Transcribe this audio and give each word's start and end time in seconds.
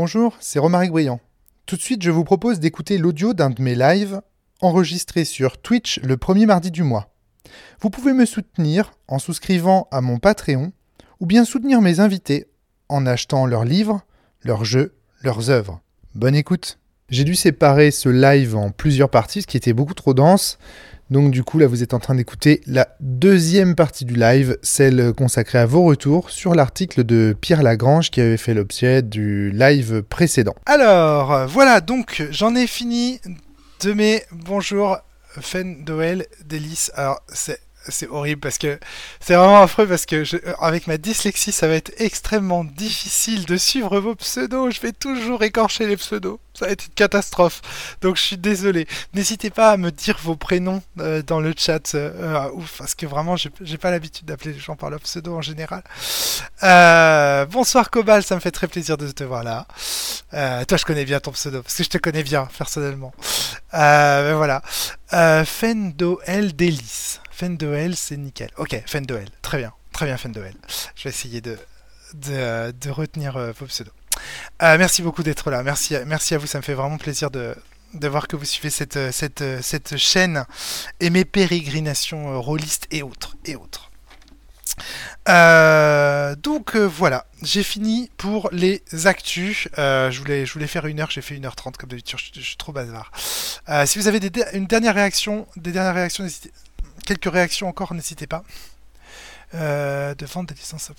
Bonjour, 0.00 0.36
c'est 0.38 0.60
Romaric 0.60 0.92
Briand. 0.92 1.18
Tout 1.66 1.74
de 1.74 1.80
suite, 1.80 2.04
je 2.04 2.12
vous 2.12 2.22
propose 2.22 2.60
d'écouter 2.60 2.98
l'audio 2.98 3.34
d'un 3.34 3.50
de 3.50 3.60
mes 3.60 3.74
lives 3.74 4.20
enregistré 4.60 5.24
sur 5.24 5.60
Twitch 5.60 5.98
le 6.04 6.16
premier 6.16 6.46
mardi 6.46 6.70
du 6.70 6.84
mois. 6.84 7.12
Vous 7.80 7.90
pouvez 7.90 8.12
me 8.12 8.24
soutenir 8.24 8.92
en 9.08 9.18
souscrivant 9.18 9.88
à 9.90 10.00
mon 10.00 10.20
Patreon 10.20 10.70
ou 11.18 11.26
bien 11.26 11.44
soutenir 11.44 11.80
mes 11.80 11.98
invités 11.98 12.46
en 12.88 13.06
achetant 13.06 13.44
leurs 13.44 13.64
livres, 13.64 14.02
leurs 14.44 14.64
jeux, 14.64 14.94
leurs 15.22 15.50
œuvres. 15.50 15.80
Bonne 16.14 16.36
écoute. 16.36 16.78
J'ai 17.08 17.24
dû 17.24 17.34
séparer 17.34 17.90
ce 17.90 18.08
live 18.08 18.54
en 18.54 18.70
plusieurs 18.70 19.10
parties, 19.10 19.42
ce 19.42 19.48
qui 19.48 19.56
était 19.56 19.72
beaucoup 19.72 19.94
trop 19.94 20.14
dense. 20.14 20.60
Donc 21.10 21.30
du 21.30 21.42
coup, 21.42 21.58
là, 21.58 21.66
vous 21.66 21.82
êtes 21.82 21.94
en 21.94 21.98
train 21.98 22.14
d'écouter 22.14 22.60
la 22.66 22.88
deuxième 23.00 23.74
partie 23.74 24.04
du 24.04 24.14
live, 24.14 24.58
celle 24.62 25.12
consacrée 25.14 25.58
à 25.58 25.66
vos 25.66 25.84
retours 25.84 26.30
sur 26.30 26.54
l'article 26.54 27.04
de 27.04 27.34
Pierre 27.40 27.62
Lagrange 27.62 28.10
qui 28.10 28.20
avait 28.20 28.36
fait 28.36 28.54
l'objet 28.54 29.02
du 29.02 29.50
live 29.50 30.02
précédent. 30.02 30.54
Alors, 30.66 31.46
voilà, 31.46 31.80
donc 31.80 32.26
j'en 32.30 32.54
ai 32.54 32.66
fini 32.66 33.20
de 33.82 33.92
mes 33.92 34.22
bonjour 34.32 34.98
Fen 35.40 35.84
Doel 35.84 36.26
Délice. 36.44 36.90
Alors, 36.94 37.20
c'est 37.28 37.60
c'est 37.90 38.08
horrible 38.08 38.40
parce 38.40 38.58
que 38.58 38.78
c'est 39.20 39.34
vraiment 39.34 39.62
affreux 39.62 39.86
parce 39.86 40.06
que 40.06 40.24
je, 40.24 40.36
avec 40.60 40.86
ma 40.86 40.98
dyslexie, 40.98 41.52
ça 41.52 41.68
va 41.68 41.74
être 41.74 41.92
extrêmement 41.98 42.64
difficile 42.64 43.44
de 43.44 43.56
suivre 43.56 43.98
vos 44.00 44.14
pseudos. 44.14 44.74
Je 44.74 44.80
vais 44.80 44.92
toujours 44.92 45.42
écorcher 45.42 45.86
les 45.86 45.96
pseudos. 45.96 46.38
Ça 46.58 46.66
va 46.66 46.72
être 46.72 46.86
une 46.86 46.94
catastrophe. 46.94 47.96
Donc 48.00 48.16
je 48.16 48.22
suis 48.22 48.36
désolé. 48.36 48.88
N'hésitez 49.14 49.50
pas 49.50 49.70
à 49.70 49.76
me 49.76 49.92
dire 49.92 50.18
vos 50.22 50.34
prénoms 50.34 50.82
euh, 50.98 51.22
dans 51.22 51.38
le 51.40 51.54
chat. 51.56 51.94
Euh, 51.94 52.10
euh, 52.18 52.50
ouf, 52.52 52.78
parce 52.78 52.94
que 52.96 53.06
vraiment, 53.06 53.36
j'ai 53.36 53.78
pas 53.78 53.90
l'habitude 53.90 54.26
d'appeler 54.26 54.54
les 54.54 54.58
gens 54.58 54.74
par 54.74 54.90
leur 54.90 55.00
pseudo 55.00 55.36
en 55.36 55.42
général. 55.42 55.82
bonsoir 57.50 57.90
Cobal, 57.90 58.24
ça 58.24 58.34
me 58.34 58.40
fait 58.40 58.50
très 58.50 58.66
plaisir 58.66 58.96
de 58.96 59.08
te 59.10 59.22
voir 59.22 59.44
là. 59.44 59.66
toi, 60.64 60.76
je 60.76 60.84
connais 60.84 61.04
bien 61.04 61.20
ton 61.20 61.30
pseudo 61.30 61.62
parce 61.62 61.76
que 61.76 61.84
je 61.84 61.90
te 61.90 61.98
connais 61.98 62.24
bien 62.24 62.48
personnellement. 62.58 63.12
Ben 63.72 64.34
voilà. 64.34 64.62
Fendo 65.44 66.20
L 66.26 66.56
Délice. 66.56 67.20
Fendoel, 67.38 67.94
c'est 67.94 68.16
nickel. 68.16 68.50
Ok, 68.56 68.82
Fendoel, 68.84 69.28
très 69.42 69.58
bien, 69.58 69.72
très 69.92 70.06
bien 70.06 70.16
Fendoel. 70.16 70.54
Je 70.96 71.04
vais 71.04 71.10
essayer 71.10 71.40
de, 71.40 71.56
de, 72.14 72.90
retenir 72.90 73.36
euh, 73.36 73.52
vos 73.52 73.66
pseudos. 73.66 73.92
Euh, 74.60 74.76
merci 74.76 75.02
beaucoup 75.02 75.22
d'être 75.22 75.48
là, 75.52 75.62
merci, 75.62 75.94
merci 76.04 76.34
à 76.34 76.38
vous, 76.38 76.48
ça 76.48 76.58
me 76.58 76.64
fait 76.64 76.74
vraiment 76.74 76.98
plaisir 76.98 77.30
de, 77.30 77.54
voir 77.94 78.26
que 78.26 78.34
vous 78.34 78.44
suivez 78.44 78.70
cette, 78.70 79.12
cette, 79.12 79.44
cette 79.62 79.96
chaîne 79.96 80.46
et 80.98 81.10
mes 81.10 81.24
pérégrinations 81.24 82.32
euh, 82.32 82.38
rôlistes 82.38 82.88
et 82.90 83.04
autres. 83.04 83.36
Et 83.44 83.54
autres. 83.54 83.92
donc 86.42 86.74
voilà, 86.74 87.24
j'ai 87.42 87.62
fini 87.62 88.10
pour 88.16 88.48
les 88.50 88.82
actus. 89.04 89.68
je, 89.76 90.18
voulais, 90.18 90.44
je 90.44 90.52
voulais 90.54 90.66
faire 90.66 90.86
une 90.86 90.98
heure, 90.98 91.12
j'ai 91.12 91.22
fait 91.22 91.36
une 91.36 91.46
heure 91.46 91.54
trente 91.54 91.76
comme 91.76 91.90
d'habitude, 91.90 92.18
je, 92.34 92.40
suis 92.40 92.56
trop 92.56 92.72
bavard. 92.72 93.12
si 93.86 94.00
vous 94.00 94.08
avez 94.08 94.18
des, 94.18 94.32
une 94.54 94.66
dernière 94.66 94.96
réaction, 94.96 95.46
des 95.54 95.70
dernières 95.70 95.94
réactions, 95.94 96.24
n'hésitez 96.24 96.50
quelques 97.08 97.32
réactions 97.32 97.68
encore, 97.68 97.94
n'hésitez 97.94 98.26
pas. 98.26 98.44
Euh, 99.54 100.14
de 100.14 100.26
vendre 100.26 100.48
des 100.48 100.54
licences. 100.54 100.92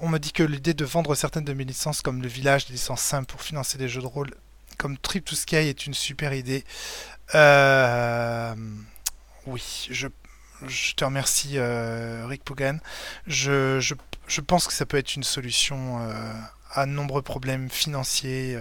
On 0.00 0.08
me 0.08 0.18
dit 0.18 0.32
que 0.32 0.42
l'idée 0.42 0.74
de 0.74 0.84
vendre 0.84 1.14
certaines 1.14 1.44
de 1.44 1.52
mes 1.52 1.62
licences, 1.62 2.02
comme 2.02 2.20
le 2.20 2.26
village, 2.26 2.66
des 2.66 2.72
licences 2.72 3.02
simples 3.02 3.26
pour 3.26 3.40
financer 3.40 3.78
des 3.78 3.88
jeux 3.88 4.02
de 4.02 4.06
rôle, 4.06 4.34
comme 4.78 4.98
Trip 4.98 5.24
to 5.24 5.36
Sky, 5.36 5.56
est 5.56 5.86
une 5.86 5.94
super 5.94 6.34
idée. 6.34 6.64
Euh, 7.36 8.56
oui, 9.46 9.86
je, 9.92 10.08
te 10.96 11.04
remercie, 11.04 11.52
euh, 11.54 12.26
Rick 12.26 12.42
Pogan. 12.42 12.80
Je, 13.28 13.78
je, 13.78 14.40
pense 14.40 14.66
que 14.66 14.72
ça 14.72 14.86
peut 14.86 14.96
être 14.96 15.14
une 15.14 15.22
solution 15.22 16.00
à 16.72 16.86
nombreux 16.86 17.22
problèmes 17.22 17.70
financiers. 17.70 18.58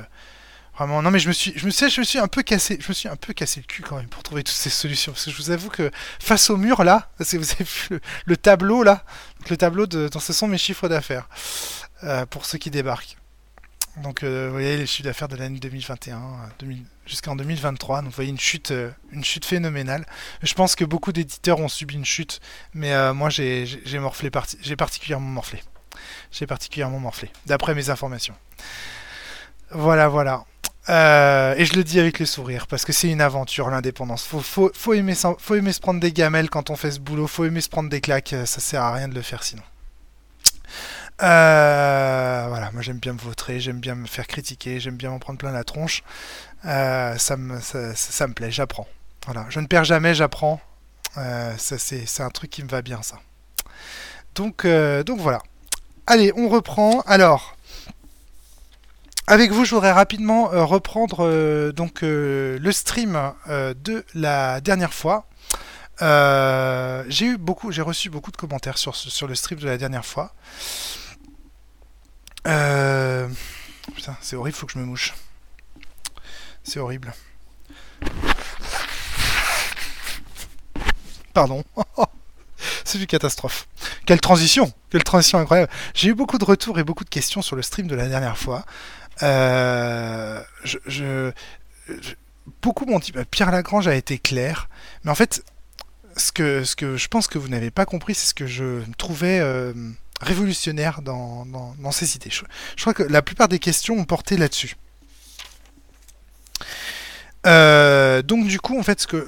Vraiment, 0.76 1.04
non 1.04 1.12
mais 1.12 1.20
je 1.20 1.28
me 1.28 1.34
suis, 1.34 1.54
je 1.56 1.68
me 1.68 1.72
je 1.72 2.00
me 2.00 2.06
suis 2.06 2.18
un 2.18 2.28
peu 2.28 2.42
cassé, 2.42 2.80
je 2.82 2.88
me 2.90 2.94
suis 2.94 3.08
un 3.08 3.16
peu 3.16 3.32
cassé 3.34 3.60
le 3.60 3.68
cul 3.68 3.84
quand 3.84 3.98
même 3.98 4.08
pour 4.08 4.24
trouver 4.24 4.44
toutes 4.44 4.56
ces 4.56 4.72
solutions 4.72 5.12
parce 5.12 5.26
que 5.26 5.32
je 5.32 5.38
vous 5.38 5.52
avoue 5.52 5.70
que 5.70 5.92
face 6.20 6.50
au 6.50 6.58
mur 6.58 6.84
là, 6.84 7.12
vous 7.20 7.26
avez 7.36 7.64
vu 7.64 8.00
le, 8.26 8.38
tableau 8.38 8.82
là, 8.82 9.04
le 9.52 9.58
tableau 9.58 9.86
de, 9.86 10.10
ce 10.20 10.34
sont 10.34 10.48
mes 10.48 10.58
chiffres 10.58 10.88
d'affaires 10.90 11.30
euh, 12.04 12.26
pour 12.26 12.46
ceux 12.46 12.58
qui 12.58 12.72
débarquent. 12.72 13.18
Donc 13.98 14.24
euh, 14.24 14.48
vous 14.48 14.54
voyez 14.54 14.76
les 14.78 14.88
chiffres 14.88 15.04
d'affaires 15.04 15.28
de 15.28 15.36
l'année 15.36 15.60
2021 15.60 16.20
jusqu'en 17.06 17.36
2023, 17.36 18.02
donc 18.02 18.10
vous 18.10 18.16
voyez 18.16 18.32
une 18.32 18.40
chute, 18.40 18.72
euh, 18.72 18.90
une 19.12 19.24
chute 19.24 19.46
phénoménale. 19.46 20.08
Je 20.42 20.56
pense 20.56 20.76
que 20.76 20.86
beaucoup 20.86 21.12
d'éditeurs 21.12 21.60
ont 21.60 21.68
subi 21.68 21.94
une 21.94 22.06
chute, 22.06 22.42
mais 22.74 23.14
moi 23.14 23.30
j'ai 23.30 23.68
morflé, 24.00 24.32
j'ai 24.62 24.76
particulièrement 24.76 25.30
morflé, 25.30 25.62
j'ai 26.32 26.48
particulièrement 26.48 27.00
morflé, 27.00 27.30
d'après 27.46 27.76
mes 27.76 27.92
informations. 27.92 28.34
Voilà, 29.70 30.08
voilà. 30.08 30.46
Euh, 30.90 31.56
et 31.58 31.66
je 31.66 31.76
le 31.76 31.84
dis 31.84 32.00
avec 32.00 32.20
le 32.20 32.26
sourire, 32.26 32.68
parce 32.68 32.84
que 32.84 32.92
c'est 32.92 33.10
une 33.10 33.22
aventure 33.22 33.70
l'indépendance. 33.70 34.26
Faut, 34.26 34.42
faut, 34.42 34.72
faut, 34.74 34.94
aimer, 34.94 35.14
faut 35.16 35.56
aimer 35.56 35.72
se 35.72 35.80
prendre 35.80 36.00
des 36.00 36.12
gamelles 36.12 36.50
quand 36.50 36.70
on 36.70 36.76
fait 36.76 36.92
ce 36.92 37.00
boulot, 37.00 37.28
faut 37.28 37.46
aimer 37.46 37.62
se 37.62 37.70
prendre 37.70 37.90
des 37.90 38.02
claques, 38.02 38.36
ça 38.46 38.60
sert 38.60 38.82
à 38.82 38.94
rien 38.94 39.08
de 39.08 39.16
le 39.16 39.22
faire 39.22 39.44
sinon. 39.44 39.64
Euh, 41.22 42.46
voilà, 42.50 42.72
moi 42.72 42.82
j'aime 42.82 42.98
bien 42.98 43.14
me 43.14 43.20
vautrer, 43.20 43.60
j'aime 43.60 43.80
bien 43.80 43.96
me 43.96 44.08
faire 44.08 44.28
critiquer, 44.28 44.80
j'aime 44.80 44.98
bien 44.98 45.12
m'en 45.12 45.20
prendre 45.20 45.40
plein 45.40 45.52
la 45.52 45.64
tronche. 45.64 46.04
Euh, 46.66 47.18
ça, 47.18 47.38
me, 47.38 47.60
ça, 47.62 48.28
me 48.28 48.34
plaît, 48.34 48.52
j'apprends. 48.52 48.88
Voilà, 49.26 49.46
je 49.50 49.62
ne 49.62 49.68
perds 49.68 49.86
jamais, 49.86 50.14
j'apprends. 50.14 50.60
c'est 51.58 52.22
un 52.22 52.30
truc 52.30 52.50
qui 52.50 52.64
me 52.64 52.68
va 52.68 52.82
bien 52.82 53.02
ça. 53.04 53.20
Donc, 54.36 54.68
donc 55.06 55.20
voilà. 55.20 55.42
Allez, 56.08 56.34
on 56.36 56.50
reprend. 56.50 57.00
Alors, 57.02 57.56
avec 59.28 59.52
vous, 59.52 59.64
je 59.66 59.74
voudrais 59.74 59.92
rapidement 59.92 60.52
euh, 60.52 60.66
reprendre 60.66 61.26
euh, 61.26 61.72
donc 61.72 62.04
euh, 62.04 62.60
le 62.60 62.72
stream 62.72 63.34
de 63.48 64.06
la 64.14 64.62
dernière 64.62 64.94
fois. 64.94 65.26
j'ai 66.02 67.26
eu 67.26 67.38
beaucoup, 67.38 67.72
j'ai 67.72 67.82
reçu 67.82 68.10
beaucoup 68.10 68.32
de 68.32 68.38
commentaires 68.38 68.78
sur, 68.78 68.96
sur 68.96 69.28
le 69.28 69.36
stream 69.36 69.60
de 69.60 69.68
la 69.68 69.78
dernière 69.78 70.06
fois. 70.06 70.34
Putain, 72.44 74.18
c'est 74.22 74.36
horrible, 74.36 74.56
faut 74.56 74.66
que 74.66 74.74
je 74.74 74.80
me 74.80 74.86
mouche. 74.86 75.14
C'est 76.64 76.80
horrible. 76.80 77.14
Pardon. 81.34 81.64
c'est 82.86 83.00
une 83.00 83.08
catastrophe. 83.08 83.68
Quelle 84.06 84.22
transition 84.22 84.72
Quelle 84.90 85.04
transition 85.04 85.40
incroyable 85.40 85.72
J'ai 85.94 86.10
eu 86.10 86.14
beaucoup 86.14 86.38
de 86.38 86.46
retours 86.46 86.80
et 86.80 86.84
beaucoup 86.84 87.04
de 87.04 87.10
questions 87.10 87.42
sur 87.42 87.56
le 87.56 87.62
stream 87.62 87.88
de 87.88 87.96
la 87.96 88.08
dernière 88.08 88.38
fois. 88.38 88.66
Euh, 89.22 90.42
beaucoup 92.62 92.86
m'ont 92.86 93.00
dit 93.00 93.12
bah, 93.12 93.26
Pierre 93.26 93.52
Lagrange 93.52 93.88
a 93.88 93.96
été 93.96 94.18
clair, 94.18 94.70
mais 95.04 95.12
en 95.12 95.16
fait, 95.16 95.44
ce 96.18 96.32
que, 96.32 96.64
je 96.64 97.08
pense 97.08 97.28
que 97.28 97.38
vous 97.38 97.48
n'avez 97.48 97.72
pas 97.72 97.86
compris, 97.86 98.16
c'est 98.16 98.28
ce 98.28 98.34
que 98.34 98.48
je 98.48 98.82
trouvais 98.98 99.40
euh, 99.40 99.74
révolutionnaire 100.22 101.02
dans, 101.02 101.46
ces 101.92 102.16
idées. 102.16 102.32
Je, 102.32 102.44
crois 102.82 102.94
que 102.94 103.04
la 103.04 103.22
plupart 103.22 103.48
des 103.48 103.60
questions 103.60 103.96
ont 103.98 104.06
porté 104.06 104.38
là-dessus. 104.38 104.76
Euh, 107.46 108.22
donc 108.22 108.48
du 108.48 108.60
coup, 108.60 108.80
en 108.80 108.84
fait, 108.84 109.02
ce 109.02 109.08
que 109.08 109.28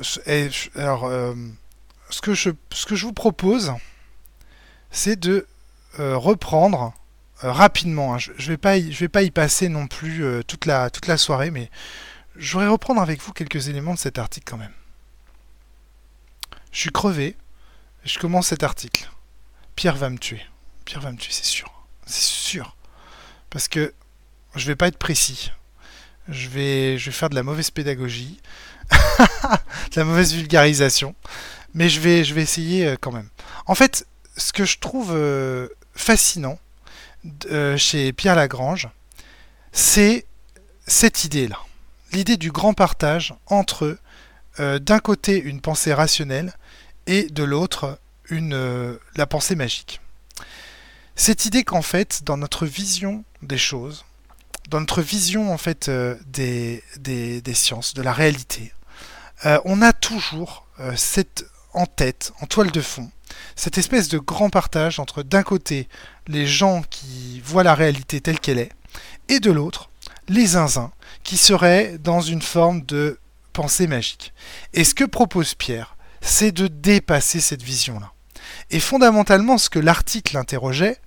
je 2.96 3.06
vous 3.06 3.14
propose, 3.14 3.74
c'est 4.92 5.20
de 5.20 5.48
reprendre 5.98 6.94
euh, 7.44 7.52
rapidement. 7.52 8.14
Hein. 8.14 8.18
Je, 8.18 8.32
ne 8.32 8.48
vais 8.48 8.58
pas, 8.58 8.78
y, 8.78 8.92
vais 8.92 9.10
pas 9.10 9.24
y 9.24 9.32
passer 9.32 9.68
non 9.68 9.88
plus 9.88 10.24
euh, 10.24 10.42
toute 10.44 10.66
la 10.66 10.90
toute 10.90 11.08
la 11.08 11.18
soirée, 11.18 11.52
mais 11.52 11.70
je 12.38 12.54
voudrais 12.54 12.70
reprendre 12.70 13.02
avec 13.02 13.22
vous 13.22 13.34
quelques 13.34 13.68
éléments 13.68 13.94
de 13.94 14.00
cet 14.00 14.18
article 14.18 14.50
quand 14.50 14.58
même. 14.58 14.74
Je 16.72 16.80
suis 16.80 16.92
crevé. 16.92 17.36
Je 18.04 18.20
commence 18.20 18.48
cet 18.48 18.64
article. 18.64 19.10
Pierre 19.76 19.96
va 19.96 20.10
me 20.10 20.18
tuer. 20.18 20.42
Pierre 20.86 21.02
va 21.02 21.12
me 21.12 21.18
tuer, 21.18 21.32
c'est 21.32 21.46
sûr. 21.46 21.72
C'est 22.06 22.22
sûr. 22.22 22.76
Parce 23.50 23.68
que 23.68 23.94
je 24.56 24.68
vais 24.68 24.76
pas 24.76 24.88
être 24.88 24.98
précis. 24.98 25.52
Je 26.30 26.48
vais, 26.50 26.98
je 26.98 27.06
vais 27.08 27.12
faire 27.12 27.30
de 27.30 27.36
la 27.36 27.44
mauvaise 27.44 27.72
pédagogie, 27.72 28.40
de 28.92 29.96
la 29.96 30.04
mauvaise 30.04 30.34
vulgarisation, 30.34 31.16
mais 31.74 31.88
je 31.88 32.00
vais, 32.00 32.24
je 32.24 32.34
vais 32.34 32.42
essayer 32.42 32.88
euh, 32.88 32.96
quand 33.00 33.12
même. 33.12 33.30
En 33.68 33.76
fait, 33.76 34.08
ce 34.38 34.52
que 34.52 34.66
je 34.66 34.80
trouve 34.80 35.16
fascinant, 35.94 36.60
euh, 37.50 37.78
chez 37.78 38.14
Pierre 38.14 38.36
Lagrange, 38.36 38.90
c'est 39.72 40.26
cette 40.88 41.24
idée-là. 41.24 41.60
L'idée 42.12 42.38
du 42.38 42.52
grand 42.52 42.74
partage 42.74 43.34
entre, 43.48 43.98
euh, 44.60 44.80
d'un 44.80 45.00
côté, 45.00 45.40
une 45.40 45.62
pensée 45.62 45.94
rationnelle 45.94 46.54
et 47.08 47.24
de 47.24 47.44
l'autre, 47.44 48.00
une, 48.30 48.54
euh, 48.54 48.98
la 49.16 49.26
pensée 49.26 49.56
magique. 49.56 50.02
Cette 51.16 51.46
idée 51.46 51.64
qu'en 51.64 51.82
fait, 51.82 52.24
dans 52.24 52.38
notre 52.38 52.66
vision 52.66 53.24
des 53.42 53.58
choses, 53.58 54.06
dans 54.70 54.80
notre 54.80 55.02
vision 55.02 55.54
en 55.54 55.58
fait 55.58 55.90
des, 56.28 56.84
des, 56.98 57.54
sciences, 57.54 57.94
de 57.94 58.02
la 58.02 58.12
réalité, 58.12 58.74
on 59.64 59.82
a 59.82 59.94
toujours 59.94 60.66
en 61.74 61.86
tête, 61.86 62.34
en 62.42 62.48
toile 62.48 62.72
de 62.72 62.82
fond, 62.82 63.10
cette 63.56 63.78
espèce 63.78 64.10
de 64.10 64.18
grand 64.18 64.50
partage 64.50 65.00
entre 65.00 65.24
d'un 65.24 65.44
côté 65.44 65.88
les 66.28 66.48
gens 66.48 66.84
qui 66.90 67.42
voient 67.44 67.64
la 67.64 67.76
réalité 67.76 68.22
telle 68.22 68.40
qu'elle 68.40 68.60
est, 68.60 68.72
et 69.30 69.40
de 69.40 69.52
l'autre, 69.52 69.90
les 70.28 70.46
zinzins, 70.48 70.92
qui 71.24 71.38
seraient 71.38 71.98
dans 71.98 72.22
une 72.22 72.42
forme 72.42 72.82
de 72.82 73.20
pensée 73.54 73.88
magique. 73.88 74.34
Et 74.74 74.84
ce 74.84 74.94
que 74.94 75.04
propose 75.04 75.56
Pierre, 75.56 75.96
c'est 76.22 76.52
de 76.52 76.68
dépasser 76.68 77.40
cette 77.40 77.64
vision-là. 77.64 78.12
Et 78.72 78.80
fondamentalement, 78.80 79.58
ce 79.58 79.70
que 79.70 79.80
l'article 79.80 80.38
interrogeait, 80.38 80.98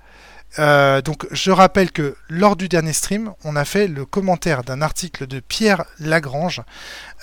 euh, 0.58 1.02
donc 1.02 1.26
je 1.30 1.50
rappelle 1.50 1.92
que 1.92 2.16
lors 2.28 2.56
du 2.56 2.68
dernier 2.68 2.92
stream, 2.92 3.32
on 3.44 3.54
a 3.54 3.64
fait 3.64 3.86
le 3.86 4.06
commentaire 4.06 4.64
d'un 4.64 4.80
article 4.80 5.26
de 5.26 5.40
Pierre 5.40 5.84
Lagrange, 6.00 6.62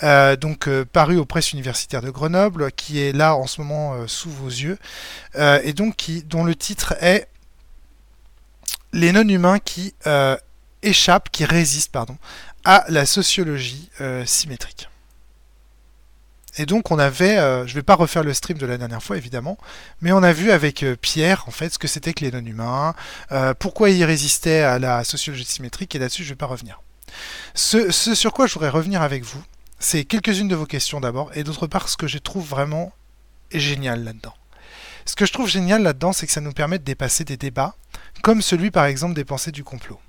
euh, 0.02 0.36
donc 0.36 0.68
euh, 0.68 0.84
paru 0.84 1.16
aux 1.16 1.24
presses 1.24 1.52
universitaires 1.52 2.02
de 2.02 2.10
Grenoble, 2.10 2.70
qui 2.72 3.00
est 3.00 3.12
là 3.12 3.34
en 3.34 3.46
ce 3.46 3.60
moment 3.60 4.06
sous 4.06 4.30
vos 4.30 4.48
yeux, 4.48 4.78
et 5.36 5.72
donc 5.72 6.10
dont 6.26 6.44
le 6.44 6.54
titre 6.54 6.94
est 7.00 7.28
Les 8.96 9.12
non-humains 9.12 9.58
qui 9.58 9.94
échappent, 10.82 11.30
qui 11.30 11.44
résistent, 11.44 11.92
pardon, 11.92 12.16
à 12.64 12.84
la 12.88 13.06
sociologie 13.06 13.90
symétrique. 14.24 14.88
Et 16.58 16.66
donc 16.66 16.90
on 16.90 16.98
avait, 16.98 17.38
euh, 17.38 17.66
je 17.66 17.74
vais 17.74 17.82
pas 17.82 17.94
refaire 17.94 18.22
le 18.22 18.32
stream 18.32 18.56
de 18.56 18.66
la 18.66 18.78
dernière 18.78 19.02
fois 19.02 19.16
évidemment, 19.16 19.58
mais 20.00 20.12
on 20.12 20.22
a 20.22 20.32
vu 20.32 20.50
avec 20.50 20.82
euh, 20.82 20.96
Pierre 20.96 21.44
en 21.46 21.50
fait 21.50 21.72
ce 21.72 21.78
que 21.78 21.88
c'était 21.88 22.14
que 22.14 22.24
les 22.24 22.30
non-humains, 22.30 22.94
euh, 23.30 23.52
pourquoi 23.54 23.90
ils 23.90 24.04
résistaient 24.04 24.62
à 24.62 24.78
la 24.78 25.04
sociologie 25.04 25.44
symétrique 25.44 25.94
et 25.94 25.98
là-dessus 25.98 26.24
je 26.24 26.30
vais 26.30 26.36
pas 26.36 26.46
revenir. 26.46 26.80
Ce, 27.54 27.90
sur 27.92 28.32
quoi 28.32 28.46
je 28.46 28.54
voudrais 28.54 28.70
revenir 28.70 29.02
avec 29.02 29.24
vous, 29.24 29.42
c'est 29.78 30.04
quelques-unes 30.04 30.48
de 30.48 30.56
vos 30.56 30.66
questions 30.66 31.00
d'abord 31.00 31.30
et 31.34 31.44
d'autre 31.44 31.66
part 31.66 31.88
ce 31.88 31.96
que 31.96 32.06
je 32.06 32.18
trouve 32.18 32.46
vraiment 32.46 32.92
génial 33.52 34.02
là-dedans. 34.02 34.34
Ce 35.04 35.14
que 35.14 35.26
je 35.26 35.32
trouve 35.32 35.48
génial 35.48 35.82
là-dedans, 35.82 36.12
c'est 36.12 36.26
que 36.26 36.32
ça 36.32 36.40
nous 36.40 36.52
permet 36.52 36.78
de 36.78 36.84
dépasser 36.84 37.24
des 37.24 37.36
débats, 37.36 37.76
comme 38.22 38.42
celui 38.42 38.70
par 38.70 38.86
exemple 38.86 39.14
des 39.14 39.24
pensées 39.24 39.52
du 39.52 39.64
complot. 39.64 40.00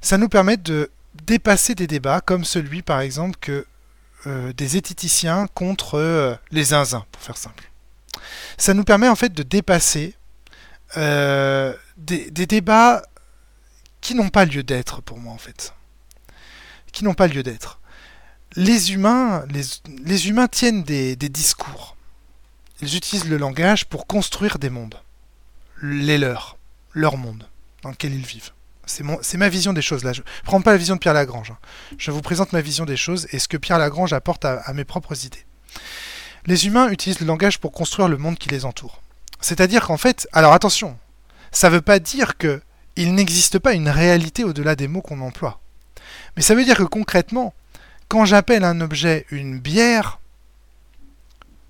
Ça 0.00 0.18
nous 0.18 0.28
permet 0.28 0.56
de 0.56 0.90
dépasser 1.26 1.74
des 1.74 1.86
débats 1.86 2.20
comme 2.20 2.44
celui 2.44 2.82
par 2.82 3.00
exemple 3.00 3.36
que 3.40 3.66
euh, 4.26 4.52
des 4.52 4.76
éthiticiens 4.76 5.46
contre 5.54 5.94
euh, 5.96 6.34
les 6.50 6.64
zinzins, 6.64 7.06
pour 7.12 7.22
faire 7.22 7.36
simple. 7.36 7.70
Ça 8.56 8.74
nous 8.74 8.84
permet 8.84 9.08
en 9.08 9.14
fait 9.14 9.32
de 9.32 9.42
dépasser 9.42 10.14
euh, 10.96 11.74
des, 11.96 12.30
débats 12.30 13.02
qui 14.00 14.14
n'ont 14.14 14.30
pas 14.30 14.44
lieu 14.44 14.62
d'être 14.62 15.02
pour 15.02 15.18
moi 15.18 15.32
en 15.32 15.38
fait. 15.38 15.72
Qui 16.92 17.04
n'ont 17.04 17.14
pas 17.14 17.28
lieu 17.28 17.42
d'être. 17.42 17.80
Les 18.56 18.92
humains, 18.92 19.44
tiennent 20.50 20.82
des 20.82 21.16
discours. 21.16 21.96
Ils 22.80 22.96
utilisent 22.96 23.28
le 23.28 23.36
langage 23.36 23.86
pour 23.86 24.06
construire 24.06 24.58
des 24.58 24.70
mondes. 24.70 25.00
Les 25.82 26.18
leurs, 26.18 26.57
leur 26.98 27.16
monde, 27.16 27.48
dans 27.82 27.90
lequel 27.90 28.14
ils 28.14 28.26
vivent. 28.26 28.52
C'est 28.86 29.36
ma 29.36 29.48
vision 29.48 29.72
des 29.72 29.82
choses 29.82 30.02
là. 30.02 30.12
Je 30.12 30.20
ne 30.22 30.26
prends 30.44 30.62
pas 30.62 30.72
la 30.72 30.78
vision 30.78 30.94
de 30.94 31.00
Pierre 31.00 31.14
Lagrange. 31.14 31.50
Hein. 31.50 31.58
Je 31.98 32.10
vous 32.10 32.22
présente 32.22 32.52
ma 32.52 32.62
vision 32.62 32.86
des 32.86 32.96
choses 32.96 33.28
et 33.32 33.38
ce 33.38 33.46
que 33.46 33.58
Pierre 33.58 33.78
Lagrange 33.78 34.14
apporte 34.14 34.44
à, 34.44 34.72
mes 34.72 34.84
propres 34.84 35.26
idées. 35.26 35.44
Les 36.46 36.66
humains 36.66 36.88
utilisent 36.88 37.20
le 37.20 37.26
langage 37.26 37.58
pour 37.58 37.72
construire 37.72 38.08
le 38.08 38.16
monde 38.16 38.38
qui 38.38 38.48
les 38.48 38.64
entoure. 38.64 39.02
C'est-à-dire 39.40 39.86
qu'en 39.86 39.98
fait, 39.98 40.26
alors 40.32 40.54
attention, 40.54 40.98
ça 41.52 41.68
ne 41.68 41.74
veut 41.74 41.82
pas 41.82 41.98
dire 41.98 42.38
que 42.38 42.62
il 42.96 43.14
n'existe 43.14 43.58
pas 43.58 43.74
une 43.74 43.90
réalité 43.90 44.42
au-delà 44.42 44.74
des 44.74 44.88
mots 44.88 45.02
qu'on 45.02 45.20
emploie. 45.20 45.60
Mais 46.36 46.42
ça 46.42 46.54
veut 46.54 46.64
dire 46.64 46.76
que 46.76 46.82
concrètement, 46.82 47.54
quand 48.08 48.24
j'appelle 48.24 48.64
un 48.64 48.80
objet 48.80 49.26
une 49.30 49.60
bière, 49.60 50.18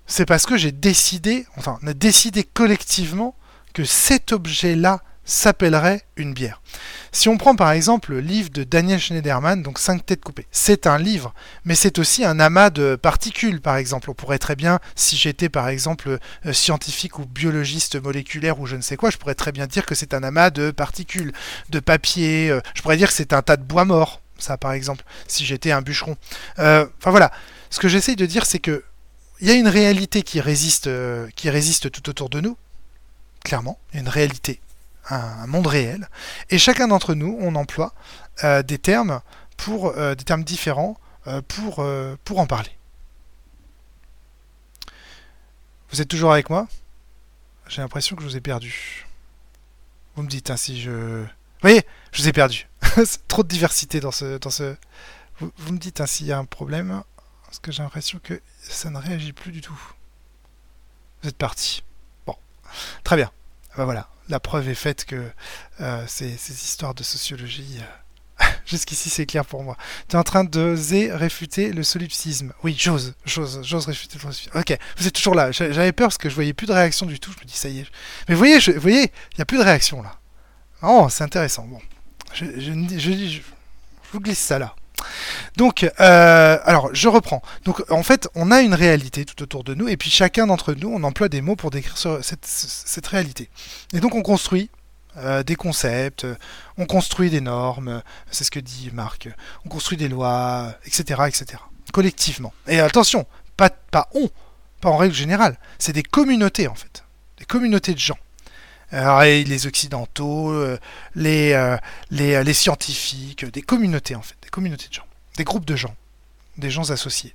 c'est 0.07 0.25
parce 0.25 0.45
que 0.45 0.57
j'ai 0.57 0.71
décidé, 0.71 1.45
enfin, 1.57 1.77
on 1.83 1.87
a 1.87 1.93
décidé 1.93 2.43
collectivement 2.43 3.35
que 3.73 3.83
cet 3.83 4.31
objet-là 4.31 5.01
s'appellerait 5.29 6.01
une 6.17 6.33
bière. 6.33 6.61
Si 7.11 7.29
on 7.29 7.37
prend 7.37 7.55
par 7.55 7.71
exemple 7.71 8.13
le 8.13 8.19
livre 8.19 8.49
de 8.49 8.63
Daniel 8.63 8.99
Schneiderman, 8.99 9.61
donc 9.61 9.77
5 9.79 10.05
têtes 10.05 10.23
coupées, 10.23 10.47
c'est 10.51 10.87
un 10.87 10.97
livre, 10.97 11.33
mais 11.65 11.75
c'est 11.75 11.99
aussi 11.99 12.25
un 12.25 12.39
amas 12.39 12.71
de 12.71 12.95
particules 12.95 13.61
par 13.61 13.77
exemple. 13.77 14.09
On 14.09 14.13
pourrait 14.13 14.39
très 14.39 14.55
bien, 14.55 14.79
si 14.95 15.17
j'étais 15.17 15.47
par 15.49 15.69
exemple 15.69 16.17
euh, 16.45 16.53
scientifique 16.53 17.19
ou 17.19 17.25
biologiste 17.25 18.01
moléculaire 18.01 18.59
ou 18.59 18.65
je 18.65 18.75
ne 18.75 18.81
sais 18.81 18.97
quoi, 18.97 19.11
je 19.11 19.17
pourrais 19.17 19.35
très 19.35 19.51
bien 19.51 19.67
dire 19.67 19.85
que 19.85 19.95
c'est 19.95 20.13
un 20.13 20.23
amas 20.23 20.49
de 20.49 20.71
particules, 20.71 21.31
de 21.69 21.79
papier, 21.79 22.49
euh, 22.49 22.59
je 22.73 22.81
pourrais 22.81 22.97
dire 22.97 23.09
que 23.09 23.13
c'est 23.13 23.33
un 23.33 23.43
tas 23.43 23.57
de 23.57 23.63
bois 23.63 23.85
mort, 23.85 24.21
ça 24.39 24.57
par 24.57 24.73
exemple, 24.73 25.03
si 25.27 25.45
j'étais 25.45 25.71
un 25.71 25.81
bûcheron. 25.81 26.17
Euh, 26.57 26.87
enfin 26.99 27.11
voilà, 27.11 27.31
ce 27.69 27.79
que 27.79 27.87
j'essaye 27.87 28.15
de 28.15 28.25
dire 28.25 28.45
c'est 28.45 28.59
que 28.59 28.83
il 29.41 29.47
y 29.47 29.51
a 29.51 29.53
une 29.53 29.69
réalité 29.69 30.21
qui 30.21 30.41
résiste, 30.41 30.89
qui 31.35 31.49
résiste 31.49 31.91
tout 31.91 32.09
autour 32.09 32.29
de 32.29 32.41
nous, 32.41 32.57
clairement, 33.41 33.79
une 33.93 34.09
réalité 34.09 34.59
un, 35.09 35.47
monde 35.47 35.67
réel. 35.67 36.09
Et 36.49 36.57
chacun 36.57 36.87
d'entre 36.87 37.13
nous, 37.13 37.37
on 37.41 37.55
emploie 37.55 37.93
euh, 38.43 38.63
des 38.63 38.77
termes 38.77 39.21
pour 39.57 39.87
euh, 39.97 40.15
des 40.15 40.23
termes 40.23 40.43
différents 40.43 40.97
euh, 41.27 41.41
pour, 41.41 41.85
pour 42.23 42.39
en 42.39 42.47
parler. 42.47 42.71
Vous 45.91 46.01
êtes 46.01 46.07
toujours 46.07 46.31
avec 46.31 46.49
moi? 46.49 46.67
J'ai 47.67 47.81
l'impression 47.81 48.15
que 48.15 48.21
je 48.23 48.27
vous 48.27 48.37
ai 48.37 48.41
perdu. 48.41 49.05
Vous 50.15 50.23
me 50.23 50.27
dites 50.27 50.49
hein, 50.49 50.57
si 50.57 50.81
je. 50.81 50.91
Vous 51.21 51.61
voyez, 51.61 51.83
je 52.11 52.21
vous 52.21 52.27
ai 52.27 52.33
perdu. 52.33 52.67
trop 53.27 53.43
de 53.43 53.47
diversité 53.47 53.99
dans 53.99 54.11
ce. 54.11 54.37
Dans 54.37 54.49
ce... 54.49 54.75
Vous, 55.39 55.71
me 55.71 55.77
dites 55.77 56.01
hein, 56.01 56.05
s'il 56.05 56.27
y 56.27 56.31
a 56.31 56.37
un 56.37 56.45
problème. 56.45 57.03
Parce 57.45 57.59
que 57.59 57.71
j'ai 57.71 57.81
l'impression 57.81 58.19
que 58.21 58.39
ça 58.61 58.89
ne 58.89 58.97
réagit 58.97 59.33
plus 59.33 59.51
du 59.51 59.61
tout. 59.61 59.79
Vous 61.21 61.29
êtes 61.29 61.37
parti. 61.37 61.83
Bon. 62.27 62.35
Très 63.03 63.15
bien. 63.15 63.31
Ben 63.77 63.85
voilà 63.85 64.09
la 64.29 64.39
preuve 64.39 64.69
est 64.69 64.75
faite 64.75 65.05
que 65.05 65.29
euh, 65.81 66.03
ces, 66.07 66.33
histoires 66.33 66.93
de 66.93 67.03
sociologie, 67.03 67.79
euh, 67.79 68.45
jusqu'ici 68.65 69.09
c'est 69.09 69.25
clair 69.25 69.45
pour 69.45 69.63
moi. 69.63 69.75
Tu 70.07 70.15
es 70.15 70.19
en 70.19 70.23
train 70.23 70.43
d'oser 70.43 71.11
réfuter 71.11 71.73
le 71.73 71.83
solipsisme. 71.83 72.53
Oui, 72.63 72.75
j'ose, 72.79 73.15
j'ose, 73.25 73.61
j'ose 73.63 73.85
réfuter 73.87 74.15
le 74.15 74.21
solipsisme. 74.21 74.51
Ok, 74.57 74.77
vous 74.97 75.07
êtes 75.07 75.13
toujours 75.13 75.35
là. 75.35 75.51
J'avais 75.51 75.91
peur 75.91 76.07
parce 76.07 76.17
que 76.17 76.29
je 76.29 76.35
voyais 76.35 76.53
plus 76.53 76.67
de 76.67 76.73
réaction 76.73 77.05
du 77.05 77.19
tout. 77.19 77.31
Je 77.31 77.39
me 77.39 77.45
dis, 77.45 77.57
ça 77.57 77.69
y 77.69 77.79
est. 77.79 77.85
Mais 78.27 78.35
vous 78.35 78.39
voyez, 78.39 78.59
vous 78.59 78.79
voyez, 78.79 79.11
il 79.33 79.35
n'y 79.37 79.41
a 79.41 79.45
plus 79.45 79.57
de 79.57 79.63
réaction 79.63 80.01
là. 80.01 80.15
Oh, 80.81 81.07
c'est 81.09 81.23
intéressant. 81.23 81.65
Bon, 81.65 81.81
je, 82.33 82.45
je, 82.57 82.71
je, 82.97 83.11
je 83.11 83.41
vous 84.13 84.19
glisse 84.21 84.39
ça 84.39 84.59
là. 84.59 84.75
Donc, 85.55 85.89
euh, 85.99 86.57
alors, 86.63 86.89
je 86.93 87.07
reprends. 87.07 87.41
Donc, 87.65 87.83
en 87.89 88.03
fait, 88.03 88.29
on 88.35 88.51
a 88.51 88.61
une 88.61 88.73
réalité 88.73 89.25
tout 89.25 89.41
autour 89.43 89.63
de 89.63 89.73
nous, 89.73 89.87
et 89.87 89.97
puis 89.97 90.09
chacun 90.09 90.47
d'entre 90.47 90.73
nous, 90.73 90.89
on 90.89 91.03
emploie 91.03 91.29
des 91.29 91.41
mots 91.41 91.55
pour 91.55 91.71
décrire 91.71 91.97
cette, 91.97 93.07
réalité. 93.07 93.49
Et 93.93 93.99
donc, 93.99 94.15
on 94.15 94.21
construit 94.21 94.69
euh, 95.17 95.43
des 95.43 95.55
concepts, 95.55 96.25
on 96.77 96.85
construit 96.85 97.29
des 97.29 97.41
normes, 97.41 98.01
c'est 98.31 98.43
ce 98.43 98.51
que 98.51 98.59
dit 98.59 98.89
Marc, 98.93 99.29
on 99.65 99.69
construit 99.69 99.97
des 99.97 100.07
lois, 100.07 100.73
etc., 100.85 101.23
etc., 101.27 101.61
collectivement. 101.91 102.53
Et 102.67 102.79
attention, 102.79 103.25
pas, 103.57 103.71
on, 104.13 104.29
pas 104.81 104.89
en 104.89 104.97
règle 104.97 105.15
générale, 105.15 105.57
c'est 105.77 105.93
des 105.93 106.03
communautés, 106.03 106.67
en 106.67 106.75
fait, 106.75 107.03
des 107.37 107.45
communautés 107.45 107.93
de 107.93 107.99
gens. 107.99 108.17
Alors, 108.91 109.21
les 109.21 109.67
occidentaux, 109.67 110.51
euh, 110.51 110.79
les 111.15 112.53
scientifiques, 112.53 113.45
des 113.45 113.61
communautés, 113.61 114.15
en 114.15 114.21
fait 114.21 114.38
communautés 114.49 114.87
de 114.87 114.93
gens, 114.93 115.05
des 115.37 115.43
groupes 115.43 115.65
de 115.65 115.75
gens, 115.75 115.95
des 116.57 116.69
gens 116.69 116.89
associés, 116.91 117.33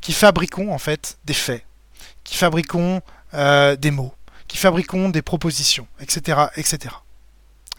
qui 0.00 0.12
fabriquons 0.12 0.72
en 0.72 0.78
fait 0.78 1.18
des 1.24 1.34
faits, 1.34 1.64
qui 2.24 2.36
fabriquons 2.36 3.02
euh, 3.34 3.76
des 3.76 3.90
mots, 3.90 4.14
qui 4.48 4.56
fabriquons 4.56 5.08
des 5.08 5.22
propositions, 5.22 5.86
etc., 6.00 6.46
etc. 6.56 6.94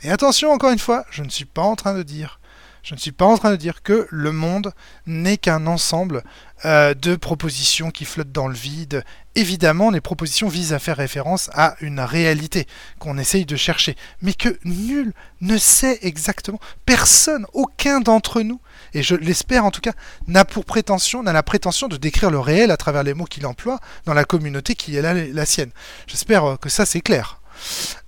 Et 0.04 0.12
attention, 0.12 0.52
encore 0.52 0.72
une 0.72 0.80
fois, 0.80 1.06
je 1.12 1.24
ne 1.24 1.30
suis 1.30 1.46
pas 1.46 1.62
en 1.62 1.76
train 1.76 1.94
de 1.94 2.04
dire 2.04 2.40
je 2.84 2.94
ne 2.94 3.00
suis 3.00 3.14
pas 3.14 3.26
en 3.26 3.38
train 3.38 3.52
de 3.52 3.56
dire 3.56 3.82
que 3.82 4.08
le 4.12 4.32
monde 4.34 4.74
n'est 5.08 5.38
qu'un 5.38 5.68
ensemble 5.68 6.22
euh, 6.66 6.94
de 6.94 7.16
propositions 7.16 7.92
qui 7.92 8.04
flottent 8.04 8.34
dans 8.34 8.50
le 8.50 8.54
vide. 8.54 9.06
Évidemment, 9.36 9.90
les 9.90 10.02
propositions 10.02 10.50
visent 10.50 10.74
à 10.74 10.80
faire 10.80 10.98
référence 10.98 11.50
à 11.54 11.76
une 11.80 12.02
réalité 12.02 12.68
qu'on 13.00 13.18
essaye 13.18 13.46
de 13.46 13.56
chercher, 13.56 13.96
mais 14.22 14.34
que 14.34 14.60
nul 14.66 15.14
ne 15.40 15.58
sait 15.58 16.00
exactement. 16.02 16.60
Personne, 16.86 17.46
aucun 17.54 18.02
d'entre 18.02 18.42
nous, 18.42 18.60
et 18.94 19.02
je 19.02 19.16
l'espère 19.16 19.64
en 19.64 19.72
tout 19.72 19.82
cas, 19.82 19.94
n'a 20.28 20.44
pour 20.44 20.66
prétention, 20.66 21.24
n'a 21.24 21.34
la 21.34 21.44
prétention 21.44 21.88
de 21.88 21.96
décrire 21.96 22.32
le 22.32 22.40
réel 22.40 22.70
à 22.70 22.78
travers 22.78 23.04
les 23.04 23.14
mots 23.14 23.26
qu'il 23.26 23.46
emploie 23.46 23.80
dans 24.06 24.14
la 24.14 24.26
communauté 24.26 24.76
qui 24.76 24.98
est 24.98 25.02
la, 25.02 25.46
sienne. 25.46 25.72
J'espère 26.08 26.46
euh, 26.46 26.58
que 26.58 26.70
ça 26.70 26.86
c'est 26.86 27.02
clair. 27.02 27.40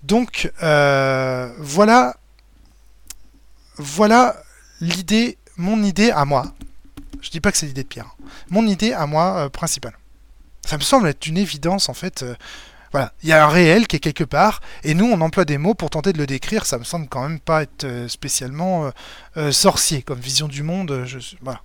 Donc 0.03 0.51
euh, 0.63 1.49
voilà, 1.59 2.17
voilà 3.77 4.35
l'idée, 4.81 5.37
mon 5.57 5.83
idée 5.83 6.11
à 6.11 6.25
moi, 6.25 6.53
je 7.21 7.29
dis 7.29 7.41
pas 7.41 7.51
que 7.51 7.57
c'est 7.57 7.65
l'idée 7.65 7.83
de 7.83 7.87
Pierre, 7.87 8.05
hein. 8.05 8.25
mon 8.49 8.67
idée 8.67 8.93
à 8.93 9.05
moi 9.05 9.37
euh, 9.37 9.49
principale. 9.49 9.97
Ça 10.65 10.77
me 10.77 10.83
semble 10.83 11.07
être 11.07 11.25
une 11.27 11.37
évidence 11.37 11.89
en 11.89 11.93
fait. 11.93 12.23
Euh, 12.23 12.35
voilà, 12.91 13.13
il 13.23 13.29
y 13.29 13.33
a 13.33 13.45
un 13.45 13.49
réel 13.49 13.87
qui 13.87 13.97
est 13.97 13.99
quelque 13.99 14.23
part, 14.23 14.61
et 14.83 14.93
nous 14.93 15.05
on 15.05 15.19
emploie 15.21 15.43
des 15.43 15.57
mots 15.57 15.73
pour 15.73 15.89
tenter 15.89 16.13
de 16.13 16.17
le 16.17 16.27
décrire. 16.27 16.65
Ça 16.65 16.77
me 16.77 16.83
semble 16.83 17.07
quand 17.07 17.27
même 17.27 17.39
pas 17.39 17.63
être 17.63 17.83
euh, 17.83 18.07
spécialement 18.07 18.91
sorcier 19.51 20.01
comme 20.01 20.19
vision 20.19 20.47
du 20.47 20.63
monde. 20.63 21.05
Voilà. 21.41 21.61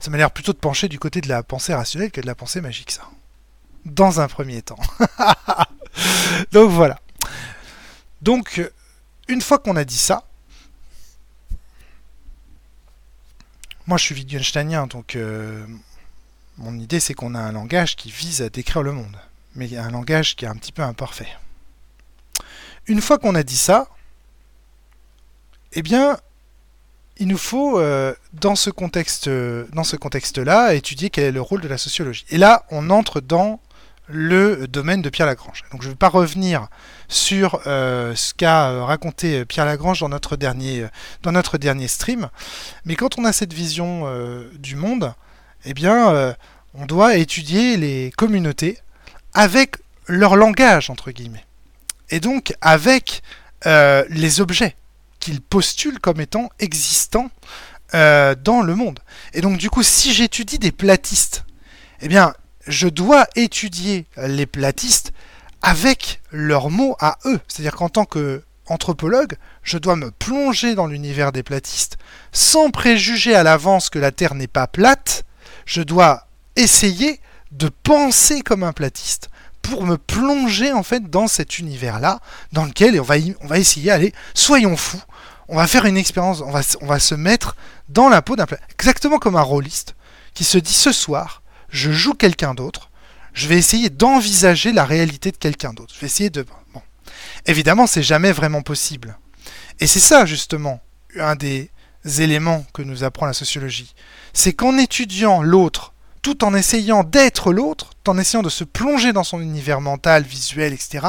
Ça 0.00 0.10
m'a 0.10 0.16
l'air 0.16 0.30
plutôt 0.30 0.52
de 0.52 0.58
pencher 0.58 0.88
du 0.88 0.98
côté 0.98 1.20
de 1.20 1.28
la 1.28 1.42
pensée 1.42 1.74
rationnelle 1.74 2.10
que 2.10 2.20
de 2.20 2.26
la 2.26 2.34
pensée 2.34 2.60
magique, 2.60 2.90
ça. 2.90 3.02
Dans 3.84 4.20
un 4.20 4.26
premier 4.26 4.62
temps. 4.62 4.78
Donc 6.52 6.70
voilà. 6.70 6.98
Donc, 8.22 8.60
une 9.28 9.40
fois 9.40 9.58
qu'on 9.58 9.76
a 9.76 9.84
dit 9.84 9.98
ça, 9.98 10.24
moi 13.90 13.98
je 13.98 14.04
suis 14.04 14.14
Wittgensteinien, 14.14 14.86
donc 14.86 15.16
euh, 15.16 15.66
mon 16.58 16.78
idée 16.78 17.00
c'est 17.00 17.12
qu'on 17.12 17.34
a 17.34 17.40
un 17.40 17.50
langage 17.50 17.96
qui 17.96 18.08
vise 18.08 18.40
à 18.40 18.48
décrire 18.48 18.84
le 18.84 18.92
monde, 18.92 19.16
mais 19.56 19.76
un 19.76 19.90
langage 19.90 20.36
qui 20.36 20.44
est 20.44 20.48
un 20.48 20.54
petit 20.54 20.70
peu 20.70 20.82
imparfait. 20.82 21.26
Une 22.86 23.00
fois 23.00 23.18
qu'on 23.18 23.34
a 23.34 23.42
dit 23.42 23.56
ça, 23.56 23.88
eh 25.72 25.82
bien, 25.82 26.18
il 27.16 27.26
nous 27.26 27.36
faut, 27.36 27.80
euh, 27.80 28.14
dans 28.32 28.54
ce 28.54 28.70
contexte, 28.70 29.28
dans 29.28 29.84
ce 29.84 29.96
contexte-là, 29.96 30.74
étudier 30.74 31.10
quel 31.10 31.24
est 31.24 31.32
le 31.32 31.40
rôle 31.40 31.60
de 31.60 31.66
la 31.66 31.76
sociologie. 31.76 32.24
Et 32.30 32.38
là, 32.38 32.66
on 32.70 32.90
entre 32.90 33.20
dans 33.20 33.58
le 34.10 34.66
domaine 34.66 35.02
de 35.02 35.10
Pierre 35.10 35.26
Lagrange. 35.26 35.64
Donc 35.72 35.82
je 35.82 35.88
ne 35.88 35.92
vais 35.92 35.96
pas 35.96 36.08
revenir 36.08 36.68
sur 37.08 37.60
euh, 37.66 38.14
ce 38.14 38.34
qu'a 38.34 38.70
euh, 38.70 38.84
raconté 38.84 39.44
Pierre 39.44 39.66
Lagrange 39.66 40.00
dans 40.00 40.08
notre 40.08 40.36
dernier, 40.36 41.88
stream, 41.88 42.28
mais 42.84 42.96
quand 42.96 43.18
on 43.18 43.24
a 43.24 43.32
cette 43.32 43.52
vision 43.52 44.06
du 44.58 44.76
monde, 44.76 45.14
eh 45.64 45.74
bien, 45.74 46.34
on 46.74 46.86
doit 46.86 47.16
étudier 47.16 47.76
les 47.76 48.12
communautés 48.16 48.78
avec 49.34 49.76
leur 50.06 50.36
langage 50.36 50.90
entre 50.90 51.10
guillemets, 51.10 51.44
et 52.10 52.20
donc 52.20 52.54
avec 52.60 53.22
les 53.64 54.40
objets 54.40 54.76
qu'il 55.20 55.40
postule 55.40 56.00
comme 56.00 56.20
étant 56.20 56.48
existants 56.58 57.30
euh, 57.94 58.34
dans 58.34 58.62
le 58.62 58.74
monde. 58.74 59.00
Et 59.34 59.40
donc 59.40 59.58
du 59.58 59.70
coup, 59.70 59.82
si 59.82 60.12
j'étudie 60.12 60.58
des 60.58 60.72
platistes, 60.72 61.44
eh 62.00 62.08
bien, 62.08 62.34
je 62.66 62.88
dois 62.88 63.26
étudier 63.36 64.06
les 64.16 64.46
platistes 64.46 65.12
avec 65.62 66.20
leurs 66.30 66.70
mots 66.70 66.96
à 67.00 67.18
eux. 67.24 67.40
C'est-à-dire 67.48 67.76
qu'en 67.76 67.88
tant 67.88 68.04
qu'anthropologue, 68.04 69.36
je 69.62 69.78
dois 69.78 69.96
me 69.96 70.10
plonger 70.10 70.74
dans 70.74 70.86
l'univers 70.86 71.32
des 71.32 71.42
platistes 71.42 71.98
sans 72.32 72.70
préjuger 72.70 73.34
à 73.34 73.42
l'avance 73.42 73.90
que 73.90 73.98
la 73.98 74.12
Terre 74.12 74.34
n'est 74.34 74.46
pas 74.46 74.66
plate. 74.66 75.24
Je 75.66 75.82
dois 75.82 76.26
essayer 76.56 77.20
de 77.52 77.68
penser 77.68 78.42
comme 78.42 78.62
un 78.62 78.72
platiste 78.72 79.30
pour 79.62 79.84
me 79.84 79.98
plonger 79.98 80.72
en 80.72 80.82
fait 80.82 81.10
dans 81.10 81.28
cet 81.28 81.58
univers-là, 81.58 82.20
dans 82.52 82.64
lequel 82.64 82.98
on 83.00 83.04
va, 83.04 83.16
on 83.40 83.46
va 83.46 83.58
essayer, 83.58 83.90
allez, 83.90 84.14
soyons 84.34 84.76
fous, 84.76 85.02
on 85.48 85.56
va 85.56 85.66
faire 85.66 85.84
une 85.84 85.96
expérience, 85.96 86.40
on 86.40 86.50
va, 86.50 86.60
on 86.80 86.86
va 86.86 86.98
se 86.98 87.14
mettre 87.14 87.56
dans 87.88 88.08
la 88.08 88.22
peau 88.22 88.36
d'un 88.36 88.46
exactement 88.70 89.18
comme 89.18 89.36
un 89.36 89.42
rôliste 89.42 89.94
qui 90.32 90.44
se 90.44 90.58
dit 90.58 90.72
ce 90.72 90.92
soir, 90.92 91.39
je 91.70 91.90
joue 91.90 92.14
quelqu'un 92.14 92.54
d'autre, 92.54 92.90
je 93.32 93.48
vais 93.48 93.56
essayer 93.56 93.90
d'envisager 93.90 94.72
la 94.72 94.84
réalité 94.84 95.30
de 95.30 95.36
quelqu'un 95.36 95.72
d'autre. 95.72 95.94
Je 95.94 96.00
vais 96.00 96.06
essayer 96.06 96.30
de 96.30 96.42
bon. 96.42 96.82
Évidemment, 97.46 97.86
c'est 97.86 98.02
jamais 98.02 98.32
vraiment 98.32 98.62
possible. 98.62 99.16
Et 99.78 99.86
c'est 99.86 100.00
ça 100.00 100.26
justement 100.26 100.80
un 101.18 101.36
des 101.36 101.70
éléments 102.18 102.64
que 102.72 102.82
nous 102.82 103.04
apprend 103.04 103.26
la 103.26 103.32
sociologie, 103.32 103.94
c'est 104.32 104.52
qu'en 104.52 104.78
étudiant 104.78 105.42
l'autre 105.42 105.92
tout 106.22 106.44
en 106.44 106.54
essayant 106.54 107.02
d'être 107.02 107.52
l'autre, 107.52 107.90
en 108.06 108.18
essayant 108.18 108.42
de 108.42 108.50
se 108.50 108.64
plonger 108.64 109.12
dans 109.12 109.24
son 109.24 109.40
univers 109.40 109.80
mental, 109.80 110.22
visuel, 110.22 110.72
etc., 110.72 111.06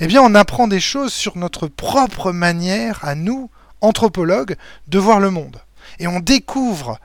eh 0.00 0.06
bien 0.06 0.22
on 0.22 0.34
apprend 0.34 0.66
des 0.68 0.80
choses 0.80 1.12
sur 1.12 1.36
notre 1.36 1.68
propre 1.68 2.32
manière 2.32 3.04
à 3.04 3.14
nous 3.14 3.50
anthropologue 3.80 4.56
de 4.88 4.98
voir 4.98 5.20
le 5.20 5.30
monde. 5.30 5.60
Et 5.98 6.06
on 6.06 6.20
découvre 6.20 6.98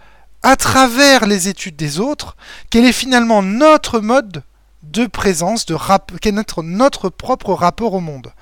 à 0.43 0.55
travers 0.55 1.25
les 1.25 1.47
études 1.47 1.75
des 1.75 1.99
autres 1.99 2.35
quel 2.69 2.85
est 2.85 2.91
finalement 2.91 3.41
notre 3.41 3.99
mode 3.99 4.43
de 4.83 5.05
présence, 5.05 5.65
de 5.65 5.77
quel 6.19 6.37
est 6.37 6.61
notre, 6.63 7.09
propre 7.09 7.53
rapport 7.53 7.93
au 7.93 7.99
monde. 7.99 8.33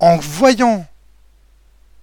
En 0.00 0.16
voyant, 0.16 0.86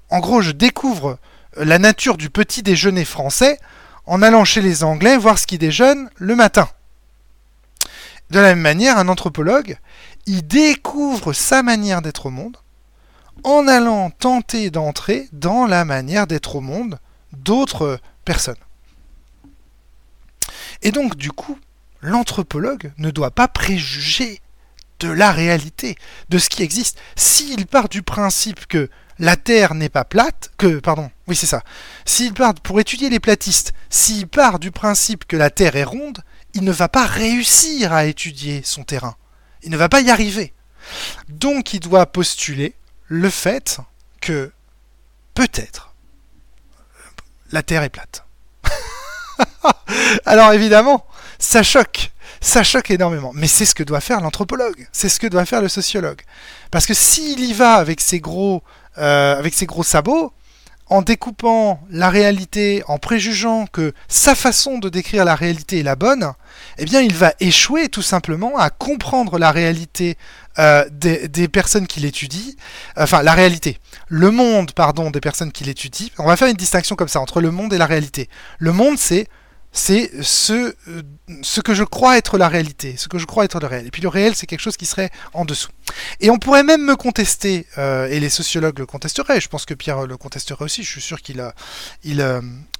en 0.09 0.19
gros, 0.19 0.41
je 0.41 0.51
découvre 0.51 1.17
la 1.57 1.79
nature 1.79 2.17
du 2.17 2.29
petit 2.29 2.63
déjeuner 2.63 3.05
français 3.05 3.59
en 4.05 4.21
allant 4.21 4.45
chez 4.45 4.61
les 4.61 4.83
Anglais 4.83 5.17
voir 5.17 5.37
ce 5.37 5.47
qu'ils 5.47 5.59
déjeunent 5.59 6.09
le 6.15 6.35
matin. 6.35 6.69
De 8.29 8.39
la 8.39 8.49
même 8.49 8.61
manière, 8.61 8.97
un 8.97 9.09
anthropologue, 9.09 9.77
il 10.25 10.47
découvre 10.47 11.33
sa 11.33 11.61
manière 11.61 12.01
d'être 12.01 12.27
au 12.27 12.31
monde 12.31 12.57
en 13.43 13.67
allant 13.67 14.09
tenter 14.09 14.69
d'entrer 14.69 15.27
dans 15.33 15.65
la 15.65 15.85
manière 15.85 16.27
d'être 16.27 16.55
au 16.55 16.61
monde 16.61 16.99
d'autres 17.33 17.99
personnes. 18.25 18.55
Et 20.83 20.91
donc, 20.91 21.15
du 21.15 21.31
coup, 21.31 21.57
l'anthropologue 22.01 22.91
ne 22.97 23.09
doit 23.09 23.31
pas 23.31 23.47
préjuger 23.47 24.41
de 24.99 25.09
la 25.09 25.31
réalité, 25.31 25.95
de 26.29 26.37
ce 26.37 26.49
qui 26.49 26.61
existe. 26.61 26.99
S'il 27.15 27.65
part 27.65 27.89
du 27.89 28.03
principe 28.03 28.67
que 28.67 28.89
la 29.19 29.35
Terre 29.35 29.73
n'est 29.73 29.89
pas 29.89 30.05
plate, 30.05 30.51
que, 30.57 30.79
pardon, 30.79 31.09
oui 31.27 31.35
c'est 31.35 31.45
ça, 31.45 31.63
s'il 32.05 32.33
part, 32.33 32.53
pour 32.55 32.79
étudier 32.79 33.09
les 33.09 33.19
platistes, 33.19 33.73
s'il 33.89 34.27
part 34.27 34.59
du 34.59 34.71
principe 34.71 35.25
que 35.25 35.37
la 35.37 35.49
Terre 35.49 35.75
est 35.75 35.83
ronde, 35.83 36.23
il 36.53 36.63
ne 36.63 36.71
va 36.71 36.89
pas 36.89 37.05
réussir 37.05 37.93
à 37.93 38.05
étudier 38.05 38.61
son 38.63 38.83
terrain. 38.83 39.15
Il 39.63 39.71
ne 39.71 39.77
va 39.77 39.89
pas 39.89 40.01
y 40.01 40.09
arriver. 40.09 40.53
Donc 41.29 41.73
il 41.73 41.79
doit 41.79 42.05
postuler 42.05 42.75
le 43.07 43.29
fait 43.29 43.79
que 44.21 44.51
peut-être 45.33 45.93
la 47.51 47.63
Terre 47.63 47.83
est 47.83 47.89
plate. 47.89 48.25
Alors 50.25 50.53
évidemment, 50.53 51.05
ça 51.39 51.63
choque, 51.63 52.11
ça 52.41 52.63
choque 52.63 52.91
énormément. 52.91 53.31
Mais 53.33 53.47
c'est 53.47 53.65
ce 53.65 53.75
que 53.75 53.83
doit 53.83 54.01
faire 54.01 54.21
l'anthropologue, 54.21 54.87
c'est 54.91 55.09
ce 55.09 55.19
que 55.19 55.27
doit 55.27 55.45
faire 55.45 55.61
le 55.61 55.69
sociologue. 55.69 56.21
Parce 56.71 56.85
que 56.85 56.93
s'il 56.93 57.39
y 57.41 57.53
va 57.53 57.75
avec 57.75 58.01
ses 58.01 58.19
gros, 58.19 58.63
euh, 58.97 59.41
sabots, 59.83 60.33
en 60.87 61.01
découpant 61.01 61.81
la 61.89 62.09
réalité, 62.09 62.83
en 62.87 62.97
préjugeant 62.97 63.67
que 63.67 63.93
sa 64.07 64.35
façon 64.35 64.77
de 64.77 64.89
décrire 64.89 65.25
la 65.25 65.35
réalité 65.35 65.79
est 65.79 65.83
la 65.83 65.95
bonne, 65.95 66.33
eh 66.77 66.85
bien 66.85 67.01
il 67.01 67.13
va 67.13 67.33
échouer 67.39 67.89
tout 67.89 68.01
simplement 68.01 68.57
à 68.57 68.69
comprendre 68.69 69.39
la 69.39 69.51
réalité 69.51 70.17
euh, 70.59 70.85
des, 70.91 71.27
des, 71.27 71.47
personnes 71.47 71.87
qu'il 71.87 72.05
étudie, 72.05 72.57
enfin 72.95 73.23
la 73.23 73.33
réalité, 73.33 73.79
le 74.07 74.29
monde, 74.29 74.73
pardon, 74.73 75.09
des 75.09 75.21
personnes 75.21 75.51
qu'il 75.51 75.69
étudie. 75.69 76.11
On 76.19 76.27
va 76.27 76.37
faire 76.37 76.47
une 76.47 76.53
distinction 76.53 76.95
comme 76.95 77.07
ça 77.07 77.19
entre 77.19 77.41
le 77.41 77.49
monde 77.49 77.73
et 77.73 77.77
la 77.77 77.87
réalité. 77.87 78.29
Le 78.59 78.71
monde, 78.71 78.99
c'est 78.99 79.27
c'est 79.75 80.11
ce, 80.21 80.75
euh, 80.87 81.01
ce 81.41 81.59
que 81.59 81.73
je 81.73 81.83
crois 81.83 82.17
être 82.17 82.37
la 82.37 82.47
réalité, 82.47 82.95
ce 82.95 83.07
que 83.07 83.17
je 83.17 83.25
crois 83.25 83.43
être 83.43 83.59
le 83.59 83.65
réel. 83.65 83.87
Et 83.87 83.91
puis 83.91 84.03
le 84.03 84.07
réel, 84.07 84.35
c'est 84.35 84.45
quelque 84.45 84.61
chose 84.61 84.77
qui 84.77 84.85
serait 84.85 85.09
en 85.33 85.45
dessous. 85.45 85.71
Et 86.19 86.29
on 86.29 86.37
pourrait 86.37 86.63
même 86.63 86.85
me 86.85 86.95
contester, 86.95 87.65
euh, 87.79 88.07
et 88.07 88.19
les 88.19 88.29
sociologues 88.29 88.77
le 88.77 88.85
contesteraient, 88.85 89.41
je 89.41 89.49
pense 89.49 89.65
que 89.65 89.73
Pierre 89.73 90.05
le 90.05 90.15
contesterait 90.15 90.63
aussi, 90.63 90.83
je 90.83 90.91
suis 90.91 91.01
sûr 91.01 91.21
qu'il 91.21 91.43
il, 92.03 92.23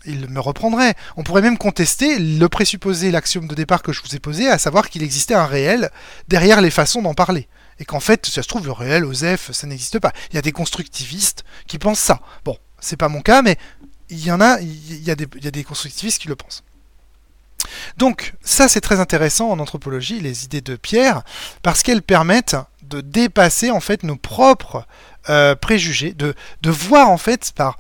il 0.06 0.30
me 0.30 0.40
reprendrait. 0.40 0.94
On 1.18 1.24
pourrait 1.24 1.42
même 1.42 1.58
contester 1.58 2.20
le 2.20 2.48
présupposé, 2.48 3.10
l'axiome 3.10 3.48
de 3.48 3.56
départ 3.56 3.82
que 3.82 3.92
je 3.92 4.02
vous 4.04 4.16
ai 4.16 4.20
posé, 4.20 4.48
à 4.48 4.60
savoir 4.60 4.90
qu'il 4.90 5.02
existait 5.02 5.34
un 5.34 5.48
réel 5.48 5.90
derrière 6.28 6.62
les 6.62 6.72
façons 6.72 7.02
d'en 7.02 7.16
parler. 7.16 7.48
Et 7.80 7.86
qu'en 7.86 8.00
fait, 8.00 8.28
ça 8.28 8.44
se 8.44 8.48
trouve, 8.48 8.66
le 8.66 8.72
réel, 8.72 9.04
OSEF, 9.04 9.52
ça 9.52 9.66
n'existe 9.66 9.98
pas. 9.98 10.12
Il 10.30 10.36
y 10.36 10.38
a 10.38 10.44
des 10.44 10.52
constructivistes 10.52 11.44
qui 11.66 11.80
pensent 11.80 12.00
ça. 12.00 12.22
Bon, 12.46 12.56
c'est 12.80 12.98
pas 12.98 13.10
mon 13.10 13.22
cas, 13.22 13.42
mais 13.42 13.58
il 14.10 14.24
y 14.24 14.32
en 14.32 14.42
a, 14.42 14.62
il 14.62 15.04
y 15.04 15.10
a 15.10 15.16
des 15.16 15.64
constructivistes 15.64 16.22
qui 16.22 16.28
le 16.28 16.36
pensent. 16.36 16.64
Donc 17.98 18.34
ça 18.44 18.68
c'est 18.68 18.82
très 18.82 19.00
intéressant 19.00 19.50
en 19.50 19.60
anthropologie, 19.60 20.20
les 20.20 20.46
idées 20.46 20.62
de 20.62 20.76
Pierre, 20.76 21.24
parce 21.62 21.84
qu'elles 21.84 22.02
permettent 22.02 22.56
de 22.84 23.02
dépasser 23.02 23.72
en 23.72 23.80
fait 23.80 24.04
nos 24.04 24.16
propres 24.16 24.86
euh, 25.30 25.56
préjugés, 25.56 26.14
de, 26.14 26.36
voir 26.66 27.10
en 27.10 27.18
fait 27.18 27.52
par 27.56 27.78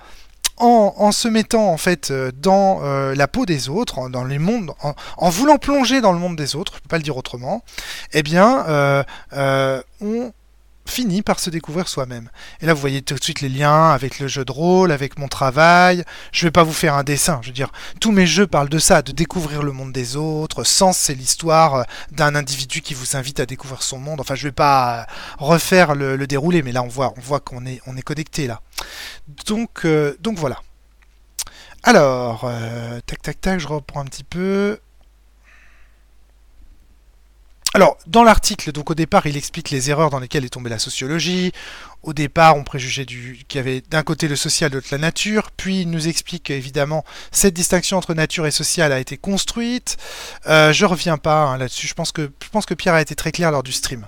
en, 0.57 1.11
se 1.11 1.27
mettant 1.27 1.71
en 1.71 1.77
fait 1.77 2.11
euh, 2.11 2.31
dans 2.33 2.79
euh, 2.83 3.13
la 3.15 3.27
peau 3.27 3.45
des 3.45 3.67
autres, 3.69 4.07
dans 4.09 4.23
les 4.23 4.39
mondes, 4.39 4.71
en, 5.17 5.29
voulant 5.29 5.57
plonger 5.57 5.99
dans 5.99 6.13
le 6.13 6.19
monde 6.19 6.37
des 6.37 6.55
autres, 6.55 6.73
je 6.75 6.81
peux 6.81 6.87
pas 6.87 6.97
le 6.97 7.03
dire 7.03 7.17
autrement, 7.17 7.63
eh 8.13 8.23
bien 8.23 9.03
on 10.01 10.31
finit 10.85 11.21
par 11.21 11.39
se 11.39 11.49
découvrir 11.49 11.87
soi-même. 11.87 12.29
Et 12.61 12.65
là, 12.65 12.73
vous 12.73 12.81
voyez 12.81 13.01
tout 13.01 13.15
de 13.15 13.23
suite 13.23 13.41
les 13.41 13.49
liens 13.49 13.91
avec 13.91 14.19
le 14.19 14.27
jeu 14.27 14.45
de 14.45 14.51
rôle, 14.51 14.91
avec 14.91 15.17
mon 15.17 15.27
travail. 15.27 16.03
Je 16.31 16.45
vais 16.45 16.51
pas 16.51 16.63
vous 16.63 16.73
faire 16.73 16.95
un 16.95 17.03
dessin. 17.03 17.39
Je 17.41 17.47
veux 17.47 17.53
dire, 17.53 17.71
tous 17.99 18.11
mes 18.11 18.27
jeux 18.27 18.47
parlent 18.47 18.69
de 18.69 18.79
ça, 18.79 19.01
de 19.01 19.11
découvrir 19.11 19.63
le 19.63 19.71
monde 19.71 19.91
des 19.91 20.15
autres. 20.15 20.63
Sens, 20.63 20.97
c'est 20.97 21.15
l'histoire 21.15 21.75
euh, 21.75 21.83
d'un 22.11 22.35
individu 22.35 22.81
qui 22.81 22.93
vous 22.93 23.15
invite 23.15 23.39
à 23.39 23.45
découvrir 23.45 23.83
son 23.83 23.99
monde. 23.99 24.19
Enfin, 24.19 24.35
je 24.35 24.47
vais 24.47 24.51
pas 24.51 25.07
refaire 25.37 25.95
le, 25.95 26.27
déroulé, 26.27 26.61
mais 26.61 26.71
là, 26.71 26.83
on 26.83 26.87
voit, 26.87 27.13
on 27.17 27.21
voit 27.21 27.39
qu'on 27.39 27.65
est, 27.65 27.81
on 27.85 27.97
est 27.97 28.01
connecté 28.01 28.47
là. 28.47 28.61
Donc, 29.47 29.85
euh, 29.85 30.15
donc 30.19 30.37
voilà. 30.37 30.61
Alors, 31.83 32.45
euh, 32.45 32.99
tac, 33.05 33.21
tac, 33.21 33.41
tac, 33.41 33.59
je 33.59 33.67
reprends 33.67 34.01
un 34.01 34.05
petit 34.05 34.23
peu. 34.23 34.79
Alors, 37.75 37.97
dans 38.05 38.23
l'article, 38.23 38.71
donc 38.71 38.91
au 38.91 38.93
départ, 38.93 39.25
il 39.25 39.35
explique 39.35 39.71
les 39.71 39.89
erreurs 39.89 40.11
dans 40.11 40.19
lesquelles 40.19 40.45
est 40.45 40.49
tombée 40.49 40.69
la 40.69 40.77
sociologie. 40.77 41.51
Au 42.03 42.13
départ, 42.13 42.55
on 42.55 42.63
préjugeait 42.63 43.05
qu'il 43.05 43.45
y 43.55 43.57
avait 43.57 43.81
d'un 43.89 44.03
côté 44.03 44.27
le 44.27 44.35
social, 44.35 44.69
de 44.69 44.75
l'autre 44.75 44.89
la 44.91 44.99
nature. 44.99 45.49
Puis, 45.57 45.81
il 45.81 45.89
nous 45.89 46.07
explique 46.07 46.43
qu'évidemment, 46.43 47.03
cette 47.31 47.55
distinction 47.55 47.97
entre 47.97 48.13
nature 48.13 48.45
et 48.45 48.51
social 48.51 48.91
a 48.91 48.99
été 48.99 49.17
construite. 49.17 49.97
Euh, 50.45 50.71
je 50.71 50.85
reviens 50.85 51.17
pas 51.17 51.45
hein, 51.45 51.57
là-dessus. 51.57 51.87
Je 51.87 51.95
pense 51.95 52.11
que 52.11 52.31
je 52.43 52.49
pense 52.49 52.67
que 52.67 52.75
Pierre 52.75 52.93
a 52.93 53.01
été 53.01 53.15
très 53.15 53.31
clair 53.31 53.49
lors 53.49 53.63
du 53.63 53.71
stream. 53.71 54.05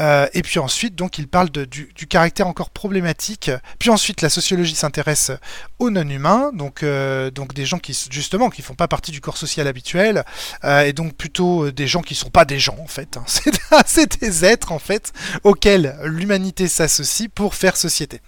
Euh, 0.00 0.26
et 0.34 0.42
puis 0.42 0.58
ensuite, 0.58 0.94
donc, 0.94 1.18
il 1.18 1.28
parle 1.28 1.50
du, 1.50 1.88
caractère 2.08 2.46
encore 2.46 2.70
problématique. 2.70 3.50
Puis 3.78 3.90
ensuite, 3.90 4.22
la 4.22 4.28
sociologie 4.28 4.74
s'intéresse 4.74 5.32
aux 5.78 5.90
non-humains, 5.90 6.52
donc, 6.52 6.82
euh, 6.82 7.30
donc 7.30 7.54
des 7.54 7.66
gens 7.66 7.78
qui, 7.78 7.98
justement, 8.10 8.50
qui 8.50 8.62
font 8.62 8.74
pas 8.74 8.88
partie 8.88 9.10
du 9.10 9.20
corps 9.20 9.36
social 9.36 9.66
habituel, 9.66 10.24
euh, 10.64 10.82
et 10.82 10.92
donc 10.92 11.14
plutôt 11.14 11.70
des 11.70 11.86
gens 11.86 12.02
qui 12.02 12.14
sont 12.14 12.30
pas 12.30 12.44
des 12.44 12.58
gens, 12.58 12.76
en 12.80 12.86
fait. 12.86 13.16
Hein. 13.16 13.24
C'est 13.86 14.20
des 14.20 14.44
êtres, 14.44 14.72
en 14.72 14.78
fait, 14.78 15.12
auxquels 15.44 15.96
l'humanité 16.04 16.68
s'associe 16.68 17.28
pour 17.34 17.54
faire 17.54 17.76
société. 17.76 18.20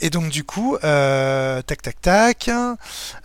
Et 0.00 0.10
donc, 0.10 0.30
du 0.30 0.44
coup, 0.44 0.76
euh, 0.84 1.62
tac, 1.62 1.82
tac, 1.82 2.00
tac, 2.00 2.46
il 2.46 2.76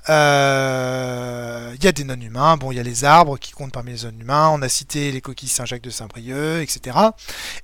euh, 0.09 1.75
y 1.81 1.87
a 1.87 1.91
des 1.91 2.03
non-humains. 2.03 2.57
Bon, 2.57 2.71
il 2.71 2.75
y 2.75 2.79
a 2.79 2.83
les 2.83 3.03
arbres 3.03 3.37
qui 3.37 3.51
comptent 3.51 3.71
parmi 3.71 3.93
les 3.93 4.03
non-humains. 4.03 4.49
On 4.49 4.61
a 4.61 4.69
cité 4.69 5.11
les 5.11 5.21
coquilles 5.21 5.49
Saint-Jacques 5.49 5.81
de 5.81 5.89
Saint-Brieuc, 5.89 6.61
etc. 6.61 6.97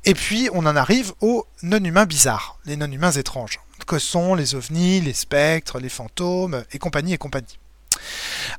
Et 0.05 0.13
puis, 0.13 0.49
on 0.53 0.65
en 0.65 0.75
arrive 0.75 1.13
aux 1.21 1.45
non-humains 1.63 2.05
bizarres, 2.05 2.57
les 2.65 2.77
non-humains 2.77 3.11
étranges, 3.11 3.59
que 3.87 3.99
sont 3.99 4.35
les 4.35 4.55
ovnis, 4.55 5.01
les 5.01 5.13
spectres, 5.13 5.79
les 5.79 5.89
fantômes, 5.89 6.63
et 6.71 6.79
compagnie, 6.79 7.13
et 7.13 7.17
compagnie. 7.17 7.57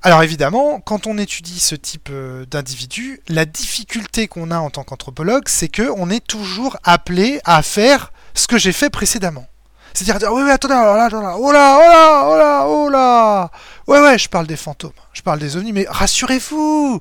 Alors 0.02 0.22
évidemment, 0.22 0.80
quand 0.80 1.06
on 1.06 1.18
étudie 1.18 1.60
ce 1.60 1.74
type 1.74 2.08
euh, 2.10 2.44
d'individu, 2.46 3.20
la 3.28 3.44
difficulté 3.44 4.28
qu'on 4.28 4.50
a 4.50 4.58
en 4.58 4.70
tant 4.70 4.84
qu'anthropologue, 4.84 5.44
c'est 5.46 5.68
que 5.68 5.90
on 5.96 6.10
est 6.10 6.24
toujours 6.24 6.76
appelé 6.82 7.40
à 7.44 7.62
faire 7.62 8.12
ce 8.34 8.46
que 8.46 8.58
j'ai 8.58 8.72
fait 8.72 8.90
précédemment. 8.90 9.46
C'est-à-dire 9.94 10.18
dire, 10.18 10.32
oui, 10.32 10.42
oui, 10.44 10.50
attendez, 10.50 10.74
alors 10.74 10.96
là, 10.96 11.04
attendez, 11.04 11.26
oh 11.38 11.52
là, 11.52 11.78
oh 11.78 11.90
là, 11.90 12.28
oh 12.28 12.36
là, 12.36 12.66
oh 12.66 12.88
là. 12.88 13.50
Ouais, 13.86 14.00
ouais, 14.00 14.18
je 14.18 14.28
parle 14.28 14.46
des 14.46 14.56
fantômes, 14.56 14.92
je 15.12 15.22
parle 15.22 15.38
des 15.38 15.56
ovnis, 15.56 15.72
mais 15.72 15.86
rassurez-vous, 15.88 17.00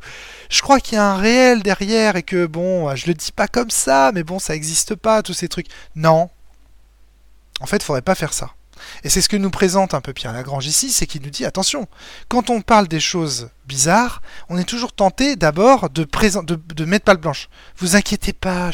je 0.50 0.62
crois 0.62 0.80
qu'il 0.80 0.96
y 0.96 0.98
a 0.98 1.06
un 1.06 1.18
réel 1.18 1.64
derrière 1.64 2.16
et 2.16 2.24
que, 2.24 2.46
bon, 2.46 2.94
je 2.96 3.08
le 3.08 3.14
dis 3.14 3.32
pas 3.32 3.48
comme 3.48 3.70
ça, 3.70 4.12
mais 4.14 4.24
bon, 4.24 4.40
ça 4.40 4.56
existe 4.56 4.96
pas, 4.96 5.22
tous 5.24 5.34
ces 5.34 5.48
trucs. 5.48 5.68
Non. 5.96 6.30
En 7.62 7.66
fait, 7.66 7.84
faudrait 7.84 8.02
pas 8.02 8.16
faire 8.16 8.34
ça. 8.34 8.50
Et 9.04 9.10
c'est 9.10 9.22
ce 9.22 9.30
que 9.30 9.38
nous 9.38 9.52
présente 9.52 9.94
un 9.94 10.02
peu 10.02 10.12
Pierre 10.12 10.34
Lagrange 10.34 10.66
ici, 10.66 10.92
c'est 10.92 11.06
qu'il 11.06 11.22
nous 11.22 11.30
dit, 11.30 11.46
attention, 11.46 11.88
quand 12.28 12.50
on 12.50 12.62
parle 12.62 12.88
des 12.88 13.00
choses 13.00 13.50
bizarre, 13.68 14.22
on 14.50 14.58
est 14.58 14.64
toujours 14.64 14.94
tenté 14.94 15.36
d'abord 15.36 15.90
de, 15.90 16.06
mettre 16.86 17.06
palle 17.06 17.18
blanche. 17.18 17.50
Vous 17.78 17.96
inquiétez 17.96 18.34
pas, 18.34 18.72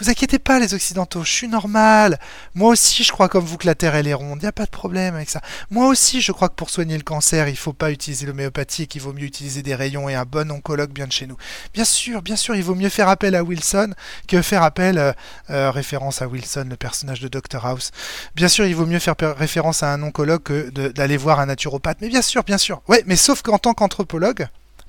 vous 0.00 0.10
inquiétez 0.10 0.38
pas 0.38 0.58
les 0.58 0.74
Occidentaux, 0.74 1.24
je 1.24 1.32
suis 1.32 1.48
normal. 1.48 2.18
Moi 2.54 2.70
aussi 2.70 3.04
je 3.04 3.12
crois 3.12 3.28
comme 3.28 3.44
vous 3.44 3.58
que 3.58 3.66
la 3.66 3.74
Terre 3.74 3.94
elle 3.94 4.06
est 4.06 4.14
ronde, 4.14 4.38
il 4.40 4.44
n'y 4.44 4.48
a 4.48 4.52
pas 4.52 4.64
de 4.64 4.70
problème 4.70 5.14
avec 5.14 5.30
ça. 5.30 5.40
Moi 5.70 5.86
aussi 5.86 6.20
je 6.20 6.32
crois 6.32 6.48
que 6.48 6.54
pour 6.54 6.70
soigner 6.70 6.96
le 6.96 7.02
cancer 7.02 7.48
il 7.48 7.56
faut 7.56 7.72
pas 7.72 7.90
utiliser 7.90 8.26
l'homéopathie 8.26 8.84
et 8.84 8.86
qu'il 8.86 9.02
vaut 9.02 9.12
mieux 9.12 9.24
utiliser 9.24 9.62
des 9.62 9.74
rayons 9.74 10.08
et 10.08 10.14
un 10.14 10.24
bon 10.24 10.50
oncologue 10.50 10.90
bien 10.90 11.06
de 11.06 11.12
chez 11.12 11.26
nous. 11.26 11.36
Bien 11.74 11.84
sûr, 11.84 12.22
bien 12.22 12.36
sûr, 12.36 12.54
il 12.54 12.62
vaut 12.62 12.74
mieux 12.74 12.88
faire 12.88 13.08
appel 13.08 13.34
à 13.34 13.42
Wilson 13.42 13.94
que 14.26 14.42
faire 14.42 14.62
appel, 14.62 14.98
euh, 14.98 15.12
euh, 15.50 15.70
référence 15.70 16.22
à 16.22 16.28
Wilson, 16.28 16.66
le 16.68 16.76
personnage 16.76 17.20
de 17.20 17.28
Dr 17.28 17.64
House. 17.64 17.90
Bien 18.34 18.48
sûr, 18.48 18.66
il 18.66 18.74
vaut 18.74 18.86
mieux 18.86 18.98
faire 18.98 19.14
référence 19.36 19.82
à 19.82 19.92
un 19.92 20.02
oncologue 20.02 20.42
que 20.42 20.70
d'aller 20.70 21.16
voir 21.16 21.40
un 21.40 21.46
naturopathe. 21.46 21.98
Mais 22.00 22.08
bien 22.08 22.22
sûr, 22.22 22.44
bien 22.44 22.58
sûr. 22.58 22.82
Ouais, 22.88 23.02
mais 23.06 23.16
sauf 23.16 23.42
qu'en 23.42 23.58
tant 23.58 23.74
qu'anthropologue, 23.74 24.27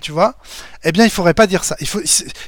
tu 0.02 0.12
vois, 0.12 0.36
eh 0.84 0.92
bien, 0.92 1.04
il 1.04 1.12
faudrait 1.12 1.34
pas 1.34 1.48
dire 1.48 1.64
ça. 1.64 1.76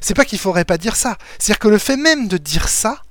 C'est 0.02 0.14
pas 0.14 0.26
qu'il 0.26 0.40
faudrait 0.40 0.66
pas 0.66 0.78
dire 0.78 0.96
ça. 0.96 1.18
C'est-à-dire 1.38 1.60
que 1.60 1.68
le 1.68 1.78
fait 1.78 1.98
même 1.98 2.28
de 2.28 2.38
dire 2.38 2.70
ça 2.70 3.02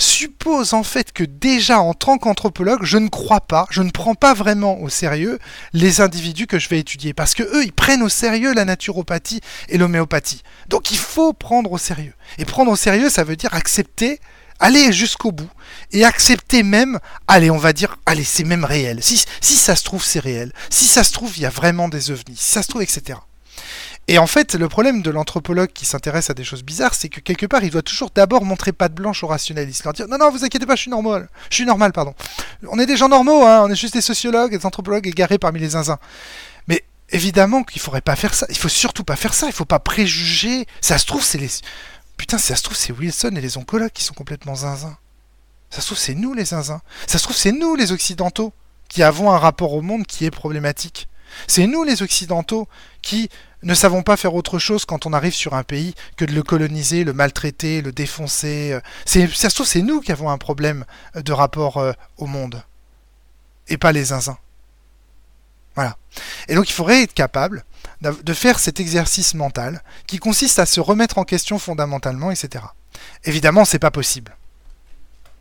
suppose 0.00 0.72
en 0.72 0.82
fait 0.82 1.12
que 1.12 1.24
déjà 1.24 1.80
en 1.80 1.94
tant 1.94 2.18
qu'anthropologue, 2.18 2.82
je 2.82 2.98
ne 2.98 3.08
crois 3.08 3.40
pas, 3.40 3.66
je 3.70 3.82
ne 3.82 3.90
prends 3.90 4.14
pas 4.14 4.34
vraiment 4.34 4.80
au 4.80 4.88
sérieux 4.88 5.38
les 5.72 6.00
individus 6.00 6.46
que 6.46 6.58
je 6.58 6.68
vais 6.68 6.78
étudier. 6.78 7.12
Parce 7.12 7.34
que 7.34 7.42
eux, 7.42 7.64
ils 7.64 7.72
prennent 7.72 8.02
au 8.02 8.08
sérieux 8.08 8.54
la 8.54 8.64
naturopathie 8.64 9.40
et 9.68 9.78
l'homéopathie. 9.78 10.42
Donc 10.68 10.90
il 10.90 10.96
faut 10.96 11.32
prendre 11.32 11.70
au 11.72 11.78
sérieux. 11.78 12.14
Et 12.38 12.44
prendre 12.44 12.70
au 12.70 12.76
sérieux, 12.76 13.10
ça 13.10 13.24
veut 13.24 13.36
dire 13.36 13.54
accepter 13.54 14.20
aller 14.60 14.92
jusqu'au 14.92 15.32
bout 15.32 15.50
et 15.92 16.04
accepter 16.04 16.62
même, 16.62 17.00
allez, 17.26 17.50
on 17.50 17.58
va 17.58 17.72
dire, 17.72 17.98
allez, 18.06 18.24
c'est 18.24 18.44
même 18.44 18.64
réel. 18.64 19.02
Si, 19.02 19.24
si 19.40 19.56
ça 19.56 19.74
se 19.74 19.82
trouve, 19.82 20.04
c'est 20.04 20.20
réel. 20.20 20.52
Si 20.68 20.86
ça 20.86 21.02
se 21.02 21.12
trouve, 21.12 21.36
il 21.36 21.42
y 21.42 21.46
a 21.46 21.50
vraiment 21.50 21.88
des 21.88 22.10
ovnis. 22.10 22.36
Si 22.36 22.52
ça 22.52 22.62
se 22.62 22.68
trouve, 22.68 22.82
etc. 22.82 23.18
Et 24.08 24.18
en 24.18 24.26
fait, 24.26 24.54
le 24.54 24.68
problème 24.68 25.02
de 25.02 25.10
l'anthropologue 25.10 25.70
qui 25.72 25.86
s'intéresse 25.86 26.30
à 26.30 26.34
des 26.34 26.44
choses 26.44 26.62
bizarres, 26.62 26.94
c'est 26.94 27.08
que 27.08 27.20
quelque 27.20 27.46
part, 27.46 27.62
il 27.62 27.70
doit 27.70 27.82
toujours 27.82 28.10
d'abord 28.12 28.44
montrer 28.44 28.72
patte 28.72 28.94
blanche 28.94 29.22
aux 29.22 29.28
rationalistes, 29.28 29.84
leur 29.84 29.92
dire 29.92 30.08
non, 30.08 30.18
non, 30.18 30.30
vous 30.30 30.44
inquiétez 30.44 30.66
pas, 30.66 30.74
je 30.74 30.82
suis 30.82 30.90
normal, 30.90 31.28
je 31.48 31.56
suis 31.56 31.66
normal, 31.66 31.92
pardon. 31.92 32.14
On 32.68 32.78
est 32.78 32.86
des 32.86 32.96
gens 32.96 33.08
normaux, 33.08 33.44
hein, 33.44 33.62
on 33.64 33.70
est 33.70 33.76
juste 33.76 33.94
des 33.94 34.00
sociologues, 34.00 34.56
des 34.56 34.66
anthropologues 34.66 35.06
égarés 35.06 35.38
parmi 35.38 35.60
les 35.60 35.70
zinzins. 35.70 35.98
Mais 36.66 36.84
évidemment 37.10 37.62
qu'il 37.62 37.80
faudrait 37.80 38.00
pas 38.00 38.16
faire 38.16 38.34
ça. 38.34 38.46
Il 38.48 38.56
faut 38.56 38.68
surtout 38.68 39.04
pas 39.04 39.16
faire 39.16 39.34
ça. 39.34 39.46
Il 39.46 39.52
faut 39.52 39.64
pas 39.64 39.78
préjuger. 39.78 40.66
Ça 40.80 40.98
se 40.98 41.06
trouve, 41.06 41.22
c'est 41.22 41.38
les 41.38 41.50
putain, 42.20 42.36
ça 42.36 42.54
se 42.54 42.62
trouve, 42.62 42.76
c'est 42.76 42.92
Wilson 42.92 43.32
et 43.34 43.40
les 43.40 43.56
oncologues 43.56 43.92
qui 43.92 44.04
sont 44.04 44.12
complètement 44.12 44.54
zinzins. 44.54 44.98
Ça 45.70 45.80
se 45.80 45.86
trouve, 45.86 45.96
c'est 45.96 46.14
nous 46.14 46.34
les 46.34 46.44
zinzins. 46.44 46.82
Ça 47.06 47.16
se 47.16 47.22
trouve, 47.22 47.34
c'est 47.34 47.50
nous 47.50 47.76
les 47.76 47.92
occidentaux 47.92 48.52
qui 48.88 49.02
avons 49.02 49.30
un 49.30 49.38
rapport 49.38 49.72
au 49.72 49.80
monde 49.80 50.06
qui 50.06 50.26
est 50.26 50.30
problématique. 50.30 51.08
C'est 51.46 51.66
nous 51.66 51.82
les 51.82 52.02
occidentaux 52.02 52.68
qui 53.00 53.30
ne 53.62 53.72
savons 53.72 54.02
pas 54.02 54.18
faire 54.18 54.34
autre 54.34 54.58
chose 54.58 54.84
quand 54.84 55.06
on 55.06 55.14
arrive 55.14 55.32
sur 55.32 55.54
un 55.54 55.62
pays 55.62 55.94
que 56.18 56.26
de 56.26 56.34
le 56.34 56.42
coloniser, 56.42 57.04
le 57.04 57.14
maltraiter, 57.14 57.80
le 57.80 57.90
défoncer. 57.90 58.78
Ça 59.06 59.48
se 59.48 59.54
trouve, 59.54 59.66
c'est 59.66 59.80
nous 59.80 60.02
qui 60.02 60.12
avons 60.12 60.28
un 60.28 60.36
problème 60.36 60.84
de 61.14 61.32
rapport 61.32 61.78
euh, 61.78 61.92
au 62.18 62.26
monde. 62.26 62.62
Et 63.68 63.78
pas 63.78 63.92
les 63.92 64.04
zinzins. 64.04 64.38
Voilà. 65.74 65.96
Et 66.48 66.54
donc 66.54 66.68
il 66.68 66.74
faudrait 66.74 67.02
être 67.02 67.14
capable 67.14 67.64
de 68.02 68.34
faire 68.34 68.58
cet 68.58 68.80
exercice 68.80 69.34
mental 69.34 69.82
qui 70.06 70.18
consiste 70.18 70.58
à 70.58 70.66
se 70.66 70.80
remettre 70.80 71.18
en 71.18 71.24
question 71.24 71.58
fondamentalement, 71.58 72.30
etc. 72.30 72.64
Évidemment, 73.24 73.64
c'est 73.64 73.78
pas 73.78 73.90
possible. 73.90 74.36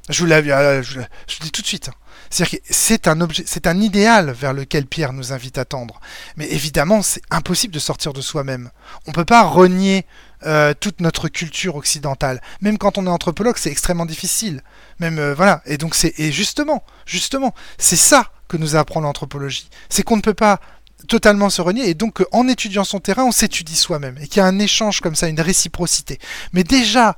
Je 0.10 0.22
vous 0.22 0.26
l'avais, 0.26 0.52
euh, 0.52 0.82
je, 0.82 1.00
dis 1.40 1.52
tout 1.52 1.62
de 1.62 1.68
suite. 1.68 1.90
Hein. 1.90 2.46
C'est 2.70 3.08
un 3.08 3.22
objet, 3.22 3.44
c'est 3.46 3.68
un 3.68 3.80
idéal 3.80 4.32
vers 4.32 4.54
lequel 4.54 4.86
Pierre 4.86 5.14
nous 5.14 5.34
invite 5.34 5.58
à 5.58 5.66
tendre. 5.66 6.00
Mais 6.36 6.48
évidemment, 6.52 7.02
c'est 7.02 7.22
impossible 7.30 7.74
de 7.74 7.80
sortir 7.80 8.12
de 8.12 8.22
soi-même. 8.22 8.72
On 9.06 9.12
peut 9.12 9.26
pas 9.26 9.44
renier 9.44 10.06
euh, 10.46 10.74
toute 10.80 11.00
notre 11.00 11.28
culture 11.28 11.76
occidentale. 11.76 12.42
Même 12.62 12.78
quand 12.78 12.98
on 12.98 13.06
est 13.06 13.10
anthropologue, 13.10 13.58
c'est 13.58 13.72
extrêmement 13.72 14.06
difficile. 14.06 14.62
Même 15.00 15.20
euh, 15.20 15.34
voilà. 15.36 15.62
Et 15.66 15.78
donc 15.78 15.94
c'est 15.96 16.14
et 16.20 16.32
justement, 16.32 16.84
justement, 17.06 17.54
c'est 17.78 17.96
ça 17.96 18.32
que 18.48 18.58
nous 18.58 18.76
apprend 18.76 19.02
l'anthropologie. 19.02 19.70
C'est 19.90 20.04
qu'on 20.04 20.18
ne 20.18 20.22
peut 20.22 20.34
pas 20.34 20.60
totalement 21.08 21.50
se 21.50 21.62
renier 21.62 21.90
et 21.90 21.94
donc 21.94 22.26
en 22.32 22.48
étudiant 22.48 22.84
son 22.84 23.00
terrain, 23.00 23.24
on 23.24 23.32
s'étudie 23.32 23.76
soi-même 23.76 24.18
et 24.22 24.28
qu'il 24.28 24.38
y 24.38 24.44
a 24.44 24.46
un 24.46 24.60
échange 24.60 25.02
comme 25.02 25.16
ça, 25.16 25.28
une 25.28 25.42
réciprocité. 25.42 26.20
Mais 26.54 26.64
déjà 26.64 27.16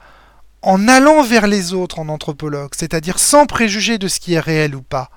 en 0.61 0.87
allant 0.87 1.23
vers 1.23 1.47
les 1.47 1.73
autres 1.73 1.99
en 1.99 2.07
anthropologue, 2.09 2.71
c'est-à-dire 2.77 3.17
sans 3.17 3.47
préjuger 3.47 3.97
de 3.97 4.07
ce 4.07 4.19
qui 4.19 4.33
est 4.33 4.39
réel 4.39 4.75
ou 4.75 4.81
pas, 4.81 5.09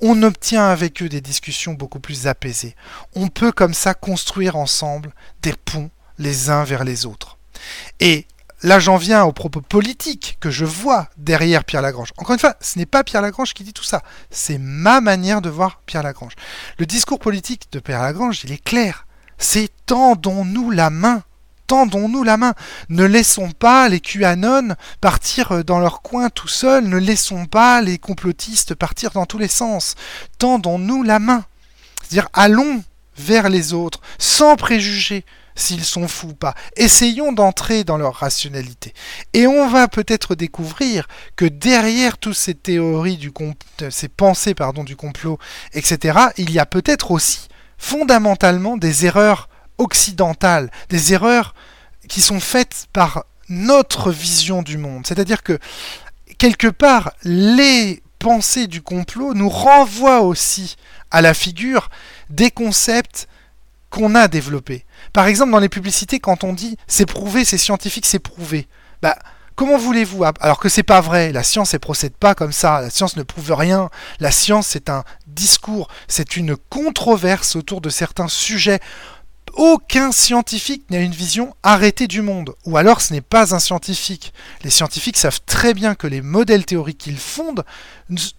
on 0.00 0.22
obtient 0.22 0.68
avec 0.68 1.02
eux 1.02 1.08
des 1.08 1.20
discussions 1.20 1.74
beaucoup 1.74 1.98
plus 1.98 2.26
apaisées. 2.28 2.76
On 3.16 3.28
peut 3.28 3.52
comme 3.52 3.74
ça 3.74 3.94
construire 3.94 4.56
ensemble 4.56 5.12
des 5.42 5.54
ponts 5.54 5.90
les 6.18 6.50
uns 6.50 6.64
vers 6.64 6.84
les 6.84 7.04
autres. 7.04 7.38
Et 7.98 8.26
là 8.62 8.78
j'en 8.78 8.96
viens 8.96 9.24
aux 9.24 9.32
propos 9.32 9.60
politiques 9.60 10.36
que 10.40 10.50
je 10.50 10.64
vois 10.64 11.08
derrière 11.16 11.64
Pierre 11.64 11.82
Lagrange. 11.82 12.12
Encore 12.16 12.34
une 12.34 12.40
fois, 12.40 12.56
ce 12.60 12.78
n'est 12.78 12.86
pas 12.86 13.04
Pierre 13.04 13.22
Lagrange 13.22 13.54
qui 13.54 13.64
dit 13.64 13.72
tout 13.72 13.84
ça, 13.84 14.02
c'est 14.30 14.58
ma 14.58 15.00
manière 15.00 15.42
de 15.42 15.50
voir 15.50 15.80
Pierre 15.86 16.02
Lagrange. 16.02 16.34
Le 16.78 16.86
discours 16.86 17.18
politique 17.18 17.68
de 17.72 17.80
Pierre 17.80 18.02
Lagrange, 18.02 18.44
il 18.44 18.52
est 18.52 18.62
clair. 18.62 19.06
C'est 19.38 19.70
tendons-nous 19.86 20.70
la 20.70 20.90
main 20.90 21.22
tendons-nous 21.72 22.22
la 22.22 22.36
main. 22.36 22.52
Ne 22.90 23.04
laissons 23.04 23.50
pas 23.50 23.88
les 23.88 24.00
QAnon 24.00 24.74
partir 25.00 25.52
euh, 25.52 25.62
dans 25.62 25.78
leur 25.78 26.02
coin 26.02 26.28
tout 26.28 26.48
seuls, 26.48 26.84
ne 26.84 26.98
laissons 26.98 27.46
pas 27.46 27.80
les 27.80 27.96
complotistes 27.96 28.74
partir 28.74 29.12
dans 29.12 29.24
tous 29.24 29.38
les 29.38 29.48
sens. 29.48 29.94
Tendons-nous 30.36 31.02
la 31.02 31.18
main. 31.18 31.46
C'est-à-dire 32.02 32.28
allons 32.34 32.84
vers 33.16 33.48
les 33.48 33.72
autres, 33.72 34.02
sans 34.18 34.56
préjuger 34.56 35.24
s'ils 35.54 35.84
sont 35.84 36.08
fous 36.08 36.28
ou 36.28 36.34
pas. 36.34 36.54
Essayons 36.76 37.32
d'entrer 37.32 37.84
dans 37.84 37.98
leur 37.98 38.14
rationalité. 38.14 38.94
Et 39.32 39.46
on 39.46 39.68
va 39.68 39.88
peut-être 39.88 40.34
découvrir 40.34 41.08
que 41.36 41.44
derrière 41.44 42.18
toutes 42.18 42.36
ces 42.36 42.54
théories 42.54 43.16
du 43.16 43.32
euh, 43.82 43.90
ces 43.90 44.08
pensées 44.08 44.54
pardon 44.54 44.84
du 44.84 44.96
complot, 44.96 45.38
etc., 45.72 46.18
il 46.36 46.50
y 46.50 46.58
a 46.58 46.66
peut-être 46.66 47.10
aussi 47.10 47.48
fondamentalement 47.78 48.76
des 48.76 49.06
erreurs 49.06 49.48
occidentales, 49.78 50.70
des 50.88 51.12
erreurs 51.12 51.54
qui 52.08 52.20
sont 52.20 52.40
faites 52.40 52.86
par 52.92 53.24
notre 53.48 54.10
vision 54.10 54.62
du 54.62 54.78
monde. 54.78 55.06
C'est-à-dire 55.06 55.42
que, 55.42 55.58
quelque 56.38 56.68
part, 56.68 57.12
les 57.24 58.02
pensées 58.18 58.68
du 58.68 58.82
complot 58.82 59.34
nous 59.34 59.48
renvoient 59.48 60.20
aussi 60.20 60.76
à 61.10 61.20
la 61.20 61.34
figure 61.34 61.90
des 62.30 62.50
concepts 62.50 63.28
qu'on 63.90 64.14
a 64.14 64.28
développés. 64.28 64.84
Par 65.12 65.26
exemple, 65.26 65.52
dans 65.52 65.58
les 65.58 65.68
publicités, 65.68 66.20
quand 66.20 66.44
on 66.44 66.52
dit 66.52 66.76
c'est 66.86 67.06
prouvé, 67.06 67.44
c'est 67.44 67.58
scientifique, 67.58 68.06
c'est 68.06 68.18
prouvé, 68.18 68.68
bah, 69.02 69.16
comment 69.54 69.78
voulez-vous 69.78 70.24
Alors 70.40 70.58
que 70.58 70.68
c'est 70.68 70.82
pas 70.82 71.00
vrai, 71.00 71.32
la 71.32 71.42
science 71.42 71.72
ne 71.72 71.78
procède 71.78 72.14
pas 72.14 72.34
comme 72.34 72.52
ça, 72.52 72.80
la 72.80 72.90
science 72.90 73.16
ne 73.16 73.22
prouve 73.22 73.52
rien, 73.52 73.90
la 74.20 74.30
science 74.30 74.68
c'est 74.68 74.88
un 74.88 75.04
discours, 75.26 75.88
c'est 76.08 76.36
une 76.36 76.56
controverse 76.56 77.56
autour 77.56 77.80
de 77.80 77.90
certains 77.90 78.28
sujets 78.28 78.80
aucun 79.54 80.12
scientifique 80.12 80.88
n'a 80.90 81.00
une 81.00 81.12
vision 81.12 81.54
arrêtée 81.62 82.06
du 82.06 82.22
monde. 82.22 82.54
Ou 82.64 82.76
alors 82.76 83.00
ce 83.00 83.12
n'est 83.12 83.20
pas 83.20 83.54
un 83.54 83.58
scientifique. 83.58 84.32
Les 84.64 84.70
scientifiques 84.70 85.16
savent 85.16 85.40
très 85.44 85.74
bien 85.74 85.94
que 85.94 86.06
les 86.06 86.22
modèles 86.22 86.64
théoriques 86.64 86.98
qu'ils 86.98 87.18
fondent 87.18 87.64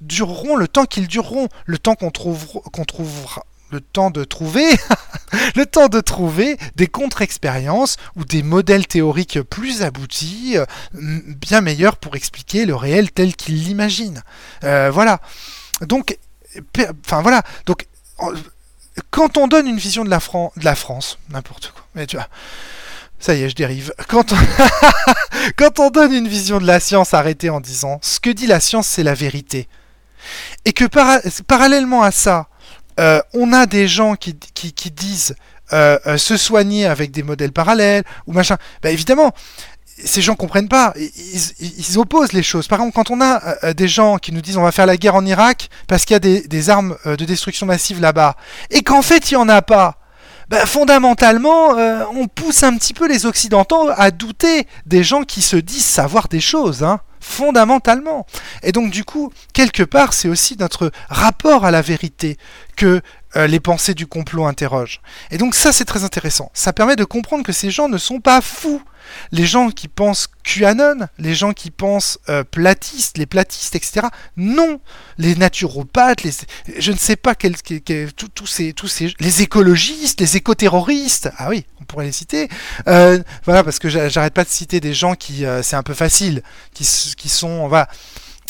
dureront 0.02 0.56
le 0.56 0.67
temps 0.67 0.86
qu'ils 0.86 1.08
dureront, 1.08 1.49
le 1.65 1.78
temps 1.78 1.95
qu'on 1.95 2.10
trouvera 2.10 3.45
le 5.55 5.65
temps 5.65 5.88
de 5.89 5.99
trouver 6.01 6.57
des 6.75 6.88
contre-expériences 6.88 7.97
ou 8.15 8.25
des 8.25 8.43
modèles 8.43 8.88
théoriques 8.88 9.41
plus 9.41 9.81
aboutis, 9.81 10.57
euh, 10.57 10.65
bien 10.93 11.62
meilleurs 11.62 11.97
pour 11.97 12.15
expliquer 12.15 12.65
le 12.65 12.75
réel 12.75 13.12
tel 13.12 13.36
qu'il 13.36 13.55
l'imagine. 13.55 14.23
Euh, 14.63 14.91
voilà. 14.91 15.19
Donc, 15.81 16.17
quand 19.09 19.38
on 19.38 19.47
donne 19.47 19.67
une 19.67 19.77
vision 19.77 20.03
de 20.03 20.09
la, 20.09 20.19
France, 20.19 21.17
n'importe 21.29 21.71
quoi, 21.71 21.86
mais 21.95 22.05
tu 22.05 22.15
vois. 22.15 22.27
Ça 23.19 23.36
y 23.36 23.43
est, 23.43 23.49
je 23.49 23.55
dérive. 23.55 23.93
Quand 24.07 24.33
on... 24.33 24.36
Quand 25.57 25.79
on 25.79 25.89
donne 25.89 26.13
une 26.13 26.27
vision 26.27 26.59
de 26.59 26.67
la 26.67 26.79
science 26.79 27.13
arrêtée 27.13 27.49
en 27.49 27.59
disant 27.59 27.99
ce 28.01 28.19
que 28.19 28.29
dit 28.29 28.47
la 28.47 28.59
science, 28.59 28.88
c'est 28.88 29.03
la 29.03 29.13
vérité, 29.13 29.67
et 30.65 30.73
que 30.73 30.86
parallèlement 31.47 32.03
à 32.03 32.12
ça, 32.12 32.47
euh, 32.99 33.21
on 33.34 33.53
a 33.53 33.65
des 33.65 33.88
gens 33.88 34.15
qui, 34.15 34.36
disent 34.91 35.36
euh, 35.71 35.97
euh, 36.06 36.17
se 36.17 36.38
soigner 36.38 36.86
avec 36.86 37.12
des 37.12 37.23
modèles 37.23 37.51
parallèles 37.51 38.03
ou 38.27 38.34
machin. 38.34 38.58
Bah, 38.82 38.91
évidemment, 38.91 39.32
ces 40.03 40.21
gens 40.21 40.36
comprennent 40.36 40.69
pas. 40.69 40.93
Ils, 41.60 41.99
opposent 41.99 42.34
les 42.34 42.43
choses. 42.43 42.67
Par 42.67 42.79
exemple, 42.79 42.95
quand 42.95 43.12
on 43.12 43.21
a 43.21 43.73
des 43.73 43.88
gens 43.88 44.17
qui 44.17 44.32
nous 44.32 44.41
disent 44.41 44.58
on 44.58 44.63
va 44.63 44.71
faire 44.71 44.86
la 44.86 44.97
guerre 44.97 45.15
en 45.15 45.25
Irak 45.25 45.69
parce 45.88 46.06
qu'il 46.06 46.13
y 46.13 46.17
a 46.17 46.19
des, 46.19 46.69
armes 46.69 46.97
de 47.06 47.25
destruction 47.25 47.65
massive 47.65 48.01
là-bas, 48.01 48.36
et 48.71 48.82
qu'en 48.82 49.01
fait 49.01 49.32
il 49.32 49.36
y 49.36 49.38
en 49.38 49.49
a 49.49 49.62
pas. 49.62 49.97
Bah, 50.49 50.65
fondamentalement, 50.65 51.69
on 52.13 52.27
pousse 52.27 52.63
un 52.63 52.75
petit 52.75 52.93
peu 52.93 53.08
les 53.08 53.25
Occidentaux 53.25 53.89
à 53.95 54.12
douter 54.12 54.67
des 54.86 55.03
gens 55.03 55.23
qui 55.23 55.41
se 55.41 55.56
disent 55.56 55.86
savoir 55.86 56.27
des 56.27 56.41
choses. 56.41 56.84
Hein 56.84 56.99
fondamentalement. 57.23 58.27
Et 58.62 58.71
donc 58.71 58.91
du 58.91 59.03
coup, 59.03 59.31
quelque 59.53 59.83
part, 59.83 60.13
c'est 60.13 60.27
aussi 60.27 60.55
notre 60.59 60.91
rapport 61.09 61.65
à 61.65 61.71
la 61.71 61.81
vérité 61.81 62.38
que 62.75 63.01
euh, 63.35 63.47
les 63.47 63.59
pensées 63.59 63.93
du 63.93 64.07
complot 64.07 64.45
interrogent. 64.45 65.01
Et 65.31 65.37
donc 65.37 65.55
ça, 65.55 65.71
c'est 65.71 65.85
très 65.85 66.03
intéressant. 66.03 66.51
Ça 66.53 66.73
permet 66.73 66.95
de 66.95 67.03
comprendre 67.03 67.43
que 67.43 67.51
ces 67.51 67.71
gens 67.71 67.89
ne 67.89 67.97
sont 67.97 68.19
pas 68.19 68.41
fous. 68.41 68.81
Les 69.31 69.45
gens 69.45 69.69
qui 69.69 69.87
pensent 69.87 70.27
QAnon, 70.43 71.07
les 71.17 71.35
gens 71.35 71.53
qui 71.53 71.71
pensent 71.71 72.19
euh, 72.29 72.43
platistes, 72.43 73.17
les 73.17 73.25
platistes, 73.25 73.75
etc. 73.75 74.07
Non, 74.37 74.79
les 75.17 75.35
naturopathes, 75.35 76.21
je 76.77 76.91
ne 76.91 76.97
sais 76.97 77.15
pas 77.15 77.35
quels, 77.35 77.55
tous 78.15 78.47
ces, 78.47 78.73
tous 78.73 78.87
ces, 78.87 79.13
les 79.19 79.41
écologistes, 79.41 80.21
les 80.21 80.37
écoterroristes. 80.37 81.29
Ah 81.37 81.49
oui, 81.49 81.65
on 81.81 81.85
pourrait 81.85 82.05
les 82.05 82.11
citer. 82.11 82.49
Euh, 82.87 83.21
voilà, 83.45 83.63
parce 83.63 83.79
que 83.79 83.89
j'arrête 83.89 84.33
pas 84.33 84.43
de 84.43 84.49
citer 84.49 84.79
des 84.79 84.93
gens 84.93 85.15
qui, 85.15 85.45
euh, 85.45 85.61
c'est 85.63 85.75
un 85.75 85.83
peu 85.83 85.93
facile, 85.93 86.43
qui, 86.73 86.87
qui 87.17 87.29
sont, 87.29 87.67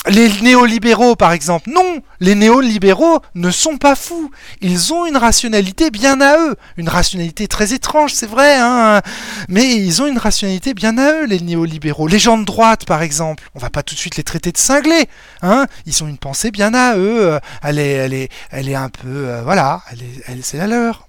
les 0.10 0.30
néolibéraux, 0.42 1.16
par 1.16 1.32
exemple, 1.32 1.70
non, 1.74 2.02
les 2.20 2.36
néolibéraux 2.36 3.22
ne 3.36 3.52
sont 3.52 3.78
pas 3.78 3.96
fous. 3.96 4.32
Ils 4.62 4.94
ont 4.94 5.06
une 5.06 5.16
rationalité 5.16 5.92
bien 5.92 6.20
à 6.20 6.38
eux. 6.38 6.56
Une 6.78 6.90
rationalité 6.90 7.48
très 7.48 7.74
étrange, 7.74 8.14
c'est 8.14 8.28
vrai, 8.28 8.58
hein, 8.58 9.02
mais 9.48 9.76
ils 9.76 10.02
ont 10.02 10.08
une 10.08 10.18
rationalité 10.18 10.74
bien 10.74 10.98
à 10.98 11.12
eux, 11.14 11.26
les 11.26 11.40
néolibéraux. 11.40 12.08
Les 12.08 12.20
gens 12.20 12.38
de 12.38 12.44
droite, 12.44 12.86
par 12.86 13.02
exemple, 13.02 13.50
on 13.56 13.60
va 13.60 13.70
pas 13.70 13.84
tout 13.84 13.96
de 13.96 14.00
suite 14.00 14.18
les 14.18 14.24
traiter 14.24 14.52
de 14.52 14.58
cinglés. 14.58 15.08
Hein, 15.42 15.68
ils 15.86 16.04
ont 16.04 16.08
une 16.08 16.18
pensée 16.18 16.52
bien 16.52 16.74
à 16.74 16.98
eux. 16.98 17.40
Elle 17.62 17.80
est, 17.80 18.30
elle 18.52 18.76
un 18.76 18.90
peu, 18.90 19.08
euh, 19.08 19.42
voilà, 19.44 19.82
elle 19.92 20.02
est, 20.02 20.24
elle, 20.28 20.44
c'est 20.44 20.58
la 20.58 20.68
leur. 20.68 21.08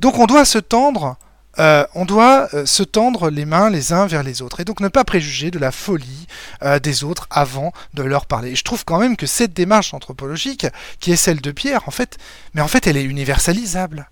Donc 0.00 0.18
on 0.18 0.26
doit 0.26 0.44
se 0.44 0.58
tendre 0.58 1.16
euh, 1.58 1.84
on 1.94 2.04
doit 2.04 2.48
euh, 2.54 2.64
se 2.64 2.84
tendre 2.84 3.28
les 3.28 3.44
mains 3.44 3.70
les 3.70 3.92
uns 3.92 4.06
vers 4.06 4.22
les 4.22 4.40
autres 4.40 4.60
et 4.60 4.64
donc 4.64 4.80
ne 4.80 4.88
pas 4.88 5.04
préjuger 5.04 5.50
de 5.50 5.58
la 5.58 5.72
folie 5.72 6.28
euh, 6.62 6.78
des 6.78 7.02
autres 7.02 7.26
avant 7.30 7.72
de 7.94 8.04
leur 8.04 8.26
parler. 8.26 8.54
je 8.54 8.62
trouve 8.62 8.84
quand 8.84 8.98
même 8.98 9.16
que 9.16 9.26
cette 9.26 9.52
démarche 9.52 9.92
anthropologique, 9.92 10.66
qui 11.00 11.10
est 11.10 11.16
celle 11.16 11.40
de 11.40 11.50
Pierre, 11.50 11.82
en 11.86 11.90
fait, 11.90 12.18
mais 12.54 12.60
en 12.60 12.68
fait, 12.68 12.86
elle 12.86 12.96
est 12.96 13.02
universalisable. 13.02 14.10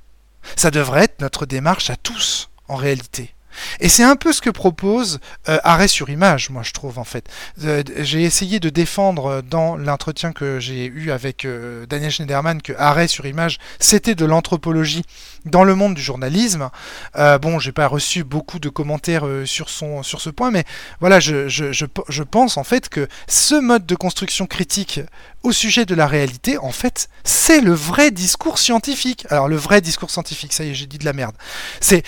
Ça 0.57 0.71
devrait 0.71 1.05
être 1.05 1.21
notre 1.21 1.47
démarche 1.47 1.91
à 1.91 1.97
tous, 1.97 2.51
en 2.67 2.77
réalité. 2.77 3.35
Et 3.81 3.89
c'est 3.89 4.05
un 4.05 4.17
peu 4.17 4.33
ce 4.33 4.41
que 4.41 4.51
propose 4.51 5.21
euh, 5.49 5.59
Arrêt 5.65 5.89
sur 5.89 6.11
image, 6.11 6.51
moi 6.51 6.63
je 6.63 6.73
trouve 6.73 6.99
en 6.99 7.05
fait. 7.05 7.29
Euh, 7.65 7.83
j'ai 7.99 8.23
essayé 8.23 8.61
de 8.61 8.69
défendre 8.69 9.27
euh, 9.27 9.43
dans 9.43 9.77
l'entretien 9.77 10.33
que 10.33 10.61
j'ai 10.61 10.87
eu 10.87 11.11
avec 11.11 11.47
Daniel 11.89 12.11
Schneiderman 12.11 12.63
que 12.63 12.73
Arrêt 12.79 13.09
sur 13.09 13.27
image, 13.27 13.59
c'était 13.79 14.15
de 14.15 14.25
l'anthropologie 14.25 15.05
dans 15.45 15.65
le 15.65 15.75
monde 15.75 15.95
du 15.95 16.03
journalisme. 16.03 16.69
bon, 17.15 17.59
j'ai 17.59 17.73
pas 17.73 17.87
reçu 17.87 18.25
beaucoup 18.25 18.59
de 18.59 18.69
commentaires 18.69 19.25
sur, 19.45 19.71
son, 19.71 20.03
sur 20.03 20.21
ce 20.21 20.31
point, 20.31 20.51
mais 20.51 20.65
voilà, 21.01 21.21
je, 21.21 21.49
je, 21.49 21.67
je 21.73 22.23
pense 22.23 22.57
en 22.57 22.65
fait 22.65 22.89
que 22.89 23.09
ce 23.27 23.55
mode 23.55 23.87
de 23.87 23.95
construction 23.95 24.47
critique 24.47 25.01
au 25.43 25.53
sujet 25.53 25.87
de 25.87 25.95
la 25.95 26.07
réalité, 26.07 26.59
en 26.59 26.73
fait, 26.73 27.09
c'est 27.25 27.61
le 27.61 27.73
vrai 27.73 28.11
discours 28.11 28.59
scientifique. 28.59 29.27
Alors 29.31 29.49
le 29.49 29.57
vrai 29.57 29.81
discours 29.81 30.11
scientifique, 30.11 30.53
ça 30.53 30.65
y 30.65 30.71
est, 30.71 30.75
j'ai 30.75 30.87
dit 30.87 30.99
de 30.99 31.05
la 31.05 31.13
merde. 31.13 31.35
C'est 31.81 32.03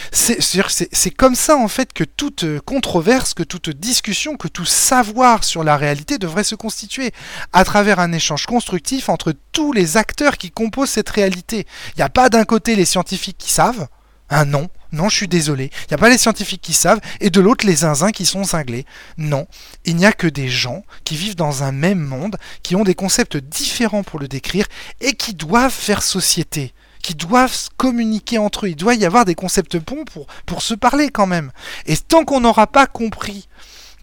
comme 1.16 1.34
ça 1.40 1.56
en 1.56 1.68
fait 1.68 1.92
que 1.94 2.04
toute 2.04 2.44
controverse, 2.60 3.32
que 3.32 3.42
toute 3.42 3.70
discussion, 3.70 4.36
que 4.36 4.46
tout 4.46 4.66
savoir 4.66 5.42
sur 5.42 5.64
la 5.64 5.78
réalité 5.78 6.18
devrait 6.18 6.44
se 6.44 6.54
constituer 6.54 7.12
à 7.54 7.64
travers 7.64 7.98
un 7.98 8.12
échange 8.12 8.44
constructif 8.44 9.08
entre 9.08 9.32
tous 9.52 9.72
les 9.72 9.96
acteurs 9.96 10.36
qui 10.36 10.50
composent 10.50 10.90
cette 10.90 11.08
réalité. 11.08 11.66
Il 11.94 11.98
n'y 11.98 12.02
a 12.02 12.10
pas 12.10 12.28
d'un 12.28 12.44
côté 12.44 12.76
les 12.76 12.84
scientifiques 12.84 13.38
qui 13.38 13.50
savent, 13.50 13.88
un 14.28 14.44
non. 14.44 14.68
Non, 14.92 15.08
je 15.08 15.16
suis 15.16 15.28
désolé. 15.28 15.70
Il 15.72 15.86
n'y 15.90 15.94
a 15.94 15.98
pas 15.98 16.10
les 16.10 16.18
scientifiques 16.18 16.60
qui 16.60 16.72
savent 16.72 17.00
et 17.20 17.30
de 17.30 17.40
l'autre 17.40 17.64
les 17.64 17.76
zinzins 17.76 18.10
qui 18.10 18.26
sont 18.26 18.44
cinglés. 18.44 18.84
Non, 19.16 19.46
il 19.84 19.96
n'y 19.96 20.04
a 20.04 20.12
que 20.12 20.26
des 20.26 20.48
gens 20.48 20.84
qui 21.04 21.16
vivent 21.16 21.36
dans 21.36 21.62
un 21.62 21.72
même 21.72 22.00
monde, 22.00 22.36
qui 22.62 22.76
ont 22.76 22.84
des 22.84 22.96
concepts 22.96 23.36
différents 23.36 24.02
pour 24.02 24.18
le 24.18 24.28
décrire 24.28 24.66
et 25.00 25.14
qui 25.14 25.32
doivent 25.32 25.72
faire 25.72 26.02
société 26.02 26.74
qui 27.10 27.16
doivent 27.16 27.70
communiquer 27.76 28.38
entre 28.38 28.66
eux. 28.66 28.68
Il 28.68 28.76
doit 28.76 28.94
y 28.94 29.04
avoir 29.04 29.24
des 29.24 29.34
concepts 29.34 29.80
ponts 29.80 30.04
pour, 30.46 30.62
se 30.62 30.74
parler 30.74 31.08
quand 31.08 31.26
même. 31.26 31.50
Et 31.86 31.96
tant 31.96 32.24
qu'on 32.24 32.40
n'aura 32.40 32.68
pas 32.68 32.86
compris 32.86 33.48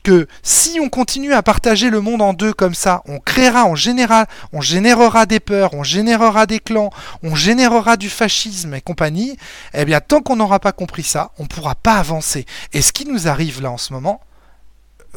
que 0.04 0.28
si 0.44 0.78
on 0.82 0.90
continue 0.90 1.32
à 1.32 1.42
partager 1.42 1.90
le 1.90 2.02
monde 2.02 2.22
en 2.22 2.34
deux 2.34 2.52
comme 2.52 2.74
ça, 2.74 3.04
on 3.06 3.20
créera, 3.20 3.64
en 3.64 3.76
général, 3.76 4.28
on 4.52 4.60
générera 4.60 5.26
des 5.26 5.40
peurs, 5.40 5.74
on 5.74 5.84
générera 5.84 6.46
des 6.48 6.60
clans, 6.60 6.90
on 7.24 7.34
générera 7.34 7.96
du 7.96 8.10
fascisme 8.10 8.74
et 8.74 8.82
compagnie, 8.82 9.38
eh 9.74 9.86
bien 9.86 10.02
tant 10.02 10.22
qu'on 10.22 10.36
n'aura 10.36 10.60
pas 10.60 10.74
compris 10.74 11.04
ça, 11.04 11.32
on 11.40 11.44
ne 11.44 11.48
pourra 11.48 11.76
pas 11.76 11.96
avancer. 11.96 12.46
Et 12.74 12.82
ce 12.82 12.92
qui 12.92 13.06
nous 13.06 13.30
arrive 13.30 13.62
là 13.62 13.72
en 13.72 13.78
ce 13.78 13.94
moment, 13.94 14.20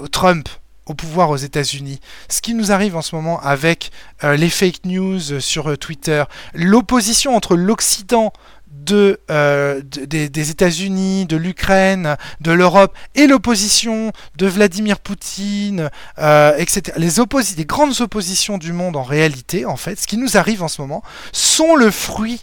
euh, 0.01 0.07
Trump 0.07 0.49
au 0.91 0.95
pouvoir 0.95 1.31
aux 1.31 1.37
États-Unis, 1.37 2.01
ce 2.29 2.43
qui 2.43 2.53
nous 2.53 2.73
arrive 2.73 2.97
en 2.97 3.03
ce 3.03 3.15
moment 3.15 3.41
avec 3.41 3.93
euh, 4.25 4.37
les 4.37 4.51
fake 4.51 4.85
news 4.85 5.41
sur 5.41 5.71
euh, 5.71 5.77
Twitter, 5.77 6.25
l'opposition 6.53 7.37
entre 7.37 7.55
l'Occident 7.55 8.33
de, 8.71 9.21
euh, 9.31 9.83
des, 9.83 10.51
États-Unis, 10.51 11.27
de 11.27 11.37
l'Ukraine, 11.37 12.17
de 12.41 12.53
l'Europe 12.53 12.97
et 13.15 13.27
l'opposition 13.27 14.13
de 14.37 14.47
Vladimir 14.47 14.99
Poutine, 14.99 15.91
euh, 16.19 16.57
etc. 16.57 16.97
Les 16.97 17.65
grandes 17.65 18.01
oppositions 18.01 18.59
du 18.59 18.73
monde 18.73 18.97
en 18.97 19.03
réalité, 19.03 19.65
en 19.65 19.77
fait, 19.77 19.99
ce 19.99 20.07
qui 20.07 20.17
nous 20.17 20.37
arrive 20.37 20.63
en 20.63 20.69
ce 20.69 20.81
moment, 20.81 21.03
sont 21.33 21.77
le 21.77 21.91
fruit 21.91 22.43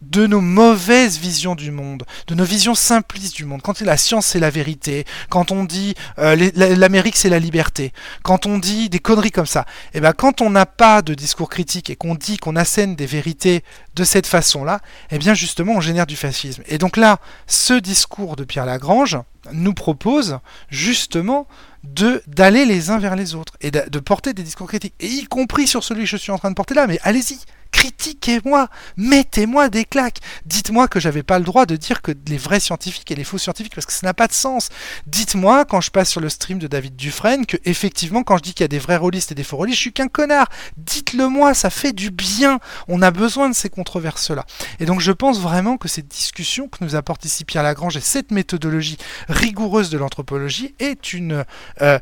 de 0.00 0.26
nos 0.26 0.40
mauvaises 0.40 1.18
visions 1.18 1.54
du 1.54 1.70
monde, 1.70 2.04
de 2.26 2.34
nos 2.34 2.44
visions 2.44 2.74
simplistes 2.74 3.36
du 3.36 3.44
monde. 3.44 3.62
Quand 3.62 3.80
la 3.80 3.96
science 3.96 4.26
c'est 4.26 4.38
la 4.38 4.50
vérité, 4.50 5.04
quand 5.28 5.50
on 5.50 5.64
dit 5.64 5.94
euh, 6.18 6.36
l'Amérique 6.54 7.16
c'est 7.16 7.28
la 7.28 7.38
liberté, 7.38 7.92
quand 8.22 8.46
on 8.46 8.58
dit 8.58 8.88
des 8.88 8.98
conneries 8.98 9.30
comme 9.30 9.46
ça, 9.46 9.66
et 9.92 9.98
eh 9.98 10.00
ben 10.00 10.12
quand 10.12 10.40
on 10.40 10.50
n'a 10.50 10.66
pas 10.66 11.02
de 11.02 11.14
discours 11.14 11.50
critique 11.50 11.90
et 11.90 11.96
qu'on 11.96 12.14
dit 12.14 12.38
qu'on 12.38 12.56
assène 12.56 12.96
des 12.96 13.06
vérités 13.06 13.62
de 13.94 14.04
cette 14.04 14.26
façon-là, 14.26 14.80
et 15.10 15.16
eh 15.16 15.18
bien 15.18 15.34
justement 15.34 15.74
on 15.74 15.80
génère 15.80 16.06
du 16.06 16.16
fascisme. 16.16 16.62
Et 16.66 16.78
donc 16.78 16.96
là, 16.96 17.18
ce 17.46 17.74
discours 17.74 18.36
de 18.36 18.44
Pierre 18.44 18.66
Lagrange 18.66 19.18
nous 19.52 19.74
propose 19.74 20.38
justement 20.70 21.46
de 21.82 22.22
d'aller 22.26 22.64
les 22.64 22.88
uns 22.88 22.98
vers 22.98 23.16
les 23.16 23.34
autres 23.34 23.52
et 23.60 23.70
de, 23.70 23.82
de 23.86 23.98
porter 23.98 24.32
des 24.32 24.42
discours 24.42 24.66
critiques, 24.66 24.94
et 25.00 25.06
y 25.06 25.24
compris 25.24 25.66
sur 25.66 25.84
celui 25.84 26.04
que 26.04 26.10
je 26.10 26.16
suis 26.16 26.32
en 26.32 26.38
train 26.38 26.50
de 26.50 26.54
porter 26.54 26.74
là. 26.74 26.86
Mais 26.86 26.98
allez-y, 27.02 27.38
critiquez-moi, 27.74 28.68
mettez-moi 28.96 29.68
des 29.68 29.84
claques. 29.84 30.18
Dites-moi 30.46 30.86
que 30.86 31.00
j'avais 31.00 31.24
pas 31.24 31.40
le 31.40 31.44
droit 31.44 31.66
de 31.66 31.74
dire 31.74 32.02
que 32.02 32.12
les 32.28 32.38
vrais 32.38 32.60
scientifiques 32.60 33.10
et 33.10 33.16
les 33.16 33.24
faux 33.24 33.36
scientifiques 33.36 33.74
parce 33.74 33.84
que 33.84 33.92
ça 33.92 34.06
n'a 34.06 34.14
pas 34.14 34.28
de 34.28 34.32
sens. 34.32 34.68
Dites-moi 35.08 35.64
quand 35.64 35.80
je 35.80 35.90
passe 35.90 36.08
sur 36.08 36.20
le 36.20 36.28
stream 36.28 36.60
de 36.60 36.68
David 36.68 36.94
Dufresne 36.94 37.46
que 37.46 37.56
effectivement 37.64 38.22
quand 38.22 38.36
je 38.36 38.44
dis 38.44 38.54
qu'il 38.54 38.62
y 38.62 38.64
a 38.64 38.68
des 38.68 38.78
vrais 38.78 38.96
rôlistes 38.96 39.32
et 39.32 39.34
des 39.34 39.42
faux 39.42 39.56
rôlistes, 39.56 39.78
je 39.78 39.82
suis 39.82 39.92
qu'un 39.92 40.06
connard. 40.06 40.48
Dites-le 40.76 41.28
moi, 41.28 41.52
ça 41.52 41.68
fait 41.68 41.92
du 41.92 42.12
bien. 42.12 42.60
On 42.86 43.02
a 43.02 43.10
besoin 43.10 43.50
de 43.50 43.54
ces 43.56 43.70
controverses-là. 43.70 44.46
Et 44.78 44.86
donc 44.86 45.00
je 45.00 45.10
pense 45.10 45.40
vraiment 45.40 45.76
que 45.76 45.88
cette 45.88 46.06
discussion 46.06 46.68
que 46.68 46.84
nous 46.84 46.94
apporte 46.94 47.24
ici 47.24 47.44
Pierre 47.44 47.64
Lagrange 47.64 47.96
et 47.96 48.00
cette 48.00 48.30
méthodologie 48.30 48.98
rigoureuse 49.28 49.90
de 49.90 49.98
l'anthropologie 49.98 50.76
est 50.78 51.12
une, 51.12 51.44
euh, 51.82 51.98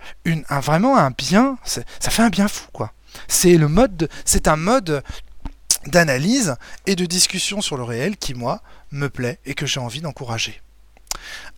vraiment 0.51 0.99
un 0.99 1.13
bien. 1.13 1.57
Ça 1.65 2.11
fait 2.11 2.23
un 2.23 2.29
bien 2.29 2.49
fou 2.49 2.67
quoi. 2.75 2.93
C'est 3.29 3.57
le 3.57 3.69
mode, 3.69 4.09
c'est 4.25 4.49
un 4.49 4.57
mode 4.57 5.03
d'analyse 5.87 6.57
et 6.87 6.97
de 6.97 7.07
discussion 7.07 7.61
sur 7.61 7.77
le 7.77 7.83
réel 7.83 8.17
qui, 8.17 8.35
moi, 8.35 8.63
me 8.91 9.09
plaît 9.09 9.39
et 9.45 9.55
que 9.55 9.67
j'ai 9.67 9.81
envie 9.81 10.01
d'encourager. 10.01 10.61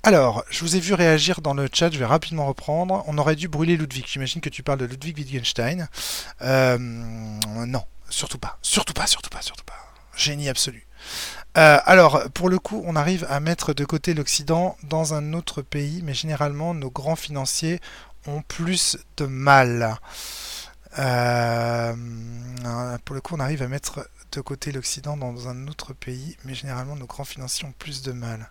Alors, 0.02 0.44
je 0.50 0.60
vous 0.60 0.76
ai 0.76 0.80
vu 0.80 0.94
réagir 0.94 1.40
dans 1.40 1.54
le 1.54 1.68
chat, 1.72 1.90
je 1.90 1.98
vais 1.98 2.04
rapidement 2.04 2.46
reprendre. 2.46 3.04
On 3.06 3.16
aurait 3.18 3.36
dû 3.36 3.48
brûler 3.48 3.76
Ludwig. 3.76 4.04
J'imagine 4.06 4.40
que 4.40 4.50
tu 4.50 4.62
parles 4.62 4.78
de 4.78 4.84
Ludwig 4.84 5.16
Wittgenstein. 5.16 5.88
Euh, 6.42 6.78
non, 6.78 7.82
surtout 8.10 8.38
pas. 8.38 8.58
Surtout 8.62 8.92
pas, 8.92 9.06
surtout 9.06 9.30
pas, 9.30 9.42
surtout 9.42 9.64
pas. 9.64 9.74
Génie 10.16 10.48
absolu. 10.48 10.86
Euh, 11.56 11.78
alors, 11.84 12.30
pour 12.32 12.48
le 12.48 12.58
coup, 12.58 12.82
on 12.86 12.96
arrive 12.96 13.26
à 13.30 13.40
mettre 13.40 13.74
de 13.74 13.84
côté 13.84 14.12
l'Occident 14.14 14.76
dans 14.82 15.14
un 15.14 15.32
autre 15.32 15.62
pays, 15.62 16.02
mais 16.04 16.14
généralement, 16.14 16.74
nos 16.74 16.90
grands 16.90 17.16
financiers 17.16 17.80
ont 18.26 18.42
plus 18.42 18.98
de 19.16 19.26
mal. 19.26 19.98
Euh, 20.98 21.94
pour 23.04 23.14
le 23.14 23.20
coup, 23.20 23.34
on 23.34 23.40
arrive 23.40 23.62
à 23.62 23.68
mettre 23.68 24.08
de 24.32 24.40
côté 24.40 24.72
l'Occident 24.72 25.16
dans 25.16 25.48
un 25.48 25.68
autre 25.68 25.92
pays, 25.92 26.36
mais 26.44 26.54
généralement, 26.54 26.96
nos 26.96 27.06
grands 27.06 27.24
financiers 27.24 27.66
ont 27.66 27.74
plus 27.78 28.02
de 28.02 28.12
mal. 28.12 28.50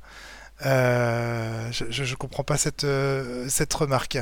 Euh, 0.66 1.72
je, 1.72 2.04
je, 2.04 2.16
comprends 2.16 2.44
pas 2.44 2.58
cette, 2.58 2.84
euh, 2.84 3.48
cette 3.50 3.74
remarque. 3.74 4.18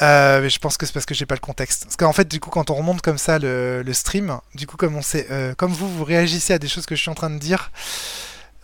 Euh, 0.00 0.40
mais 0.40 0.48
je 0.48 0.58
pense 0.58 0.76
que 0.76 0.86
c'est 0.86 0.92
parce 0.92 1.04
que 1.04 1.14
j'ai 1.14 1.26
pas 1.26 1.34
le 1.34 1.40
contexte. 1.40 1.84
Parce 1.84 1.96
qu'en 1.96 2.12
fait, 2.12 2.28
du 2.28 2.40
coup, 2.40 2.50
quand 2.50 2.70
on 2.70 2.74
remonte 2.74 3.02
comme 3.02 3.18
ça 3.18 3.38
le, 3.38 3.82
le 3.82 3.92
stream, 3.92 4.38
du 4.54 4.66
coup, 4.66 4.76
comme 4.76 4.96
on 4.96 5.02
sait, 5.02 5.26
comme 5.58 5.72
vous, 5.72 5.88
vous 5.88 6.04
réagissez 6.04 6.52
à 6.52 6.58
des 6.58 6.68
choses 6.68 6.86
que 6.86 6.94
je 6.94 7.02
suis 7.02 7.10
en 7.10 7.14
train 7.14 7.30
de 7.30 7.38
dire, 7.38 7.70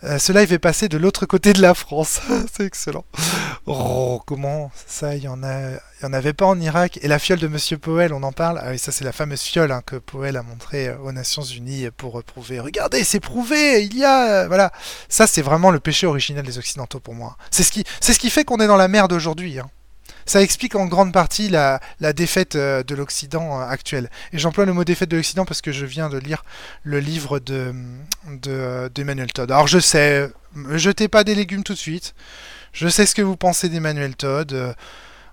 euh, 0.03 0.19
ce 0.19 0.31
live 0.31 0.53
est 0.53 0.59
passé 0.59 0.89
de 0.89 0.97
l'autre 0.97 1.25
côté 1.25 1.53
de 1.53 1.61
la 1.61 1.73
France. 1.73 2.21
c'est 2.53 2.65
excellent. 2.65 3.05
Oh, 3.65 4.21
comment 4.25 4.71
ça, 4.85 5.15
il 5.15 5.23
y 5.23 5.27
en 5.27 5.43
a, 5.43 5.71
en 6.03 6.13
avait 6.13 6.33
pas 6.33 6.45
en 6.45 6.59
Irak? 6.59 6.99
Et 7.01 7.07
la 7.07 7.17
fiole 7.17 7.39
de 7.39 7.47
Monsieur 7.47 7.77
Powell, 7.77 8.13
on 8.13 8.21
en 8.23 8.31
parle? 8.31 8.61
Ah 8.63 8.69
oui, 8.69 8.77
ça 8.79 8.91
c'est 8.91 9.03
la 9.03 9.11
fameuse 9.11 9.41
fiole 9.41 9.71
hein, 9.71 9.81
que 9.85 9.95
Powell 9.95 10.37
a 10.37 10.43
montrée 10.43 10.89
euh, 10.89 10.97
aux 10.99 11.11
Nations 11.11 11.43
Unies 11.43 11.89
pour 11.97 12.23
prouver. 12.23 12.59
Regardez, 12.59 13.03
c'est 13.03 13.19
prouvé. 13.19 13.83
Il 13.83 13.97
y 13.97 14.05
a, 14.05 14.43
euh, 14.43 14.47
voilà. 14.47 14.71
Ça 15.09 15.25
c'est 15.25 15.41
vraiment 15.41 15.71
le 15.71 15.79
péché 15.79 16.05
originel 16.05 16.45
des 16.45 16.59
Occidentaux 16.59 16.99
pour 16.99 17.15
moi. 17.15 17.35
C'est 17.49 17.63
ce 17.63 17.71
qui, 17.71 17.83
ce 17.99 18.11
qui 18.11 18.29
fait 18.29 18.45
qu'on 18.45 18.57
est 18.57 18.67
dans 18.67 18.77
la 18.77 18.87
merde 18.87 19.13
aujourd'hui. 19.13 19.59
Hein. 19.59 19.69
Ça 20.27 20.41
explique 20.41 20.75
en 20.75 20.85
grande 20.87 21.13
partie 21.13 21.47
la, 21.47 21.79
défaite 22.13 22.55
euh, 22.55 22.83
de 22.83 22.95
l'Occident 22.95 23.61
euh, 23.61 23.65
actuel. 23.65 24.09
Et 24.33 24.37
j'emploie 24.37 24.65
le 24.65 24.73
mot 24.73 24.83
défaite 24.83 25.09
de 25.09 25.15
l'Occident 25.15 25.45
parce 25.45 25.61
que 25.61 25.71
je 25.71 25.85
viens 25.85 26.09
de 26.09 26.17
lire 26.17 26.43
le 26.83 26.99
livre 26.99 27.39
de 27.39 27.73
d'Emmanuel 28.93 29.31
Todd. 29.31 29.49
Alors 29.51 29.67
je 29.67 29.79
sais, 29.79 30.29
jetez 30.73 31.07
pas 31.07 31.23
des 31.23 31.33
légumes 31.33 31.63
tout 31.63 31.73
de 31.73 31.77
suite. 31.77 32.13
Je 32.73 32.89
sais 32.89 33.05
ce 33.05 33.15
que 33.15 33.21
vous 33.21 33.37
pensez 33.37 33.69
d'Emmanuel 33.69 34.15
Todd. 34.15 34.75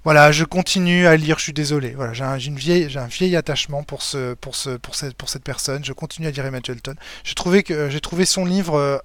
Voilà, 0.04 0.32
je 0.32 0.44
continue 0.44 1.06
à 1.06 1.16
lire, 1.16 1.38
je 1.38 1.44
suis 1.44 1.52
désolé. 1.54 1.94
Voilà, 1.94 2.12
j'ai 2.12 2.24
un, 2.24 2.34
un 2.34 3.06
vieil 3.06 3.36
attachement 3.36 3.82
pour 3.82 4.02
ce, 4.02 4.34
pour 4.34 4.54
ce, 4.54 4.76
pour 4.76 4.94
cette, 4.94 5.14
pour 5.14 5.30
cette 5.30 5.44
personne. 5.44 5.82
Je 5.82 5.94
continue 5.94 6.26
à 6.28 6.30
lire 6.30 6.44
Emma 6.44 6.58
Shelton. 6.64 6.94
J'ai 7.24 7.34
trouvé 7.34 7.64
trouvé 8.02 8.26
son 8.26 8.44
livre 8.44 8.74
euh, 8.74 8.98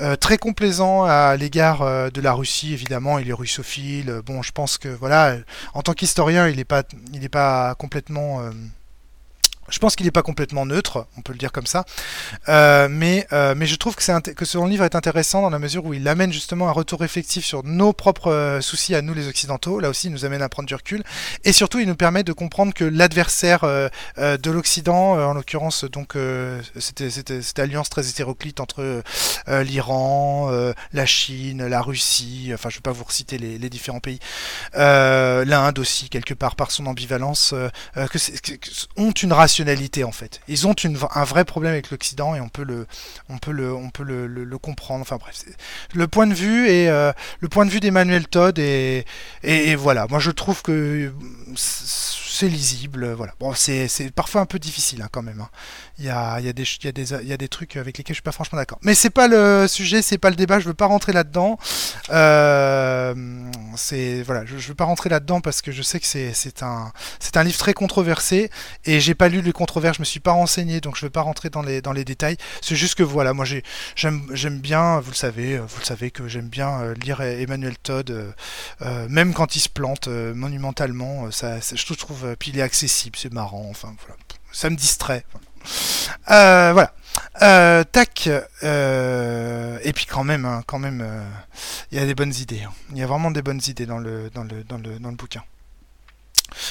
euh, 0.00 0.16
très 0.16 0.38
complaisant 0.38 1.04
à 1.04 1.36
l'égard 1.36 1.82
euh, 1.82 2.10
de 2.10 2.20
la 2.20 2.32
Russie. 2.32 2.72
Évidemment, 2.72 3.20
il 3.20 3.28
est 3.30 3.32
russophile. 3.32 4.20
Bon, 4.26 4.42
je 4.42 4.50
pense 4.50 4.78
que 4.78 4.88
voilà, 4.88 5.36
en 5.74 5.82
tant 5.82 5.94
qu'historien, 5.94 6.48
il 6.48 6.56
n'est 6.56 6.64
pas, 6.64 6.82
il 7.12 7.20
n'est 7.20 7.28
pas 7.28 7.76
complètement 7.76 8.42
je 9.68 9.78
pense 9.78 9.96
qu'il 9.96 10.06
n'est 10.06 10.12
pas 10.12 10.22
complètement 10.22 10.66
neutre, 10.66 11.06
on 11.16 11.22
peut 11.22 11.32
le 11.32 11.38
dire 11.38 11.52
comme 11.52 11.66
ça, 11.66 11.84
euh, 12.48 12.88
mais, 12.90 13.26
euh, 13.32 13.54
mais 13.56 13.66
je 13.66 13.76
trouve 13.76 13.94
que, 13.94 14.02
c'est 14.02 14.34
que 14.34 14.44
son 14.44 14.66
livre 14.66 14.84
est 14.84 14.94
intéressant 14.94 15.42
dans 15.42 15.50
la 15.50 15.58
mesure 15.58 15.84
où 15.84 15.94
il 15.94 16.06
amène 16.08 16.32
justement 16.32 16.68
un 16.68 16.72
retour 16.72 17.04
effectif 17.04 17.44
sur 17.44 17.62
nos 17.64 17.92
propres 17.92 18.32
euh, 18.32 18.60
soucis 18.60 18.94
à 18.94 19.02
nous 19.02 19.14
les 19.14 19.28
Occidentaux, 19.28 19.78
là 19.78 19.88
aussi 19.88 20.08
il 20.08 20.12
nous 20.12 20.24
amène 20.24 20.42
à 20.42 20.48
prendre 20.48 20.66
du 20.66 20.74
recul, 20.74 21.02
et 21.44 21.52
surtout 21.52 21.78
il 21.78 21.86
nous 21.86 21.94
permet 21.94 22.24
de 22.24 22.32
comprendre 22.32 22.74
que 22.74 22.84
l'adversaire 22.84 23.62
de 23.62 24.50
l'Occident, 24.50 25.12
en 25.12 25.34
l'occurrence 25.34 25.84
donc 25.84 26.16
c'était 26.78 27.10
cette 27.10 27.58
alliance 27.58 27.88
très 27.88 28.08
hétéroclite 28.08 28.60
entre 28.60 29.02
l'Iran, 29.48 30.50
la 30.92 31.06
Chine, 31.06 31.66
la 31.66 31.80
Russie, 31.80 32.50
enfin 32.52 32.68
je 32.68 32.76
ne 32.76 32.78
vais 32.78 32.82
pas 32.82 32.92
vous 32.92 33.04
reciter 33.04 33.38
les, 33.38 33.70
différents 33.70 34.00
pays, 34.00 34.18
l'Inde 34.74 35.78
aussi 35.78 36.08
quelque 36.08 36.34
part 36.34 36.56
par 36.56 36.70
son 36.70 36.86
ambivalence, 36.86 37.54
ont 38.96 39.10
une 39.10 39.32
en 40.04 40.12
fait. 40.12 40.40
Ils 40.48 40.66
ont 40.66 40.74
un 41.14 41.24
vrai 41.24 41.44
problème 41.44 41.72
avec 41.72 41.90
l'Occident 41.90 42.34
et 42.34 42.40
on 42.40 42.48
peut 42.48 42.64
le, 42.64 42.86
comprendre. 44.58 45.02
Enfin 45.02 45.16
bref, 45.16 45.44
le 45.94 46.08
point 46.08 46.26
de 46.26 46.34
vue 46.34 46.68
et 46.68 46.88
euh, 46.88 47.12
le 47.40 47.48
point 47.48 47.66
de 47.66 47.70
vue 47.70 47.80
d'Emmanuel 47.80 48.26
Todd 48.28 48.58
et, 48.58 49.04
et, 49.42 49.74
voilà. 49.74 50.06
Moi 50.08 50.18
je 50.18 50.30
trouve 50.30 50.62
que 50.62 51.12
c'est 52.32 52.48
lisible. 52.48 53.12
Voilà. 53.12 53.34
Bon, 53.38 53.52
c'est 53.54 53.88
parfois 54.14 54.40
un 54.40 54.46
peu 54.46 54.58
difficile 54.58 55.02
hein, 55.02 55.08
quand 55.10 55.22
même. 55.22 55.40
Hein. 55.40 55.48
Il 55.98 56.04
y, 56.04 56.10
a, 56.10 56.40
y 56.40 56.48
a 56.48 56.52
des, 56.52 56.62
y 56.62 57.26
y 57.26 57.32
a 57.32 57.36
des 57.36 57.48
trucs 57.48 57.76
avec 57.76 57.98
lesquels 57.98 58.14
je 58.14 58.18
suis 58.18 58.22
pas 58.22 58.32
franchement 58.32 58.58
d'accord. 58.58 58.78
Mais 58.82 58.94
c'est 58.94 59.10
pas 59.10 59.28
le 59.28 59.66
sujet, 59.68 60.02
c'est 60.02 60.18
pas 60.18 60.30
le 60.30 60.36
débat. 60.36 60.58
Je 60.58 60.66
veux 60.66 60.74
pas 60.74 60.86
rentrer 60.86 61.12
là-dedans. 61.12 61.58
Euh, 62.10 63.14
voilà, 64.24 64.44
je, 64.46 64.58
je 64.58 64.68
veux 64.68 64.74
pas 64.74 64.84
rentrer 64.84 65.08
là-dedans 65.08 65.40
parce 65.40 65.62
que 65.62 65.72
je 65.72 65.82
sais 65.82 66.00
que 66.00 66.06
c'est 66.06 66.62
un, 66.62 66.92
un 67.34 67.44
livre 67.44 67.58
très 67.58 67.74
controversé 67.74 68.50
et 68.84 69.00
j'ai 69.00 69.14
pas 69.14 69.28
lu 69.28 69.42
les 69.42 69.52
controverses. 69.52 69.96
Je 69.96 70.02
me 70.02 70.06
suis 70.06 70.20
pas 70.20 70.32
renseigné, 70.32 70.80
donc 70.80 70.96
je 70.96 71.06
veux 71.06 71.10
pas 71.10 71.22
rentrer 71.22 71.50
dans 71.50 71.62
les 71.62 71.82
dans 71.82 71.92
les 71.92 72.04
détails. 72.04 72.36
C'est 72.60 72.76
juste 72.76 72.94
que 72.94 73.02
voilà, 73.02 73.32
moi 73.32 73.44
j'aime 73.44 74.22
j'aime 74.32 74.58
bien, 74.58 75.00
vous 75.00 75.10
le 75.10 75.16
savez, 75.16 75.58
vous 75.58 75.78
le 75.80 75.84
savez 75.84 76.10
que 76.10 76.28
j'aime 76.28 76.48
bien 76.48 76.80
euh, 76.80 76.94
lire 76.94 77.20
Emmanuel 77.20 77.76
Todd, 77.78 78.10
euh, 78.10 79.08
même 79.08 79.34
quand 79.34 79.56
il 79.56 79.60
se 79.60 79.68
plante 79.68 80.08
monumentalement. 80.08 81.30
Ça, 81.30 81.58
je 81.60 81.94
trouve, 81.94 82.21
puis 82.38 82.50
il 82.50 82.58
est 82.58 82.62
accessible, 82.62 83.16
c'est 83.16 83.32
marrant. 83.32 83.66
Enfin 83.70 83.94
voilà, 84.00 84.16
ça 84.52 84.70
me 84.70 84.76
distrait. 84.76 85.24
Euh, 86.30 86.72
voilà. 86.72 86.92
Euh, 87.42 87.84
tac. 87.84 88.28
Euh, 88.62 89.78
et 89.82 89.92
puis 89.92 90.06
quand 90.06 90.24
même, 90.24 90.44
hein, 90.44 90.62
quand 90.66 90.78
même, 90.78 91.06
il 91.90 91.98
y 91.98 92.00
a 92.00 92.06
des 92.06 92.14
bonnes 92.14 92.34
idées. 92.34 92.62
Hein. 92.62 92.72
Il 92.90 92.98
y 92.98 93.02
a 93.02 93.06
vraiment 93.06 93.30
des 93.30 93.42
bonnes 93.42 93.60
idées 93.66 93.86
dans 93.86 93.98
le, 93.98 94.30
dans 94.30 94.44
le, 94.44 94.64
dans 94.64 94.78
le, 94.78 94.98
dans 94.98 95.10
le 95.10 95.16
bouquin. 95.16 95.42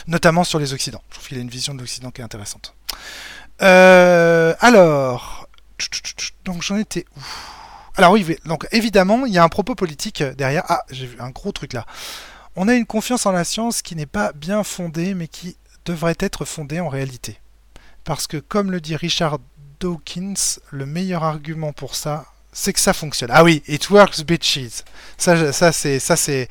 Notamment 0.08 0.44
sur 0.44 0.60
les 0.60 0.74
Occidents. 0.74 1.02
Je 1.10 1.16
trouve 1.16 1.28
qu'il 1.28 1.38
a 1.38 1.42
une 1.42 1.50
vision 1.50 1.74
de 1.74 1.80
l'Occident 1.80 2.12
qui 2.12 2.22
est 2.22 2.24
intéressante. 2.24 2.74
alors, 3.60 5.48
donc 6.46 6.62
j'en 6.62 6.78
étais 6.78 7.06
où? 7.18 7.22
Alors 7.98 8.14
oui, 8.14 8.26
donc 8.46 8.68
évidemment, 8.72 9.26
il 9.26 9.34
y 9.34 9.38
a 9.38 9.44
un 9.44 9.50
propos 9.50 9.76
politique 9.76 10.24
derrière. 10.24 10.64
Ah, 10.70 10.84
j'ai 10.92 11.06
vu 11.06 11.20
un 11.20 11.30
gros 11.30 11.52
truc 11.52 11.74
là. 11.74 11.86
On 12.58 12.68
a 12.68 12.76
une 12.76 12.86
confiance 12.86 13.26
en 13.26 13.32
la 13.32 13.46
science 13.46 13.82
qui 13.82 13.96
n'est 13.96 14.06
pas 14.06 14.34
bien 14.34 14.64
fondée, 14.64 15.14
mais 15.14 15.30
qui 15.30 15.56
devrait 15.86 16.18
être 16.20 16.44
fondée 16.44 16.82
en 16.82 16.90
réalité. 16.90 17.40
Parce 18.04 18.28
que 18.28 18.38
comme 18.38 18.72
le 18.72 18.82
dit 18.82 18.96
Richard 18.98 19.40
Dawkins, 19.80 20.60
le 20.70 20.86
meilleur 20.86 21.24
argument 21.24 21.72
pour 21.72 21.96
ça, 21.96 22.26
c'est 22.52 22.74
que 22.74 22.80
ça 22.80 22.94
fonctionne. 22.94 23.30
Ah 23.34 23.44
oui, 23.44 23.64
it 23.68 23.90
works 23.90 24.24
bitches. 24.26 24.84
Ça, 25.18 25.54
ça 25.54 25.72
c'est, 25.72 26.00
ça 26.00 26.16
c'est, 26.16 26.48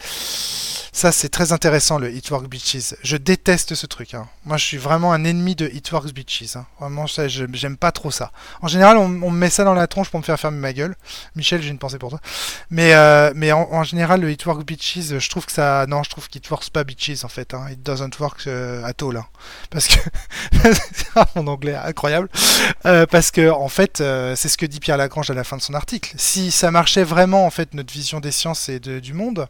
ça, 0.93 1.13
c'est 1.13 1.29
très 1.29 1.53
intéressant, 1.53 1.99
le 1.99 2.13
It 2.13 2.31
Works 2.31 2.49
Bitches. 2.49 2.95
Je 3.03 3.17
déteste 3.17 3.75
ce 3.75 3.87
truc. 3.87 4.15
Hein. 4.15 4.27
Moi, 4.45 4.57
je 4.57 4.65
suis 4.65 4.77
vraiment 4.77 5.13
un 5.13 5.25
ennemi 5.25 5.55
de 5.55 5.69
It 5.69 5.91
Works 5.93 6.13
Bitches. 6.13 6.57
Hein. 6.57 6.67
Vraiment, 6.81 7.07
ça, 7.07 7.29
j'aime 7.29 7.77
pas 7.77 7.93
trop 7.93 8.11
ça. 8.11 8.33
En 8.61 8.67
général, 8.67 8.97
on, 8.97 9.09
me 9.09 9.31
met 9.31 9.51
ça 9.51 9.63
dans 9.63 9.75
la 9.75 9.87
tronche 9.87 10.11
pour 10.11 10.19
me 10.19 10.25
faire 10.25 10.39
fermer 10.39 10.59
ma 10.59 10.73
gueule. 10.73 10.97
Michel, 11.37 11.63
j'ai 11.63 11.71
une 11.71 11.79
pensée 11.79 11.99
pour 11.99 12.11
toi. 12.11 12.21
Mais, 12.71 12.95
euh, 12.95 13.33
mais 13.37 13.53
en, 13.53 13.85
général, 13.85 14.21
le 14.21 14.33
It 14.33 14.45
Works 14.45 14.67
Bitches, 14.67 15.19
je 15.19 15.31
trouve 15.31 15.47
que 15.47 15.53
ça... 15.53 15.87
Non, 15.87 16.03
je 16.03 16.11
trouve 16.11 16.29
qu'il 16.29 16.43
works 16.51 16.71
pas 16.71 16.83
Bitches, 16.83 17.25
en 17.25 17.29
fait. 17.29 17.55
Hein. 17.55 17.69
It 17.71 17.83
doesn't 17.83 18.19
work 18.19 18.47
euh, 18.49 18.83
at 18.85 19.03
all. 19.03 19.17
Hein. 19.17 19.27
Parce 19.71 19.87
que... 19.87 19.95
mon 21.37 21.47
anglais 21.47 21.77
incroyable. 21.77 22.29
Euh, 22.85 23.07
parce 23.07 23.31
que, 23.31 23.49
en 23.51 23.69
fait, 23.69 23.99
c'est 23.99 24.49
ce 24.49 24.59
que 24.59 24.67
dit 24.67 24.81
Pierre 24.81 24.97
Lagrange 24.97 25.31
à 25.31 25.35
la 25.35 25.45
fin 25.45 25.57
de 25.57 25.63
son 25.63 25.75
article. 25.75 25.90
Si 26.17 26.51
ça 26.51 26.71
marchait 26.71 27.05
vraiment, 27.05 27.47
en 27.47 27.51
fait, 27.51 27.75
notre 27.75 27.93
vision 27.93 28.21
des 28.21 28.31
sciences 28.31 28.69
et 28.69 28.81
du 28.81 29.13
monde, 29.13 29.47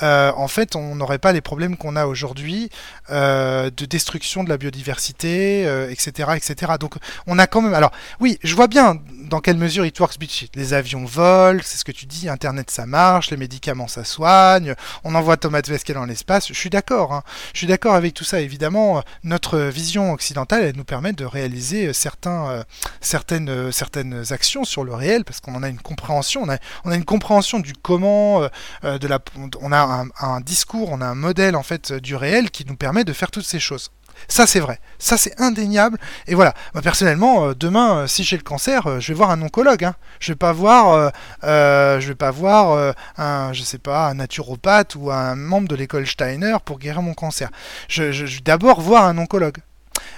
en 0.00 0.48
fait, 0.48 0.76
on 0.76 0.94
n'aurait 0.94 1.18
pas 1.18 1.32
les 1.32 1.40
problèmes 1.40 1.76
qu'on 1.76 1.96
a 1.96 2.06
aujourd'hui 2.06 2.70
euh, 3.10 3.70
de 3.76 3.86
destruction 3.86 4.44
de 4.44 4.48
la 4.48 4.56
biodiversité, 4.56 5.62
etc., 5.90 6.28
euh, 6.30 6.34
etc. 6.34 6.72
Donc 6.78 6.94
on 7.26 7.38
a 7.38 7.46
quand 7.46 7.60
même. 7.60 7.74
Alors 7.74 7.92
oui, 8.20 8.38
je 8.42 8.54
vois 8.54 8.68
bien 8.68 8.98
dans 9.24 9.40
quelle 9.40 9.56
mesure 9.56 9.84
it 9.84 9.98
works 9.98 10.18
bitch. 10.18 10.46
Les 10.54 10.74
avions 10.74 11.04
volent, 11.04 11.60
c'est 11.62 11.78
ce 11.78 11.84
que 11.84 11.92
tu 11.92 12.06
dis. 12.06 12.28
Internet 12.28 12.70
ça 12.70 12.86
marche, 12.86 13.30
les 13.30 13.36
médicaments 13.36 13.88
ça 13.88 14.04
soigne. 14.04 14.74
On 15.04 15.14
envoie 15.14 15.36
Thomas 15.36 15.62
Pesquet 15.62 15.92
dans 15.92 16.04
l'espace. 16.04 16.48
Je 16.48 16.54
suis 16.54 16.70
d'accord. 16.70 17.12
Hein. 17.12 17.22
Je 17.52 17.58
suis 17.58 17.66
d'accord 17.66 17.94
avec 17.94 18.14
tout 18.14 18.24
ça. 18.24 18.40
Évidemment, 18.40 19.02
notre 19.24 19.58
vision 19.58 20.12
occidentale, 20.12 20.64
elle 20.64 20.76
nous 20.76 20.84
permet 20.84 21.12
de 21.12 21.24
réaliser 21.24 21.92
certains, 21.92 22.50
euh, 22.50 22.62
certaines, 23.00 23.72
certaines 23.72 24.32
actions 24.32 24.64
sur 24.64 24.84
le 24.84 24.94
réel 24.94 25.24
parce 25.24 25.40
qu'on 25.40 25.54
en 25.54 25.62
a 25.62 25.68
une 25.68 25.79
compréhension. 25.80 26.46
On 26.84 26.90
a, 26.90 26.94
une 26.94 27.04
compréhension 27.04 27.58
du 27.58 27.72
comment 27.74 28.40
de 28.82 29.06
la. 29.06 29.18
On 29.60 29.72
a 29.72 30.04
un, 30.20 30.40
discours 30.40 30.90
on 30.90 31.00
a 31.00 31.06
un 31.06 31.14
modèle 31.14 31.56
en 31.56 31.62
fait 31.62 31.92
du 31.92 32.16
réel 32.16 32.50
qui 32.50 32.64
nous 32.66 32.76
permet 32.76 33.04
de 33.04 33.12
faire 33.12 33.30
toutes 33.30 33.46
ces 33.46 33.60
choses. 33.60 33.90
Ça 34.28 34.46
c'est 34.46 34.60
vrai, 34.60 34.80
ça 34.98 35.16
c'est 35.16 35.40
indéniable. 35.40 35.98
Et 36.26 36.34
voilà, 36.34 36.54
moi 36.74 36.82
personnellement, 36.82 37.46
euh, 37.48 37.54
demain, 37.54 37.98
euh, 37.98 38.06
si 38.06 38.24
j'ai 38.24 38.36
le 38.36 38.42
cancer, 38.42 38.86
euh, 38.86 39.00
je 39.00 39.08
vais 39.08 39.14
voir 39.16 39.30
un 39.30 39.42
oncologue. 39.42 39.84
Hein. 39.84 39.94
Je 40.18 40.32
vais 40.32 40.36
pas 40.36 40.52
voir, 40.52 41.12
je 41.42 42.06
vais 42.06 42.14
pas 42.14 42.30
voir 42.30 42.94
un, 43.16 43.52
je 43.52 43.62
sais 43.62 43.78
pas, 43.78 44.08
un 44.08 44.14
naturopathe 44.14 44.94
ou 44.96 45.10
un 45.10 45.34
membre 45.34 45.68
de 45.68 45.76
l'école 45.76 46.06
Steiner 46.06 46.56
pour 46.64 46.78
guérir 46.78 47.02
mon 47.02 47.14
cancer. 47.14 47.50
Je, 47.88 48.12
je 48.12 48.24
vais 48.24 48.40
d'abord 48.44 48.80
voir 48.80 49.04
un 49.04 49.18
oncologue. 49.18 49.58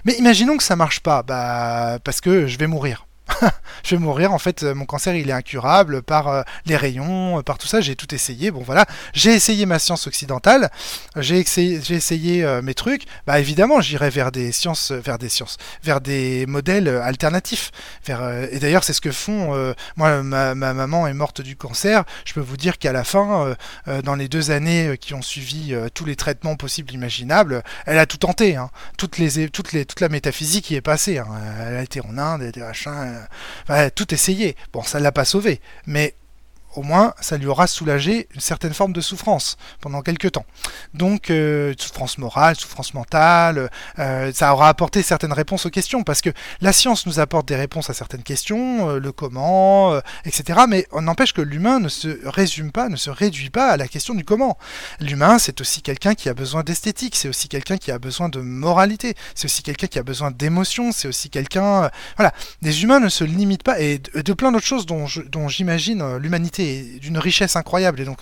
Mais 0.04 0.14
imaginons 0.14 0.56
que 0.56 0.64
ça 0.64 0.76
marche 0.76 1.00
pas, 1.00 1.22
bah 1.22 1.98
parce 2.04 2.20
que 2.20 2.46
je 2.46 2.58
vais 2.58 2.66
mourir. 2.66 3.06
je 3.84 3.96
vais 3.96 4.00
mourir. 4.00 4.32
En 4.32 4.38
fait, 4.38 4.62
mon 4.62 4.84
cancer, 4.84 5.14
il 5.14 5.28
est 5.28 5.32
incurable 5.32 6.02
par 6.02 6.44
les 6.66 6.76
rayons, 6.76 7.42
par 7.42 7.58
tout 7.58 7.66
ça. 7.66 7.80
J'ai 7.80 7.96
tout 7.96 8.14
essayé. 8.14 8.50
Bon, 8.50 8.62
voilà. 8.62 8.86
J'ai 9.12 9.34
essayé 9.34 9.66
ma 9.66 9.78
science 9.78 10.06
occidentale. 10.06 10.70
J'ai 11.16 11.38
essayé, 11.38 12.60
mes 12.62 12.74
trucs. 12.74 13.04
Bah, 13.26 13.40
évidemment, 13.40 13.80
j'irai 13.80 14.10
vers 14.10 14.32
des 14.32 14.52
sciences, 14.52 14.92
vers 14.92 15.18
des 15.18 15.28
sciences, 15.28 15.56
vers 15.82 16.00
des 16.00 16.46
modèles 16.46 16.88
alternatifs. 16.88 17.70
Et 18.08 18.58
d'ailleurs, 18.58 18.84
c'est 18.84 18.92
ce 18.92 19.00
que 19.00 19.12
font. 19.12 19.74
moi, 19.96 20.22
ma, 20.22 20.54
ma, 20.54 20.74
maman 20.74 21.06
est 21.06 21.14
morte 21.14 21.40
du 21.40 21.56
cancer. 21.56 22.04
Je 22.24 22.32
peux 22.32 22.40
vous 22.40 22.56
dire 22.56 22.78
qu'à 22.78 22.92
la 22.92 23.04
fin, 23.04 23.54
dans 24.04 24.14
les 24.14 24.28
deux 24.28 24.50
années 24.50 24.96
qui 25.00 25.14
ont 25.14 25.22
suivi 25.22 25.74
tous 25.94 26.04
les 26.04 26.16
traitements 26.16 26.56
possibles, 26.56 26.92
imaginables, 26.92 27.62
elle 27.86 27.98
a 27.98 28.06
tout 28.06 28.18
tenté. 28.18 28.56
Hein. 28.56 28.70
Toutes 28.96 29.18
les, 29.18 29.48
toutes 29.48 29.72
les, 29.72 29.84
toute 29.84 30.00
la 30.00 30.08
métaphysique 30.08 30.70
y 30.70 30.74
est 30.74 30.80
passée. 30.80 31.18
Hein. 31.18 31.26
Elle 31.66 31.76
a 31.76 31.82
été 31.82 32.00
en 32.00 32.16
Inde, 32.18 32.42
des 32.42 32.60
machins, 32.60 33.26
tout 33.94 34.12
essayé. 34.14 34.56
Bon, 34.72 34.82
ça 34.82 35.00
l'a 35.00 35.12
pas 35.12 35.24
sauvé, 35.24 35.60
mais 35.86 36.14
au 36.74 36.82
moins 36.82 37.14
ça 37.20 37.36
lui 37.36 37.46
aura 37.46 37.66
soulagé 37.66 38.28
une 38.34 38.40
certaine 38.40 38.74
forme 38.74 38.92
de 38.92 39.00
souffrance 39.00 39.56
pendant 39.80 40.02
quelques 40.02 40.32
temps. 40.32 40.46
Donc 40.94 41.30
euh, 41.30 41.74
souffrance 41.78 42.18
morale, 42.18 42.56
souffrance 42.56 42.94
mentale, 42.94 43.70
euh, 43.98 44.32
ça 44.34 44.52
aura 44.52 44.68
apporté 44.68 45.02
certaines 45.02 45.32
réponses 45.32 45.66
aux 45.66 45.70
questions 45.70 46.02
parce 46.02 46.20
que 46.20 46.30
la 46.60 46.72
science 46.72 47.06
nous 47.06 47.20
apporte 47.20 47.46
des 47.46 47.56
réponses 47.56 47.90
à 47.90 47.94
certaines 47.94 48.22
questions, 48.22 48.90
euh, 48.90 48.98
le 48.98 49.12
comment, 49.12 50.00
etc. 50.24 50.60
Mais 50.68 50.86
on 50.92 51.02
n'empêche 51.02 51.32
que 51.32 51.40
l'humain 51.40 51.78
ne 51.80 51.88
se 51.88 52.18
résume 52.26 52.72
pas, 52.72 52.88
ne 52.88 52.96
se 52.96 53.10
réduit 53.10 53.50
pas 53.50 53.70
à 53.70 53.76
la 53.76 53.88
question 53.88 54.14
du 54.14 54.24
comment. 54.24 54.58
L'humain 55.00 55.38
c'est 55.38 55.60
aussi 55.60 55.82
quelqu'un 55.82 56.14
qui 56.14 56.28
a 56.28 56.34
besoin 56.34 56.62
d'esthétique, 56.62 57.16
c'est 57.16 57.28
aussi 57.28 57.48
quelqu'un 57.48 57.76
qui 57.76 57.90
a 57.90 57.98
besoin 57.98 58.28
de 58.28 58.40
moralité, 58.40 59.14
c'est 59.34 59.46
aussi 59.46 59.62
quelqu'un 59.62 59.86
qui 59.86 59.98
a 59.98 60.02
besoin 60.02 60.30
d'émotion, 60.30 60.92
c'est 60.92 61.08
aussi 61.08 61.30
quelqu'un, 61.30 61.90
voilà, 62.16 62.32
les 62.62 62.82
humains 62.82 63.00
ne 63.00 63.08
se 63.08 63.24
limitent 63.24 63.62
pas 63.62 63.80
et 63.80 63.98
de, 63.98 64.32
plein 64.32 64.52
d'autres 64.52 64.66
choses 64.66 64.86
dont 64.86 65.48
j'imagine 65.48 66.16
l'humanité 66.16 66.61
d'une 67.00 67.18
richesse 67.18 67.56
incroyable. 67.56 68.00
Et 68.00 68.04
donc, 68.04 68.18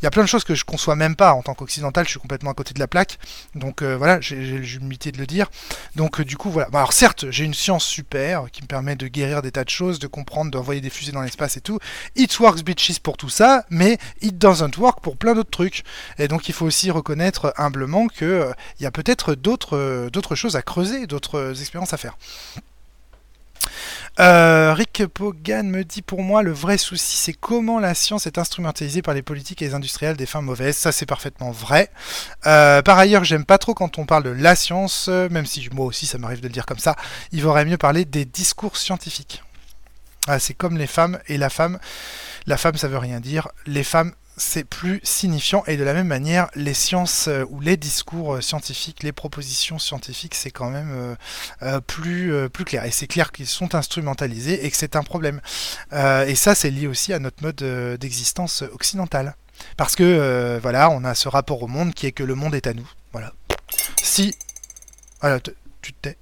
il 0.00 0.04
y 0.04 0.06
a 0.06 0.10
plein 0.10 0.22
de 0.22 0.28
choses 0.28 0.44
que 0.44 0.54
je 0.54 0.64
conçois 0.64 0.96
même 0.96 1.16
pas 1.16 1.34
en 1.34 1.42
tant 1.42 1.54
qu'occidental. 1.54 2.04
Je 2.04 2.10
suis 2.10 2.20
complètement 2.20 2.50
à 2.50 2.54
côté 2.54 2.74
de 2.74 2.78
la 2.78 2.88
plaque. 2.88 3.18
Donc 3.54 3.82
euh, 3.82 3.96
voilà, 3.96 4.20
j'ai 4.20 4.36
l'humilité 4.36 5.12
de 5.12 5.18
le 5.18 5.26
dire. 5.26 5.50
Donc 5.96 6.20
euh, 6.20 6.24
du 6.24 6.36
coup, 6.36 6.50
voilà. 6.50 6.68
alors 6.72 6.92
certes, 6.92 7.30
j'ai 7.30 7.44
une 7.44 7.54
science 7.54 7.84
super 7.84 8.46
qui 8.50 8.62
me 8.62 8.66
permet 8.66 8.96
de 8.96 9.08
guérir 9.08 9.42
des 9.42 9.52
tas 9.52 9.64
de 9.64 9.70
choses, 9.70 9.98
de 9.98 10.06
comprendre, 10.06 10.50
d'envoyer 10.50 10.80
des 10.80 10.90
fusées 10.90 11.12
dans 11.12 11.22
l'espace 11.22 11.56
et 11.56 11.60
tout. 11.60 11.78
It 12.16 12.38
works 12.38 12.64
bitches 12.64 12.98
pour 13.00 13.16
tout 13.16 13.30
ça, 13.30 13.64
mais 13.70 13.98
it 14.20 14.38
doesn't 14.38 14.76
work 14.78 15.00
pour 15.00 15.16
plein 15.16 15.34
d'autres 15.34 15.50
trucs. 15.50 15.84
Et 16.18 16.28
donc, 16.28 16.48
il 16.48 16.54
faut 16.54 16.66
aussi 16.66 16.90
reconnaître 16.90 17.52
humblement 17.56 18.08
que 18.08 18.24
euh, 18.24 18.52
il 18.80 18.82
y 18.82 18.86
a 18.86 18.90
peut-être 18.90 19.34
d'autres 19.34 20.08
d'autres 20.12 20.34
choses 20.34 20.56
à 20.56 20.62
creuser, 20.62 21.06
d'autres 21.06 21.60
expériences 21.60 21.92
à 21.92 21.96
faire. 21.96 22.16
Euh, 24.20 24.74
Rick 24.74 25.06
Pogan 25.06 25.68
me 25.68 25.84
dit 25.84 26.02
pour 26.02 26.22
moi 26.22 26.42
le 26.42 26.52
vrai 26.52 26.76
souci 26.76 27.16
c'est 27.16 27.32
comment 27.32 27.80
la 27.80 27.94
science 27.94 28.26
est 28.26 28.36
instrumentalisée 28.36 29.00
par 29.00 29.14
les 29.14 29.22
politiques 29.22 29.62
et 29.62 29.66
les 29.66 29.74
industriels 29.74 30.16
des 30.16 30.26
fins 30.26 30.42
mauvaises. 30.42 30.76
Ça 30.76 30.92
c'est 30.92 31.06
parfaitement 31.06 31.50
vrai. 31.50 31.90
Euh, 32.46 32.82
par 32.82 32.98
ailleurs 32.98 33.24
j'aime 33.24 33.44
pas 33.44 33.58
trop 33.58 33.74
quand 33.74 33.98
on 33.98 34.04
parle 34.04 34.24
de 34.24 34.30
la 34.30 34.54
science, 34.54 35.08
même 35.08 35.46
si 35.46 35.66
moi 35.72 35.86
aussi 35.86 36.06
ça 36.06 36.18
m'arrive 36.18 36.40
de 36.40 36.48
le 36.48 36.52
dire 36.52 36.66
comme 36.66 36.78
ça. 36.78 36.96
Il 37.32 37.42
vaudrait 37.42 37.64
mieux 37.64 37.78
parler 37.78 38.04
des 38.04 38.24
discours 38.24 38.76
scientifiques. 38.76 39.42
Ah, 40.28 40.38
c'est 40.38 40.54
comme 40.54 40.78
les 40.78 40.86
femmes 40.86 41.18
et 41.26 41.36
la 41.36 41.50
femme. 41.50 41.78
La 42.46 42.56
femme 42.56 42.76
ça 42.76 42.88
veut 42.88 42.98
rien 42.98 43.18
dire. 43.18 43.48
Les 43.66 43.84
femmes 43.84 44.12
c'est 44.36 44.64
plus 44.64 45.00
signifiant. 45.02 45.62
Et 45.66 45.76
de 45.76 45.84
la 45.84 45.92
même 45.94 46.06
manière, 46.06 46.48
les 46.54 46.74
sciences 46.74 47.28
euh, 47.28 47.44
ou 47.50 47.60
les 47.60 47.76
discours 47.76 48.34
euh, 48.34 48.40
scientifiques, 48.40 49.02
les 49.02 49.12
propositions 49.12 49.78
scientifiques, 49.78 50.34
c'est 50.34 50.50
quand 50.50 50.70
même 50.70 51.16
euh, 51.62 51.80
plus, 51.80 52.48
plus 52.50 52.64
clair. 52.64 52.84
Et 52.84 52.90
c'est 52.90 53.06
clair 53.06 53.32
qu'ils 53.32 53.46
sont 53.46 53.74
instrumentalisés 53.74 54.64
et 54.64 54.70
que 54.70 54.76
c'est 54.76 54.96
un 54.96 55.02
problème. 55.02 55.40
et 55.92 56.34
ça, 56.34 56.54
c'est 56.54 56.70
lié 56.70 56.86
aussi 56.86 57.12
à 57.12 57.18
notre 57.18 57.42
mode 57.42 57.62
d'existence 57.98 58.62
occidentale. 58.62 59.36
Parce 59.76 59.94
que, 59.94 60.58
voilà, 60.60 60.90
on 60.90 61.04
a 61.04 61.14
ce 61.14 61.28
rapport 61.28 61.62
au 61.62 61.68
monde 61.68 61.94
qui 61.94 62.06
est 62.06 62.12
que 62.12 62.24
le 62.24 62.34
monde 62.34 62.54
est 62.54 62.66
à 62.66 62.74
nous. 62.74 62.88
Voilà. 63.12 63.32
Si... 64.02 64.34
Voilà, 65.20 65.38
tu 65.40 65.92
te 65.92 66.08
tais. 66.08 66.18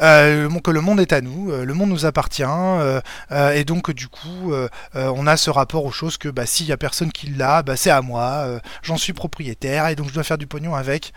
Euh, 0.00 0.48
que 0.64 0.70
le 0.70 0.80
monde 0.80 1.00
est 1.00 1.12
à 1.12 1.20
nous, 1.20 1.50
euh, 1.50 1.64
le 1.64 1.74
monde 1.74 1.90
nous 1.90 2.06
appartient, 2.06 2.42
euh, 2.42 3.00
et 3.52 3.64
donc 3.64 3.90
du 3.90 4.08
coup, 4.08 4.52
on 4.94 5.26
a 5.26 5.36
ce 5.36 5.50
rapport 5.50 5.84
aux 5.84 5.92
choses 5.92 6.16
que 6.16 6.28
bah, 6.28 6.46
s'il 6.46 6.66
y 6.66 6.72
a 6.72 6.76
personne 6.76 7.12
qui 7.12 7.28
l'a, 7.28 7.62
bah, 7.62 7.76
c'est 7.76 7.90
à 7.90 8.00
moi, 8.00 8.60
j'en 8.82 8.96
suis 8.96 9.12
propriétaire, 9.12 9.88
et 9.88 9.96
donc 9.96 10.08
je 10.08 10.14
dois 10.14 10.22
faire 10.22 10.38
du 10.38 10.46
pognon 10.46 10.74
avec. 10.74 11.12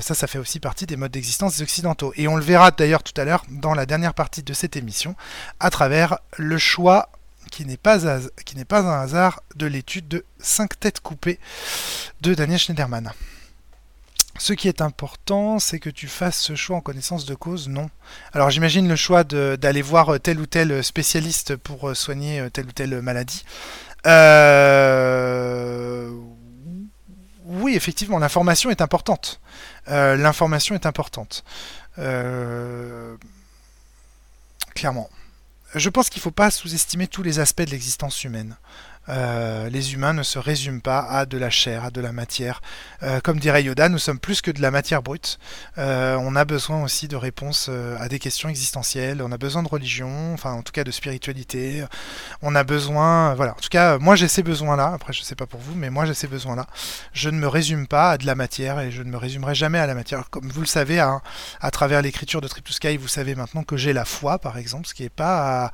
ça, 0.00 0.14
ça 0.14 0.26
fait 0.26 0.38
aussi 0.38 0.60
partie 0.60 0.86
des 0.86 0.96
modes 0.96 1.10
d'existence 1.10 1.56
des 1.56 1.62
occidentaux. 1.62 2.12
Et 2.16 2.28
on 2.28 2.36
le 2.36 2.42
verra 2.42 2.70
d'ailleurs 2.70 3.02
tout 3.02 3.18
à 3.20 3.24
l'heure 3.24 3.44
dans 3.48 3.74
la 3.74 3.86
dernière 3.86 4.14
partie 4.14 4.42
de 4.42 4.52
cette 4.52 4.76
émission, 4.76 5.16
à 5.60 5.70
travers 5.70 6.18
le 6.36 6.58
choix 6.58 7.08
qui 7.50 7.64
n'est 7.66 7.76
pas, 7.76 7.98
pas 8.68 8.80
un 8.80 9.02
hasard 9.02 9.42
de 9.56 9.66
l'étude 9.66 10.08
de 10.08 10.24
5 10.38 10.78
têtes 10.78 11.00
coupées 11.00 11.38
de 12.20 12.34
Daniel 12.34 12.58
Schneiderman. 12.58 13.12
Ce 14.38 14.52
qui 14.52 14.68
est 14.68 14.80
important, 14.80 15.60
c'est 15.60 15.78
que 15.78 15.90
tu 15.90 16.08
fasses 16.08 16.40
ce 16.40 16.56
choix 16.56 16.76
en 16.76 16.80
connaissance 16.80 17.24
de 17.24 17.34
cause, 17.34 17.68
non. 17.68 17.88
Alors 18.32 18.50
j'imagine 18.50 18.88
le 18.88 18.96
choix 18.96 19.22
d'aller 19.22 19.82
voir 19.82 20.18
tel 20.20 20.40
ou 20.40 20.46
tel 20.46 20.82
spécialiste 20.82 21.56
pour 21.56 21.90
euh, 21.90 21.94
soigner 21.94 22.40
euh, 22.40 22.50
telle 22.50 22.66
ou 22.66 22.72
telle 22.72 23.00
maladie. 23.00 23.44
Euh, 24.06 26.10
oui, 27.44 27.76
effectivement, 27.76 28.18
l'information 28.18 28.70
est 28.70 28.80
importante. 28.80 29.40
l'information 29.86 30.74
est 30.74 30.86
importante. 30.86 31.44
Clairement. 34.74 35.08
Je 35.74 35.90
pense 35.90 36.08
qu'il 36.08 36.20
ne 36.20 36.22
faut 36.22 36.30
pas 36.30 36.50
sous-estimer 36.50 37.06
tous 37.06 37.22
les 37.22 37.40
aspects 37.40 37.62
de 37.62 37.70
l'existence 37.70 38.24
humaine. 38.24 38.56
Euh, 39.08 39.68
les 39.68 39.94
humains 39.94 40.12
ne 40.12 40.22
se 40.22 40.38
résument 40.38 40.80
pas 40.80 41.00
à 41.00 41.26
de 41.26 41.36
la 41.36 41.50
chair, 41.50 41.84
à 41.84 41.90
de 41.90 42.00
la 42.00 42.12
matière. 42.12 42.60
Euh, 43.02 43.20
comme 43.20 43.38
dirait 43.38 43.62
Yoda, 43.62 43.88
nous 43.88 43.98
sommes 43.98 44.18
plus 44.18 44.40
que 44.40 44.50
de 44.50 44.62
la 44.62 44.70
matière 44.70 45.02
brute. 45.02 45.38
Euh, 45.78 46.16
on 46.20 46.36
a 46.36 46.44
besoin 46.44 46.82
aussi 46.82 47.08
de 47.08 47.16
réponses 47.16 47.68
à 47.98 48.08
des 48.08 48.18
questions 48.18 48.48
existentielles. 48.48 49.22
On 49.22 49.32
a 49.32 49.38
besoin 49.38 49.62
de 49.62 49.68
religion, 49.68 50.32
enfin 50.32 50.52
en 50.52 50.62
tout 50.62 50.72
cas 50.72 50.84
de 50.84 50.90
spiritualité. 50.90 51.84
On 52.42 52.54
a 52.54 52.64
besoin, 52.64 53.34
voilà. 53.34 53.52
En 53.52 53.60
tout 53.60 53.68
cas, 53.68 53.98
moi 53.98 54.16
j'ai 54.16 54.28
ces 54.28 54.42
besoins-là. 54.42 54.92
Après, 54.94 55.12
je 55.12 55.22
sais 55.22 55.34
pas 55.34 55.46
pour 55.46 55.60
vous, 55.60 55.74
mais 55.74 55.90
moi 55.90 56.06
j'ai 56.06 56.14
ces 56.14 56.26
besoins-là. 56.28 56.66
Je 57.12 57.28
ne 57.28 57.38
me 57.38 57.48
résume 57.48 57.86
pas 57.86 58.12
à 58.12 58.18
de 58.18 58.26
la 58.26 58.34
matière 58.34 58.80
et 58.80 58.90
je 58.90 59.02
ne 59.02 59.10
me 59.10 59.16
résumerai 59.16 59.54
jamais 59.54 59.78
à 59.78 59.86
la 59.86 59.94
matière. 59.94 60.30
Comme 60.30 60.48
vous 60.48 60.60
le 60.60 60.66
savez, 60.66 60.98
à, 60.98 61.20
à 61.60 61.70
travers 61.70 62.02
l'écriture 62.02 62.40
de 62.40 62.48
Trip 62.48 62.68
Sky, 62.68 62.96
vous 62.96 63.08
savez 63.08 63.34
maintenant 63.34 63.62
que 63.62 63.76
j'ai 63.76 63.92
la 63.92 64.04
foi, 64.04 64.38
par 64.38 64.58
exemple, 64.58 64.86
ce 64.86 64.94
qui 64.94 65.04
est 65.04 65.08
pas, 65.08 65.72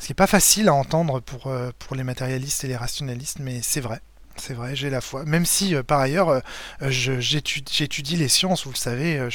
ce 0.00 0.06
qui 0.06 0.14
pas 0.14 0.26
facile 0.26 0.68
à 0.68 0.74
entendre 0.74 1.20
pour 1.20 1.50
pour 1.78 1.96
les 1.96 2.04
matérialistes 2.04 2.64
et 2.64 2.68
les 2.68 2.71
rationaliste, 2.76 3.38
mais 3.40 3.60
c'est 3.62 3.80
vrai. 3.80 4.00
C'est 4.36 4.54
vrai, 4.54 4.74
j'ai 4.74 4.90
la 4.90 5.00
foi. 5.00 5.24
Même 5.24 5.44
si, 5.44 5.74
euh, 5.74 5.82
par 5.82 6.00
ailleurs, 6.00 6.30
euh, 6.30 6.40
j'étudie 6.88 8.16
les 8.16 8.28
sciences, 8.28 8.64
vous 8.64 8.72
le 8.72 8.76
savez, 8.76 9.18
euh, 9.18 9.28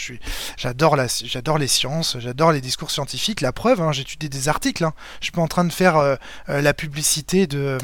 j'adore 0.57 0.95
les 0.95 1.67
sciences, 1.67 2.17
j'adore 2.19 2.51
les 2.51 2.61
discours 2.61 2.89
scientifiques. 2.89 3.41
La 3.41 3.51
preuve, 3.51 3.81
hein, 3.81 3.91
j'étudie 3.91 4.29
des 4.29 4.49
articles. 4.49 4.85
Je 5.19 5.25
suis 5.25 5.31
pas 5.31 5.41
en 5.41 5.47
train 5.47 5.65
de 5.65 5.71
faire 5.71 6.17
la 6.47 6.73
publicité 6.73 7.47
de, 7.47 7.77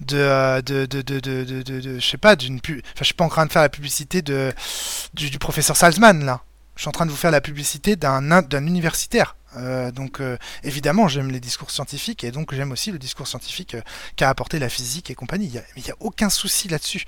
de, 0.00 0.60
de, 0.60 0.84
de, 0.86 1.98
je 1.98 2.06
sais 2.06 2.18
pas, 2.18 2.36
d'une, 2.36 2.58
enfin, 2.58 2.80
je 2.98 3.04
suis 3.04 3.14
pas 3.14 3.24
en 3.24 3.28
train 3.28 3.46
de 3.46 3.52
faire 3.52 3.62
la 3.62 3.68
publicité 3.68 4.22
du, 4.22 5.38
professeur 5.38 5.76
Salzman 5.76 6.24
là. 6.24 6.42
Je 6.74 6.82
suis 6.82 6.88
en 6.88 6.92
train 6.92 7.06
de 7.06 7.10
vous 7.10 7.16
faire 7.16 7.30
la 7.30 7.40
publicité 7.40 7.96
d'un 7.96 8.66
universitaire. 8.66 9.36
Euh, 9.56 9.90
donc 9.90 10.20
euh, 10.20 10.36
évidemment 10.64 11.08
j'aime 11.08 11.30
les 11.30 11.40
discours 11.40 11.70
scientifiques 11.70 12.24
et 12.24 12.30
donc 12.30 12.54
j'aime 12.54 12.72
aussi 12.72 12.92
le 12.92 12.98
discours 12.98 13.26
scientifique 13.26 13.74
euh, 13.74 13.80
qu'a 14.16 14.28
apporté 14.28 14.58
la 14.58 14.68
physique 14.68 15.10
et 15.10 15.14
compagnie. 15.14 15.52
Il 15.76 15.82
n'y 15.82 15.90
a, 15.90 15.94
aucun 16.00 16.28
souci 16.30 16.68
là-dessus. 16.68 17.04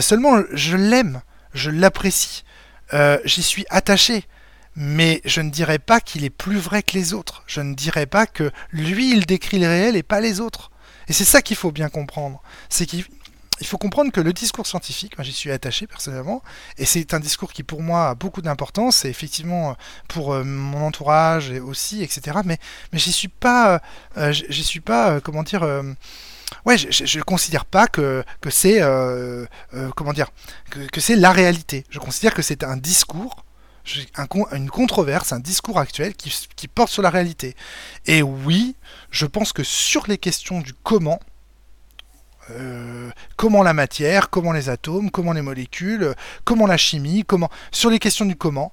seulement 0.00 0.42
je 0.52 0.76
l'aime, 0.76 1.22
je 1.54 1.70
l'apprécie, 1.70 2.44
j'y 3.24 3.42
suis 3.42 3.66
attaché. 3.70 4.24
Mais 4.74 5.20
je 5.26 5.42
ne 5.42 5.50
dirais 5.50 5.78
pas 5.78 6.00
qu'il 6.00 6.24
est 6.24 6.30
plus 6.30 6.56
vrai 6.56 6.82
que 6.82 6.94
les 6.94 7.12
autres. 7.12 7.44
Je 7.46 7.60
ne 7.60 7.74
dirais 7.74 8.06
pas 8.06 8.26
que 8.26 8.50
lui 8.70 9.10
il 9.10 9.26
décrit 9.26 9.58
le 9.58 9.66
réel 9.66 9.96
et 9.96 10.02
pas 10.02 10.20
les 10.20 10.40
autres. 10.40 10.70
Et 11.08 11.12
c'est 11.12 11.26
ça 11.26 11.42
qu'il 11.42 11.58
faut 11.58 11.72
bien 11.72 11.90
comprendre. 11.90 12.42
C'est 12.70 12.86
qu'il 12.86 13.04
il 13.60 13.66
faut 13.66 13.78
comprendre 13.78 14.12
que 14.12 14.20
le 14.20 14.32
discours 14.32 14.66
scientifique, 14.66 15.16
moi 15.18 15.24
j'y 15.24 15.32
suis 15.32 15.50
attaché 15.50 15.86
personnellement, 15.86 16.42
et 16.78 16.84
c'est 16.84 17.14
un 17.14 17.20
discours 17.20 17.52
qui 17.52 17.62
pour 17.62 17.82
moi 17.82 18.10
a 18.10 18.14
beaucoup 18.14 18.42
d'importance, 18.42 19.04
et 19.04 19.08
effectivement 19.08 19.76
pour 20.08 20.32
euh, 20.32 20.44
mon 20.44 20.86
entourage 20.86 21.50
aussi, 21.50 22.02
etc. 22.02 22.38
Mais, 22.44 22.58
mais 22.92 22.98
j'y 22.98 23.12
suis 23.12 23.28
pas, 23.28 23.80
euh, 24.16 24.32
j'y 24.32 24.64
suis 24.64 24.80
pas, 24.80 25.12
euh, 25.12 25.20
comment 25.20 25.42
dire, 25.42 25.62
ouais, 26.66 26.76
je 26.78 27.18
ne 27.18 27.22
considère 27.22 27.64
pas 27.64 27.86
que, 27.86 28.24
c'est, 28.50 28.80
comment 29.96 30.12
dire, 30.12 30.30
que, 30.70 31.00
c'est 31.00 31.16
la 31.16 31.32
réalité. 31.32 31.84
Je 31.90 31.98
considère 31.98 32.34
que 32.34 32.42
c'est 32.42 32.64
un 32.64 32.76
discours 32.76 33.44
un, 34.16 34.26
une 34.52 34.70
controverse, 34.70 35.32
un 35.32 35.40
discours 35.40 35.78
actuel 35.78 36.14
qui, 36.14 36.68
porte 36.68 36.90
sur 36.90 37.02
la 37.02 37.10
réalité. 37.10 37.56
Et 38.06 38.22
oui, 38.22 38.76
je 39.10 39.26
pense 39.26 39.52
que 39.52 39.62
sur 39.64 40.06
les 40.06 40.18
questions 40.18 40.60
du 40.60 40.72
comment, 40.72 41.20
euh, 42.50 43.10
comment 43.36 43.62
la 43.62 43.72
matière, 43.72 44.30
comment 44.30 44.52
les 44.52 44.68
atomes, 44.68 45.10
comment 45.10 45.32
les 45.32 45.42
molécules, 45.42 46.14
comment 46.44 46.66
la 46.66 46.76
chimie, 46.76 47.24
comment 47.26 47.50
sur 47.70 47.90
les 47.90 47.98
questions 47.98 48.24
du 48.24 48.36
comment, 48.36 48.72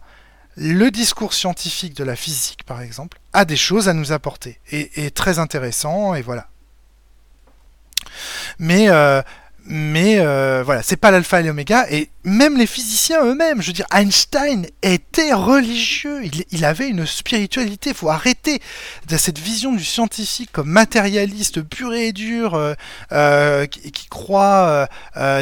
le 0.58 0.90
discours 0.92 1.34
scientifique 1.34 1.96
de 1.96 2.04
la 2.04 2.16
physique, 2.16 2.64
par 2.66 2.82
exemple, 2.82 3.20
a 3.34 3.46
des 3.46 3.56
choses 3.56 3.88
à 3.88 3.94
nous 3.94 4.12
apporter 4.12 4.60
et 4.72 5.06
est 5.06 5.16
très 5.16 5.40
intéressant 5.40 6.16
et 6.16 6.22
voilà. 6.22 6.50
Mais 8.58 8.90
euh, 8.90 9.22
mais 9.66 10.18
euh, 10.20 10.64
voilà, 10.66 10.82
c'est 10.82 10.98
pas 10.98 11.12
l'alpha 11.12 11.40
et 11.40 11.44
l'oméga, 11.44 11.86
et 11.92 12.10
même 12.24 12.58
les 12.58 12.66
physiciens 12.66 13.24
eux-mêmes, 13.24 13.62
je 13.62 13.68
veux 13.68 13.74
dire, 13.74 13.86
Einstein 13.94 14.66
était 14.82 15.32
religieux, 15.34 16.22
il, 16.52 16.66
avait 16.66 16.90
une 16.90 17.06
spiritualité, 17.06 17.92
il 17.92 17.96
faut 17.96 18.10
arrêter 18.10 18.62
de 19.08 19.16
cette 19.16 19.38
vision 19.38 19.72
du 19.72 19.84
scientifique 19.84 20.52
comme 20.52 20.70
matérialiste 20.70 21.62
pur 21.62 21.94
et 21.94 22.14
dur, 22.14 22.56
euh, 22.56 22.74
euh, 23.12 23.68
qui, 23.68 24.08
croit 24.10 24.88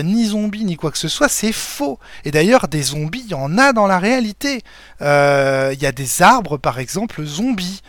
ni 0.04 0.26
zombie 0.26 0.66
ni 0.66 0.76
quoi 0.76 0.92
que 0.92 0.98
ce 0.98 1.08
soit, 1.08 1.30
c'est 1.30 1.54
faux. 1.54 2.00
Et 2.26 2.32
d'ailleurs, 2.32 2.68
des 2.68 2.82
zombies, 2.82 3.24
il 3.26 3.32
y 3.32 3.34
en 3.34 3.58
a 3.58 3.72
dans 3.72 3.88
la 3.88 3.98
réalité. 3.98 4.62
Il 5.00 5.78
y 5.80 5.86
a 5.86 5.92
des 5.94 6.22
arbres, 6.22 6.58
par 6.58 6.80
exemple, 6.80 7.24
zombies, 7.24 7.82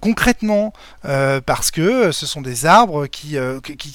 concrètement, 0.00 0.72
parce 1.02 1.70
que 1.70 2.12
ce 2.12 2.26
sont 2.26 2.40
des 2.40 2.66
arbres 2.66 3.06
qui, 3.06 3.36
qui 3.78 3.92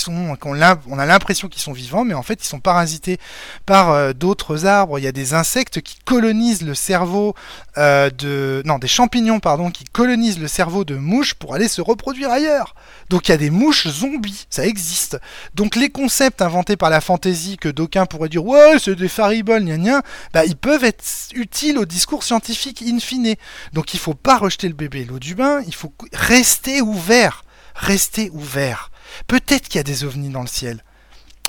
sont, 0.00 0.36
on 0.44 0.60
a 0.60 1.06
l'impression 1.06 1.48
qu'ils 1.48 1.62
sont 1.62 1.72
vivants, 1.72 2.04
mais 2.04 2.14
en 2.14 2.22
fait 2.22 2.42
ils 2.42 2.46
sont 2.46 2.60
parasités 2.60 3.18
par 3.66 3.90
euh, 3.90 4.12
d'autres 4.12 4.66
arbres. 4.66 4.98
Il 4.98 5.04
y 5.04 5.08
a 5.08 5.12
des 5.12 5.34
insectes 5.34 5.80
qui 5.80 5.96
colonisent 6.04 6.62
le 6.62 6.74
cerveau 6.74 7.34
euh, 7.76 8.10
de, 8.10 8.62
non, 8.64 8.78
des 8.78 8.88
champignons 8.88 9.40
pardon, 9.40 9.70
qui 9.70 9.84
colonisent 9.84 10.38
le 10.38 10.48
cerveau 10.48 10.84
de 10.84 10.96
mouches 10.96 11.34
pour 11.34 11.54
aller 11.54 11.68
se 11.68 11.80
reproduire 11.80 12.30
ailleurs. 12.30 12.74
Donc 13.10 13.28
il 13.28 13.32
y 13.32 13.34
a 13.34 13.38
des 13.38 13.50
mouches 13.50 13.88
zombies, 13.88 14.46
ça 14.50 14.66
existe. 14.66 15.18
Donc 15.54 15.76
les 15.76 15.90
concepts 15.90 16.42
inventés 16.42 16.76
par 16.76 16.90
la 16.90 17.00
fantaisie 17.00 17.56
que 17.56 17.68
d'aucuns 17.68 18.06
pourraient 18.06 18.28
dire 18.28 18.44
ouais 18.44 18.76
c'est 18.78 18.94
des 18.94 19.08
fariboles, 19.08 19.64
gna 19.64 19.76
gna, 19.76 20.02
bah 20.32 20.44
ils 20.44 20.56
peuvent 20.56 20.84
être 20.84 21.04
utiles 21.34 21.78
au 21.78 21.84
discours 21.84 22.22
scientifique 22.22 22.82
in 22.82 22.98
fine. 23.00 23.34
Donc 23.72 23.94
il 23.94 24.00
faut 24.00 24.14
pas 24.14 24.38
rejeter 24.38 24.68
le 24.68 24.74
bébé 24.74 25.04
l'eau 25.04 25.18
du 25.18 25.34
bain, 25.34 25.60
il 25.66 25.74
faut 25.74 25.92
rester 26.12 26.80
ouvert, 26.80 27.44
rester 27.74 28.30
ouvert. 28.32 28.90
Peut-être 29.26 29.68
qu'il 29.68 29.76
y 29.76 29.80
a 29.80 29.84
des 29.84 30.04
ovnis 30.04 30.30
dans 30.30 30.42
le 30.42 30.48
ciel. 30.48 30.82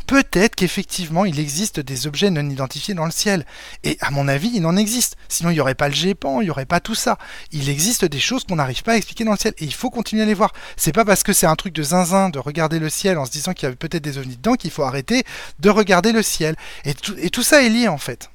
Peut-être 0.07 0.55
qu'effectivement 0.55 1.25
il 1.25 1.39
existe 1.39 1.79
des 1.79 2.07
objets 2.07 2.29
non 2.29 2.49
identifiés 2.49 2.93
dans 2.93 3.05
le 3.05 3.11
ciel. 3.11 3.45
Et 3.83 3.97
à 4.01 4.11
mon 4.11 4.27
avis, 4.27 4.51
il 4.53 4.65
en 4.65 4.77
existe. 4.77 5.17
Sinon, 5.29 5.49
il 5.49 5.53
n'y 5.53 5.59
aurait 5.59 5.75
pas 5.75 5.87
le 5.87 5.93
GEPAN, 5.93 6.41
il 6.41 6.45
n'y 6.45 6.49
aurait 6.49 6.65
pas 6.65 6.79
tout 6.79 6.95
ça. 6.95 7.17
Il 7.51 7.69
existe 7.69 8.05
des 8.05 8.19
choses 8.19 8.43
qu'on 8.43 8.55
n'arrive 8.55 8.83
pas 8.83 8.93
à 8.93 8.97
expliquer 8.97 9.23
dans 9.23 9.31
le 9.31 9.37
ciel. 9.37 9.53
Et 9.57 9.65
il 9.65 9.73
faut 9.73 9.89
continuer 9.89 10.23
à 10.23 10.25
les 10.25 10.33
voir. 10.33 10.53
C'est 10.77 10.91
pas 10.91 11.05
parce 11.05 11.23
que 11.23 11.33
c'est 11.33 11.47
un 11.47 11.55
truc 11.55 11.73
de 11.73 11.83
zinzin 11.83 12.29
de 12.29 12.39
regarder 12.39 12.79
le 12.79 12.89
ciel 12.89 13.17
en 13.17 13.25
se 13.25 13.31
disant 13.31 13.53
qu'il 13.53 13.63
y 13.63 13.67
avait 13.67 13.75
peut-être 13.75 14.03
des 14.03 14.17
ovnis 14.17 14.37
dedans 14.37 14.55
qu'il 14.55 14.71
faut 14.71 14.83
arrêter 14.83 15.23
de 15.59 15.69
regarder 15.69 16.11
le 16.11 16.21
ciel. 16.21 16.55
Et 16.83 16.93
tout, 16.93 17.43
ça 17.43 17.63
est 17.63 17.69
lié 17.69 17.87
en 17.87 17.97
fait. 17.97 18.29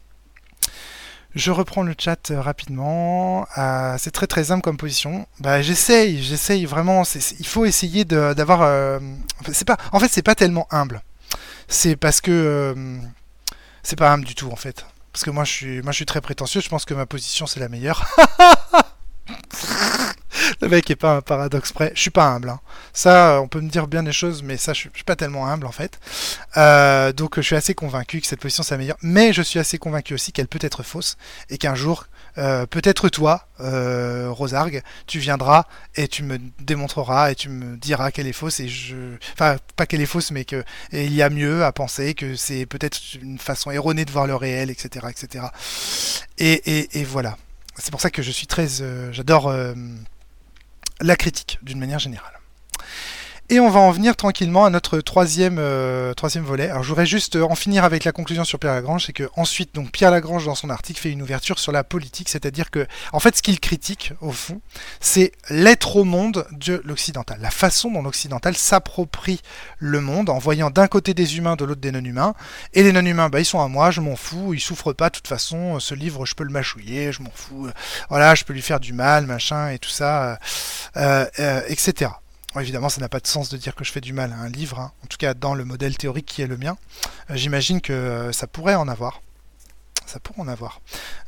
Je 1.36 1.52
reprends 1.52 1.84
le 1.84 1.94
chat 1.96 2.32
euh, 2.32 2.40
rapidement. 2.40 3.46
Euh, 3.56 3.94
c'est 3.98 4.10
très 4.10 4.26
très 4.26 4.50
humble 4.50 4.62
comme 4.62 4.76
position. 4.76 5.26
Bah 5.38 5.62
j'essaye, 5.62 6.20
j'essaye 6.20 6.64
vraiment. 6.64 7.04
il 7.38 7.46
faut 7.46 7.64
essayer 7.66 8.04
d'avoir. 8.04 8.62
Euh, 8.62 8.98
c'est 9.52 9.64
pas. 9.64 9.76
En 9.92 10.00
fait, 10.00 10.08
c'est 10.08 10.22
pas 10.22 10.34
tellement 10.34 10.66
humble. 10.72 11.02
C'est 11.72 11.94
parce 11.94 12.20
que 12.20 12.74
c'est 13.84 13.96
pas 13.96 14.12
humble 14.12 14.24
du 14.24 14.34
tout 14.34 14.50
en 14.50 14.56
fait. 14.56 14.84
Parce 15.12 15.24
que 15.24 15.30
moi 15.30 15.44
je 15.44 15.52
suis, 15.52 15.82
moi 15.82 15.92
je 15.92 15.96
suis 15.96 16.06
très 16.06 16.20
prétentieux. 16.20 16.60
Je 16.60 16.68
pense 16.68 16.84
que 16.84 16.94
ma 16.94 17.06
position 17.06 17.46
c'est 17.46 17.60
la 17.60 17.68
meilleure. 17.68 18.04
le 20.60 20.68
mec 20.68 20.90
est 20.90 20.96
pas 20.96 21.16
un 21.16 21.22
paradoxe 21.22 21.72
près. 21.72 21.92
Je 21.94 22.00
suis 22.00 22.10
pas 22.10 22.26
humble. 22.26 22.50
Hein. 22.50 22.60
Ça, 22.92 23.40
on 23.40 23.46
peut 23.46 23.60
me 23.60 23.68
dire 23.68 23.86
bien 23.86 24.02
des 24.02 24.12
choses, 24.12 24.42
mais 24.42 24.56
ça, 24.56 24.72
je 24.72 24.80
suis, 24.80 24.90
suis 24.92 25.04
pas 25.04 25.14
tellement 25.14 25.46
humble 25.46 25.66
en 25.66 25.72
fait. 25.72 26.00
Euh, 26.56 27.12
donc, 27.12 27.36
je 27.36 27.42
suis 27.42 27.56
assez 27.56 27.74
convaincu 27.74 28.20
que 28.20 28.26
cette 28.26 28.40
position 28.40 28.64
c'est 28.64 28.74
la 28.74 28.78
meilleure. 28.78 28.98
Mais 29.02 29.32
je 29.32 29.42
suis 29.42 29.60
assez 29.60 29.78
convaincu 29.78 30.14
aussi 30.14 30.32
qu'elle 30.32 30.48
peut 30.48 30.58
être 30.62 30.82
fausse 30.82 31.16
et 31.50 31.58
qu'un 31.58 31.76
jour, 31.76 32.06
euh, 32.38 32.66
peut-être 32.66 33.08
toi, 33.08 33.48
euh, 33.60 34.28
Rosargue, 34.30 34.82
tu 35.06 35.18
viendras 35.18 35.64
et 35.96 36.08
tu 36.08 36.22
me 36.22 36.38
démontreras 36.60 37.30
et 37.30 37.34
tu 37.34 37.48
me 37.48 37.76
diras 37.76 38.10
qu'elle 38.10 38.26
est 38.26 38.32
fausse 38.32 38.60
et 38.60 38.68
je, 38.68 38.96
enfin, 39.34 39.56
pas 39.76 39.86
qu'elle 39.86 40.00
est 40.00 40.06
fausse, 40.06 40.30
mais 40.30 40.44
que 40.44 40.64
il 40.92 41.14
y 41.14 41.22
a 41.22 41.30
mieux 41.30 41.64
à 41.64 41.72
penser 41.72 42.14
que 42.14 42.36
c'est 42.36 42.66
peut-être 42.66 42.98
une 43.20 43.38
façon 43.38 43.70
erronée 43.70 44.04
de 44.04 44.10
voir 44.10 44.26
le 44.26 44.34
réel, 44.34 44.70
etc., 44.70 45.06
etc. 45.10 45.46
Et, 46.38 46.52
et, 46.52 47.00
et 47.00 47.04
voilà. 47.04 47.36
C'est 47.76 47.90
pour 47.90 48.00
ça 48.00 48.10
que 48.10 48.22
je 48.22 48.30
suis 48.30 48.46
très, 48.46 48.66
j'adore 49.12 49.52
la 51.00 51.16
critique 51.16 51.58
d'une 51.62 51.78
manière 51.78 51.98
générale. 51.98 52.39
Et 53.52 53.58
on 53.58 53.68
va 53.68 53.80
en 53.80 53.90
venir 53.90 54.14
tranquillement 54.14 54.64
à 54.64 54.70
notre 54.70 55.00
troisième, 55.00 55.56
euh, 55.58 56.14
troisième 56.14 56.44
volet. 56.44 56.70
Alors 56.70 56.84
je 56.84 56.88
voudrais 56.88 57.04
juste 57.04 57.34
euh, 57.34 57.42
en 57.42 57.56
finir 57.56 57.82
avec 57.82 58.04
la 58.04 58.12
conclusion 58.12 58.44
sur 58.44 58.60
Pierre 58.60 58.74
Lagrange, 58.74 59.06
c'est 59.06 59.12
que 59.12 59.28
ensuite 59.36 59.74
donc 59.74 59.90
Pierre 59.90 60.12
Lagrange 60.12 60.44
dans 60.46 60.54
son 60.54 60.70
article 60.70 61.00
fait 61.00 61.10
une 61.10 61.20
ouverture 61.20 61.58
sur 61.58 61.72
la 61.72 61.82
politique, 61.82 62.28
c'est-à-dire 62.28 62.70
que 62.70 62.86
en 63.12 63.18
fait 63.18 63.36
ce 63.36 63.42
qu'il 63.42 63.58
critique 63.58 64.12
au 64.20 64.30
fond, 64.30 64.60
c'est 65.00 65.32
l'être 65.48 65.96
au 65.96 66.04
monde 66.04 66.46
de 66.52 66.80
l'occidental, 66.84 67.40
la 67.40 67.50
façon 67.50 67.90
dont 67.90 68.02
l'occidental 68.02 68.56
s'approprie 68.56 69.40
le 69.78 70.00
monde 70.00 70.30
en 70.30 70.38
voyant 70.38 70.70
d'un 70.70 70.86
côté 70.86 71.12
des 71.12 71.36
humains, 71.36 71.56
de 71.56 71.64
l'autre 71.64 71.80
des 71.80 71.90
non-humains, 71.90 72.34
et 72.72 72.84
les 72.84 72.92
non-humains, 72.92 73.30
bah, 73.30 73.40
ils 73.40 73.44
sont 73.44 73.60
à 73.60 73.66
moi, 73.66 73.90
je 73.90 74.00
m'en 74.00 74.14
fous, 74.14 74.54
ils 74.54 74.60
souffrent 74.60 74.92
pas, 74.92 75.08
de 75.08 75.16
toute 75.16 75.26
façon, 75.26 75.80
ce 75.80 75.96
livre 75.96 76.24
je 76.24 76.36
peux 76.36 76.44
le 76.44 76.52
mâchouiller, 76.52 77.10
je 77.10 77.20
m'en 77.20 77.32
fous, 77.34 77.68
voilà, 78.10 78.36
je 78.36 78.44
peux 78.44 78.52
lui 78.52 78.62
faire 78.62 78.78
du 78.78 78.92
mal, 78.92 79.26
machin 79.26 79.70
et 79.70 79.80
tout 79.80 79.90
ça, 79.90 80.38
euh, 80.96 81.26
etc 81.66 82.10
évidemment, 82.58 82.88
ça 82.88 83.00
n'a 83.00 83.08
pas 83.08 83.20
de 83.20 83.26
sens 83.26 83.48
de 83.48 83.56
dire 83.56 83.74
que 83.74 83.84
je 83.84 83.92
fais 83.92 84.00
du 84.00 84.12
mal 84.12 84.32
à 84.32 84.36
un 84.36 84.48
livre, 84.48 84.80
hein. 84.80 84.92
en 85.04 85.06
tout 85.06 85.18
cas 85.18 85.34
dans 85.34 85.54
le 85.54 85.64
modèle 85.64 85.96
théorique 85.96 86.26
qui 86.26 86.42
est 86.42 86.46
le 86.46 86.56
mien. 86.56 86.76
Euh, 87.30 87.36
j'imagine 87.36 87.80
que 87.80 87.92
euh, 87.92 88.32
ça 88.32 88.46
pourrait 88.46 88.74
en 88.74 88.88
avoir. 88.88 89.20
Ça 90.06 90.18
pourrait 90.18 90.42
en 90.42 90.48
avoir. 90.48 90.80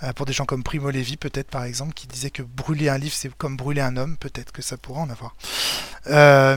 Euh, 0.03 0.13
pour 0.13 0.27
des 0.27 0.33
gens 0.33 0.45
comme 0.47 0.65
Primo 0.65 0.91
Levi, 0.91 1.17
peut-être 1.17 1.49
par 1.49 1.63
exemple, 1.63 1.95
qui 1.95 2.09
disait 2.09 2.31
que 2.31 2.43
brûler 2.43 2.89
un 2.89 2.99
livre, 2.99 3.15
c'est 3.15 3.33
comme 3.35 3.57
brûler 3.57 3.83
un 3.83 3.97
homme, 3.97 4.17
peut-être 4.17 4.51
que 4.51 4.63
ça 4.63 4.77
pourrait 4.77 5.03
en 5.03 5.11
avoir. 5.11 5.37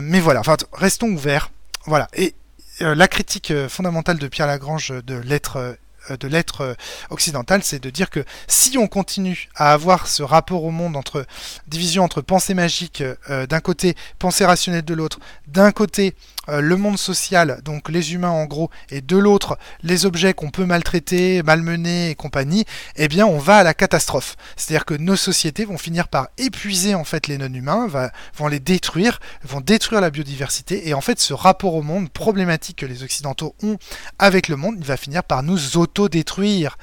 mais 0.02 0.20
voilà, 0.20 0.40
enfin, 0.40 0.56
restons 0.72 1.08
ouverts. 1.10 1.52
Voilà. 1.84 2.08
Et 2.14 2.34
la 2.80 3.06
critique 3.06 3.52
fondamentale 3.68 4.18
de 4.18 4.26
Pierre 4.26 4.48
Lagrange 4.48 4.88
de 4.88 5.14
l'être 5.14 5.78
de 6.14 6.28
l'être 6.28 6.60
euh, 6.60 6.74
occidental, 7.10 7.62
c'est 7.62 7.82
de 7.82 7.90
dire 7.90 8.10
que 8.10 8.24
si 8.46 8.78
on 8.78 8.86
continue 8.86 9.48
à 9.54 9.72
avoir 9.72 10.06
ce 10.06 10.22
rapport 10.22 10.64
au 10.64 10.70
monde 10.70 10.96
entre 10.96 11.26
division 11.66 12.04
entre 12.04 12.20
pensée 12.20 12.54
magique 12.54 13.02
euh, 13.30 13.46
d'un 13.46 13.60
côté, 13.60 13.96
pensée 14.18 14.44
rationnelle 14.44 14.84
de 14.84 14.94
l'autre, 14.94 15.18
d'un 15.48 15.72
côté 15.72 16.14
le 16.48 16.76
monde 16.76 16.98
social, 16.98 17.60
donc 17.64 17.88
les 17.88 18.14
humains 18.14 18.30
en 18.30 18.44
gros, 18.44 18.70
et 18.90 19.00
de 19.00 19.16
l'autre 19.16 19.58
les 19.82 20.06
objets 20.06 20.34
qu'on 20.34 20.50
peut 20.50 20.64
maltraiter, 20.64 21.42
malmener 21.42 22.10
et 22.10 22.14
compagnie, 22.14 22.64
eh 22.96 23.08
bien 23.08 23.26
on 23.26 23.38
va 23.38 23.58
à 23.58 23.62
la 23.62 23.74
catastrophe. 23.74 24.36
C'est-à-dire 24.56 24.84
que 24.84 24.94
nos 24.94 25.16
sociétés 25.16 25.64
vont 25.64 25.78
finir 25.78 26.08
par 26.08 26.28
épuiser 26.38 26.94
en 26.94 27.04
fait 27.04 27.26
les 27.26 27.38
non-humains, 27.38 27.88
vont 28.36 28.48
les 28.48 28.60
détruire, 28.60 29.20
vont 29.42 29.60
détruire 29.60 30.00
la 30.00 30.10
biodiversité, 30.10 30.88
et 30.88 30.94
en 30.94 31.00
fait 31.00 31.18
ce 31.18 31.34
rapport 31.34 31.74
au 31.74 31.82
monde 31.82 32.10
problématique 32.10 32.78
que 32.78 32.86
les 32.86 33.02
occidentaux 33.02 33.54
ont 33.62 33.76
avec 34.18 34.48
le 34.48 34.56
monde, 34.56 34.76
il 34.78 34.84
va 34.84 34.96
finir 34.96 35.24
par 35.24 35.42
nous 35.42 35.76
auto 35.76 36.08
détruire 36.08 36.76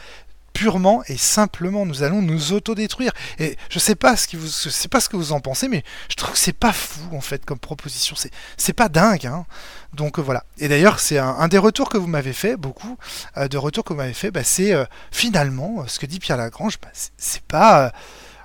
purement 0.53 1.03
et 1.07 1.17
simplement 1.17 1.85
nous 1.85 2.03
allons 2.03 2.21
nous 2.21 2.53
autodétruire. 2.53 3.11
Et 3.39 3.57
je 3.69 3.79
sais 3.79 3.95
sais 3.95 3.95
pas 4.87 4.99
ce 4.99 5.09
que 5.09 5.15
vous 5.15 5.31
en 5.31 5.39
pensez 5.39 5.67
mais 5.67 5.83
je 6.09 6.15
trouve 6.15 6.33
que 6.33 6.37
c'est 6.37 6.53
pas 6.53 6.73
fou 6.73 7.15
en 7.15 7.21
fait 7.21 7.45
comme 7.45 7.59
proposition. 7.59 8.15
C'est 8.57 8.73
pas 8.73 8.89
dingue 8.89 9.25
hein. 9.25 9.45
donc 9.93 10.19
voilà. 10.19 10.43
Et 10.59 10.67
d'ailleurs 10.67 10.99
c'est 10.99 11.17
un, 11.17 11.47
des 11.47 11.57
retours 11.57 11.89
que 11.89 11.97
vous 11.97 12.07
m'avez 12.07 12.33
fait 12.33 12.55
beaucoup 12.55 12.97
euh, 13.37 13.47
de 13.47 13.57
retours 13.57 13.83
que 13.83 13.93
vous 13.93 13.99
m'avez 13.99 14.13
fait 14.13 14.31
bah, 14.31 14.43
c'est 14.43 14.73
euh, 14.73 14.85
finalement 15.11 15.85
ce 15.87 15.99
que 15.99 16.05
dit 16.05 16.19
Pierre 16.19 16.37
Lagrange 16.37 16.79
bah, 16.81 16.89
c'est 17.17 17.43
pas 17.43 17.85
euh, 17.85 17.89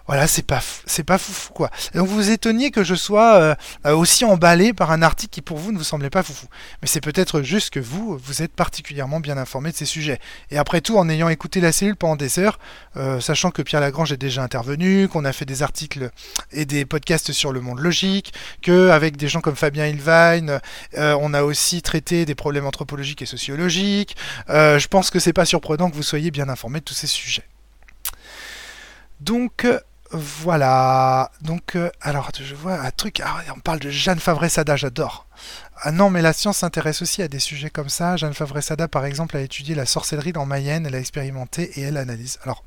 voilà, 0.08 0.26
c'est 0.26 0.42
pas 0.42 0.62
c'est 0.86 1.04
pas 1.04 1.18
foufou 1.18 1.52
quoi. 1.52 1.70
donc 1.94 2.08
vous 2.08 2.14
vous 2.14 2.30
étonniez 2.30 2.70
que 2.70 2.82
je 2.82 2.94
sois 2.94 3.36
euh, 3.36 3.54
euh, 3.84 3.94
aussi 3.94 4.24
emballé 4.24 4.72
par 4.72 4.90
un 4.90 5.02
article 5.02 5.30
qui 5.30 5.42
pour 5.42 5.58
vous 5.58 5.70
ne 5.70 5.76
vous 5.76 5.84
semblait 5.84 6.08
pas 6.08 6.22
foufou. 6.22 6.46
Mais 6.80 6.88
c'est 6.88 7.02
peut-être 7.02 7.42
juste 7.42 7.68
que 7.68 7.78
vous 7.78 8.16
vous 8.16 8.42
êtes 8.42 8.54
particulièrement 8.54 9.20
bien 9.20 9.36
informé 9.36 9.70
de 9.70 9.76
ces 9.76 9.84
sujets. 9.84 10.18
Et 10.50 10.56
après 10.56 10.80
tout, 10.80 10.96
en 10.96 11.10
ayant 11.10 11.28
écouté 11.28 11.60
la 11.60 11.72
cellule 11.72 11.94
pendant 11.94 12.16
des 12.16 12.38
heures, 12.38 12.58
euh, 12.96 13.20
sachant 13.20 13.50
que 13.50 13.60
Pierre 13.60 13.82
Lagrange 13.82 14.10
est 14.10 14.16
déjà 14.16 14.42
intervenu, 14.42 15.08
qu'on 15.08 15.26
a 15.26 15.32
fait 15.34 15.44
des 15.44 15.62
articles 15.62 16.10
et 16.52 16.64
des 16.64 16.86
podcasts 16.86 17.32
sur 17.32 17.52
le 17.52 17.60
monde 17.60 17.80
logique, 17.80 18.32
que 18.62 18.88
avec 18.88 19.18
des 19.18 19.28
gens 19.28 19.42
comme 19.42 19.56
Fabien 19.56 19.86
Ilvain, 19.88 20.58
on 20.96 21.34
a 21.34 21.42
aussi 21.42 21.82
traité 21.82 22.24
des 22.24 22.34
problèmes 22.34 22.66
anthropologiques 22.66 23.20
et 23.20 23.26
sociologiques. 23.26 24.16
je 24.48 24.86
pense 24.86 25.10
que 25.10 25.18
c'est 25.18 25.34
pas 25.34 25.44
surprenant 25.44 25.90
que 25.90 25.96
vous 25.96 26.02
soyez 26.02 26.30
bien 26.30 26.48
informé 26.48 26.80
de 26.80 26.84
tous 26.84 26.94
ces 26.94 27.06
sujets. 27.06 27.44
Donc, 29.20 29.66
voilà. 30.10 31.30
Donc, 31.42 31.76
euh, 31.76 31.90
alors, 32.00 32.30
je 32.40 32.54
vois 32.54 32.80
un 32.80 32.90
truc. 32.90 33.20
Ah, 33.24 33.42
on 33.54 33.60
parle 33.60 33.78
de 33.78 33.90
Jeanne 33.90 34.18
Favre-Sada, 34.18 34.76
j'adore. 34.76 35.26
Ah 35.82 35.92
non, 35.92 36.08
mais 36.10 36.22
la 36.22 36.32
science 36.32 36.58
s'intéresse 36.58 37.02
aussi 37.02 37.22
à 37.22 37.28
des 37.28 37.38
sujets 37.38 37.70
comme 37.70 37.88
ça. 37.90 38.16
Jeanne 38.16 38.34
Favre-Sada, 38.34 38.88
par 38.88 39.04
exemple, 39.04 39.36
a 39.36 39.40
étudié 39.40 39.74
la 39.74 39.86
sorcellerie 39.86 40.32
dans 40.32 40.46
Mayenne, 40.46 40.86
elle 40.86 40.94
a 40.94 40.98
expérimenté 40.98 41.78
et 41.78 41.82
elle 41.82 41.98
analyse. 41.98 42.38
Alors, 42.42 42.64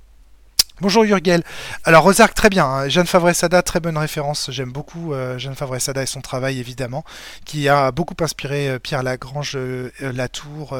bonjour 0.81 1.03
Yurgel. 1.03 1.43
Alors, 1.83 2.03
Rosark, 2.03 2.35
très 2.35 2.49
bien. 2.49 2.65
Hein. 2.65 2.89
Jeanne 2.89 3.07
Favre-Sada, 3.07 3.63
très 3.63 3.79
bonne 3.79 3.97
référence. 3.97 4.51
J'aime 4.51 4.71
beaucoup 4.71 5.13
euh, 5.13 5.39
Jeanne 5.39 5.55
Favre-Sada 5.55 6.03
et 6.03 6.05
son 6.07 6.21
travail, 6.21 6.59
évidemment, 6.59 7.03
qui 7.43 7.67
a 7.67 7.91
beaucoup 7.91 8.15
inspiré 8.21 8.69
euh, 8.69 8.79
Pierre 8.79 9.01
Lagrange, 9.03 9.57
Latour 9.99 10.77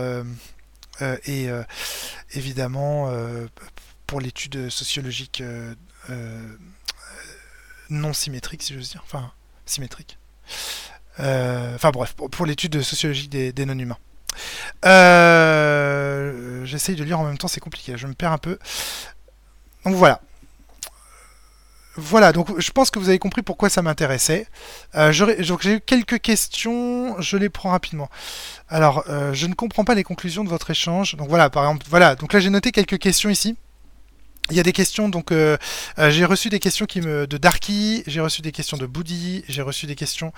et 1.26 1.50
évidemment 2.34 3.12
pour 4.06 4.22
l'étude 4.22 4.70
sociologique 4.70 5.42
non 7.90 8.14
symétrique, 8.14 8.64
si 8.64 8.74
j'ose 8.74 8.90
dire. 8.90 9.04
Enfin, 9.06 9.32
symétrique. 9.66 10.18
Enfin 11.18 11.92
bref, 11.92 12.14
pour, 12.14 12.46
l'étude 12.46 12.72
de 12.72 12.82
sociologie 12.82 13.28
des, 13.28 13.54
des 13.54 13.66
non-humains. 13.66 13.98
J'essaye 16.66 16.96
de 16.96 17.04
lire 17.04 17.20
en 17.20 17.26
même 17.26 17.38
temps, 17.38 17.48
c'est 17.48 17.60
compliqué, 17.60 17.98
je 17.98 18.08
me 18.08 18.14
perds 18.14 18.32
un 18.32 18.38
peu. 18.38 18.58
Donc 19.86 19.96
voilà. 19.96 20.22
Voilà, 21.98 22.32
donc 22.32 22.58
je 22.58 22.72
pense 22.72 22.90
que 22.90 23.00
vous 23.00 23.10
avez 23.10 23.20
compris 23.20 23.42
pourquoi 23.42 23.70
ça 23.70 23.82
m'intéressait. 23.82 24.48
Euh, 24.96 25.12
j'ai 25.12 25.74
eu 25.74 25.82
quelques 25.82 26.20
questions, 26.20 27.20
je 27.20 27.36
les 27.36 27.50
prends 27.50 27.72
rapidement. 27.72 28.10
Alors, 28.70 29.04
euh, 29.10 29.34
je 29.34 29.46
ne 29.46 29.54
comprends 29.54 29.84
pas 29.84 29.94
les 29.94 30.04
conclusions 30.04 30.46
de 30.46 30.50
votre 30.50 30.70
échange. 30.72 31.16
Donc 31.16 31.28
voilà, 31.28 31.50
par 31.50 31.64
exemple, 31.64 31.86
voilà. 31.90 32.16
Donc 32.16 32.32
là, 32.32 32.40
j'ai 32.40 32.50
noté 32.50 32.72
quelques 32.72 32.98
questions 32.98 33.30
ici. 33.30 33.58
Il 34.50 34.58
y 34.58 34.60
a 34.60 34.64
des 34.64 34.74
questions, 34.74 35.08
donc 35.08 35.32
euh, 35.32 35.58
j'ai 36.10 36.26
reçu 36.26 36.50
des 36.50 36.60
questions 36.60 36.86
de 36.86 37.38
Darky, 37.38 38.04
j'ai 38.08 38.20
reçu 38.20 38.42
des 38.42 38.52
questions 38.52 38.76
de 38.76 38.86
Boudi, 38.86 39.46
j'ai 39.48 39.62
reçu 39.62 39.86
des 39.86 39.96
questions 39.96 40.34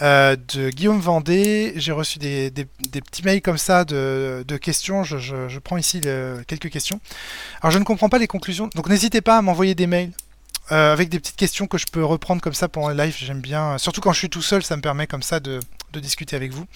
de 0.00 0.70
Guillaume 0.70 1.00
Vendée, 1.00 1.72
j'ai 1.76 1.92
reçu 1.92 2.18
des, 2.18 2.50
petits 2.50 3.24
mails 3.24 3.42
comme 3.42 3.58
ça 3.58 3.84
de, 3.84 4.56
questions. 4.60 5.02
Je, 5.02 5.58
prends 5.58 5.78
ici 5.78 6.00
quelques 6.46 6.70
questions. 6.70 7.00
Alors 7.60 7.72
je 7.72 7.78
ne 7.78 7.84
comprends 7.84 8.08
pas 8.08 8.18
les 8.18 8.28
conclusions, 8.28 8.68
donc 8.74 8.88
n'hésitez 8.88 9.20
pas 9.20 9.38
à 9.38 9.42
m'envoyer 9.42 9.74
des 9.74 9.86
mails 9.86 10.12
euh, 10.72 10.92
avec 10.92 11.08
des 11.08 11.20
petites 11.20 11.36
questions 11.36 11.68
que 11.68 11.78
je 11.78 11.86
peux 11.86 12.04
reprendre 12.04 12.42
comme 12.42 12.54
ça 12.54 12.68
pendant 12.68 12.88
le 12.88 12.96
live, 12.96 13.16
j'aime 13.16 13.40
bien. 13.40 13.78
Surtout 13.78 14.00
quand 14.00 14.12
je 14.12 14.18
suis 14.18 14.30
tout 14.30 14.42
seul, 14.42 14.64
ça 14.64 14.76
me 14.76 14.82
permet 14.82 15.06
comme 15.06 15.22
ça 15.22 15.38
de 15.38 15.60
discuter 15.94 16.36
avec 16.36 16.52
vous. 16.52 16.66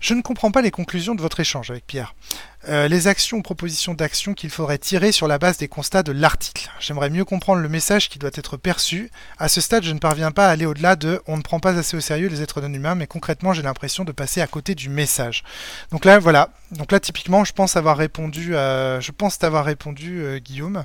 Je 0.00 0.14
ne 0.14 0.22
comprends 0.22 0.50
pas 0.50 0.62
les 0.62 0.70
conclusions 0.70 1.14
de 1.14 1.22
votre 1.22 1.40
échange 1.40 1.70
avec 1.70 1.86
Pierre. 1.86 2.14
Euh, 2.68 2.88
les 2.88 3.06
actions 3.06 3.36
ou 3.36 3.42
propositions 3.42 3.94
d'actions 3.94 4.34
qu'il 4.34 4.50
faudrait 4.50 4.78
tirer 4.78 5.12
sur 5.12 5.28
la 5.28 5.38
base 5.38 5.56
des 5.56 5.68
constats 5.68 6.02
de 6.02 6.10
l'article. 6.10 6.68
J'aimerais 6.80 7.10
mieux 7.10 7.24
comprendre 7.24 7.62
le 7.62 7.68
message 7.68 8.08
qui 8.08 8.18
doit 8.18 8.30
être 8.34 8.56
perçu. 8.56 9.10
À 9.38 9.48
ce 9.48 9.60
stade, 9.60 9.84
je 9.84 9.92
ne 9.92 10.00
parviens 10.00 10.32
pas 10.32 10.48
à 10.48 10.50
aller 10.50 10.66
au-delà 10.66 10.96
de 10.96 11.22
on 11.28 11.36
ne 11.36 11.42
prend 11.42 11.60
pas 11.60 11.78
assez 11.78 11.96
au 11.96 12.00
sérieux 12.00 12.28
les 12.28 12.42
êtres 12.42 12.60
non 12.60 12.72
humains, 12.72 12.96
mais 12.96 13.06
concrètement, 13.06 13.52
j'ai 13.52 13.62
l'impression 13.62 14.04
de 14.04 14.10
passer 14.10 14.40
à 14.40 14.48
côté 14.48 14.74
du 14.74 14.88
message. 14.88 15.44
Donc 15.92 16.04
là, 16.04 16.18
voilà. 16.18 16.50
Donc 16.72 16.90
là, 16.90 16.98
typiquement, 16.98 17.44
je 17.44 17.52
pense 17.52 17.76
avoir 17.76 17.96
répondu, 17.96 18.52
je 18.54 19.10
pense 19.12 19.38
t'avoir 19.38 19.64
répondu, 19.64 20.22
euh, 20.22 20.38
Guillaume, 20.38 20.84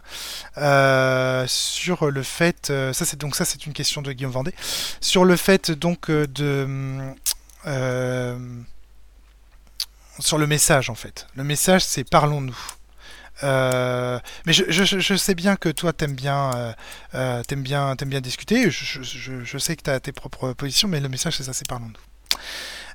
euh, 0.57 1.45
sur 1.47 2.11
le 2.11 2.21
fait. 2.21 2.67
ça, 2.67 3.05
c'est 3.05 3.17
donc 3.17 3.35
ça, 3.35 3.43
c'est 3.43 3.65
une 3.65 3.73
question 3.73 4.03
de 4.03 4.11
Guillaume 4.11 4.31
Vendée. 4.31 4.53
Sur 4.99 5.25
le 5.25 5.35
fait 5.35 5.71
donc 5.71 6.11
de 6.11 6.67
sur 10.21 10.37
le 10.37 10.47
message 10.47 10.89
en 10.89 10.95
fait. 10.95 11.27
Le 11.35 11.43
message 11.43 11.83
c'est 11.83 12.03
parlons-nous. 12.03 12.57
Euh, 13.43 14.19
mais 14.45 14.53
je, 14.53 15.15
sais 15.15 15.35
bien 15.35 15.55
que 15.55 15.69
toi 15.69 15.93
t'aimes 15.93 16.15
bien, 16.15 16.51
euh, 16.55 16.73
euh, 17.15 17.43
t'aimes 17.43 17.63
bien, 17.63 17.95
t'aimes 17.95 18.09
bien 18.09 18.21
discuter. 18.21 18.69
Je, 18.69 19.57
sais 19.57 19.75
que 19.75 19.83
tu 19.83 19.89
as 19.89 19.99
tes 19.99 20.11
propres 20.11 20.53
positions, 20.53 20.87
mais 20.87 20.99
le 20.99 21.09
message 21.09 21.37
c'est 21.37 21.43
ça, 21.43 21.53
c'est 21.53 21.67
parlons-nous. 21.67 21.93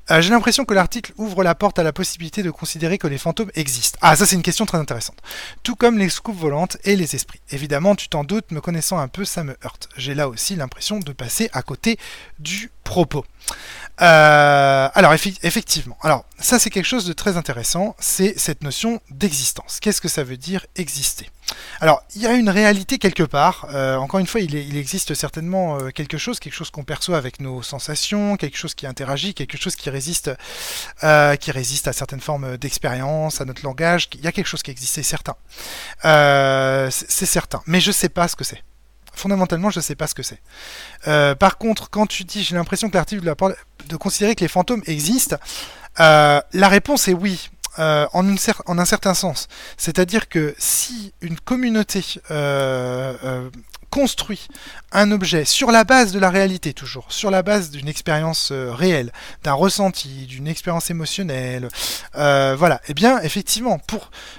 J'ai 0.08 0.30
l'impression 0.30 0.64
que 0.64 0.72
l'article 0.72 1.12
ouvre 1.16 1.42
la 1.42 1.56
porte 1.56 1.80
à 1.80 1.82
la 1.82 1.92
possibilité 1.92 2.44
de 2.44 2.52
considérer 2.52 2.96
que 2.96 3.08
les 3.08 3.18
fantômes 3.18 3.50
existent. 3.56 3.98
Ah, 4.02 4.14
ça 4.14 4.24
c'est 4.24 4.36
une 4.36 4.42
question 4.42 4.64
très 4.64 4.78
intéressante. 4.78 5.18
Tout 5.64 5.74
comme 5.74 5.98
les 5.98 6.08
scoops 6.08 6.38
volantes 6.38 6.76
et 6.84 6.94
les 6.94 7.16
esprits. 7.16 7.40
Évidemment, 7.50 7.96
tu 7.96 8.08
t'en 8.08 8.22
doutes, 8.22 8.52
me 8.52 8.60
connaissant 8.60 8.98
un 8.98 9.08
peu, 9.08 9.24
ça 9.24 9.42
me 9.42 9.56
heurte. 9.64 9.88
J'ai 9.96 10.14
là 10.14 10.28
aussi 10.28 10.54
l'impression 10.54 11.00
de 11.00 11.10
passer 11.10 11.50
à 11.52 11.62
côté 11.62 11.98
du 12.38 12.70
propos. 12.84 13.24
Euh, 14.02 14.88
alors 14.92 15.14
effectivement, 15.14 15.96
alors 16.02 16.26
ça 16.38 16.58
c'est 16.58 16.68
quelque 16.68 16.84
chose 16.84 17.06
de 17.06 17.14
très 17.14 17.38
intéressant, 17.38 17.96
c'est 17.98 18.38
cette 18.38 18.62
notion 18.62 19.00
d'existence. 19.10 19.78
Qu'est-ce 19.80 20.02
que 20.02 20.08
ça 20.08 20.22
veut 20.22 20.36
dire 20.36 20.66
exister? 20.76 21.30
Alors 21.80 22.02
il 22.14 22.20
y 22.20 22.26
a 22.26 22.34
une 22.34 22.50
réalité 22.50 22.98
quelque 22.98 23.22
part. 23.22 23.68
Euh, 23.72 23.96
encore 23.96 24.20
une 24.20 24.26
fois, 24.26 24.40
il, 24.40 24.76
existe 24.76 25.14
certainement 25.14 25.78
euh, 25.78 25.90
quelque 25.90 26.18
chose, 26.18 26.40
quelque 26.40 26.52
chose 26.52 26.70
qu'on 26.70 26.84
perçoit 26.84 27.16
avec 27.16 27.40
nos 27.40 27.62
sensations, 27.62 28.36
quelque 28.36 28.58
chose 28.58 28.74
qui 28.74 28.86
interagit, 28.86 29.32
quelque 29.32 29.56
chose 29.56 29.76
qui 29.76 29.88
résiste, 29.88 30.30
qui 31.40 31.50
résiste 31.50 31.88
à 31.88 31.94
certaines 31.94 32.20
formes 32.20 32.58
d'expérience, 32.58 33.40
à 33.40 33.46
notre 33.46 33.64
langage. 33.64 34.10
Il 34.14 34.20
y 34.20 34.26
a 34.26 34.32
quelque 34.32 34.46
chose 34.46 34.62
qui 34.62 34.70
existe, 34.70 34.94
c'est 34.94 35.02
certain. 35.02 35.36
c'est 36.02 37.26
certain, 37.26 37.62
mais 37.66 37.80
je 37.80 37.92
sais 37.92 38.10
pas 38.10 38.28
ce 38.28 38.36
que 38.36 38.44
c'est 38.44 38.62
fondamentalement, 39.16 39.70
je 39.70 39.78
ne 39.78 39.82
sais 39.82 39.94
pas 39.96 40.06
ce 40.06 40.14
que 40.14 40.22
c'est. 40.22 40.40
Euh, 41.06 41.34
par 41.34 41.58
contre, 41.58 41.90
quand 41.90 42.06
tu 42.06 42.24
dis, 42.24 42.42
j'ai 42.42 42.54
l'impression 42.54 42.88
que 42.88 42.96
l'article 42.96 43.34
de 43.88 43.96
considérer 43.96 44.34
que 44.34 44.42
les 44.42 44.48
fantômes 44.48 44.82
existent, 44.86 45.36
euh, 46.00 46.40
la 46.52 46.68
réponse 46.68 47.08
est 47.08 47.14
oui. 47.14 47.50
Euh, 47.78 48.06
en, 48.14 48.26
un 48.26 48.84
certain 48.86 49.12
sens. 49.12 49.48
C'est-à-dire 49.76 50.30
que 50.30 50.54
si 50.56 51.12
une 51.20 51.38
communauté 51.38 52.02
construit 53.90 54.48
un 54.92 55.12
objet 55.12 55.44
sur 55.44 55.70
la 55.70 55.84
base 55.84 56.12
de 56.12 56.18
la 56.18 56.30
réalité 56.30 56.72
toujours, 56.72 57.04
sur 57.12 57.30
la 57.30 57.42
base 57.42 57.70
d'une 57.70 57.86
expérience 57.86 58.50
réelle, 58.50 59.12
d'un 59.42 59.52
ressenti, 59.52 60.24
d'une 60.24 60.48
expérience 60.48 60.88
émotionnelle, 60.88 61.68
voilà, 62.14 62.76
et 62.86 62.92
eh 62.92 62.94
bien 62.94 63.20
effectivement, 63.20 63.78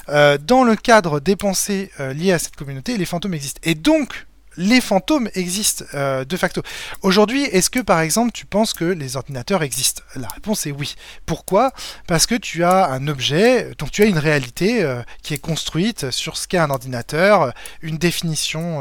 dans 0.07 0.63
le 0.63 0.75
cadre 0.75 1.19
des 1.19 1.35
pensées 1.35 1.91
liées 2.15 2.33
à 2.33 2.39
cette 2.39 2.55
communauté, 2.55 2.97
les 2.97 3.05
fantômes 3.05 3.35
existent. 3.35 3.61
Et 3.61 3.75
donc, 3.75 4.25
les 4.57 4.81
fantômes 4.81 5.29
existent 5.35 5.85
euh, 5.93 6.25
de 6.25 6.35
facto. 6.35 6.61
Aujourd'hui, 7.01 7.43
est-ce 7.43 7.69
que 7.69 7.79
par 7.79 8.01
exemple 8.01 8.31
tu 8.31 8.45
penses 8.45 8.73
que 8.73 8.85
les 8.85 9.15
ordinateurs 9.15 9.63
existent? 9.63 10.03
La 10.15 10.27
réponse 10.27 10.65
est 10.65 10.71
oui. 10.71 10.95
Pourquoi? 11.25 11.71
Parce 12.07 12.25
que 12.25 12.35
tu 12.35 12.63
as 12.63 12.87
un 12.87 13.07
objet, 13.07 13.71
donc 13.77 13.91
tu 13.91 14.01
as 14.01 14.05
une 14.05 14.17
réalité 14.17 14.83
euh, 14.83 15.01
qui 15.21 15.33
est 15.33 15.37
construite 15.37 16.11
sur 16.11 16.37
ce 16.37 16.47
qu'est 16.47 16.57
un 16.57 16.71
ordinateur, 16.71 17.53
une 17.81 17.97
définition 17.97 18.79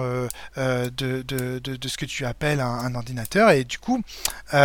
euh, 0.56 0.90
de, 0.90 1.88
ce 1.88 1.96
que 1.96 2.06
tu 2.06 2.24
appelles 2.24 2.60
un, 2.60 2.94
ordinateur, 2.94 3.50
et 3.50 3.64
du 3.64 3.78
coup, 3.78 4.02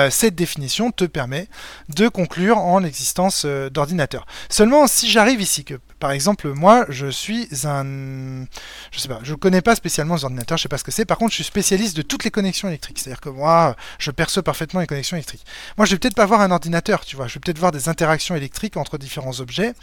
cette 0.09 0.35
définition 0.35 0.91
te 0.91 1.03
permet 1.03 1.47
de 1.89 2.07
conclure 2.07 2.57
en 2.57 2.79
l'existence 2.79 3.45
d'ordinateurs. 3.45 4.25
Seulement, 4.49 4.87
si 4.87 5.09
j'arrive 5.09 5.41
ici, 5.41 5.63
que 5.65 5.75
par 6.01 6.11
exemple, 6.11 6.51
moi, 6.53 6.85
je 6.89 7.07
suis 7.07 7.47
un... 7.63 8.45
Je 8.91 8.99
sais 8.99 9.07
pas, 9.07 9.19
je 9.21 9.35
connais 9.35 9.61
pas 9.61 9.75
spécialement 9.75 10.15
les 10.15 10.23
ordinateurs, 10.23 10.57
je 10.57 10.63
sais 10.63 10.69
pas 10.69 10.79
ce 10.79 10.83
que 10.83 10.91
c'est, 10.91 11.00
par 11.05 11.17
contre, 11.17 11.31
je 11.31 11.35
suis 11.35 11.43
spécialiste 11.43 11.95
de 11.95 12.01
toutes 12.01 12.23
les 12.23 12.31
connexions 12.31 12.67
électriques. 12.67 12.99
C'est-à-dire 12.99 13.21
que 13.21 13.29
moi, 13.29 13.75
je 13.99 14.11
perçois 14.11 14.43
parfaitement 14.43 14.79
les 14.79 14.87
connexions 14.87 15.17
électriques. 15.17 15.45
Moi, 15.77 15.85
je 15.85 15.91
vais 15.91 15.97
peut-être 15.97 16.15
pas 16.15 16.25
voir 16.25 16.41
un 16.41 16.51
ordinateur, 16.51 17.05
tu 17.05 17.15
vois. 17.15 17.27
Je 17.27 17.35
vais 17.35 17.39
peut-être 17.39 17.59
voir 17.59 17.71
des 17.71 17.89
interactions 17.89 18.35
électriques 18.35 18.77
entre 18.77 18.97
différents 18.97 19.39
objets. 19.39 19.73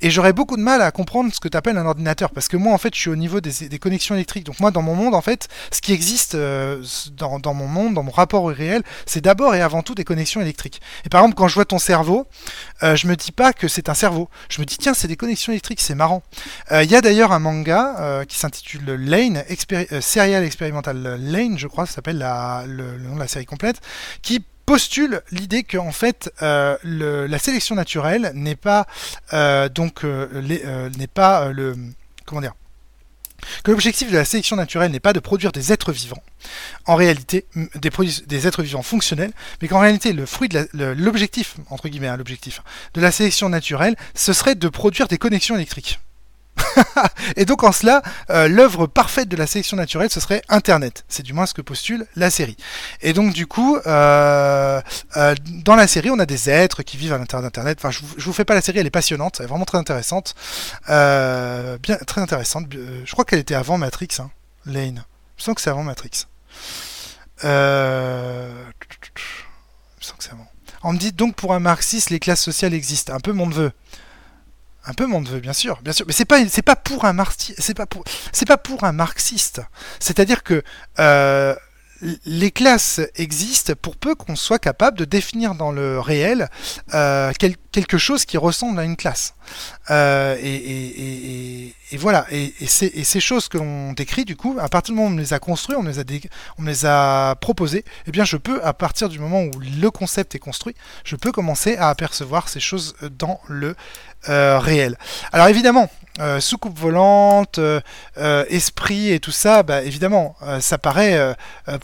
Et 0.00 0.10
j'aurais 0.10 0.32
beaucoup 0.32 0.56
de 0.56 0.62
mal 0.62 0.82
à 0.82 0.90
comprendre 0.90 1.32
ce 1.34 1.40
que 1.40 1.48
tu 1.48 1.56
appelles 1.56 1.78
un 1.78 1.86
ordinateur. 1.86 2.30
Parce 2.30 2.48
que 2.48 2.56
moi, 2.56 2.72
en 2.72 2.78
fait, 2.78 2.94
je 2.94 3.00
suis 3.00 3.10
au 3.10 3.16
niveau 3.16 3.40
des, 3.40 3.78
connexions 3.78 4.14
électriques. 4.14 4.44
Donc 4.44 4.60
moi, 4.60 4.70
dans 4.70 4.82
mon 4.82 4.94
monde, 4.94 5.14
en 5.14 5.20
fait, 5.20 5.48
ce 5.72 5.80
qui 5.80 5.92
existe 5.92 6.34
euh, 6.34 6.82
dans, 7.12 7.54
mon 7.54 7.66
monde, 7.66 7.94
dans 7.94 8.02
mon 8.02 8.10
rapport 8.12 8.44
au 8.44 8.52
réel, 8.52 8.82
c'est 9.06 9.20
d'abord 9.20 9.54
et 9.54 9.62
avant 9.62 9.82
tout 9.82 9.94
des 9.94 10.04
connexions 10.04 10.40
électriques. 10.40 10.80
Et 11.04 11.08
par 11.08 11.20
exemple, 11.22 11.36
quand 11.36 11.48
je 11.48 11.54
vois 11.54 11.64
ton 11.64 11.78
cerveau, 11.78 12.26
euh, 12.82 12.96
je 12.96 13.06
me 13.06 13.16
dis 13.16 13.32
pas 13.32 13.52
que 13.52 13.68
c'est 13.68 13.88
un 13.88 13.94
cerveau. 13.94 14.28
Je 14.48 14.60
me 14.60 14.66
dis, 14.66 14.78
tiens, 14.78 14.94
c'est 14.94 15.08
des 15.08 15.16
connexions 15.16 15.52
électriques, 15.52 15.80
c'est 15.80 15.94
marrant. 15.94 16.22
Euh, 16.72 16.82
il 16.82 16.90
y 16.90 16.96
a 16.96 17.00
d'ailleurs 17.00 17.32
un 17.32 17.38
manga 17.38 18.24
qui 18.28 18.38
s'intitule 18.38 18.94
Lane, 18.94 19.44
Serial 20.00 20.44
Experimental 20.44 20.59
Expérimental 20.60 21.18
Lane, 21.22 21.58
je 21.58 21.66
crois, 21.66 21.86
ça 21.86 21.94
s'appelle 21.94 22.18
le, 22.18 22.98
nom 22.98 23.14
de 23.14 23.20
la 23.20 23.28
série 23.28 23.46
complète, 23.46 23.80
qui 24.20 24.44
postule 24.66 25.22
l'idée 25.32 25.62
que 25.62 25.78
en 25.78 25.90
fait 25.90 26.30
euh, 26.42 26.76
la 26.84 27.38
sélection 27.38 27.74
naturelle 27.74 28.30
n'est 28.34 28.56
pas 28.56 28.86
euh, 29.32 29.70
donc 29.70 30.04
euh, 30.04 30.90
n'est 30.98 31.06
pas 31.06 31.48
le 31.48 31.76
comment 32.26 32.42
dire 32.42 32.52
que 33.64 33.70
l'objectif 33.70 34.10
de 34.10 34.18
la 34.18 34.26
sélection 34.26 34.54
naturelle 34.54 34.90
n'est 34.90 35.00
pas 35.00 35.14
de 35.14 35.18
produire 35.18 35.50
des 35.50 35.72
êtres 35.72 35.92
vivants, 35.92 36.22
en 36.84 36.94
réalité 36.94 37.46
des, 37.76 38.46
êtres 38.46 38.62
vivants 38.62 38.82
fonctionnels, 38.82 39.32
mais 39.62 39.68
qu'en 39.68 39.80
réalité 39.80 40.12
le 40.12 40.26
fruit 40.26 40.50
de 40.50 40.68
l'objectif 40.74 41.54
entre 41.70 41.88
guillemets 41.88 42.08
hein, 42.08 42.18
l'objectif 42.18 42.60
de 42.92 43.00
la 43.00 43.10
sélection 43.10 43.48
naturelle, 43.48 43.96
ce 44.14 44.34
serait 44.34 44.56
de 44.56 44.68
produire 44.68 45.08
des 45.08 45.16
connexions 45.16 45.54
électriques. 45.54 46.00
et 47.36 47.44
donc 47.44 47.62
en 47.62 47.72
cela, 47.72 48.02
euh, 48.30 48.48
l'œuvre 48.48 48.86
parfaite 48.86 49.28
de 49.28 49.36
la 49.36 49.46
sélection 49.46 49.76
naturelle, 49.76 50.10
ce 50.10 50.20
serait 50.20 50.42
Internet. 50.48 51.04
C'est 51.08 51.22
du 51.22 51.32
moins 51.32 51.46
ce 51.46 51.54
que 51.54 51.62
postule 51.62 52.06
la 52.16 52.30
série. 52.30 52.56
Et 53.00 53.12
donc 53.12 53.32
du 53.32 53.46
coup, 53.46 53.76
euh, 53.86 54.80
euh, 55.16 55.34
dans 55.64 55.76
la 55.76 55.86
série, 55.86 56.10
on 56.10 56.18
a 56.18 56.26
des 56.26 56.50
êtres 56.50 56.82
qui 56.82 56.96
vivent 56.96 57.12
à 57.12 57.18
l'intérieur 57.18 57.42
d'Internet. 57.42 57.78
Enfin, 57.80 57.90
je 57.90 58.00
vous, 58.00 58.14
vous 58.18 58.32
fais 58.32 58.44
pas 58.44 58.54
la 58.54 58.62
série, 58.62 58.78
elle 58.78 58.86
est 58.86 58.90
passionnante, 58.90 59.36
elle 59.38 59.44
est 59.44 59.48
vraiment 59.48 59.64
très 59.64 59.78
intéressante. 59.78 60.34
bien, 60.88 61.96
très 62.06 62.20
intéressante. 62.20 62.66
Je 62.70 63.12
crois 63.12 63.24
qu'elle 63.24 63.40
était 63.40 63.54
avant 63.54 63.78
Matrix, 63.78 64.08
hein, 64.18 64.30
Lane. 64.66 65.04
Je 65.36 65.44
sens 65.44 65.54
que 65.54 65.60
c'est 65.60 65.70
avant 65.70 65.84
Matrix. 65.84 66.26
Je 67.42 68.48
sens 70.00 70.16
que 70.18 70.24
c'est 70.24 70.32
avant. 70.32 70.46
On 70.82 70.92
me 70.94 70.98
dit 70.98 71.12
donc 71.12 71.34
pour 71.36 71.52
un 71.52 71.60
marxiste, 71.60 72.10
les 72.10 72.20
classes 72.20 72.42
sociales 72.42 72.74
existent. 72.74 73.14
Un 73.14 73.20
peu 73.20 73.32
mon 73.32 73.46
neveu. 73.46 73.72
Un 74.86 74.94
peu 74.94 75.06
mon 75.06 75.20
neveu, 75.20 75.40
bien 75.40 75.52
sûr, 75.52 75.80
bien 75.82 75.92
sûr. 75.92 76.06
Mais 76.06 76.12
c'est 76.12 76.24
pas, 76.24 76.42
pas 76.64 76.76
pour 76.76 77.04
un 77.04 77.12
marxiste, 77.12 77.60
c'est 77.60 77.74
pas 77.74 77.86
pour, 77.86 78.04
c'est 78.32 78.46
pas 78.46 78.56
pour 78.56 78.84
un 78.84 78.92
marxiste. 78.92 79.60
C'est-à-dire 79.98 80.42
que 80.42 80.62
euh, 80.98 81.54
les 82.24 82.50
classes 82.50 83.00
existent 83.16 83.74
pour 83.80 83.96
peu 83.96 84.14
qu'on 84.14 84.36
soit 84.36 84.58
capable 84.58 84.98
de 84.98 85.04
définir 85.04 85.54
dans 85.54 85.70
le 85.70 86.00
réel 86.00 86.48
euh, 86.94 87.30
quelque 87.72 87.98
chose 87.98 88.24
qui 88.24 88.36
ressemble 88.36 88.78
à 88.80 88.84
une 88.84 88.96
classe. 88.96 89.34
Euh, 89.90 90.36
et, 90.42 91.72
voilà. 91.98 92.26
Et, 92.30 92.52
ces 92.66 93.20
choses 93.20 93.48
que 93.48 93.58
l'on 93.58 93.92
décrit, 93.92 94.24
du 94.24 94.36
coup, 94.36 94.56
à 94.60 94.68
partir 94.68 94.94
du 94.94 95.00
moment 95.00 95.10
où 95.10 95.14
on 95.14 95.18
les 95.18 95.32
a 95.32 95.38
construits, 95.38 95.76
on 95.76 95.82
les 95.82 95.98
a, 95.98 96.04
on 96.58 96.62
les 96.64 96.86
a 96.86 97.34
proposés, 97.36 97.84
eh 98.06 98.10
bien, 98.10 98.24
je 98.24 98.36
peux, 98.36 98.62
à 98.64 98.72
partir 98.72 99.08
du 99.08 99.18
moment 99.18 99.42
où 99.42 99.50
le 99.60 99.90
concept 99.90 100.34
est 100.34 100.38
construit, 100.38 100.74
je 101.04 101.16
peux 101.16 101.32
commencer 101.32 101.76
à 101.76 101.88
apercevoir 101.88 102.48
ces 102.48 102.60
choses 102.60 102.94
dans 103.18 103.40
le 103.48 103.74
euh, 104.28 104.58
réel. 104.58 104.98
Alors 105.32 105.48
évidemment, 105.48 105.88
euh, 106.18 106.40
soucoupe 106.40 106.78
volante, 106.78 107.58
euh, 107.58 107.80
esprit 108.50 109.12
et 109.12 109.18
tout 109.18 109.30
ça, 109.30 109.62
bah, 109.62 109.82
évidemment, 109.82 110.36
ça 110.60 110.76
paraît 110.76 111.34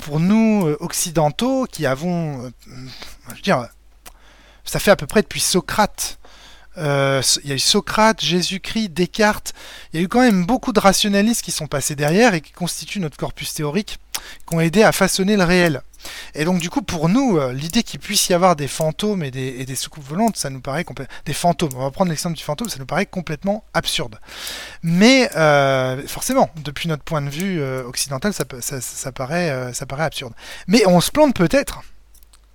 pour 0.04 0.20
nous 0.20 0.76
occidentaux 0.80 1.64
qui 1.64 1.86
avons, 1.86 2.52
je 3.30 3.34
veux 3.34 3.40
dire, 3.42 3.66
ça 4.66 4.78
fait 4.78 4.90
à 4.90 4.96
peu 4.96 5.06
près 5.06 5.22
depuis 5.22 5.40
Socrate 5.40 6.18
euh, 6.78 7.22
il 7.42 7.50
y 7.50 7.52
a 7.52 7.56
eu 7.56 7.60
Socrate, 7.60 8.22
Jésus-Christ, 8.22 8.90
Descartes. 8.90 9.54
Il 9.92 10.00
y 10.00 10.02
a 10.02 10.04
eu 10.04 10.08
quand 10.08 10.20
même 10.20 10.44
beaucoup 10.44 10.72
de 10.72 10.80
rationalistes 10.80 11.42
qui 11.42 11.52
sont 11.52 11.66
passés 11.66 11.94
derrière 11.94 12.34
et 12.34 12.40
qui 12.40 12.52
constituent 12.52 13.00
notre 13.00 13.16
corpus 13.16 13.54
théorique, 13.54 13.98
qui 14.48 14.54
ont 14.54 14.60
aidé 14.60 14.82
à 14.82 14.92
façonner 14.92 15.36
le 15.36 15.44
réel. 15.44 15.82
Et 16.34 16.44
donc 16.44 16.60
du 16.60 16.70
coup, 16.70 16.82
pour 16.82 17.08
nous, 17.08 17.38
euh, 17.38 17.52
l'idée 17.52 17.82
qu'il 17.82 17.98
puisse 17.98 18.28
y 18.28 18.34
avoir 18.34 18.54
des 18.54 18.68
fantômes 18.68 19.24
et 19.24 19.30
des, 19.30 19.74
soucoupes 19.74 20.04
volantes, 20.04 20.36
ça 20.36 20.50
nous 20.50 20.60
paraît 20.60 20.84
complètement... 20.84 21.14
Des 21.24 21.32
fantômes, 21.32 21.72
on 21.74 21.80
va 21.80 21.90
prendre 21.90 22.10
l'exemple 22.10 22.36
du 22.36 22.44
fantôme, 22.44 22.68
ça 22.68 22.78
nous 22.78 22.86
paraît 22.86 23.06
complètement 23.06 23.64
absurde. 23.74 24.20
Mais 24.82 25.30
euh, 25.36 26.06
forcément, 26.06 26.50
depuis 26.56 26.88
notre 26.88 27.02
point 27.02 27.22
de 27.22 27.30
vue 27.30 27.60
occidental, 27.62 28.32
ça 28.32 29.12
paraît 29.12 29.72
absurde. 29.98 30.34
Mais 30.68 30.86
on 30.86 31.00
se 31.00 31.10
plante 31.10 31.34
peut-être. 31.34 31.80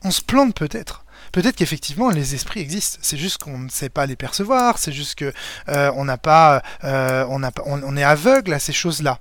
On 0.03 0.12
se 0.12 0.22
plante 0.22 0.55
peut-être 0.55 1.01
peut-être 1.32 1.55
qu'effectivement 1.55 2.09
les 2.09 2.36
esprits 2.36 2.59
existent. 2.59 2.99
C'est 3.01 3.17
juste 3.17 3.43
qu'on 3.43 3.57
ne 3.57 3.69
sait 3.69 3.89
pas 3.89 4.05
les 4.05 4.15
percevoir. 4.15 4.77
C'est 4.77 4.91
juste 4.91 5.15
que 5.15 5.34
euh, 5.69 5.91
on 5.95 6.05
n'a 6.05 6.17
pas, 6.17 6.61
euh, 6.84 7.25
on, 7.29 7.97
est 7.97 8.03
aveugle 8.03 8.53
à 8.53 8.59
ces 8.59 8.73
choses-là. 8.73 9.19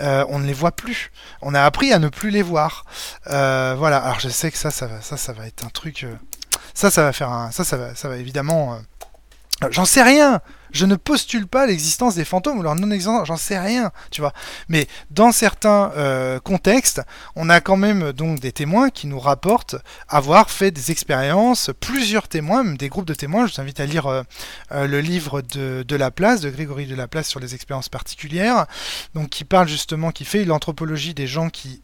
Euh, 0.00 0.24
on 0.28 0.38
ne 0.38 0.46
les 0.46 0.52
voit 0.52 0.72
plus. 0.72 1.12
On 1.40 1.54
a 1.54 1.62
appris 1.62 1.92
à 1.92 1.98
ne 1.98 2.08
plus 2.08 2.30
les 2.30 2.42
voir. 2.42 2.84
Voilà. 3.26 3.98
Alors 3.98 4.20
je 4.20 4.28
sais 4.28 4.50
que 4.50 4.58
ça, 4.58 4.70
ça, 4.70 4.86
va, 4.86 5.00
ça, 5.00 5.16
ça 5.16 5.32
va 5.32 5.46
être 5.46 5.64
un 5.64 5.70
truc. 5.70 6.06
Ça, 6.74 6.90
ça 6.90 7.02
va 7.02 7.12
faire 7.12 7.30
un. 7.30 7.50
Ça, 7.50 7.64
ça 7.64 7.76
va, 7.76 7.94
ça 7.94 8.08
va 8.08 8.16
évidemment. 8.16 8.78
J'en 9.70 9.84
sais 9.84 10.02
rien. 10.02 10.40
Je 10.72 10.86
ne 10.86 10.96
postule 10.96 11.46
pas 11.46 11.66
l'existence 11.66 12.14
des 12.14 12.24
fantômes 12.24 12.58
ou 12.58 12.62
leur 12.62 12.74
non-existence, 12.74 13.26
j'en 13.26 13.36
sais 13.36 13.58
rien, 13.58 13.92
tu 14.10 14.20
vois. 14.20 14.32
Mais 14.68 14.86
dans 15.10 15.32
certains 15.32 15.92
euh, 15.96 16.40
contextes, 16.40 17.02
on 17.36 17.48
a 17.48 17.60
quand 17.60 17.76
même 17.76 18.12
donc 18.12 18.40
des 18.40 18.52
témoins 18.52 18.90
qui 18.90 19.06
nous 19.06 19.20
rapportent 19.20 19.76
avoir 20.08 20.50
fait 20.50 20.70
des 20.70 20.90
expériences, 20.90 21.70
plusieurs 21.80 22.28
témoins, 22.28 22.62
même 22.62 22.76
des 22.76 22.88
groupes 22.88 23.06
de 23.06 23.14
témoins. 23.14 23.46
Je 23.46 23.54
vous 23.54 23.60
invite 23.60 23.80
à 23.80 23.86
lire 23.86 24.06
euh, 24.06 24.22
euh, 24.72 24.86
le 24.86 25.00
livre 25.00 25.42
de, 25.42 25.84
de 25.86 25.96
Laplace, 25.96 26.40
de 26.40 26.50
Grégory 26.50 26.86
de 26.86 26.94
Laplace 26.94 27.28
sur 27.28 27.40
les 27.40 27.54
expériences 27.54 27.88
particulières, 27.88 28.66
donc 29.14 29.28
qui 29.28 29.44
parle 29.44 29.68
justement, 29.68 30.10
qui 30.10 30.24
fait 30.24 30.44
l'anthropologie 30.44 31.14
des 31.14 31.26
gens 31.26 31.50
qui 31.50 31.82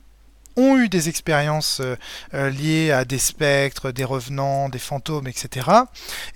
ont 0.59 0.77
eu 0.77 0.89
des 0.89 1.09
expériences 1.09 1.81
euh, 1.81 1.97
euh, 2.35 2.51
liées 2.51 2.91
à 2.91 3.05
des 3.05 3.19
spectres, 3.19 3.93
des 3.93 4.05
revenants, 4.05 4.69
des 4.69 4.79
fantômes, 4.79 5.29
etc. 5.29 5.69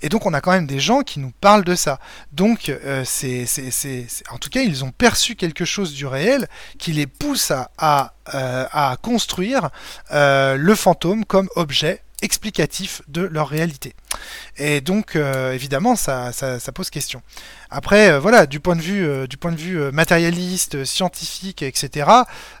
Et 0.01 0.09
donc 0.09 0.25
on 0.25 0.33
a 0.33 0.41
quand 0.41 0.51
même 0.51 0.65
des 0.67 0.79
gens 0.79 1.01
qui 1.01 1.19
nous 1.19 1.31
parlent 1.41 1.65
de 1.65 1.75
ça. 1.75 1.99
Donc 2.31 2.69
euh, 2.69 3.03
c'est, 3.05 3.45
en 4.31 4.37
tout 4.37 4.49
cas 4.49 4.61
ils 4.61 4.83
ont 4.83 4.91
perçu 4.91 5.35
quelque 5.35 5.65
chose 5.65 5.93
du 5.93 6.05
réel 6.05 6.47
qui 6.79 6.93
les 6.93 7.07
pousse 7.07 7.51
à, 7.51 7.71
à, 7.77 8.97
construire 9.01 9.69
le 10.11 10.75
fantôme 10.75 11.25
comme 11.25 11.49
objet 11.55 12.01
explicatif 12.21 13.01
de 13.09 13.21
leur 13.21 13.49
réalité. 13.49 13.93
Et 14.57 14.79
donc, 14.79 15.15
évidemment, 15.17 15.95
ça, 15.95 16.31
ça, 16.31 16.71
pose 16.71 16.89
question. 16.89 17.21
Après, 17.73 18.11
euh, 18.11 18.19
voilà, 18.19 18.45
du 18.45 18.59
point 18.59 18.75
de 18.75 18.81
vue, 18.81 19.05
euh, 19.05 19.27
du 19.27 19.37
point 19.37 19.51
de 19.51 19.57
vue 19.57 19.91
matérialiste, 19.91 20.85
scientifique, 20.85 21.61
etc., 21.61 22.09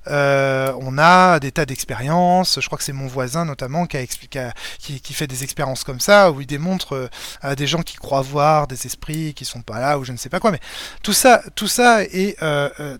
on 0.07 0.97
a 0.97 1.39
des 1.39 1.51
tas 1.51 1.65
d'expériences. 1.65 2.59
Je 2.59 2.65
crois 2.65 2.77
que 2.77 2.83
c'est 2.83 2.93
mon 2.93 3.07
voisin 3.07 3.45
notamment 3.45 3.85
qui, 3.85 3.97
a 3.97 4.01
expliqué, 4.01 4.49
qui, 4.79 5.13
fait 5.13 5.27
des 5.27 5.43
expériences 5.43 5.83
comme 5.83 5.99
ça, 5.99 6.31
où 6.31 6.41
il 6.41 6.47
démontre 6.47 7.09
à 7.41 7.55
des 7.55 7.67
gens 7.67 7.81
qui 7.81 7.95
croient 7.95 8.21
voir 8.21 8.67
des 8.67 8.85
esprits 8.85 9.33
qui 9.33 9.45
sont 9.45 9.61
pas 9.61 9.79
là, 9.79 9.99
ou 9.99 10.03
je 10.03 10.11
ne 10.11 10.17
sais 10.17 10.29
pas 10.29 10.39
quoi. 10.39 10.51
Mais 10.51 10.59
tout 11.03 11.13
ça, 11.13 11.41
tout 11.55 11.67
ça 11.67 12.03
est 12.03 12.37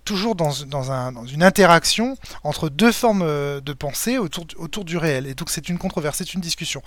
toujours 0.05 0.35
dans, 0.35 0.51
dans, 0.67 0.91
un, 0.91 1.11
dans 1.11 1.25
une 1.25 1.43
interaction 1.43 2.17
entre 2.43 2.69
deux 2.69 2.91
formes 2.91 3.25
de 3.61 3.73
pensée 3.73 4.17
autour, 4.17 4.45
autour 4.57 4.85
du 4.85 4.97
réel. 4.97 5.27
Et 5.27 5.33
donc, 5.33 5.49
c'est 5.49 5.69
une 5.69 5.77
controverse, 5.77 6.17
c'est 6.19 6.33
une 6.33 6.41
discussion. 6.41 6.81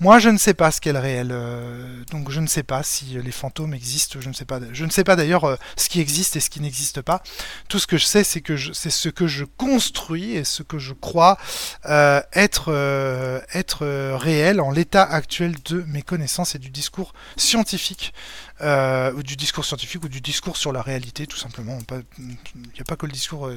Moi, 0.00 0.18
je 0.18 0.28
ne 0.28 0.38
sais 0.38 0.54
pas 0.54 0.70
ce 0.70 0.80
qu'est 0.80 0.92
le 0.92 0.98
réel. 0.98 1.30
Euh, 1.32 2.04
donc 2.10 2.30
je 2.30 2.40
ne 2.40 2.46
sais 2.46 2.62
pas 2.62 2.82
si 2.82 3.04
les 3.22 3.32
fantômes 3.32 3.74
existent, 3.74 4.20
je 4.20 4.28
ne 4.28 4.34
sais 4.34 4.44
pas. 4.44 4.60
Je 4.72 4.84
ne 4.84 4.90
sais 4.90 5.04
pas 5.04 5.16
d'ailleurs 5.16 5.44
euh, 5.44 5.56
ce 5.76 5.88
qui 5.88 6.00
existe 6.00 6.36
et 6.36 6.40
ce 6.40 6.50
qui 6.50 6.60
n'existe 6.60 7.02
pas. 7.02 7.22
Tout 7.68 7.78
ce 7.78 7.86
que 7.86 7.98
je 7.98 8.04
sais, 8.04 8.24
c'est 8.24 8.40
que 8.40 8.56
c'est 8.72 8.90
ce 8.90 9.08
que 9.08 9.26
je 9.26 9.44
construis 9.44 10.32
et 10.32 10.44
ce 10.44 10.62
que 10.62 10.78
je 10.78 10.92
crois 10.92 11.38
euh, 11.86 12.20
être 12.32 12.66
euh, 12.68 13.40
être 13.52 13.86
réel 14.16 14.60
en 14.60 14.70
l'état 14.70 15.02
actuel 15.02 15.56
de 15.64 15.84
mes 15.86 16.02
connaissances 16.02 16.54
et 16.54 16.58
du 16.58 16.70
discours 16.70 17.12
scientifique. 17.36 18.14
ou 18.60 19.22
du 19.22 19.36
discours 19.36 19.64
scientifique 19.64 20.04
ou 20.04 20.08
du 20.08 20.20
discours 20.20 20.56
sur 20.56 20.72
la 20.72 20.82
réalité 20.82 21.26
tout 21.26 21.36
simplement. 21.36 21.78
Il 22.18 22.26
n'y 22.26 22.80
a 22.80 22.84
pas 22.84 22.96
que 22.96 23.06
le 23.06 23.12
discours 23.12 23.50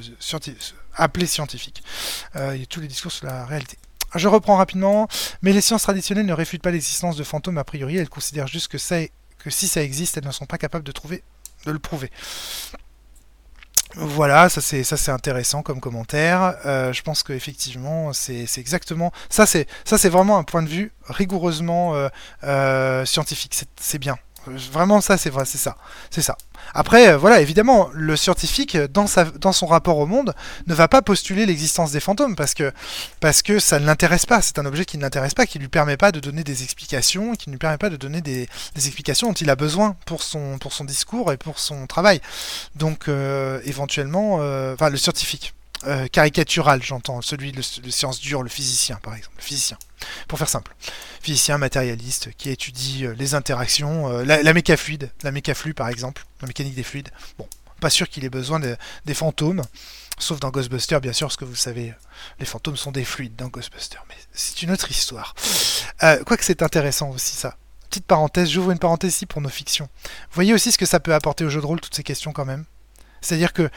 appelé 0.96 1.26
scientifique. 1.28 1.84
il 2.36 2.60
y 2.60 2.64
a 2.64 2.66
tous 2.66 2.82
les 2.82 2.88
discours 2.88 3.12
sur 3.12 3.28
la 3.28 3.46
réalité. 3.46 3.78
Je 4.16 4.28
reprends 4.28 4.56
rapidement, 4.56 5.08
mais 5.42 5.52
les 5.52 5.62
sciences 5.62 5.84
traditionnelles 5.84 6.26
ne 6.26 6.34
réfutent 6.34 6.62
pas 6.62 6.72
l'existence 6.72 7.18
de 7.18 7.24
fantômes 7.24 7.58
a 7.58 7.64
priori, 7.64 7.98
elles 7.98 8.10
considèrent 8.10 8.48
juste 8.48 8.70
que, 8.70 8.78
ça 8.78 9.02
est, 9.02 9.12
si 9.50 9.68
ça 9.68 9.82
existe, 9.82 10.18
elles 10.18 10.26
ne 10.26 10.32
sont 10.32 10.46
pas 10.46 10.58
capables 10.58 10.84
de 10.84 10.92
trouver, 10.92 11.24
de 11.66 11.72
le 11.72 11.80
prouver. 11.80 12.12
Voilà, 13.96 14.50
ça 14.50 14.62
c'est 14.62 14.84
ça 14.84 14.98
c'est 14.98 15.12
intéressant 15.12 15.64
comme 15.64 15.80
commentaire. 15.80 16.56
Euh, 16.66 16.94
je 16.94 17.02
pense 17.02 17.24
que 17.24 17.34
effectivement 17.34 18.14
c'est 18.14 18.46
exactement 18.58 19.12
ça 19.30 19.46
c'est 19.46 19.66
ça 19.86 19.98
c'est 19.98 20.10
vraiment 20.10 20.38
un 20.38 20.44
point 20.44 20.62
de 20.62 20.68
vue 20.68 20.92
rigoureusement 21.08 21.96
euh, 21.96 22.10
euh, 22.44 23.06
scientifique. 23.06 23.60
C'est 23.80 23.98
bien. 23.98 24.18
Vraiment, 24.72 25.02
ça, 25.02 25.18
c'est 25.18 25.30
vrai, 25.30 25.46
c'est 25.46 25.58
ça. 25.58 25.78
C'est 26.10 26.22
ça. 26.22 26.38
Après, 26.74 27.10
euh, 27.10 27.18
voilà, 27.18 27.42
évidemment, 27.42 27.90
le 27.94 28.16
scientifique, 28.16 28.78
dans, 28.78 29.08
sa, 29.08 29.26
dans 29.26 29.52
son 29.52 29.68
rapport 29.68 29.98
au 29.98 30.06
monde, 30.06 30.34
ne 30.68 30.74
va 30.74 30.88
pas 30.88 31.02
postuler 31.02 31.46
l'existence 31.46 31.92
des 31.92 32.00
fantômes 32.00 32.36
parce 32.36 32.54
que, 32.54 32.72
ça 33.60 33.80
ne 33.80 33.86
l'intéresse 33.86 34.26
pas. 34.26 34.42
C'est 34.42 34.60
un 34.60 34.66
objet 34.66 34.86
qui 34.86 34.98
ne 34.98 35.04
l'intéresse 35.04 35.34
pas, 35.34 35.46
qui 35.46 35.58
ne 35.58 35.64
lui 35.64 35.70
permet 35.70 35.98
pas 35.98 36.12
de 36.12 36.20
donner 36.20 36.44
des 36.44 36.64
explications, 36.64 37.34
qui 37.36 37.50
ne 37.50 37.54
lui 37.54 37.60
permet 37.60 37.78
pas 37.78 37.90
de 37.90 37.98
donner 37.98 38.22
des, 38.22 38.48
explications 38.76 39.28
dont 39.28 39.34
il 39.34 39.50
a 39.50 39.56
besoin 39.56 39.96
pour 40.06 40.24
son, 40.24 40.58
discours 40.86 41.32
et 41.32 41.38
pour 41.38 41.60
son 41.60 41.88
travail. 41.88 42.22
Donc, 42.76 43.08
euh, 43.08 43.60
éventuellement, 43.66 44.38
euh, 44.42 44.76
le 44.90 44.98
scientifique. 44.98 45.54
Euh, 45.86 46.08
caricatural, 46.08 46.82
j'entends, 46.82 47.22
celui 47.22 47.52
de, 47.52 47.62
sciences 47.62 48.20
dures, 48.20 48.42
le 48.42 48.50
physicien 48.50 48.98
par 49.02 49.16
exemple, 49.16 49.36
le 49.38 49.44
physicien, 49.44 49.78
pour 50.28 50.40
faire 50.40 50.50
simple. 50.50 50.76
Physicien 51.22 51.58
matérialiste 51.58 52.34
qui 52.38 52.50
étudie 52.50 53.06
euh, 53.06 53.14
les 53.18 53.36
interactions, 53.36 54.10
euh, 54.10 54.24
la, 54.24 54.42
la 54.42 54.54
mécafluide, 54.54 55.12
la 55.24 55.32
mécaflux 55.32 55.74
par 55.74 55.90
exemple, 55.90 56.26
la 56.42 56.48
mécanique 56.48 56.76
des 56.76 56.84
fluides. 56.84 57.10
Bon, 57.38 57.48
pas 57.80 57.90
sûr 57.92 58.10
qu'il 58.10 58.26
ait 58.26 58.30
besoin 58.30 58.60
de, 58.60 58.76
des 59.06 59.14
fantômes, 59.14 59.62
sauf 60.18 60.40
dans 60.40 60.50
Ghostbusters, 60.50 61.00
bien 61.00 61.14
sûr, 61.14 61.28
parce 61.28 61.38
que 61.38 61.46
vous 61.46 61.56
savez, 61.56 61.94
les 62.40 62.46
fantômes 62.46 62.78
sont 62.78 62.92
des 62.92 63.06
fluides 63.06 63.36
dans 63.36 63.48
Ghostbusters, 63.48 64.04
mais 64.10 64.16
c'est 64.34 64.64
une 64.64 64.72
autre 64.72 64.90
histoire. 64.90 65.36
Quoique 66.00 66.44
c'est 66.44 66.64
intéressant 66.64 67.10
aussi 67.12 67.36
ça. 67.36 67.56
Petite 67.90 68.06
parenthèse, 68.06 68.50
j'ouvre 68.50 68.72
une 68.72 68.80
parenthèse 68.80 69.14
ici 69.14 69.26
pour 69.26 69.42
nos 69.42 69.50
fictions. 69.50 69.88
Voyez 70.32 70.54
aussi 70.54 70.72
ce 70.72 70.78
que 70.78 70.86
ça 70.86 71.00
peut 71.00 71.14
apporter 71.14 71.46
au 71.46 71.50
jeu 71.50 71.62
de 71.62 71.66
rôle, 71.66 71.80
toutes 71.80 71.96
ces 71.96 72.04
questions 72.04 72.34
quand 72.34 72.46
même 72.46 72.66
C'est-à-dire 73.22 73.54
que 73.54 73.70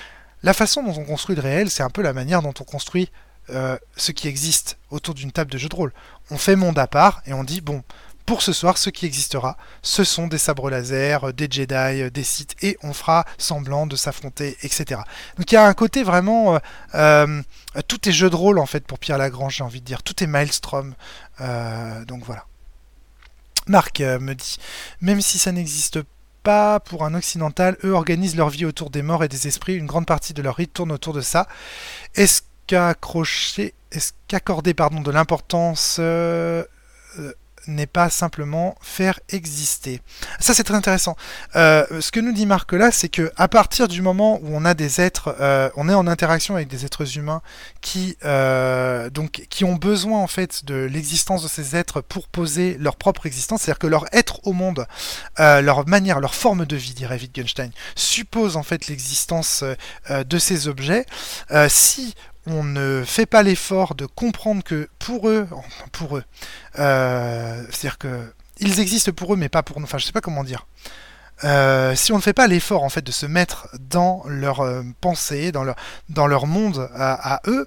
la 0.43 0.55
façon 0.55 0.83
dont 0.83 0.95
on 0.97 1.05
construit 1.05 1.37
le 1.37 1.43
réel, 1.43 1.71
c'est 1.71 1.83
un 1.83 1.91
peu 1.91 2.03
la 2.03 2.13
manière 2.13 2.43
dont 2.43 2.55
on 2.61 2.65
construit 2.65 3.11
euh, 3.51 3.77
ce 3.97 4.13
qui 4.13 4.29
existe 4.29 4.79
autour 4.91 5.15
d'une 5.15 5.33
table 5.33 5.51
de 5.51 5.59
jeu 5.59 5.69
de 5.69 5.75
rôle. 5.75 5.93
On 6.31 6.39
fait 6.39 6.57
monde 6.57 6.79
à 6.79 6.87
part 6.87 7.23
et 7.27 7.33
on 7.33 7.45
dit 7.45 7.61
bon, 7.61 7.83
pour 8.31 8.43
ce 8.43 8.53
soir, 8.53 8.79
ce 8.79 8.91
qui 8.91 9.07
existera, 9.07 9.57
ce 9.83 10.05
sont 10.05 10.29
des 10.29 10.39
sabres 10.39 10.71
laser, 10.71 11.33
des 11.33 11.49
Jedi, 11.51 12.13
des 12.13 12.23
Sith, 12.23 12.55
et 12.63 12.79
on 12.85 12.93
fera 12.93 13.25
semblant 13.39 13.89
de 13.89 13.97
s'affronter, 13.97 14.57
etc. 14.63 15.01
Donc 15.37 15.51
il 15.51 15.57
y 15.57 15.59
a 15.59 15.67
un 15.67 15.75
côté 15.75 16.05
vraiment... 16.05 16.55
Euh, 16.55 16.59
euh, 16.95 17.43
tout 17.89 18.09
est 18.09 18.13
jeu 18.13 18.31
de 18.31 18.37
rôle 18.37 18.61
en 18.61 18.67
fait 18.67 18.87
pour 18.87 19.01
Pierre 19.01 19.19
Lagrange, 19.19 19.57
j'ai 19.57 19.65
envie 19.65 19.81
de 19.81 19.85
dire. 19.85 20.05
Tout 20.05 20.23
est 20.23 20.29
Maelstrom. 20.29 20.95
Euh, 21.41 22.05
donc 22.05 22.23
voilà. 22.23 22.45
Marc 23.67 23.99
me 23.99 24.35
dit, 24.35 24.59
même 25.01 25.21
si 25.21 25.37
ça 25.37 25.51
n'existe 25.51 25.99
pas, 26.43 26.81
pour 26.81 27.05
un 27.05 27.15
occidental. 27.15 27.77
Eux 27.85 27.93
organisent 27.93 28.37
leur 28.37 28.51
vie 28.51 28.65
autour 28.65 28.91
des 28.91 29.03
morts 29.03 29.25
et 29.25 29.29
des 29.29 29.47
esprits. 29.47 29.77
Une 29.77 29.87
grande 29.87 30.07
partie 30.07 30.35
de 30.35 30.43
leur 30.43 30.57
rite 30.57 30.73
tourne 30.73 30.93
autour 30.93 31.13
de 31.13 31.21
ça. 31.21 31.47
Est-ce 32.15 32.43
qu'accrocher, 32.67 33.75
est-ce 33.93 34.13
qu'accorder 34.29 34.75
pardon 34.75 35.01
de 35.01 35.11
l'importance 35.11 35.97
euh, 35.99 36.65
n'est 37.67 37.87
pas 37.87 38.11
simplement 38.11 38.77
faire 38.81 39.21
exister. 39.29 40.01
Ça 40.39 40.55
c'est 40.55 40.65
très 40.65 40.75
intéressant. 40.75 41.17
Euh, 41.57 41.85
ce 42.01 42.11
que 42.11 42.21
nous 42.21 42.33
dit 42.33 42.47
Marc 42.47 42.73
là, 42.73 42.91
c'est 42.91 43.09
que 43.09 43.33
à 43.37 43.49
partir 43.49 43.89
du 43.89 44.03
moment 44.03 44.39
où 44.43 44.49
on 44.53 44.65
a 44.65 44.75
des 44.75 45.01
êtres, 45.01 45.35
euh, 45.41 45.71
on 45.77 45.89
est 45.89 45.95
en 45.95 46.07
interaction 46.07 46.55
avec 46.55 46.69
des 46.69 46.85
êtres 46.85 47.17
humains 47.17 47.43
qui 47.81 48.17
euh, 48.25 49.11
donc 49.11 49.47
qui 49.51 49.65
ont 49.65 49.77
besoin 49.77 50.21
en 50.21 50.27
fait 50.27 50.65
de 50.65 50.75
l'existence 50.75 51.43
de 51.43 51.49
ces 51.49 51.77
êtres 51.77 52.01
pour 52.01 52.29
poser 52.29 52.77
leur 52.79 52.97
propre 52.97 53.27
existence, 53.27 53.63
c'est-à-dire 53.63 53.79
que 53.79 53.87
leur 53.87 54.07
être 54.13 54.41
au 54.47 54.53
monde, 54.53 54.87
leur 55.39 55.87
manière, 55.87 56.21
leur 56.21 56.35
forme 56.35 56.67
de 56.67 56.77
vie, 56.77 56.95
dirait 56.95 57.19
Wittgenstein, 57.19 57.71
suppose 57.95 58.57
en 58.57 58.63
fait 58.63 58.89
l'existence 58.89 59.65
de 60.09 60.39
ces 60.39 60.69
objets. 60.69 61.07
si 61.69 62.15
on 62.51 62.65
ne 62.65 63.03
fait 63.05 63.27
pas 63.27 63.43
l'effort 63.43 63.95
de 63.95 64.07
comprendre 64.07 64.63
que 64.63 64.89
pour 64.99 65.29
eux, 65.29 65.49
pour 65.93 66.17
eux, 66.17 66.25
euh, 66.79 67.63
c'est-à-dire 67.71 67.99
que 67.99 68.33
ils 68.59 68.81
existent 68.81 69.13
pour 69.13 69.33
eux, 69.33 69.37
mais 69.37 69.49
pas 69.49 69.63
pour 69.63 69.81
nous. 69.81 69.85
Enfin, 69.85 69.99
je 69.99 70.05
sais 70.05 70.13
pas 70.13 70.21
comment 70.21 70.45
dire. 70.45 70.67
Euh, 71.45 71.95
si 71.95 72.13
on 72.13 72.17
ne 72.17 72.21
fait 72.21 72.35
pas 72.35 72.47
l'effort 72.47 72.83
en 72.83 72.91
fait 72.91 73.01
de 73.01 73.13
se 73.13 73.25
mettre 73.25 73.69
dans 73.79 74.23
leur 74.27 74.61
euh, 74.61 74.83
pensée, 75.01 75.53
dans 75.53 75.65
leur, 75.65 76.47
monde 76.47 76.91
à, 76.95 77.41
eux, 77.47 77.67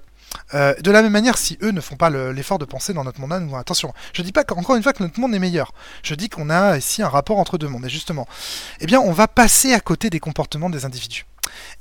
de 0.52 0.90
la 0.90 1.02
même 1.02 1.12
manière, 1.12 1.36
si 1.36 1.58
eux 1.62 1.72
ne 1.72 1.80
font 1.80 1.96
pas 1.96 2.10
l'effort 2.10 2.58
de 2.58 2.64
penser 2.64 2.92
dans 2.92 3.02
notre 3.02 3.20
monde 3.20 3.32
à 3.32 3.40
nous, 3.40 3.56
attention, 3.56 3.92
je 4.12 4.22
dis 4.22 4.30
pas 4.30 4.44
encore 4.50 4.76
une 4.76 4.82
fois 4.82 4.92
que 4.92 5.02
notre 5.02 5.18
monde 5.18 5.34
est 5.34 5.40
meilleur. 5.40 5.72
Je 6.04 6.14
dis 6.14 6.28
qu'on 6.28 6.50
a 6.50 6.76
ici 6.76 7.02
un 7.02 7.08
rapport 7.08 7.38
entre 7.38 7.58
deux 7.58 7.68
mondes. 7.68 7.86
Et 7.86 7.88
justement, 7.90 8.28
eh 8.80 8.86
bien, 8.86 9.00
on 9.00 9.12
va 9.12 9.26
passer 9.26 9.72
à 9.72 9.80
côté 9.80 10.10
des 10.10 10.20
comportements 10.20 10.70
des 10.70 10.84
individus. 10.84 11.26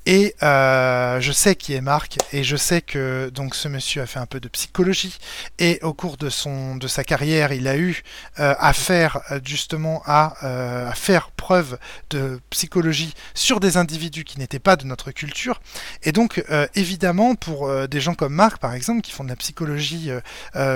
Et 0.05 0.35
euh, 0.43 1.21
je 1.21 1.31
sais 1.31 1.55
qui 1.55 1.73
est 1.73 1.81
Marc, 1.81 2.17
et 2.33 2.43
je 2.43 2.57
sais 2.57 2.81
que 2.81 3.29
donc 3.33 3.55
ce 3.55 3.69
monsieur 3.69 4.01
a 4.01 4.05
fait 4.05 4.19
un 4.19 4.25
peu 4.25 4.41
de 4.41 4.49
psychologie, 4.49 5.17
et 5.59 5.79
au 5.81 5.93
cours 5.93 6.17
de 6.17 6.29
son 6.29 6.75
de 6.75 6.87
sa 6.87 7.05
carrière, 7.05 7.53
il 7.53 7.67
a 7.69 7.77
eu 7.77 8.03
euh, 8.39 8.53
affaire 8.59 9.21
euh, 9.31 9.39
justement 9.45 10.03
à, 10.05 10.35
euh, 10.43 10.89
à, 10.89 10.93
faire 10.93 11.31
preuve 11.31 11.77
de 12.09 12.41
psychologie 12.49 13.13
sur 13.33 13.61
des 13.61 13.77
individus 13.77 14.25
qui 14.25 14.39
n'étaient 14.39 14.59
pas 14.59 14.75
de 14.75 14.85
notre 14.85 15.11
culture. 15.11 15.61
Et 16.03 16.11
donc 16.11 16.43
évidemment 16.75 17.35
pour 17.35 17.69
des 17.87 17.99
gens 17.99 18.13
comme 18.13 18.33
Marc 18.33 18.57
par 18.57 18.73
exemple, 18.73 19.01
qui 19.01 19.11
font 19.11 19.23
de 19.23 19.29
la 19.29 19.35
psychologie 19.35 20.09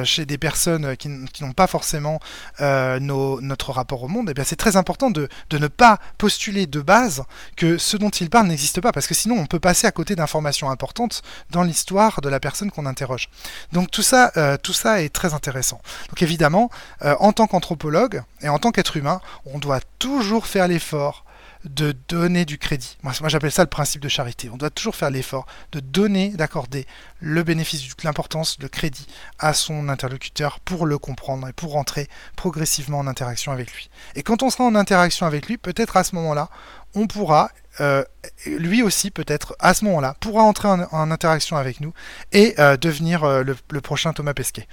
chez 0.03 0.25
des 0.25 0.38
personnes 0.38 0.97
qui, 0.97 1.09
qui 1.32 1.43
n'ont 1.43 1.53
pas 1.53 1.67
forcément 1.67 2.19
nos, 2.59 3.39
notre 3.41 3.71
rapport 3.71 4.03
au 4.03 4.07
monde, 4.07 4.30
et 4.30 4.32
eh 4.32 4.34
bien 4.34 4.43
c'est 4.43 4.55
très 4.55 4.75
important 4.75 5.09
de, 5.09 5.30
de 5.49 5.57
ne 5.57 5.67
pas 5.67 5.99
postuler 6.17 6.67
de 6.67 6.82
base 6.82 7.23
que 7.55 7.78
ce 7.78 7.97
dont 7.97 8.09
il 8.09 8.30
parle 8.30 8.47
n'existe 8.47 8.82
pas, 8.82 8.91
parce 8.91 9.07
que 9.07 9.13
sinon 9.18 9.36
on 9.38 9.45
peut 9.45 9.59
passer 9.59 9.88
à 9.88 9.91
côté 9.91 10.15
d'informations 10.15 10.70
importantes 10.70 11.22
dans 11.49 11.63
l'histoire 11.63 12.22
de 12.22 12.30
la 12.30 12.39
personne 12.39 12.72
qu'on 12.72 12.86
interroge. 12.86 13.30
Donc 13.74 13.91
tout 13.91 14.01
ça, 14.01 14.32
euh, 14.38 14.57
tout 14.57 14.74
ça 14.74 15.01
est 15.01 15.09
très 15.09 15.34
intéressant. 15.34 15.82
Donc 16.09 16.22
évidemment, 16.22 16.70
euh, 17.03 17.15
en 17.20 17.34
tant 17.34 17.47
qu'anthropologue 17.47 18.22
et 18.41 18.49
en 18.49 18.59
tant 18.59 18.72
qu'être 18.72 18.97
humain, 18.97 19.20
on 19.45 19.59
doit 19.59 19.82
toujours 19.99 20.47
faire 20.47 20.68
l'effort 20.68 21.26
de 21.65 21.95
donner 22.07 22.45
du 22.45 22.57
crédit. 22.57 22.97
Moi, 23.03 23.13
moi 23.20 23.30
j'appelle 23.30 23.51
ça 23.51 23.63
le 23.63 23.70
principe 23.70 24.01
de 24.01 24.09
charité. 24.09 24.49
On 24.51 24.57
doit 24.57 24.70
toujours 24.70 24.95
faire 24.95 25.09
l'effort 25.09 25.45
de 25.72 25.80
donner, 25.80 26.30
d'accorder 26.30 26.86
le 27.20 27.43
bénéfice, 27.43 27.84
l'importance, 28.03 28.57
le 28.61 28.70
crédit 28.70 29.07
à 29.39 29.53
son 29.53 29.89
interlocuteur 29.89 30.59
pour 30.59 30.86
le 30.86 30.97
comprendre 30.97 31.47
et 31.47 31.53
pour 31.53 31.72
rentrer 31.72 32.07
progressivement 32.36 32.99
en 32.99 33.07
interaction 33.07 33.51
avec 33.51 33.74
lui. 33.74 33.89
Et 34.15 34.24
quand 34.24 34.43
on 34.43 34.49
sera 34.49 34.63
en 34.63 34.76
interaction 34.76 35.26
avec 35.26 35.47
lui, 35.47 35.57
peut-être 35.57 35.97
à 35.97 36.03
ce 36.03 36.15
moment-là, 36.15 36.49
on 36.95 37.07
pourra, 37.07 37.51
euh, 37.80 38.03
lui 38.45 38.82
aussi 38.82 39.11
peut-être 39.11 39.55
à 39.59 39.73
ce 39.73 39.86
moment-là, 39.86 40.15
pourra 40.19 40.43
entrer 40.43 40.67
en, 40.67 41.11
interaction 41.11 41.57
avec 41.57 41.80
nous 41.80 41.93
et 42.32 42.55
euh, 42.59 42.78
devenir 42.78 43.23
euh, 43.23 43.43
le, 43.43 43.82
prochain 43.82 44.13
Thomas 44.13 44.34
Pesquet. 44.34 44.67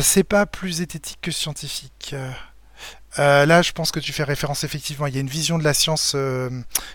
c'est 0.00 0.24
pas 0.24 0.46
plus 0.46 0.72
zététique 0.72 1.18
que 1.20 1.30
scientifique. 1.30 2.14
Là, 3.18 3.60
je 3.60 3.72
pense 3.72 3.92
que 3.92 4.00
tu 4.00 4.12
fais 4.12 4.24
référence 4.24 4.64
effectivement. 4.64 5.06
Il 5.06 5.14
y 5.14 5.18
a 5.18 5.20
une 5.20 5.28
vision 5.28 5.58
de 5.58 5.64
la 5.64 5.74
science 5.74 6.16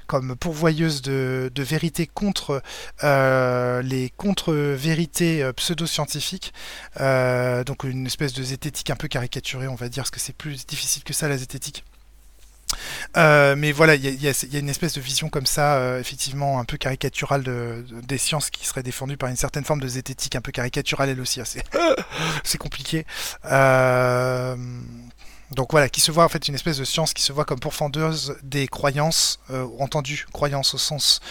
comme 0.07 0.35
pourvoyeuse 0.35 1.01
de, 1.03 1.51
de 1.53 1.63
vérité 1.63 2.07
contre 2.07 2.61
les 3.03 4.11
contre-vérités 4.17 5.49
pseudo-scientifiques. 5.55 6.53
Donc 6.99 7.83
une 7.83 8.07
espèce 8.07 8.33
de 8.33 8.43
zététique 8.43 8.89
un 8.89 8.95
peu 8.95 9.07
caricaturée, 9.07 9.67
on 9.67 9.75
va 9.75 9.89
dire, 9.89 10.03
parce 10.03 10.11
que 10.11 10.19
c'est 10.19 10.35
plus 10.35 10.65
difficile 10.65 11.03
que 11.03 11.13
ça 11.13 11.27
la 11.27 11.37
zététique. 11.37 11.83
Euh, 13.15 13.55
mais 13.57 13.71
voilà, 13.71 13.95
il 13.95 14.21
y, 14.21 14.27
a, 14.27 14.59
une 14.59 14.69
espèce 14.69 14.93
de 14.93 15.01
vision 15.01 15.29
comme 15.29 15.45
ça, 15.45 15.77
euh, 15.77 15.99
effectivement, 15.99 16.59
un 16.59 16.65
peu 16.65 16.77
caricaturale 16.77 17.43
de, 17.43 17.85
de, 17.89 18.01
des 18.01 18.17
sciences 18.17 18.49
qui 18.49 18.65
serait 18.65 18.83
défendue 18.83 19.17
par 19.17 19.29
une 19.29 19.35
certaine 19.35 19.63
forme 19.63 19.79
de 19.79 19.87
zététique, 19.87 20.35
un 20.35 20.41
peu 20.41 20.51
caricaturale 20.51 21.09
elle 21.09 21.21
aussi. 21.21 21.41
C'est 22.43 22.57
compliqué. 22.57 23.05
Euh, 23.45 24.55
donc 25.51 25.71
voilà, 25.71 25.87
qui 25.87 26.01
se 26.01 26.11
voit 26.11 26.25
en 26.25 26.29
fait 26.29 26.49
une 26.49 26.55
espèce 26.55 26.77
de 26.77 26.83
science 26.83 27.13
qui 27.13 27.23
se 27.23 27.31
voit 27.31 27.45
comme 27.45 27.59
pourfendeuse 27.59 28.35
des 28.43 28.67
croyances, 28.67 29.39
euh, 29.49 29.65
entendu 29.79 30.25
croyances 30.33 30.73
au 30.73 30.77
sens 30.77 31.21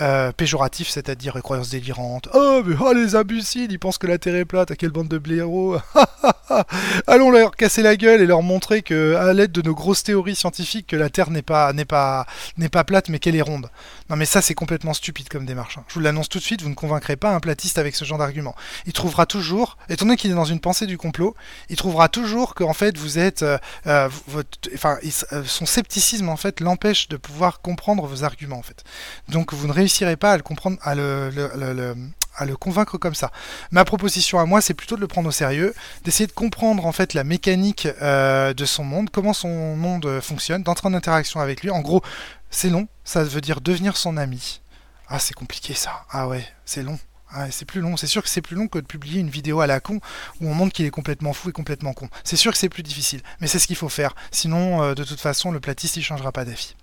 euh, 0.00 0.32
péjoratif, 0.32 0.88
c'est-à-dire 0.88 1.34
croyances 1.42 1.68
délirantes. 1.68 2.28
Oh 2.32 2.62
mais 2.64 2.74
oh 2.80 2.94
les 2.94 3.16
imbéciles, 3.16 3.70
ils 3.70 3.78
pensent 3.78 3.98
que 3.98 4.06
la 4.06 4.16
Terre 4.16 4.36
est 4.36 4.46
plate, 4.46 4.70
à 4.70 4.76
quelle 4.76 4.90
bande 4.90 5.08
de 5.08 5.18
blaireaux 5.18 5.76
Allons 7.06 7.30
leur 7.30 7.54
casser 7.54 7.82
la 7.82 7.96
gueule 7.96 8.22
et 8.22 8.26
leur 8.26 8.42
montrer 8.42 8.80
que, 8.80 9.14
à 9.16 9.34
l'aide 9.34 9.52
de 9.52 9.60
nos 9.60 9.74
grosses 9.74 10.02
théories 10.02 10.36
scientifiques, 10.36 10.86
que 10.86 10.96
la 10.96 11.10
Terre 11.10 11.30
n'est 11.30 11.42
pas 11.42 11.74
pas 11.86 12.26
pas 12.72 12.84
plate, 12.84 13.10
mais 13.10 13.18
qu'elle 13.18 13.36
est 13.36 13.42
ronde. 13.42 13.68
Non 14.08 14.16
mais 14.16 14.24
ça 14.24 14.40
c'est 14.40 14.54
complètement 14.54 14.94
stupide 14.94 15.28
comme 15.28 15.44
démarche. 15.44 15.76
Hein. 15.78 15.84
Je 15.88 15.94
vous 15.94 16.00
l'annonce 16.00 16.30
tout 16.30 16.38
de 16.38 16.42
suite, 16.44 16.62
vous 16.62 16.70
ne 16.70 16.74
convaincrez 16.74 17.16
pas 17.16 17.34
un 17.34 17.40
platiste 17.40 17.76
avec 17.76 17.94
ce 17.94 18.06
genre 18.06 18.18
d'argument. 18.18 18.54
Il 18.86 18.94
trouvera 18.94 19.26
toujours, 19.26 19.76
étant 19.90 20.06
donné 20.06 20.16
qu'il 20.16 20.30
est 20.30 20.34
dans 20.34 20.44
une 20.44 20.60
pensée 20.60 20.86
du 20.86 20.96
complot, 20.96 21.34
il 21.68 21.76
trouvera 21.76 22.08
toujours 22.08 22.54
qu'en 22.54 22.72
fait 22.72 22.96
vous 22.96 23.18
êtes 23.18 23.42
euh, 23.42 23.58
euh, 23.86 24.08
euh, 24.34 25.44
son 25.44 25.66
scepticisme 25.66 26.28
en 26.28 26.36
fait 26.36 26.60
l'empêche 26.60 27.08
de 27.08 27.16
pouvoir 27.16 27.60
comprendre 27.60 28.06
vos 28.06 28.24
arguments 28.24 28.58
en 28.58 28.62
fait. 28.62 28.84
Donc 29.28 29.52
vous 29.52 29.66
ne 29.66 29.72
réussirez 29.72 30.16
pas 30.16 30.32
à 30.32 30.36
le 30.36 30.42
comprendre, 30.42 30.78
à 30.82 30.94
le 30.94 32.56
convaincre 32.58 32.98
comme 32.98 33.14
ça. 33.14 33.30
Ma 33.70 33.84
proposition 33.84 34.38
à 34.38 34.44
moi, 34.44 34.60
c'est 34.60 34.74
plutôt 34.74 34.96
de 34.96 35.00
le 35.00 35.06
prendre 35.06 35.28
au 35.28 35.32
sérieux, 35.32 35.74
d'essayer 36.04 36.26
de 36.26 36.32
comprendre 36.32 36.86
en 36.86 36.92
fait 36.92 37.14
la 37.14 37.24
mécanique 37.24 37.88
euh, 38.02 38.54
de 38.54 38.64
son 38.64 38.84
monde, 38.84 39.10
comment 39.10 39.32
son 39.32 39.76
monde 39.76 40.20
fonctionne, 40.20 40.62
d'entrer 40.62 40.88
en 40.88 40.94
interaction 40.94 41.40
avec 41.40 41.62
lui. 41.62 41.70
En 41.70 41.80
gros, 41.80 42.02
c'est 42.50 42.70
long, 42.70 42.88
ça 43.04 43.24
veut 43.24 43.40
dire 43.40 43.60
devenir 43.60 43.96
son 43.96 44.16
ami. 44.16 44.60
Ah, 45.08 45.18
c'est 45.18 45.34
compliqué 45.34 45.74
ça. 45.74 46.04
Ah 46.10 46.26
ouais, 46.26 46.44
c'est 46.64 46.82
long. 46.82 46.98
Ah, 47.38 47.50
c'est 47.50 47.66
plus 47.66 47.82
long. 47.82 47.98
C'est 47.98 48.06
sûr 48.06 48.22
que 48.22 48.30
c'est 48.30 48.40
plus 48.40 48.56
long 48.56 48.66
que 48.66 48.78
de 48.78 48.86
publier 48.86 49.20
une 49.20 49.28
vidéo 49.28 49.60
à 49.60 49.66
la 49.66 49.78
con 49.78 50.00
où 50.40 50.48
on 50.48 50.54
montre 50.54 50.72
qu'il 50.72 50.86
est 50.86 50.90
complètement 50.90 51.34
fou 51.34 51.50
et 51.50 51.52
complètement 51.52 51.92
con. 51.92 52.08
C'est 52.24 52.36
sûr 52.36 52.50
que 52.50 52.56
c'est 52.56 52.70
plus 52.70 52.82
difficile, 52.82 53.20
mais 53.40 53.46
c'est 53.46 53.58
ce 53.58 53.66
qu'il 53.66 53.76
faut 53.76 53.90
faire. 53.90 54.14
Sinon, 54.30 54.82
euh, 54.82 54.94
de 54.94 55.04
toute 55.04 55.20
façon, 55.20 55.52
le 55.52 55.60
platiste 55.60 55.98
il 55.98 56.02
changera 56.02 56.32
pas 56.32 56.46
d'avis. 56.46 56.74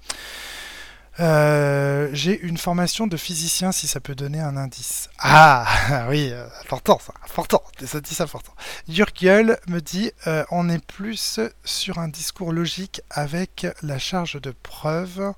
Euh, 1.19 2.07
j'ai 2.13 2.39
une 2.39 2.57
formation 2.57 3.07
de 3.07 3.17
physicien 3.17 3.71
si 3.71 3.87
ça 3.87 3.99
peut 3.99 4.13
donner 4.13 4.41
un 4.41 4.55
indice. 4.55 5.09
Ah 5.17 6.05
oui, 6.09 6.29
euh, 6.31 6.45
important 6.61 6.99
ça, 7.03 7.15
important, 7.25 7.63
des 7.79 7.95
indices 7.95 8.21
importants. 8.21 8.53
Jurgiel 8.87 9.57
me 9.67 9.79
dit 9.79 10.11
on 10.51 10.69
est 10.69 10.85
plus 10.85 11.39
sur 11.63 11.97
un 11.97 12.09
discours 12.09 12.53
logique 12.53 13.01
avec 13.09 13.65
la 13.81 13.97
charge 13.97 14.39
de 14.39 14.51
preuve 14.51 15.33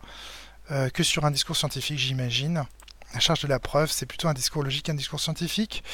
que 0.94 1.04
sur 1.04 1.26
un 1.26 1.32
discours 1.32 1.56
scientifique, 1.56 2.00
j'imagine. 2.00 2.66
La 3.16 3.22
charge 3.22 3.42
de 3.44 3.48
la 3.48 3.60
preuve, 3.60 3.90
c'est 3.90 4.06
plutôt 4.06 4.28
un 4.28 4.34
discours 4.34 4.62
logique 4.62 4.88
qu'un 4.88 4.94
discours 4.94 5.22
scientifique. 5.22 5.86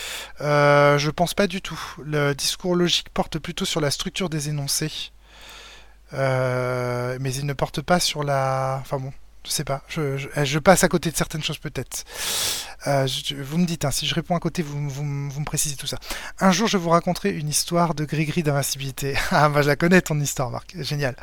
Euh, 0.41 0.97
je 0.97 1.11
pense 1.11 1.35
pas 1.35 1.45
du 1.45 1.61
tout. 1.61 1.79
Le 2.03 2.33
discours 2.33 2.75
logique 2.75 3.09
porte 3.09 3.37
plutôt 3.37 3.63
sur 3.63 3.79
la 3.79 3.91
structure 3.91 4.27
des 4.27 4.49
énoncés. 4.49 5.11
Euh, 6.13 7.19
mais 7.21 7.31
il 7.35 7.45
ne 7.45 7.53
porte 7.53 7.81
pas 7.81 7.99
sur 7.99 8.23
la. 8.23 8.79
Enfin 8.81 8.97
bon, 8.97 9.13
je 9.45 9.51
sais 9.51 9.63
pas. 9.63 9.83
Je, 9.87 10.17
je 10.17 10.59
passe 10.59 10.83
à 10.83 10.87
côté 10.87 11.11
de 11.11 11.15
certaines 11.15 11.43
choses 11.43 11.59
peut-être. 11.59 12.05
Euh, 12.87 13.07
vous 13.37 13.59
me 13.59 13.67
dites, 13.67 13.85
hein, 13.85 13.91
si 13.91 14.07
je 14.07 14.15
réponds 14.15 14.35
à 14.35 14.39
côté, 14.39 14.63
vous, 14.63 14.89
vous, 14.89 15.29
vous, 15.29 15.39
me 15.39 15.45
précisez 15.45 15.75
tout 15.75 15.85
ça. 15.85 15.99
Un 16.39 16.51
jour, 16.51 16.67
je 16.67 16.77
vous 16.77 16.89
raconterai 16.89 17.29
une 17.29 17.49
histoire 17.49 17.93
de 17.93 18.03
gris-gris 18.03 18.41
d'invincibilité. 18.41 19.15
ah, 19.29 19.47
bah 19.47 19.61
je 19.61 19.67
la 19.67 19.75
connais 19.75 20.01
ton 20.01 20.19
histoire, 20.19 20.49
Marc. 20.49 20.73
Génial. 20.79 21.15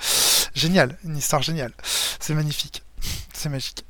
Génial. 0.54 0.96
Une 1.04 1.16
histoire 1.16 1.42
géniale. 1.42 1.72
C'est 2.20 2.34
magnifique. 2.34 2.84
C'est 3.32 3.48
magique. 3.48 3.84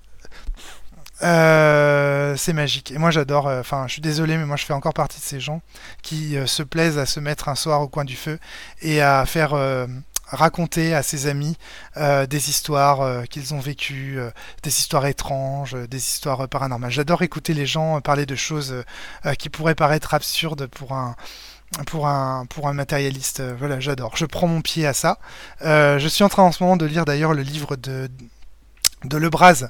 Euh, 1.22 2.36
c'est 2.36 2.52
magique. 2.52 2.92
Et 2.92 2.98
moi 2.98 3.10
j'adore, 3.10 3.48
euh, 3.48 3.60
enfin 3.60 3.86
je 3.86 3.94
suis 3.94 4.02
désolé, 4.02 4.36
mais 4.36 4.46
moi 4.46 4.56
je 4.56 4.64
fais 4.64 4.72
encore 4.72 4.94
partie 4.94 5.18
de 5.18 5.24
ces 5.24 5.40
gens 5.40 5.60
qui 6.02 6.36
euh, 6.36 6.46
se 6.46 6.62
plaisent 6.62 6.98
à 6.98 7.06
se 7.06 7.18
mettre 7.18 7.48
un 7.48 7.54
soir 7.54 7.80
au 7.80 7.88
coin 7.88 8.04
du 8.04 8.16
feu 8.16 8.38
et 8.82 9.00
à 9.02 9.26
faire 9.26 9.54
raconter 10.26 10.94
à 10.94 11.02
ses 11.02 11.26
amis 11.26 11.56
des 11.96 12.50
histoires 12.50 13.24
qu'ils 13.28 13.54
ont 13.54 13.60
vécues, 13.60 14.18
des 14.62 14.70
histoires 14.70 15.06
étranges, 15.06 15.74
des 15.74 15.96
histoires 15.96 16.48
paranormales. 16.48 16.90
J'adore 16.90 17.22
écouter 17.22 17.54
les 17.54 17.66
gens 17.66 18.00
parler 18.00 18.26
de 18.26 18.36
choses 18.36 18.84
qui 19.38 19.48
pourraient 19.48 19.74
paraître 19.74 20.14
absurdes 20.14 20.66
pour 20.66 20.92
un 20.92 21.16
pour 21.86 22.06
un 22.06 22.46
pour 22.46 22.68
un 22.68 22.72
matérialiste. 22.72 23.42
voilà, 23.58 23.80
j'adore. 23.80 24.16
Je 24.16 24.26
prends 24.26 24.46
mon 24.46 24.60
pied 24.60 24.86
à 24.86 24.92
ça. 24.92 25.18
je 25.62 26.08
suis 26.08 26.24
en 26.24 26.28
train 26.28 26.42
en 26.42 26.52
ce 26.52 26.62
moment 26.62 26.76
de 26.76 26.86
lire 26.86 27.04
d'ailleurs 27.04 27.34
le 27.34 27.42
livre 27.42 27.76
de 27.76 28.08
de 29.04 29.16
Lebras, 29.16 29.64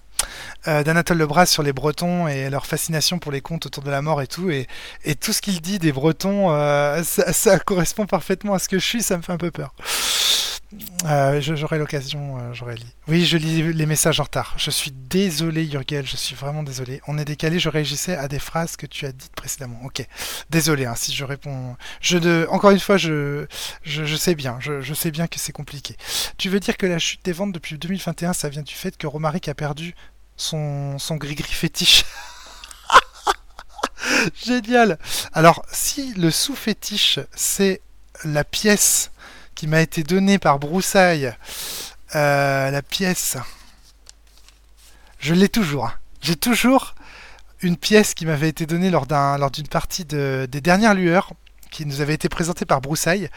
euh, 0.67 0.83
d'Anatole 0.83 1.19
Lebras 1.19 1.47
sur 1.47 1.63
les 1.63 1.73
Bretons 1.73 2.29
et 2.29 2.51
leur 2.51 2.67
fascination 2.67 3.19
pour 3.19 3.33
les 3.33 3.41
contes 3.41 3.67
autour 3.67 3.83
de 3.83 3.91
la 3.91 4.03
mort 4.03 4.23
et 4.23 4.27
tout. 4.27 4.51
Et, 4.51 4.67
tout 5.21 5.33
ce 5.33 5.41
qu'il 5.41 5.61
dit 5.61 5.79
des 5.79 5.93
Bretons, 5.93 6.51
euh, 6.51 7.03
ça, 7.03 7.33
ça, 7.33 7.59
correspond 7.59 8.07
parfaitement 8.07 8.55
à 8.55 8.59
ce 8.59 8.69
que 8.69 8.79
je 8.79 8.85
suis, 8.85 9.03
ça 9.03 9.17
me 9.17 9.23
fait 9.23 9.33
un 9.33 9.39
peu 9.39 9.51
peur. 9.51 9.75
Euh, 11.07 11.41
j'aurai 11.41 11.79
l'occasion, 11.79 12.39
euh, 12.39 12.53
j'aurai 12.53 12.77
lu. 12.77 12.85
Oui, 13.07 13.25
je 13.25 13.39
lis 13.39 13.73
les 13.73 13.87
messages 13.87 14.21
en 14.21 14.25
retard. 14.25 14.55
Je 14.59 14.71
suis 14.71 14.91
désolé, 14.91 15.65
Yurgel, 15.65 16.07
je 16.07 16.17
suis 16.17 16.35
vraiment 16.35 16.63
désolé. 16.63 17.01
On 17.07 17.17
est 17.17 17.25
décalé, 17.25 17.59
je 17.59 17.71
réagissais 17.71 18.15
à 18.17 18.29
des 18.29 18.39
phrases 18.39 18.77
que 18.77 18.85
tu 18.85 19.07
as 19.07 19.13
dites 19.13 19.35
précédemment. 19.35 19.81
Ok, 19.85 20.07
désolé 20.51 20.85
hein, 20.85 20.95
si 20.95 21.15
je 21.15 21.25
réponds. 21.25 21.77
Je. 22.03 22.47
Encore 22.49 22.71
une 22.71 22.81
fois, 22.81 22.99
je, 22.99 23.47
sais 24.19 24.35
bien, 24.35 24.59
je, 24.61 24.83
je, 24.83 24.95
sais 24.95 25.11
bien 25.11 25.27
que 25.27 25.39
c'est 25.39 25.53
compliqué. 25.53 25.97
Tu 26.37 26.51
veux 26.51 26.61
dire 26.61 26.77
que 26.77 26.87
la 26.87 26.99
chute 26.99 27.25
des 27.25 27.33
ventes 27.33 27.53
depuis 27.53 27.79
2021, 27.79 28.35
ça 28.35 28.51
vient 28.51 28.63
du 28.63 28.75
fait 28.75 28.97
que 28.99 29.07
Romaric 29.07 29.49
a 29.49 29.55
perdu 29.55 29.95
son, 30.37 30.99
son 30.99 31.17
gris-gris 31.17 31.53
fétiche? 31.53 32.05
Génial 34.45 34.99
Alors, 35.33 35.65
si 35.73 36.13
le 36.15 36.31
sous-fétiche, 36.31 37.21
c'est 37.35 37.81
la 38.25 38.45
pièce 38.45 39.11
qui 39.59 39.67
m'a 39.67 39.81
été 39.81 40.05
donné 40.05 40.39
par 40.39 40.61
Broussaille, 40.61 41.35
euh, 42.15 42.71
la 42.71 42.81
pièce. 42.81 43.37
Je 45.19 45.35
l'ai 45.35 45.49
toujours. 45.49 45.87
Hein. 45.87 45.95
J'ai 46.21 46.37
toujours 46.37 46.95
une 47.63 47.77
pièce 47.77 48.15
qui 48.15 48.25
m'avait 48.25 48.49
été 48.49 48.67
donnée 48.67 48.89
lors 48.89 49.07
d'un 49.07 49.37
lors 49.37 49.51
d'une 49.51 49.67
partie 49.67 50.05
de, 50.05 50.47
des 50.49 50.61
dernières 50.61 50.95
lueurs 50.95 51.33
qui 51.73 51.87
nous 51.87 52.01
avait 52.01 52.15
été 52.15 52.29
présentée 52.29 52.67
par 52.67 52.81
Broussaille, 52.81 53.31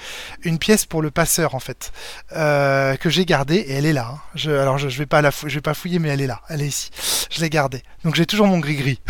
une 0.43 0.59
pièce 0.59 0.85
pour 0.85 1.01
le 1.01 1.09
passeur 1.09 1.55
en 1.55 1.59
fait, 1.59 1.91
euh, 2.33 2.95
que 2.97 3.09
j'ai 3.09 3.25
gardée 3.25 3.55
et 3.57 3.71
elle 3.73 3.87
est 3.87 3.91
là. 3.91 4.13
Hein. 4.13 4.49
Alors 4.51 4.77
je, 4.77 4.87
vais 4.89 5.07
pas 5.07 5.23
la 5.23 5.31
je 5.31 5.55
vais 5.55 5.61
pas 5.61 5.73
fouiller 5.73 5.97
mais 5.97 6.09
elle 6.09 6.21
est 6.21 6.27
là, 6.27 6.41
elle 6.49 6.61
est 6.61 6.67
ici. 6.67 6.91
Je 7.31 7.41
l'ai 7.41 7.49
gardée. 7.49 7.81
Donc 8.03 8.13
j'ai 8.13 8.27
toujours 8.27 8.45
mon 8.45 8.59
gris 8.59 8.75
gris. 8.75 9.01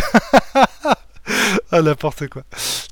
ah, 1.72 1.82
n'importe 1.82 2.28
quoi. 2.28 2.44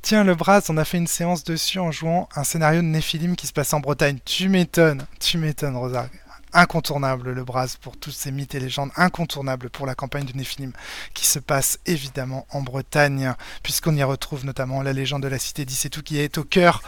Tiens, 0.01 0.23
le 0.23 0.36
Bras, 0.36 0.61
on 0.69 0.77
a 0.77 0.86
fait 0.86 0.97
une 0.97 1.07
séance 1.07 1.43
dessus 1.43 1.80
en 1.80 1.91
jouant 1.91 2.30
un 2.36 2.43
scénario 2.43 2.82
de 2.82 2.88
Néphilim 2.88 3.36
qui 3.36 3.47
se 3.47 3.53
passe 3.53 3.73
en 3.73 3.80
Bretagne. 3.80 4.19
Tu 4.25 4.49
m'étonnes, 4.49 5.05
tu 5.19 5.38
m'étonnes, 5.38 5.75
Rosa. 5.75 6.09
Incontournable 6.51 7.32
le 7.32 7.43
Bras 7.43 7.67
pour 7.80 7.95
tous 7.97 8.09
ces 8.09 8.32
mythes 8.32 8.55
et 8.55 8.59
légendes, 8.59 8.89
incontournable 8.95 9.69
pour 9.69 9.86
la 9.86 9.93
campagne 9.93 10.25
de 10.25 10.36
Néphilim 10.36 10.71
qui 11.13 11.27
se 11.27 11.38
passe 11.38 11.77
évidemment 11.86 12.47
en 12.49 12.61
Bretagne, 12.61 13.34
puisqu'on 13.61 13.95
y 13.95 14.01
retrouve 14.01 14.45
notamment 14.45 14.82
la 14.82 14.93
légende 14.93 15.21
de 15.21 15.27
la 15.27 15.38
cité 15.38 15.63
d'Issetou 15.63 16.01
qui 16.01 16.19
est 16.19 16.39
au 16.39 16.43
cœur 16.43 16.82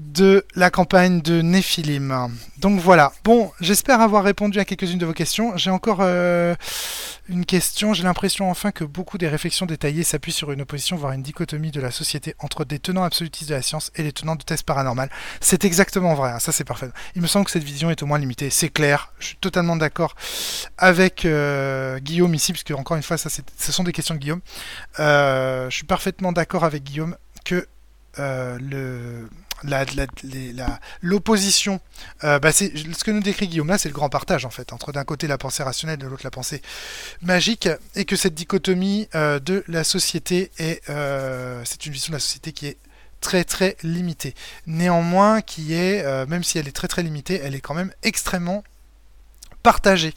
de 0.00 0.46
la 0.54 0.70
campagne 0.70 1.20
de 1.20 1.42
Néphilim. 1.42 2.30
Donc 2.58 2.80
voilà. 2.80 3.12
Bon, 3.22 3.52
j'espère 3.60 4.00
avoir 4.00 4.24
répondu 4.24 4.58
à 4.58 4.64
quelques-unes 4.64 4.98
de 4.98 5.06
vos 5.06 5.12
questions. 5.12 5.56
J'ai 5.56 5.70
encore 5.70 5.98
euh, 6.00 6.54
une 7.28 7.44
question. 7.44 7.92
J'ai 7.92 8.02
l'impression 8.02 8.50
enfin 8.50 8.72
que 8.72 8.84
beaucoup 8.84 9.18
des 9.18 9.28
réflexions 9.28 9.66
détaillées 9.66 10.02
s'appuient 10.02 10.32
sur 10.32 10.52
une 10.52 10.62
opposition, 10.62 10.96
voire 10.96 11.12
une 11.12 11.22
dichotomie 11.22 11.70
de 11.70 11.80
la 11.80 11.90
société 11.90 12.34
entre 12.38 12.64
des 12.64 12.78
tenants 12.78 13.04
absolutistes 13.04 13.50
de 13.50 13.54
la 13.54 13.62
science 13.62 13.92
et 13.94 14.02
les 14.02 14.12
tenants 14.12 14.36
de 14.36 14.42
tests 14.42 14.64
paranormal. 14.64 15.10
C'est 15.40 15.64
exactement 15.64 16.14
vrai. 16.14 16.30
Hein. 16.30 16.38
Ça, 16.38 16.50
c'est 16.50 16.64
parfait. 16.64 16.88
Il 17.14 17.22
me 17.22 17.26
semble 17.26 17.44
que 17.44 17.50
cette 17.50 17.64
vision 17.64 17.90
est 17.90 18.02
au 18.02 18.06
moins 18.06 18.18
limitée. 18.18 18.50
C'est 18.50 18.70
clair. 18.70 19.12
Je 19.18 19.26
suis 19.26 19.36
totalement 19.36 19.76
d'accord 19.76 20.14
avec 20.78 21.24
euh, 21.24 21.98
Guillaume 21.98 22.34
ici, 22.34 22.52
puisque 22.52 22.72
encore 22.72 22.96
une 22.96 23.02
fois, 23.02 23.18
ça, 23.18 23.28
ce 23.28 23.72
sont 23.72 23.84
des 23.84 23.92
questions 23.92 24.14
de 24.14 24.20
Guillaume. 24.20 24.40
Euh, 24.98 25.68
je 25.68 25.76
suis 25.76 25.86
parfaitement 25.86 26.32
d'accord 26.32 26.64
avec 26.64 26.84
Guillaume 26.84 27.16
que 27.44 27.66
le 28.18 29.28
l'opposition, 31.02 31.80
euh, 32.24 32.38
bah 32.38 32.52
c'est 32.52 32.72
ce 32.76 33.04
que 33.04 33.10
nous 33.10 33.20
décrit 33.20 33.48
Guillaume 33.48 33.68
là, 33.68 33.78
c'est 33.78 33.88
le 33.88 33.94
grand 33.94 34.08
partage 34.08 34.44
en 34.44 34.50
fait 34.50 34.72
entre 34.72 34.92
d'un 34.92 35.04
côté 35.04 35.26
la 35.26 35.38
pensée 35.38 35.62
rationnelle, 35.62 35.98
de 35.98 36.06
l'autre 36.06 36.22
la 36.24 36.30
pensée 36.30 36.62
magique, 37.22 37.68
et 37.94 38.04
que 38.04 38.16
cette 38.16 38.34
dichotomie 38.34 39.08
euh, 39.14 39.38
de 39.38 39.64
la 39.68 39.84
société 39.84 40.50
est, 40.58 40.88
euh, 40.88 41.62
c'est 41.64 41.86
une 41.86 41.92
vision 41.92 42.10
de 42.12 42.16
la 42.16 42.20
société 42.20 42.52
qui 42.52 42.66
est 42.66 42.78
très 43.20 43.44
très 43.44 43.76
limitée. 43.82 44.34
Néanmoins, 44.66 45.42
qui 45.42 45.74
est, 45.74 46.02
même 46.26 46.42
si 46.42 46.58
elle 46.58 46.66
est 46.66 46.72
très 46.72 46.88
très 46.88 47.02
limitée, 47.02 47.38
elle 47.44 47.54
est 47.54 47.60
quand 47.60 47.74
même 47.74 47.92
extrêmement 48.02 48.64
partagé. 49.62 50.14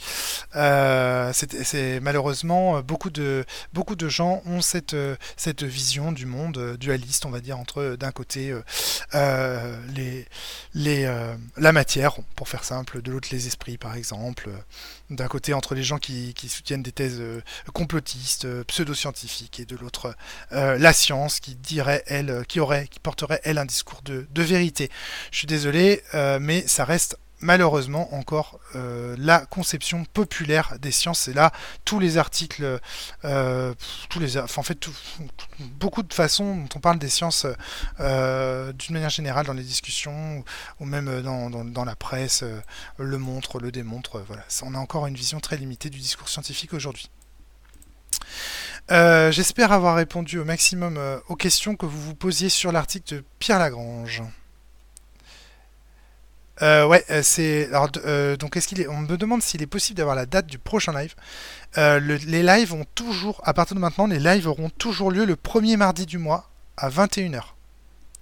Euh, 0.55 1.31
c'est 1.33 1.99
malheureusement 1.99 2.81
beaucoup 2.81 3.09
de 3.09 3.45
beaucoup 3.73 3.95
de 3.95 4.07
gens 4.07 4.41
ont 4.45 4.61
cette 4.61 4.95
cette 5.37 5.63
vision 5.63 6.11
du 6.11 6.25
monde 6.25 6.77
dualiste, 6.77 7.25
on 7.25 7.29
va 7.29 7.39
dire 7.39 7.57
entre 7.59 7.95
d'un 7.99 8.11
côté 8.11 8.53
euh, 9.15 9.77
les 9.95 10.25
les 10.73 11.05
la 11.57 11.71
matière, 11.71 12.15
pour 12.35 12.47
faire 12.49 12.63
simple, 12.63 13.01
de 13.01 13.11
l'autre 13.11 13.29
les 13.31 13.47
esprits, 13.47 13.77
par 13.77 13.95
exemple. 13.95 14.49
D'un 15.09 15.27
côté 15.27 15.53
entre 15.53 15.75
les 15.75 15.83
gens 15.83 15.99
qui, 15.99 16.33
qui 16.33 16.49
soutiennent 16.49 16.81
des 16.81 16.91
thèses 16.91 17.21
complotistes, 17.73 18.47
pseudo-scientifiques, 18.63 19.59
et 19.59 19.65
de 19.65 19.75
l'autre 19.75 20.15
la 20.51 20.93
science 20.93 21.39
qui 21.39 21.55
dirait 21.55 22.03
elle, 22.07 22.45
qui 22.47 22.59
aurait, 22.59 22.87
qui 22.87 22.99
porterait 22.99 23.41
elle 23.43 23.57
un 23.57 23.65
discours 23.65 24.01
de, 24.03 24.25
de 24.31 24.41
vérité. 24.41 24.89
Je 25.31 25.37
suis 25.39 25.47
désolé, 25.47 26.01
mais 26.39 26.65
ça 26.67 26.85
reste 26.85 27.17
malheureusement 27.43 28.13
encore 28.15 28.59
euh, 28.75 29.15
la 29.19 29.45
conception 29.45 30.05
populaire 30.05 30.77
des 30.79 30.91
sciences. 30.91 31.19
C'est 31.19 31.33
là 31.33 31.51
tous 31.85 31.99
les 31.99 32.17
articles, 32.17 32.79
euh, 33.25 33.73
tous 34.09 34.19
les, 34.19 34.37
en 34.37 34.47
fait, 34.47 34.89
beaucoup 35.59 36.01
de 36.01 36.13
façons 36.13 36.55
dont 36.55 36.69
on 36.75 36.79
parle 36.79 36.97
des 36.97 37.09
sciences 37.09 37.45
euh, 37.99 38.73
d'une 38.73 38.93
manière 38.93 39.09
générale 39.09 39.45
dans 39.45 39.53
les 39.53 39.63
discussions 39.63 40.43
ou, 40.79 40.85
même 40.85 41.21
dans, 41.21 41.49
dans, 41.49 41.85
la 41.85 41.95
presse, 41.95 42.43
le 42.97 43.17
montre, 43.17 43.59
le 43.59 43.71
démontre. 43.71 44.23
voilà, 44.25 44.43
on 44.63 44.73
a 44.73 44.77
encore 44.77 45.05
une 45.05 45.15
vision 45.15 45.39
très 45.39 45.57
limitée 45.57 45.89
du 45.89 45.99
discours 45.99 46.29
scientifique 46.29 46.73
aujourd'hui. 46.73 47.09
J'espère 48.89 49.71
avoir 49.71 49.95
répondu 49.95 50.39
au 50.39 50.45
maximum 50.45 50.99
aux 51.27 51.35
questions 51.35 51.75
que 51.75 51.85
vous 51.85 52.01
vous 52.01 52.15
posiez 52.15 52.49
sur 52.49 52.71
l'article 52.71 53.15
de 53.15 53.23
Pierre 53.39 53.59
Lagrange. 53.59 54.23
Euh, 56.61 56.85
ouais, 56.85 57.03
euh, 57.09 57.21
c'est. 57.23 57.67
Alors, 57.67 57.89
euh, 58.05 58.37
donc, 58.37 58.55
est-ce 58.55 58.67
qu'il 58.67 58.79
est. 58.79 58.87
On 58.87 58.99
me 58.99 59.17
demande 59.17 59.41
s'il 59.41 59.61
est 59.61 59.67
possible 59.67 59.97
d'avoir 59.97 60.15
la 60.15 60.25
date 60.25 60.45
du 60.45 60.59
prochain 60.59 60.93
live. 60.93 61.15
Le- 61.75 62.15
les 62.15 62.43
lives 62.43 62.73
ont 62.73 62.85
toujours. 62.95 63.41
À 63.43 63.53
partir 63.53 63.75
de 63.75 63.81
maintenant, 63.81 64.05
les 64.07 64.19
lives 64.19 64.47
auront 64.47 64.69
toujours 64.69 65.11
lieu 65.11 65.25
le 65.25 65.35
premier 65.35 65.77
mardi 65.77 66.05
du 66.05 66.17
mois 66.17 66.49
à 66.77 66.89
21h. 66.89 67.55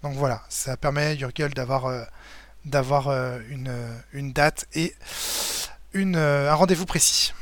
Donc 0.03 0.15
voilà, 0.15 0.41
ça 0.49 0.77
permet 0.77 1.05
à 1.07 1.13
Yurgel 1.13 1.53
d'avoir 1.53 2.07
d'avoir 2.65 3.09
une, 3.49 4.34
date 4.34 4.65
et 4.73 4.95
un 5.93 6.53
rendez-vous 6.53 6.86
précis. 6.86 7.34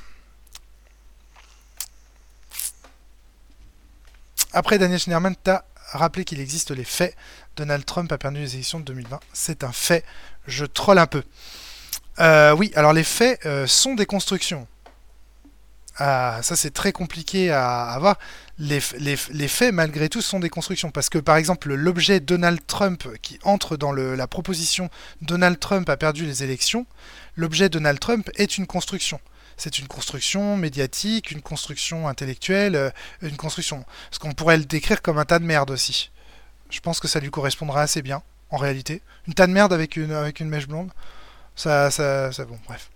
Après, 4.52 4.80
Daniel 4.80 5.00
Schneiderman 5.00 5.36
t'a 5.36 5.64
rappelé 5.92 6.26
qu'il 6.26 6.40
existe 6.40 6.72
les 6.72 6.84
faits. 6.84 7.16
Donald 7.56 7.86
Trump 7.86 8.12
a 8.12 8.18
perdu 8.18 8.40
les 8.40 8.56
élections 8.56 8.80
de 8.80 8.86
2020. 8.86 9.20
C'est 9.34 9.64
un 9.64 9.72
fait. 9.72 10.04
Je 10.50 10.66
troll 10.66 10.98
un 10.98 11.08
peu. 11.08 11.24
Euh, 12.20 12.54
oui, 12.54 12.72
alors 12.76 12.94
les 12.94 13.04
faits 13.04 13.46
euh, 13.46 13.68
sont 13.68 13.96
des 13.96 14.06
constructions. 14.06 14.68
Ah, 15.98 16.40
ça 16.44 16.56
c'est 16.56 16.72
très 16.72 16.92
compliqué 16.92 17.52
à 17.52 17.90
avoir. 17.92 18.18
Les, 18.58 18.80
faits, 18.80 19.74
malgré 19.74 20.10
tout, 20.10 20.22
sont 20.22 20.40
des 20.40 20.50
constructions. 20.50 20.92
Parce 20.92 21.10
que, 21.10 21.18
par 21.18 21.38
exemple, 21.38 21.74
l'objet 21.74 22.20
Donald 22.20 22.60
Trump 22.68 23.08
qui 23.22 23.40
entre 23.44 23.78
dans 23.78 23.94
la 23.94 24.28
proposition 24.28 24.90
Donald 25.22 25.60
Trump 25.60 25.88
a 25.90 25.96
perdu 25.98 26.26
les 26.26 26.44
élections, 26.44 26.86
l'objet 27.36 27.70
Donald 27.70 28.00
Trump 28.00 28.30
est 28.36 28.58
une 28.58 28.68
construction. 28.68 29.20
C'est 29.56 29.78
une 29.78 29.88
construction 29.88 30.56
médiatique, 30.56 31.32
une 31.32 31.42
construction 31.42 32.08
intellectuelle, 32.08 32.76
euh, 32.76 32.90
une 33.22 33.36
construction. 33.36 33.86
Ce 34.12 34.20
qu'on 34.20 34.34
pourrait 34.34 34.58
le 34.58 34.66
décrire 34.66 35.02
comme 35.02 35.18
un 35.18 35.26
tas 35.26 35.40
de 35.40 35.46
merde 35.46 35.72
aussi. 35.72 36.12
Je 36.70 36.80
pense 36.80 37.00
que 37.00 37.10
ça 37.10 37.20
lui 37.20 37.30
correspondra 37.30 37.82
assez 37.82 38.02
bien, 38.02 38.22
en 38.52 38.58
réalité. 38.58 39.02
Une 39.28 39.34
tas 39.34 39.48
de 39.48 39.52
merde 39.52 39.74
avec 39.74 39.96
une, 39.96 40.12
avec 40.12 40.40
une 40.40 40.50
mèche 40.50 40.68
blonde. 40.68 40.90
Ça, 41.56 41.92
ça, 41.92 42.32
ça 42.32 42.46
bon, 42.46 42.58
bref. 42.66 42.90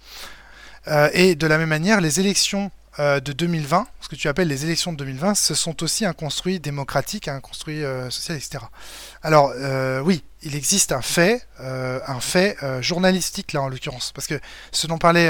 Euh, 0.87 1.09
et 1.13 1.35
de 1.35 1.47
la 1.47 1.57
même 1.57 1.69
manière, 1.69 2.01
les 2.01 2.19
élections 2.19 2.71
euh, 2.99 3.19
de 3.19 3.33
2020, 3.33 3.87
ce 4.01 4.09
que 4.09 4.15
tu 4.15 4.27
appelles 4.27 4.47
les 4.47 4.65
élections 4.65 4.91
de 4.91 4.97
2020, 4.97 5.35
ce 5.35 5.55
sont 5.55 5.81
aussi 5.83 6.05
un 6.05 6.13
construit 6.13 6.59
démocratique, 6.59 7.27
un 7.27 7.39
construit 7.39 7.83
euh, 7.83 8.09
social, 8.09 8.37
etc. 8.37 8.63
Alors 9.21 9.53
oui, 10.03 10.23
il 10.41 10.55
existe 10.55 10.91
un 10.91 11.01
fait, 11.01 11.47
un 11.59 12.19
fait 12.19 12.57
journalistique 12.81 13.53
là 13.53 13.61
en 13.61 13.69
l'occurrence, 13.69 14.11
parce 14.11 14.27
que 14.27 14.39
ce 14.71 14.85
dont 14.87 14.97
parlait 14.97 15.29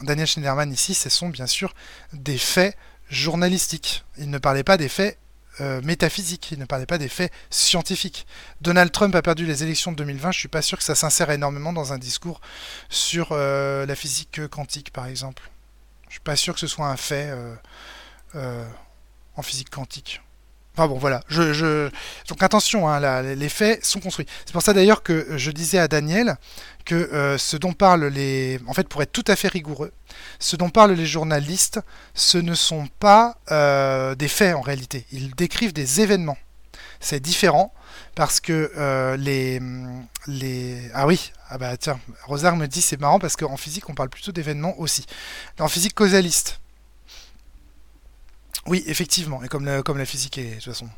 Daniel 0.00 0.26
Schneiderman 0.26 0.72
ici, 0.72 0.94
ce 0.94 1.10
sont 1.10 1.28
bien 1.28 1.46
sûr 1.46 1.74
des 2.14 2.38
faits 2.38 2.74
journalistiques. 3.10 4.04
Il 4.16 4.30
ne 4.30 4.38
parlait 4.38 4.64
pas 4.64 4.78
des 4.78 4.88
faits 4.88 5.18
euh, 5.60 5.80
métaphysique, 5.82 6.50
il 6.52 6.58
ne 6.58 6.64
parlait 6.64 6.86
pas 6.86 6.98
des 6.98 7.08
faits 7.08 7.32
scientifiques. 7.50 8.26
Donald 8.60 8.92
Trump 8.92 9.14
a 9.14 9.22
perdu 9.22 9.46
les 9.46 9.62
élections 9.62 9.92
de 9.92 9.96
2020, 9.96 10.32
je 10.32 10.38
suis 10.38 10.48
pas 10.48 10.62
sûr 10.62 10.78
que 10.78 10.84
ça 10.84 10.94
s'insère 10.94 11.30
énormément 11.30 11.72
dans 11.72 11.92
un 11.92 11.98
discours 11.98 12.40
sur 12.88 13.28
euh, 13.32 13.86
la 13.86 13.94
physique 13.94 14.46
quantique 14.48 14.92
par 14.92 15.06
exemple. 15.06 15.50
Je 16.08 16.14
suis 16.14 16.20
pas 16.20 16.36
sûr 16.36 16.54
que 16.54 16.60
ce 16.60 16.66
soit 16.66 16.86
un 16.86 16.96
fait 16.96 17.32
euh, 18.34 18.64
en 19.36 19.42
physique 19.42 19.70
quantique. 19.70 20.20
Enfin 20.78 20.86
bon, 20.86 20.96
voilà. 20.96 21.22
Je, 21.26 21.52
je... 21.52 21.90
Donc 22.28 22.40
attention, 22.40 22.88
hein, 22.88 23.22
les 23.34 23.48
faits 23.48 23.84
sont 23.84 23.98
construits. 23.98 24.26
C'est 24.46 24.52
pour 24.52 24.62
ça 24.62 24.72
d'ailleurs 24.72 25.02
que 25.02 25.36
je 25.36 25.50
disais 25.50 25.78
à 25.78 25.88
Daniel 25.88 26.36
que 26.84 26.94
euh, 26.94 27.36
ce 27.36 27.56
dont 27.56 27.72
parlent 27.72 28.06
les... 28.06 28.60
En 28.68 28.74
fait, 28.74 28.88
pour 28.88 29.02
être 29.02 29.10
tout 29.10 29.24
à 29.26 29.34
fait 29.34 29.48
rigoureux, 29.48 29.92
ce 30.38 30.54
dont 30.54 30.70
parlent 30.70 30.92
les 30.92 31.04
journalistes, 31.04 31.80
ce 32.14 32.38
ne 32.38 32.54
sont 32.54 32.86
pas 33.00 33.38
euh, 33.50 34.14
des 34.14 34.28
faits 34.28 34.54
en 34.54 34.60
réalité. 34.60 35.04
Ils 35.10 35.34
décrivent 35.34 35.72
des 35.72 36.00
événements. 36.00 36.38
C'est 37.00 37.18
différent 37.18 37.74
parce 38.14 38.38
que 38.38 38.70
euh, 38.76 39.16
les, 39.16 39.60
les... 40.28 40.90
Ah 40.94 41.08
oui, 41.08 41.32
ah 41.48 41.58
bah 41.58 41.76
tiens, 41.76 41.98
Rosard 42.24 42.54
me 42.54 42.66
dit 42.66 42.82
c'est 42.82 43.00
marrant 43.00 43.18
parce 43.18 43.34
qu'en 43.34 43.56
physique 43.56 43.88
on 43.88 43.94
parle 43.94 44.10
plutôt 44.10 44.30
d'événements 44.30 44.78
aussi. 44.78 45.06
En 45.58 45.66
physique 45.66 45.94
causaliste. 45.94 46.60
Oui, 48.66 48.84
effectivement, 48.86 49.42
et 49.42 49.48
comme 49.48 49.64
la, 49.64 49.82
comme 49.82 49.98
la 49.98 50.04
physique 50.04 50.38
est, 50.38 50.50
de 50.50 50.54
toute 50.56 50.64
façon. 50.64 50.88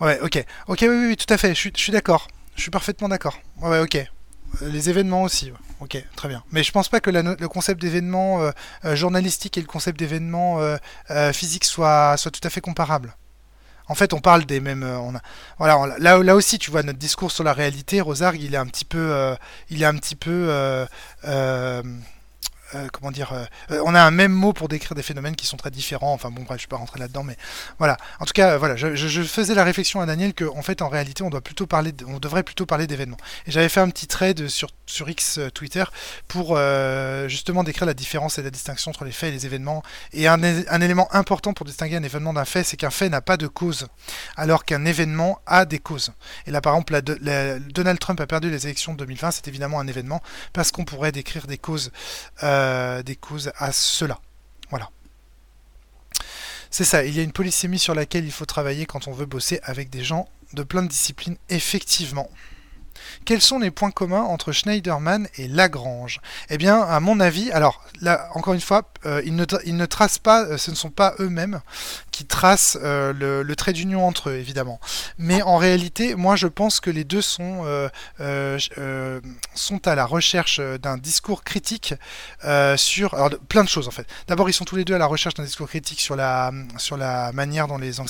Ouais, 0.00 0.18
ok. 0.20 0.44
Ok, 0.66 0.78
oui, 0.82 0.88
oui, 0.88 1.06
oui 1.08 1.16
tout 1.16 1.32
à 1.32 1.38
fait, 1.38 1.54
je 1.54 1.70
suis, 1.74 1.92
d'accord. 1.92 2.28
Je 2.56 2.62
suis 2.62 2.70
parfaitement 2.70 3.08
d'accord. 3.08 3.38
Ouais, 3.60 3.80
ok. 3.80 3.98
Les 4.62 4.88
événements 4.88 5.22
aussi, 5.22 5.50
ouais. 5.50 5.58
ok, 5.80 6.04
très 6.16 6.28
bien. 6.28 6.42
Mais 6.50 6.62
je 6.62 6.72
pense 6.72 6.88
pas 6.88 7.00
que 7.00 7.10
le 7.10 7.48
concept 7.48 7.80
d'événement 7.80 8.42
euh, 8.42 8.50
euh, 8.84 8.96
journalistique 8.96 9.58
et 9.58 9.60
le 9.60 9.66
concept 9.66 9.98
d'événement 9.98 10.60
euh, 10.60 10.76
euh, 11.10 11.32
physique 11.32 11.64
soient, 11.64 12.16
soient 12.16 12.30
tout 12.30 12.40
à 12.44 12.50
fait 12.50 12.60
comparables. 12.60 13.14
En 13.88 13.94
fait, 13.94 14.12
on 14.12 14.20
parle 14.20 14.44
des 14.46 14.60
mêmes. 14.60 14.82
euh, 14.82 14.98
voilà, 15.58 15.96
là, 15.98 16.18
là 16.18 16.34
aussi, 16.34 16.58
tu 16.58 16.70
vois, 16.70 16.82
notre 16.82 16.98
discours 16.98 17.30
sur 17.30 17.44
la 17.44 17.52
réalité, 17.52 18.00
Rosarg, 18.00 18.40
il 18.40 18.54
est 18.54 18.58
un 18.58 18.66
petit 18.66 18.84
peu, 18.84 18.98
euh, 18.98 19.36
il 19.70 19.82
est 19.82 19.86
un 19.86 19.96
petit 19.96 20.16
peu, 20.16 20.48
euh, 22.74 22.88
comment 22.92 23.12
dire, 23.12 23.32
euh, 23.32 23.44
euh, 23.70 23.82
on 23.84 23.94
a 23.94 24.02
un 24.02 24.10
même 24.10 24.32
mot 24.32 24.52
pour 24.52 24.68
décrire 24.68 24.94
des 24.94 25.02
phénomènes 25.02 25.36
qui 25.36 25.46
sont 25.46 25.56
très 25.56 25.70
différents. 25.70 26.12
Enfin 26.12 26.30
bon, 26.30 26.42
bref, 26.42 26.58
je 26.58 26.64
vais 26.64 26.68
pas 26.68 26.76
rentrer 26.76 26.98
là-dedans, 26.98 27.22
mais 27.22 27.36
voilà. 27.78 27.96
En 28.18 28.24
tout 28.24 28.32
cas, 28.32 28.56
voilà, 28.56 28.74
je, 28.76 29.22
faisais 29.22 29.54
la 29.54 29.62
réflexion 29.62 30.00
à 30.00 30.06
Daniel 30.06 30.34
que, 30.34 30.44
en 30.44 30.62
fait, 30.62 30.82
en 30.82 30.88
réalité, 30.88 31.22
on 31.22 31.30
doit 31.30 31.40
plutôt 31.40 31.66
parler, 31.66 31.92
on 32.08 32.18
devrait 32.18 32.42
plutôt 32.42 32.66
parler 32.66 32.86
d'événements. 32.86 33.18
Et 33.46 33.52
j'avais 33.52 33.68
fait 33.68 33.80
un 33.80 33.88
petit 33.90 34.06
trade 34.06 34.48
sur 34.48 34.70
sur 34.88 35.08
X 35.08 35.40
Twitter 35.52 35.82
pour 36.28 36.56
justement 37.26 37.64
décrire 37.64 37.86
la 37.86 37.94
différence 37.94 38.38
et 38.38 38.42
la 38.42 38.50
distinction 38.50 38.90
entre 38.90 39.04
les 39.04 39.10
faits 39.10 39.30
et 39.30 39.32
les 39.32 39.44
événements. 39.44 39.82
Et 40.12 40.28
un, 40.28 40.40
élément 40.42 41.08
important 41.12 41.52
pour 41.52 41.66
distinguer 41.66 41.96
un 41.96 42.02
événement 42.02 42.32
d'un 42.32 42.44
fait, 42.44 42.62
c'est 42.62 42.76
qu'un 42.76 42.90
fait 42.90 43.08
n'a 43.08 43.20
pas 43.20 43.36
de 43.36 43.48
cause, 43.48 43.88
alors 44.36 44.64
qu'un 44.64 44.84
événement 44.84 45.40
a 45.46 45.64
des 45.64 45.80
causes. 45.80 46.12
Et 46.46 46.52
là, 46.52 46.60
par 46.60 46.74
exemple, 46.74 47.00
Donald 47.72 47.98
Trump 47.98 48.20
a 48.20 48.26
perdu 48.26 48.50
les 48.50 48.66
élections 48.66 48.92
de 48.92 48.98
2020, 48.98 49.32
c'est 49.32 49.48
évidemment 49.48 49.80
un 49.80 49.88
événement 49.88 50.22
parce 50.52 50.70
qu'on 50.70 50.84
pourrait 50.84 51.12
décrire 51.12 51.46
des 51.46 51.58
causes, 51.58 51.90
des 53.02 53.16
causes 53.16 53.52
à 53.56 53.72
cela. 53.72 54.20
Voilà. 54.70 54.90
C'est 56.70 56.84
ça, 56.84 57.04
il 57.04 57.16
y 57.16 57.20
a 57.20 57.22
une 57.22 57.32
polysémie 57.32 57.78
sur 57.78 57.94
laquelle 57.94 58.24
il 58.24 58.32
faut 58.32 58.44
travailler 58.44 58.86
quand 58.86 59.08
on 59.08 59.12
veut 59.12 59.26
bosser 59.26 59.60
avec 59.62 59.88
des 59.88 60.04
gens 60.04 60.28
de 60.52 60.62
plein 60.62 60.82
de 60.82 60.88
disciplines, 60.88 61.36
effectivement. 61.48 62.30
Quels 63.24 63.42
sont 63.42 63.58
les 63.58 63.70
points 63.70 63.90
communs 63.90 64.22
entre 64.22 64.52
Schneiderman 64.52 65.28
et 65.36 65.48
Lagrange? 65.48 66.20
Eh 66.50 66.58
bien, 66.58 66.80
à 66.80 67.00
mon 67.00 67.20
avis, 67.20 67.50
alors 67.50 67.82
là, 68.00 68.28
encore 68.34 68.54
une 68.54 68.60
fois, 68.60 68.82
euh, 69.06 69.22
ils, 69.24 69.34
ne 69.34 69.86
tracent 69.86 70.18
pas, 70.18 70.44
euh, 70.44 70.58
ce 70.58 70.70
ne 70.70 70.76
sont 70.76 70.90
pas 70.90 71.14
eux-mêmes 71.20 71.60
qui 72.10 72.24
tracent 72.24 72.78
euh, 72.82 73.12
le, 73.12 73.56
trait 73.56 73.72
d'union 73.72 74.06
entre 74.06 74.30
eux, 74.30 74.36
évidemment. 74.36 74.80
Mais 75.18 75.42
en 75.42 75.56
réalité, 75.56 76.14
moi, 76.14 76.36
je 76.36 76.46
pense 76.46 76.80
que 76.80 76.90
les 76.90 77.04
deux 77.04 77.22
sont, 77.22 77.64
à 79.84 79.94
la 79.94 80.06
recherche 80.06 80.60
d'un 80.60 80.98
discours 80.98 81.44
critique 81.44 81.94
sur 82.76 83.14
alors, 83.14 83.30
plein 83.48 83.64
de 83.64 83.68
choses 83.68 83.88
en 83.88 83.90
fait. 83.90 84.06
D'abord, 84.26 84.48
ils 84.48 84.52
sont 84.52 84.64
tous 84.64 84.76
les 84.76 84.84
deux 84.84 84.94
à 84.94 84.98
la 84.98 85.06
recherche 85.06 85.34
d'un 85.34 85.44
discours 85.44 85.68
critique 85.68 86.00
sur 86.00 86.16
la, 86.16 86.52
manière 87.32 87.68
dont 87.68 87.78
les, 87.78 88.00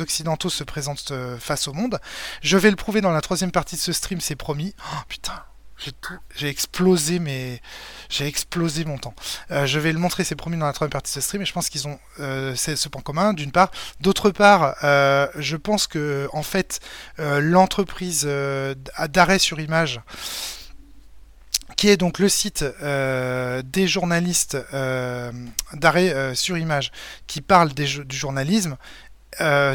Occidentaux 0.00 0.50
se 0.50 0.64
présentent 0.64 1.12
face 1.38 1.68
au 1.68 1.72
monde. 1.72 1.98
Je 2.42 2.56
vais 2.56 2.70
le 2.70 2.76
prouver 2.76 3.00
dans 3.00 3.12
la 3.12 3.20
troisième 3.20 3.50
partie 3.50 3.76
de 3.76 3.80
ce 3.80 3.92
stream, 3.92 4.20
c'est 4.28 4.36
promis. 4.36 4.74
Oh, 4.78 4.96
putain, 5.08 5.42
j'ai 5.78 5.92
tout, 5.92 6.18
j'ai 6.36 6.48
explosé 6.48 7.18
mes, 7.18 7.62
j'ai 8.10 8.26
explosé 8.26 8.84
mon 8.84 8.98
temps. 8.98 9.14
Euh, 9.50 9.64
je 9.64 9.78
vais 9.78 9.90
le 9.90 9.98
montrer, 9.98 10.22
c'est 10.22 10.36
promis 10.36 10.58
dans 10.58 10.66
la 10.66 10.74
troisième 10.74 10.92
partie 10.92 11.10
de 11.10 11.14
ce 11.14 11.20
stream, 11.22 11.40
et 11.40 11.46
je 11.46 11.52
pense 11.54 11.70
qu'ils 11.70 11.88
ont 11.88 11.98
euh, 12.20 12.54
ce 12.54 12.88
point 12.90 13.00
commun, 13.00 13.32
d'une 13.32 13.52
part. 13.52 13.70
D'autre 14.00 14.30
part, 14.30 14.76
euh, 14.84 15.28
je 15.36 15.56
pense 15.56 15.86
que 15.86 16.28
en 16.34 16.42
fait, 16.42 16.80
l'entreprise 17.16 18.28
d'arrêt 19.08 19.38
sur 19.38 19.60
image 19.60 20.00
qui 21.76 21.88
est 21.88 21.96
donc 21.96 22.18
le 22.18 22.28
site 22.28 22.64
des 22.82 23.86
journalistes 23.86 24.58
d'arrêt 25.72 26.34
sur 26.34 26.58
image 26.58 26.90
qui 27.26 27.40
parle 27.40 27.72
des 27.72 27.86
du 28.04 28.16
journalisme, 28.16 28.76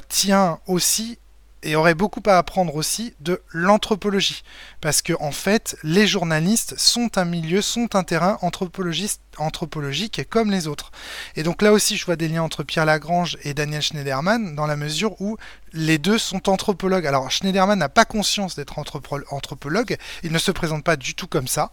tient 0.10 0.60
aussi 0.68 1.18
et 1.64 1.76
aurait 1.76 1.95
beaucoup 1.95 2.22
à 2.26 2.38
apprendre 2.38 2.76
aussi 2.76 3.16
de 3.20 3.41
l'anthropologie. 3.51 4.43
Parce 4.82 5.01
que 5.01 5.14
en 5.20 5.32
fait, 5.32 5.76
les 5.84 6.05
journalistes 6.05 6.76
sont 6.78 7.18
un 7.18 7.26
milieu, 7.26 7.61
sont 7.61 7.95
un 7.95 8.03
terrain 8.03 8.38
anthropologique 8.41 10.30
comme 10.30 10.51
les 10.51 10.68
autres. 10.68 10.91
Et 11.36 11.43
donc 11.43 11.61
là 11.61 11.72
aussi, 11.72 11.97
je 11.97 12.05
vois 12.05 12.16
des 12.16 12.28
liens 12.28 12.43
entre 12.43 12.64
Pierre 12.64 12.86
Lagrange 12.86 13.38
et 13.43 13.53
Daniel 13.53 13.82
Schneiderman, 13.82 14.55
dans 14.55 14.68
la 14.68 14.76
mesure 14.76 15.20
où 15.22 15.38
les 15.72 15.97
deux 15.97 16.18
sont 16.18 16.49
anthropologues. 16.49 17.07
Alors 17.07 17.32
Schneiderman 17.32 17.80
n'a 17.80 17.89
pas 17.89 18.05
conscience 18.05 18.55
d'être 18.55 18.78
anthropo- 18.78 19.24
anthropologue, 19.32 19.97
il 20.24 20.32
ne 20.32 20.38
se 20.38 20.51
présente 20.51 20.84
pas 20.84 20.95
du 20.95 21.16
tout 21.16 21.28
comme 21.28 21.47
ça. 21.47 21.72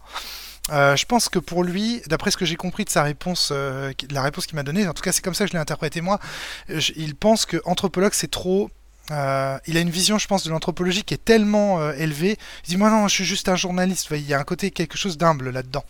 Euh, 0.71 0.95
je 0.95 1.05
pense 1.05 1.27
que 1.27 1.39
pour 1.39 1.63
lui, 1.63 2.01
d'après 2.07 2.29
ce 2.29 2.37
que 2.37 2.45
j'ai 2.45 2.55
compris 2.55 2.85
de 2.85 2.89
sa 2.89 3.01
réponse, 3.03 3.49
euh, 3.51 3.91
de 4.07 4.13
la 4.13 4.21
réponse 4.21 4.45
qu'il 4.45 4.55
m'a 4.55 4.63
donnée, 4.63 4.87
en 4.87 4.93
tout 4.93 5.01
cas 5.01 5.11
c'est 5.11 5.23
comme 5.23 5.33
ça 5.33 5.43
que 5.43 5.49
je 5.49 5.53
l'ai 5.53 5.59
interprété 5.59 6.01
moi, 6.01 6.19
il 6.69 7.15
pense 7.15 7.45
que 7.45 7.57
anthropologue 7.65 8.13
c'est 8.13 8.29
trop. 8.31 8.69
Euh, 9.11 9.57
il 9.67 9.77
a 9.77 9.81
une 9.81 9.89
vision, 9.89 10.17
je 10.17 10.27
pense, 10.27 10.43
de 10.43 10.49
l'anthropologie 10.49 11.03
qui 11.03 11.13
est 11.13 11.23
tellement 11.23 11.79
euh, 11.79 11.93
élevée. 11.97 12.37
Il 12.65 12.69
dit 12.69 12.77
moi 12.77 12.89
non, 12.89 13.07
je 13.07 13.13
suis 13.13 13.25
juste 13.25 13.49
un 13.49 13.55
journaliste. 13.55 14.07
Il 14.11 14.27
y 14.27 14.33
a 14.33 14.39
un 14.39 14.43
côté 14.43 14.71
quelque 14.71 14.97
chose 14.97 15.17
d'humble 15.17 15.49
là-dedans. 15.49 15.83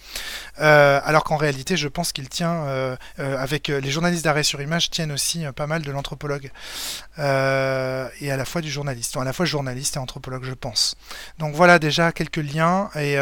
Euh, 0.59 0.99
alors 1.03 1.24
qu'en 1.24 1.38
réalité, 1.38 1.78
je 1.78 1.88
pense 1.88 2.11
qu'il 2.11 2.30
tient, 2.30 2.41
avec 3.17 3.67
les 3.67 3.91
journalistes 3.91 4.24
d'arrêt 4.24 4.43
sur 4.43 4.61
image, 4.61 4.89
tiennent 4.89 5.11
aussi 5.11 5.45
pas 5.55 5.67
mal 5.67 5.82
de 5.82 5.91
l'anthropologue 5.91 6.51
et 7.17 7.22
à 8.32 8.38
la 8.38 8.45
fois 8.45 8.61
du 8.61 8.69
journaliste, 8.69 9.15
à 9.17 9.24
la 9.24 9.34
fois 9.34 9.45
journaliste 9.45 9.95
et 9.95 9.99
anthropologue, 9.99 10.43
je 10.43 10.53
pense. 10.53 10.95
Donc 11.38 11.53
voilà 11.53 11.80
déjà 11.80 12.11
quelques 12.11 12.38
liens 12.38 12.89
et 12.95 13.17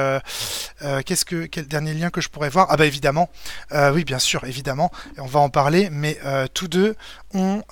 qu'est-ce 1.06 1.26
que 1.26 1.45
quel 1.45 1.68
dernier 1.68 1.93
lien 1.93 2.10
que 2.10 2.22
je 2.22 2.30
pourrais 2.30 2.50
voir? 2.50 2.68
Ah 2.70 2.78
bah 2.78 2.86
évidemment, 2.86 3.30
oui 3.72 4.04
bien 4.04 4.20
sûr 4.20 4.43
évidemment, 4.45 4.91
on 5.18 5.26
va 5.26 5.39
en 5.39 5.50
parler, 5.50 5.89
mais 5.91 6.20
tous 6.54 6.68
deux 6.68 6.95
ont 7.34 7.64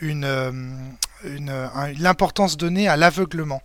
une 0.00 0.96
l'importance 1.98 2.56
donnée 2.56 2.88
à 2.88 2.96
l'aveuglement. 2.96 3.62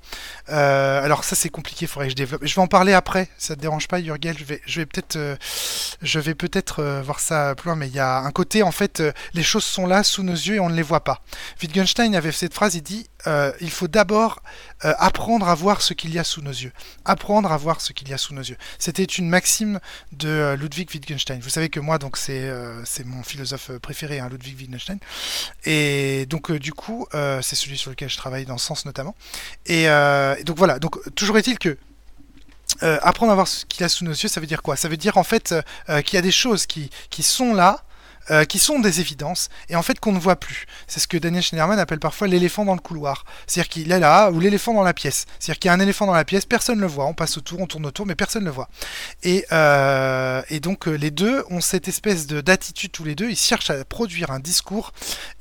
Euh, 0.49 1.03
alors 1.03 1.23
ça 1.23 1.35
c'est 1.35 1.49
compliqué, 1.49 1.85
il 1.85 1.87
faudrait 1.87 2.07
que 2.07 2.11
je 2.11 2.15
développe. 2.15 2.45
Je 2.45 2.53
vais 2.53 2.61
en 2.61 2.67
parler 2.67 2.93
après, 2.93 3.29
ça 3.37 3.55
te 3.55 3.61
dérange 3.61 3.87
pas 3.87 4.01
Jurgel 4.01 4.37
Je 4.37 4.43
vais, 4.43 4.61
je 4.65 4.81
vais 4.81 4.85
peut-être, 4.85 5.15
euh, 5.15 5.35
je 6.01 6.19
vais 6.19 6.35
peut-être 6.35 6.81
euh, 6.81 7.01
voir 7.01 7.19
ça 7.19 7.55
plus 7.55 7.67
loin, 7.67 7.75
mais 7.75 7.87
il 7.87 7.95
y 7.95 7.99
a 7.99 8.19
un 8.19 8.31
côté 8.31 8.63
en 8.63 8.71
fait, 8.71 9.01
les 9.33 9.43
choses 9.43 9.63
sont 9.63 9.87
là 9.87 10.03
sous 10.03 10.23
nos 10.23 10.33
yeux 10.33 10.55
et 10.55 10.59
on 10.59 10.69
ne 10.69 10.75
les 10.75 10.81
voit 10.81 11.03
pas. 11.03 11.21
Wittgenstein 11.61 12.15
avait 12.15 12.31
cette 12.31 12.53
phrase, 12.53 12.75
il 12.75 12.81
dit, 12.81 13.07
il 13.61 13.71
faut 13.71 13.87
d'abord 13.87 14.41
euh, 14.83 14.93
apprendre 14.99 15.47
à 15.47 15.55
voir 15.55 15.81
ce 15.81 15.93
qu'il 15.93 16.13
y 16.13 16.19
a 16.19 16.25
sous 16.25 16.41
nos 16.41 16.51
yeux. 16.51 16.73
Apprendre 17.05 17.49
à 17.49 17.57
voir 17.57 17.79
ce 17.79 17.93
qu'il 17.93 18.09
y 18.09 18.13
a 18.13 18.17
sous 18.17 18.33
nos 18.33 18.41
yeux. 18.41 18.57
C'était 18.77 19.05
une 19.05 19.29
maxime 19.29 19.79
de 20.11 20.27
euh, 20.27 20.57
Ludwig 20.57 20.89
Wittgenstein. 20.93 21.39
Vous 21.39 21.49
savez 21.49 21.69
que 21.69 21.79
moi 21.79 21.97
donc 21.97 22.17
c'est 22.17 22.41
euh, 22.43 22.83
mon 23.05 23.23
philosophe 23.23 23.71
préféré, 23.81 24.19
hein, 24.19 24.27
Ludwig 24.29 24.57
Wittgenstein. 24.59 24.99
Et 25.63 26.25
donc 26.25 26.51
du 26.51 26.73
coup, 26.73 27.07
c'est 27.13 27.55
celui 27.55 27.77
sur 27.77 27.89
lequel 27.89 28.09
je 28.09 28.17
travaille 28.17 28.45
dans 28.45 28.57
sens 28.57 28.85
notamment. 28.85 29.15
Et, 29.65 29.85
donc 30.43 30.57
voilà, 30.57 30.79
donc 30.79 30.97
toujours 31.15 31.37
est-il 31.37 31.57
que 31.57 31.77
apprendre 32.81 33.31
à 33.31 33.35
voir 33.35 33.47
ce 33.47 33.65
qu'il 33.65 33.81
y 33.81 33.83
a 33.83 33.89
sous 33.89 34.03
nos 34.03 34.11
yeux, 34.11 34.27
ça 34.27 34.41
veut 34.41 34.47
dire 34.47 34.61
quoi? 34.61 34.75
Ça 34.75 34.89
veut 34.89 34.97
dire 34.97 35.17
en 35.17 35.23
fait 35.23 35.55
qu'il 36.03 36.15
y 36.15 36.17
a 36.17 36.21
des 36.21 36.31
choses 36.31 36.65
qui, 36.65 36.89
qui 37.09 37.23
sont 37.23 37.53
là, 37.53 37.84
euh, 38.31 38.43
qui 38.43 38.57
sont 38.57 38.79
des 38.79 39.01
évidences, 39.01 39.49
et 39.69 39.75
en 39.75 39.83
fait 39.83 39.99
qu'on 39.99 40.11
ne 40.11 40.19
voit 40.19 40.35
plus. 40.35 40.65
C'est 40.87 40.99
ce 40.99 41.07
que 41.07 41.15
Daniel 41.17 41.43
Schneiderman 41.43 41.77
appelle 41.77 41.99
parfois 41.99 42.27
l'éléphant 42.27 42.65
dans 42.65 42.73
le 42.73 42.79
couloir. 42.79 43.23
C'est-à-dire 43.45 43.69
qu'il 43.69 43.91
est 43.91 43.99
là, 43.99 44.31
ou 44.31 44.39
l'éléphant 44.39 44.73
dans 44.73 44.81
la 44.81 44.95
pièce. 44.95 45.27
C'est-à-dire 45.37 45.59
qu'il 45.59 45.69
y 45.69 45.71
a 45.71 45.73
un 45.73 45.79
éléphant 45.79 46.07
dans 46.07 46.13
la 46.13 46.25
pièce, 46.25 46.45
personne 46.45 46.77
ne 46.77 46.81
le 46.81 46.87
voit, 46.87 47.05
on 47.05 47.13
passe 47.13 47.37
autour, 47.37 47.61
on 47.61 47.67
tourne 47.67 47.85
autour, 47.85 48.07
mais 48.07 48.15
personne 48.15 48.41
ne 48.41 48.47
le 48.47 48.51
voit. 48.51 48.67
Et, 49.21 49.45
euh, 49.51 50.41
donc 50.59 50.87
euh, 50.87 50.93
les 50.93 51.11
deux 51.11 51.43
ont 51.51 51.61
cette 51.61 51.87
espèce 51.87 52.25
de 52.25 52.41
d'attitude 52.41 52.91
tous 52.91 53.03
les 53.03 53.13
deux, 53.13 53.29
ils 53.29 53.37
cherchent 53.37 53.69
à 53.69 53.85
produire 53.85 54.31
un 54.31 54.39
discours 54.39 54.91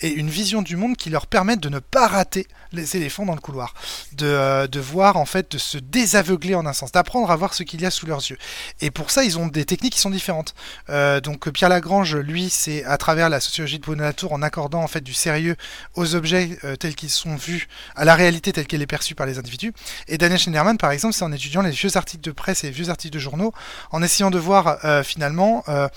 et 0.00 0.10
une 0.10 0.28
vision 0.28 0.60
du 0.60 0.76
monde 0.76 0.96
qui 0.98 1.08
leur 1.08 1.26
permettent 1.26 1.60
de 1.60 1.70
ne 1.70 1.78
pas 1.78 2.06
rater 2.06 2.46
les 2.72 2.96
éléphants 2.96 3.24
dans 3.24 3.34
le 3.34 3.40
couloir, 3.40 3.72
de, 4.12 4.78
voir 4.78 5.16
en 5.16 5.24
fait, 5.24 5.52
de 5.52 5.58
se 5.58 5.78
désaveugler 5.78 6.54
en 6.54 6.66
un 6.66 6.74
sens, 6.74 6.92
d'apprendre 6.92 7.30
à 7.30 7.36
voir 7.36 7.54
ce 7.54 7.62
qu'il 7.62 7.80
y 7.80 7.86
a 7.86 7.90
sous 7.90 8.04
leurs 8.06 8.20
yeux. 8.28 8.36
Et 8.80 8.90
pour 8.90 9.10
ça, 9.10 9.24
ils 9.24 9.38
ont 9.38 9.46
des 9.46 9.64
techniques 9.64 9.94
qui 9.94 10.00
sont 10.00 10.10
différentes. 10.10 10.54
Donc 10.88 11.48
Pierre 11.50 11.70
Lagrange, 11.70 12.16
lui, 12.16 12.50
c'est 12.50 12.73
à 12.84 12.96
travers 12.98 13.28
la 13.28 13.40
sociologie 13.40 13.78
de 13.78 13.84
Bonatour, 13.84 14.32
en 14.32 14.42
accordant 14.42 14.82
en 14.82 14.86
fait 14.88 15.00
du 15.00 15.14
sérieux 15.14 15.56
aux 15.94 16.14
objets 16.14 16.58
euh, 16.64 16.76
tels 16.76 16.94
qu'ils 16.94 17.10
sont 17.10 17.36
vus, 17.36 17.68
à 17.94 18.04
la 18.04 18.14
réalité 18.14 18.52
telle 18.52 18.66
qu'elle 18.66 18.82
est 18.82 18.86
perçue 18.86 19.14
par 19.14 19.26
les 19.26 19.38
individus. 19.38 19.72
Et 20.08 20.18
Daniel 20.18 20.38
Schneiderman, 20.38 20.78
par 20.78 20.90
exemple, 20.90 21.14
c'est 21.14 21.24
en 21.24 21.32
étudiant 21.32 21.62
les 21.62 21.70
vieux 21.70 21.96
articles 21.96 22.22
de 22.22 22.32
presse 22.32 22.64
et 22.64 22.68
les 22.68 22.72
vieux 22.72 22.90
articles 22.90 23.14
de 23.14 23.18
journaux, 23.18 23.52
en 23.92 24.02
essayant 24.02 24.30
de 24.30 24.38
voir 24.38 24.84
euh, 24.84 25.02
finalement 25.02 25.62
euh, 25.68 25.88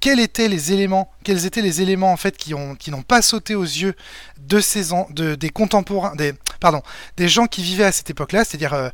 quels 0.00 0.20
étaient 0.20 0.48
les 0.48 0.72
éléments, 0.72 1.10
quels 1.24 1.46
étaient 1.46 1.62
les 1.62 1.82
éléments 1.82 2.12
en 2.12 2.16
fait 2.16 2.36
qui 2.36 2.54
ont 2.54 2.74
qui 2.74 2.90
n'ont 2.90 3.02
pas 3.02 3.20
sauté 3.20 3.54
aux 3.54 3.62
yeux 3.62 3.94
de 4.38 4.60
ces 4.60 4.94
de, 5.10 5.34
des 5.34 5.50
contemporains, 5.50 6.14
des 6.14 6.32
pardon, 6.60 6.82
des 7.16 7.28
gens 7.28 7.46
qui 7.46 7.62
vivaient 7.62 7.84
à 7.84 7.92
cette 7.92 8.08
époque-là, 8.08 8.44
c'est-à-dire 8.44 8.90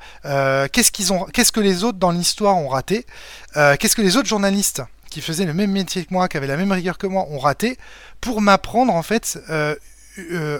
qu'est-ce 0.73 0.91
qu'ils 0.91 1.13
ont, 1.13 1.25
qu'est-ce 1.27 1.53
que 1.53 1.61
les 1.61 1.85
autres 1.85 1.99
dans 1.99 2.11
l'histoire 2.11 2.57
ont 2.57 2.69
raté, 2.69 3.07
qu'est-ce 3.55 3.95
que 3.95 4.03
les 4.03 4.17
autres 4.17 4.29
journalistes 4.29 4.83
qui 5.11 5.21
faisaient 5.21 5.45
le 5.45 5.55
même 5.55 5.73
métier 5.73 6.05
que 6.05 6.15
moi, 6.15 6.29
qui 6.29 6.37
avaient 6.37 6.47
la 6.47 6.57
même 6.57 6.73
rigueur 6.73 6.97
que 6.97 7.07
moi, 7.07 7.27
ont 7.31 7.39
raté, 7.39 7.77
pour 8.21 8.41
m'apprendre 8.41 8.95
en 8.95 9.03
fait 9.03 9.39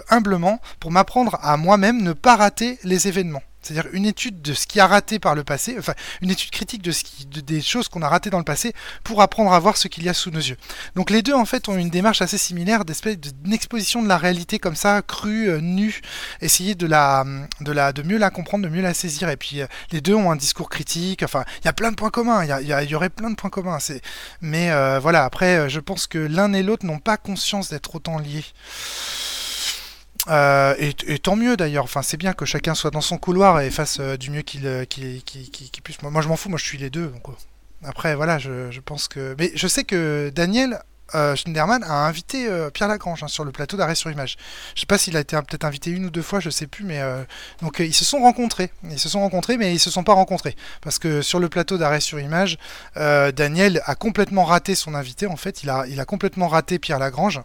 humblement, 0.09 0.59
pour 0.79 0.91
m'apprendre 0.91 1.39
à 1.41 1.57
moi-même 1.57 2.01
ne 2.01 2.13
pas 2.13 2.35
rater 2.35 2.77
les 2.83 3.07
événements. 3.07 3.43
C'est-à-dire 3.61 3.91
une 3.93 4.05
étude 4.05 4.41
de 4.41 4.53
ce 4.53 4.67
qui 4.67 4.79
a 4.79 4.87
raté 4.87 5.19
par 5.19 5.35
le 5.35 5.43
passé, 5.43 5.75
enfin 5.77 5.93
une 6.21 6.31
étude 6.31 6.51
critique 6.51 6.81
de 6.81 6.91
ce 6.91 7.03
qui, 7.03 7.25
des 7.25 7.61
choses 7.61 7.87
qu'on 7.87 8.01
a 8.01 8.09
ratées 8.09 8.29
dans 8.29 8.37
le 8.37 8.43
passé 8.43 8.73
pour 9.03 9.21
apprendre 9.21 9.53
à 9.53 9.59
voir 9.59 9.77
ce 9.77 9.87
qu'il 9.87 10.03
y 10.03 10.09
a 10.09 10.13
sous 10.13 10.31
nos 10.31 10.39
yeux. 10.39 10.57
Donc 10.95 11.09
les 11.09 11.21
deux 11.21 11.33
en 11.33 11.45
fait 11.45 11.69
ont 11.69 11.77
une 11.77 11.89
démarche 11.89 12.21
assez 12.21 12.37
similaire, 12.37 12.85
d'espèce 12.85 13.17
d'une 13.17 13.53
exposition 13.53 14.01
de 14.01 14.07
la 14.07 14.17
réalité 14.17 14.59
comme 14.59 14.75
ça, 14.75 15.01
crue, 15.01 15.49
euh, 15.49 15.59
nue, 15.61 16.01
essayer 16.41 16.75
de 16.75 16.87
la, 16.87 17.25
de 17.59 17.71
la, 17.71 17.93
de 17.93 18.01
mieux 18.01 18.17
la 18.17 18.29
comprendre, 18.29 18.63
de 18.63 18.69
mieux 18.69 18.81
la 18.81 18.93
saisir. 18.93 19.29
Et 19.29 19.37
puis 19.37 19.61
euh, 19.61 19.67
les 19.91 20.01
deux 20.01 20.15
ont 20.15 20.31
un 20.31 20.35
discours 20.35 20.69
critique. 20.69 21.23
Enfin, 21.23 21.43
il 21.61 21.65
y 21.65 21.69
a 21.69 21.73
plein 21.73 21.91
de 21.91 21.95
points 21.95 22.09
communs. 22.09 22.43
Il 22.43 22.67
y, 22.67 22.89
y, 22.89 22.95
aurait 22.95 23.09
plein 23.09 23.29
de 23.29 23.35
points 23.35 23.49
communs. 23.49 23.77
Mais 24.41 24.71
euh, 24.71 24.99
voilà. 24.99 25.23
Après, 25.23 25.69
je 25.69 25.79
pense 25.79 26.07
que 26.07 26.17
l'un 26.17 26.53
et 26.53 26.63
l'autre 26.63 26.85
n'ont 26.85 26.99
pas 26.99 27.17
conscience 27.17 27.69
d'être 27.69 27.95
autant 27.95 28.17
liés. 28.17 28.45
Euh, 30.27 30.75
et, 30.77 31.19
tant 31.19 31.35
mieux 31.35 31.57
d'ailleurs. 31.57 31.83
Enfin, 31.83 32.01
c'est 32.01 32.17
bien 32.17 32.33
que 32.33 32.45
chacun 32.45 32.75
soit 32.75 32.91
dans 32.91 33.01
son 33.01 33.17
couloir 33.17 33.61
et 33.61 33.69
fasse 33.69 33.97
euh, 33.99 34.17
du 34.17 34.29
mieux 34.29 34.41
qu'il 34.41 34.65
euh, 34.65 34.85
puisse. 35.83 36.01
Moi, 36.01 36.21
je 36.21 36.27
m'en 36.27 36.35
fous. 36.35 36.49
Moi, 36.49 36.59
je 36.59 36.65
suis 36.65 36.77
les 36.77 36.89
deux. 36.89 37.11
Après, 37.83 38.15
voilà, 38.15 38.37
je, 38.37 38.79
pense 38.79 39.07
que. 39.07 39.35
Mais 39.39 39.51
je 39.55 39.67
sais 39.67 39.83
que 39.83 40.31
Daniel 40.33 40.79
Schneiderman 41.13 41.83
a 41.83 42.07
invité 42.07 42.47
Pierre 42.73 42.87
Lagrange 42.87 43.21
hein, 43.21 43.27
sur 43.27 43.43
le 43.43 43.51
plateau 43.51 43.75
d'arrêt 43.75 43.95
sur 43.95 44.09
image. 44.09 44.37
Je 44.75 44.81
sais 44.81 44.85
pas 44.85 44.97
s'il 44.97 45.17
a 45.17 45.19
été 45.19 45.35
peut-être 45.35 45.65
invité 45.65 45.89
une 45.89 46.05
ou 46.05 46.09
deux 46.09 46.21
fois, 46.21 46.39
je 46.39 46.49
sais 46.49 46.67
plus, 46.67 46.85
mais 46.85 47.01
donc 47.61 47.79
ils 47.79 47.93
se 47.93 48.05
sont 48.05 48.19
rencontrés. 48.19 48.71
Ils 48.89 48.99
se 48.99 49.09
sont 49.09 49.19
rencontrés, 49.19 49.57
mais 49.57 49.73
ils 49.73 49.79
se 49.79 49.89
sont 49.89 50.05
pas 50.05 50.13
rencontrés 50.13 50.55
parce 50.79 50.99
que 50.99 51.21
sur 51.21 51.39
le 51.39 51.49
plateau 51.49 51.77
d'arrêt 51.77 51.99
sur 51.99 52.19
image, 52.19 52.57
Daniel 52.95 53.81
a 53.85 53.95
complètement 53.95 54.45
raté 54.45 54.73
son 54.73 54.93
invité. 54.93 55.27
En 55.27 55.35
fait, 55.35 55.63
il 55.63 55.69
a 55.69 56.05
complètement 56.05 56.47
raté 56.47 56.79
Pierre 56.79 56.99
Lagrange 56.99 57.41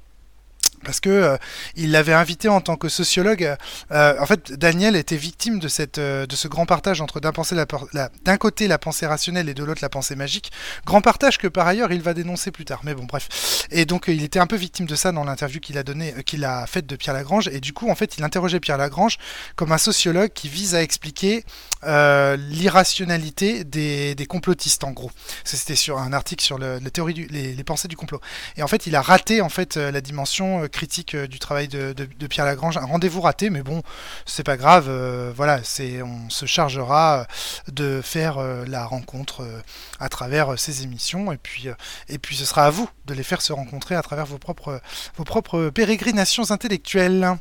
parce 0.84 1.00
que 1.00 1.10
euh, 1.10 1.36
il 1.74 1.90
l'avait 1.90 2.12
invité 2.12 2.48
en 2.48 2.60
tant 2.60 2.76
que 2.76 2.88
sociologue. 2.88 3.56
Euh, 3.90 4.14
en 4.20 4.26
fait, 4.26 4.52
Daniel 4.52 4.96
était 4.96 5.16
victime 5.16 5.58
de 5.58 5.68
cette 5.68 5.98
euh, 5.98 6.26
de 6.26 6.36
ce 6.36 6.48
grand 6.48 6.66
partage 6.66 7.00
entre 7.00 7.20
d'un 7.20 8.36
côté 8.36 8.68
la 8.68 8.78
pensée 8.78 9.06
rationnelle 9.06 9.48
et 9.48 9.54
de 9.54 9.64
l'autre 9.64 9.80
la 9.82 9.88
pensée 9.88 10.16
magique. 10.16 10.52
Grand 10.84 11.00
partage 11.00 11.38
que 11.38 11.48
par 11.48 11.66
ailleurs 11.66 11.92
il 11.92 12.02
va 12.02 12.14
dénoncer 12.14 12.50
plus 12.50 12.64
tard. 12.64 12.80
Mais 12.84 12.94
bon, 12.94 13.04
bref. 13.04 13.66
Et 13.70 13.84
donc 13.84 14.04
il 14.08 14.22
était 14.22 14.38
un 14.38 14.46
peu 14.46 14.56
victime 14.56 14.86
de 14.86 14.94
ça 14.94 15.12
dans 15.12 15.24
l'interview 15.24 15.60
qu'il 15.60 15.78
a 15.78 15.84
qu'il 16.22 16.44
a 16.44 16.66
faite 16.66 16.86
de 16.86 16.96
Pierre 16.96 17.14
Lagrange. 17.14 17.48
Et 17.48 17.60
du 17.60 17.72
coup, 17.72 17.90
en 17.90 17.94
fait, 17.94 18.18
il 18.18 18.24
interrogeait 18.24 18.60
Pierre 18.60 18.78
Lagrange 18.78 19.18
comme 19.56 19.72
un 19.72 19.78
sociologue 19.78 20.30
qui 20.32 20.48
vise 20.48 20.74
à 20.74 20.82
expliquer 20.82 21.44
l'irrationalité 21.82 23.64
des, 23.64 24.14
des, 24.14 24.26
complotistes, 24.26 24.82
en 24.82 24.90
gros. 24.90 25.10
C'était 25.44 25.76
sur 25.76 25.98
un 25.98 26.12
article 26.12 26.44
sur 26.44 26.58
le, 26.58 26.80
la 26.80 26.90
les, 27.30 27.54
les, 27.54 27.64
pensées 27.64 27.86
du 27.86 27.96
complot. 27.96 28.20
Et 28.56 28.62
en 28.62 28.66
fait, 28.68 28.86
il 28.86 28.96
a 28.96 29.02
raté 29.02 29.40
en 29.40 29.48
fait 29.48 29.76
la 29.76 30.00
dimension 30.00 30.65
critique 30.68 31.14
euh, 31.14 31.26
du 31.26 31.38
travail 31.38 31.68
de, 31.68 31.92
Pierre 32.26 32.44
Lagrange. 32.44 32.76
Un 32.76 32.84
rendez-vous 32.84 33.20
raté, 33.20 33.50
mais 33.50 33.62
bon, 33.62 33.82
c'est 34.24 34.42
pas 34.42 34.56
grave. 34.56 34.86
Euh, 34.88 35.32
voilà, 35.34 35.60
c'est 35.62 36.02
on 36.02 36.30
se 36.30 36.46
chargera 36.46 37.20
euh, 37.20 37.72
de 37.72 38.00
faire 38.02 38.38
la 38.66 38.84
rencontre 38.84 39.46
à 40.00 40.08
travers 40.08 40.58
ces 40.58 40.82
émissions, 40.82 41.32
et 41.32 41.36
puis 41.36 41.68
et 42.08 42.18
puis 42.18 42.36
ce 42.36 42.44
sera 42.44 42.66
à 42.66 42.70
vous 42.70 42.88
de 43.06 43.14
les 43.14 43.22
faire 43.22 43.42
se 43.42 43.52
rencontrer 43.52 43.94
à 43.94 44.02
travers 44.02 44.26
vos 44.26 44.38
propres 44.38 44.80
vos 45.16 45.24
propres 45.24 45.70
pérégrinations 45.70 46.50
intellectuelles. 46.50 47.36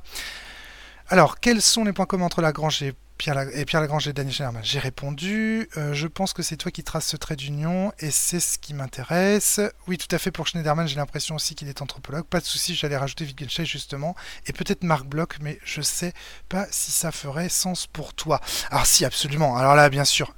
Alors, 1.08 1.40
quels 1.40 1.62
sont 1.62 1.84
les 1.84 1.94
points 1.94 2.06
communs 2.06 2.26
entre 2.26 2.42
Lagrange 2.42 2.82
et 2.82 2.94
Pierre, 3.18 3.48
et 3.54 3.66
Pierre 3.66 3.82
Lagrange 3.82 4.08
et 4.08 4.14
Daniel 4.14 4.34
Schneiderman. 4.34 4.64
J'ai 4.64 4.80
répondu. 4.80 5.70
Euh, 5.78 5.94
je 5.94 6.08
pense 6.08 6.34
que 6.34 6.44
c'est 6.44 6.58
toi 6.58 6.72
qui 6.72 6.84
traces 6.84 7.08
ce 7.08 7.18
trait 7.18 7.36
d'union 7.36 7.94
et 8.00 8.12
c'est 8.12 8.40
ce 8.40 8.58
qui 8.58 8.74
m'intéresse. 8.74 9.60
Oui, 9.88 9.98
tout 9.98 10.14
à 10.14 10.20
fait. 10.20 10.32
Pour 10.32 10.48
Schneiderman, 10.48 10.88
j'ai 10.88 10.98
l'impression 10.98 11.36
aussi 11.36 11.56
qu'il 11.56 11.68
est 11.70 11.82
anthropologue. 11.82 12.26
Pas 12.26 12.40
de 12.40 12.46
souci, 12.46 12.76
j'allais 12.76 12.98
rajouter 12.98 13.26
Wittgenstein 13.26 13.66
justement 13.66 14.16
et 14.48 14.54
peut-être 14.54 14.84
Marc 14.84 15.06
Bloch, 15.06 15.38
mais 15.42 15.60
je 15.64 15.82
sais 15.82 16.14
pas 16.50 16.68
si 16.72 16.92
ça 16.92 17.12
ferait 17.12 17.50
sens 17.50 17.88
pour 17.88 18.14
toi. 18.14 18.42
Alors 18.70 18.86
si, 18.86 19.06
absolument. 19.06 19.58
Alors 19.58 19.76
là, 19.76 19.90
bien 19.90 20.06
sûr. 20.06 20.36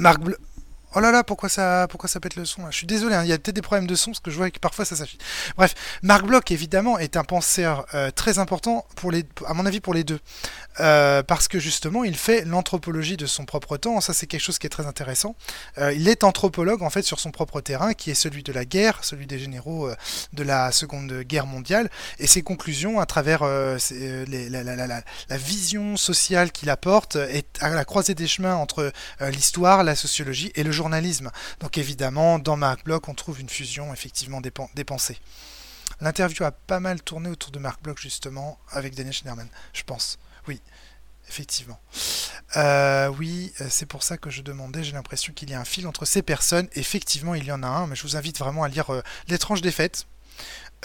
Marc 0.00 0.20
Bloch. 0.20 0.38
Oh 0.94 1.00
là 1.00 1.10
là, 1.10 1.22
pourquoi 1.22 1.50
ça, 1.50 1.86
pourquoi 1.90 2.08
ça 2.08 2.18
pète 2.18 2.34
le 2.36 2.46
son 2.46 2.62
Je 2.70 2.76
suis 2.76 2.86
désolé, 2.86 3.14
hein, 3.14 3.22
il 3.22 3.28
y 3.28 3.32
a 3.34 3.38
peut-être 3.38 3.54
des 3.54 3.62
problèmes 3.62 3.86
de 3.86 3.94
son 3.94 4.12
parce 4.12 4.20
que 4.20 4.30
je 4.30 4.36
vois 4.36 4.50
que 4.50 4.58
parfois 4.58 4.86
ça 4.86 4.96
s'affiche. 4.96 5.18
Bref, 5.54 5.74
Marc 6.02 6.24
Bloch 6.24 6.50
évidemment 6.50 6.98
est 6.98 7.18
un 7.18 7.24
penseur 7.24 7.84
euh, 7.92 8.10
très 8.10 8.38
important 8.38 8.86
pour 8.96 9.10
les, 9.10 9.24
à 9.46 9.52
mon 9.52 9.66
avis 9.66 9.80
pour 9.80 9.92
les 9.92 10.02
deux, 10.02 10.18
euh, 10.80 11.22
parce 11.22 11.46
que 11.46 11.58
justement 11.58 12.04
il 12.04 12.16
fait 12.16 12.46
l'anthropologie 12.46 13.18
de 13.18 13.26
son 13.26 13.44
propre 13.44 13.76
temps. 13.76 14.00
Ça 14.00 14.14
c'est 14.14 14.26
quelque 14.26 14.40
chose 14.40 14.58
qui 14.58 14.66
est 14.66 14.70
très 14.70 14.86
intéressant. 14.86 15.36
Euh, 15.76 15.92
il 15.92 16.08
est 16.08 16.24
anthropologue 16.24 16.82
en 16.82 16.88
fait 16.88 17.02
sur 17.02 17.20
son 17.20 17.32
propre 17.32 17.60
terrain, 17.60 17.92
qui 17.92 18.10
est 18.10 18.14
celui 18.14 18.42
de 18.42 18.52
la 18.52 18.64
guerre, 18.64 19.00
celui 19.02 19.26
des 19.26 19.38
généraux 19.38 19.90
de 20.32 20.42
la 20.42 20.72
Seconde 20.72 21.12
Guerre 21.20 21.46
mondiale, 21.46 21.90
et 22.18 22.26
ses 22.26 22.40
conclusions 22.40 22.98
à 22.98 23.04
travers 23.04 23.44
la, 23.44 24.86
la, 24.86 25.36
vision 25.36 25.98
sociale 25.98 26.50
qu'il 26.50 26.70
apporte 26.70 27.16
est 27.16 27.46
à 27.60 27.68
la 27.68 27.84
croisée 27.84 28.14
des 28.14 28.26
chemins 28.26 28.54
entre 28.54 28.90
l'histoire, 29.20 29.84
la 29.84 29.94
sociologie 29.94 30.50
et 30.54 30.62
le 30.62 30.72
journalisme. 30.78 31.30
Donc 31.60 31.76
évidemment, 31.76 32.38
dans 32.38 32.56
Marc 32.56 32.84
Bloch, 32.84 33.08
on 33.08 33.14
trouve 33.14 33.40
une 33.40 33.48
fusion 33.48 33.92
effectivement 33.92 34.40
des, 34.40 34.84
pensées. 34.84 35.18
L'interview 36.00 36.44
a 36.44 36.52
pas 36.52 36.80
mal 36.80 37.02
tourné 37.02 37.28
autour 37.28 37.50
de 37.50 37.58
Marc 37.58 37.82
Bloch 37.82 38.00
justement 38.00 38.58
avec 38.70 38.94
Daniel 38.94 39.12
Schneiderman, 39.12 39.48
je 39.72 39.82
pense. 39.82 40.18
Oui, 40.46 40.60
effectivement. 41.28 41.78
Euh, 42.56 43.08
oui, 43.08 43.52
euh, 43.60 43.66
c'est 43.68 43.86
pour 43.86 44.02
ça 44.02 44.16
que 44.16 44.30
je 44.30 44.42
demandais, 44.42 44.84
j'ai 44.84 44.92
l'impression 44.92 45.32
qu'il 45.32 45.50
y 45.50 45.54
a 45.54 45.60
un 45.60 45.64
fil 45.64 45.86
entre 45.86 46.04
ces 46.04 46.22
personnes. 46.22 46.68
Effectivement, 46.74 47.34
il 47.34 47.44
y 47.44 47.52
en 47.52 47.62
a 47.62 47.66
un, 47.66 47.86
mais 47.86 47.96
je 47.96 48.04
vous 48.04 48.16
invite 48.16 48.38
vraiment 48.38 48.62
à 48.62 48.68
lire 48.68 48.92
euh, 48.92 49.02
L'étrange 49.28 49.60
défaite. 49.60 50.06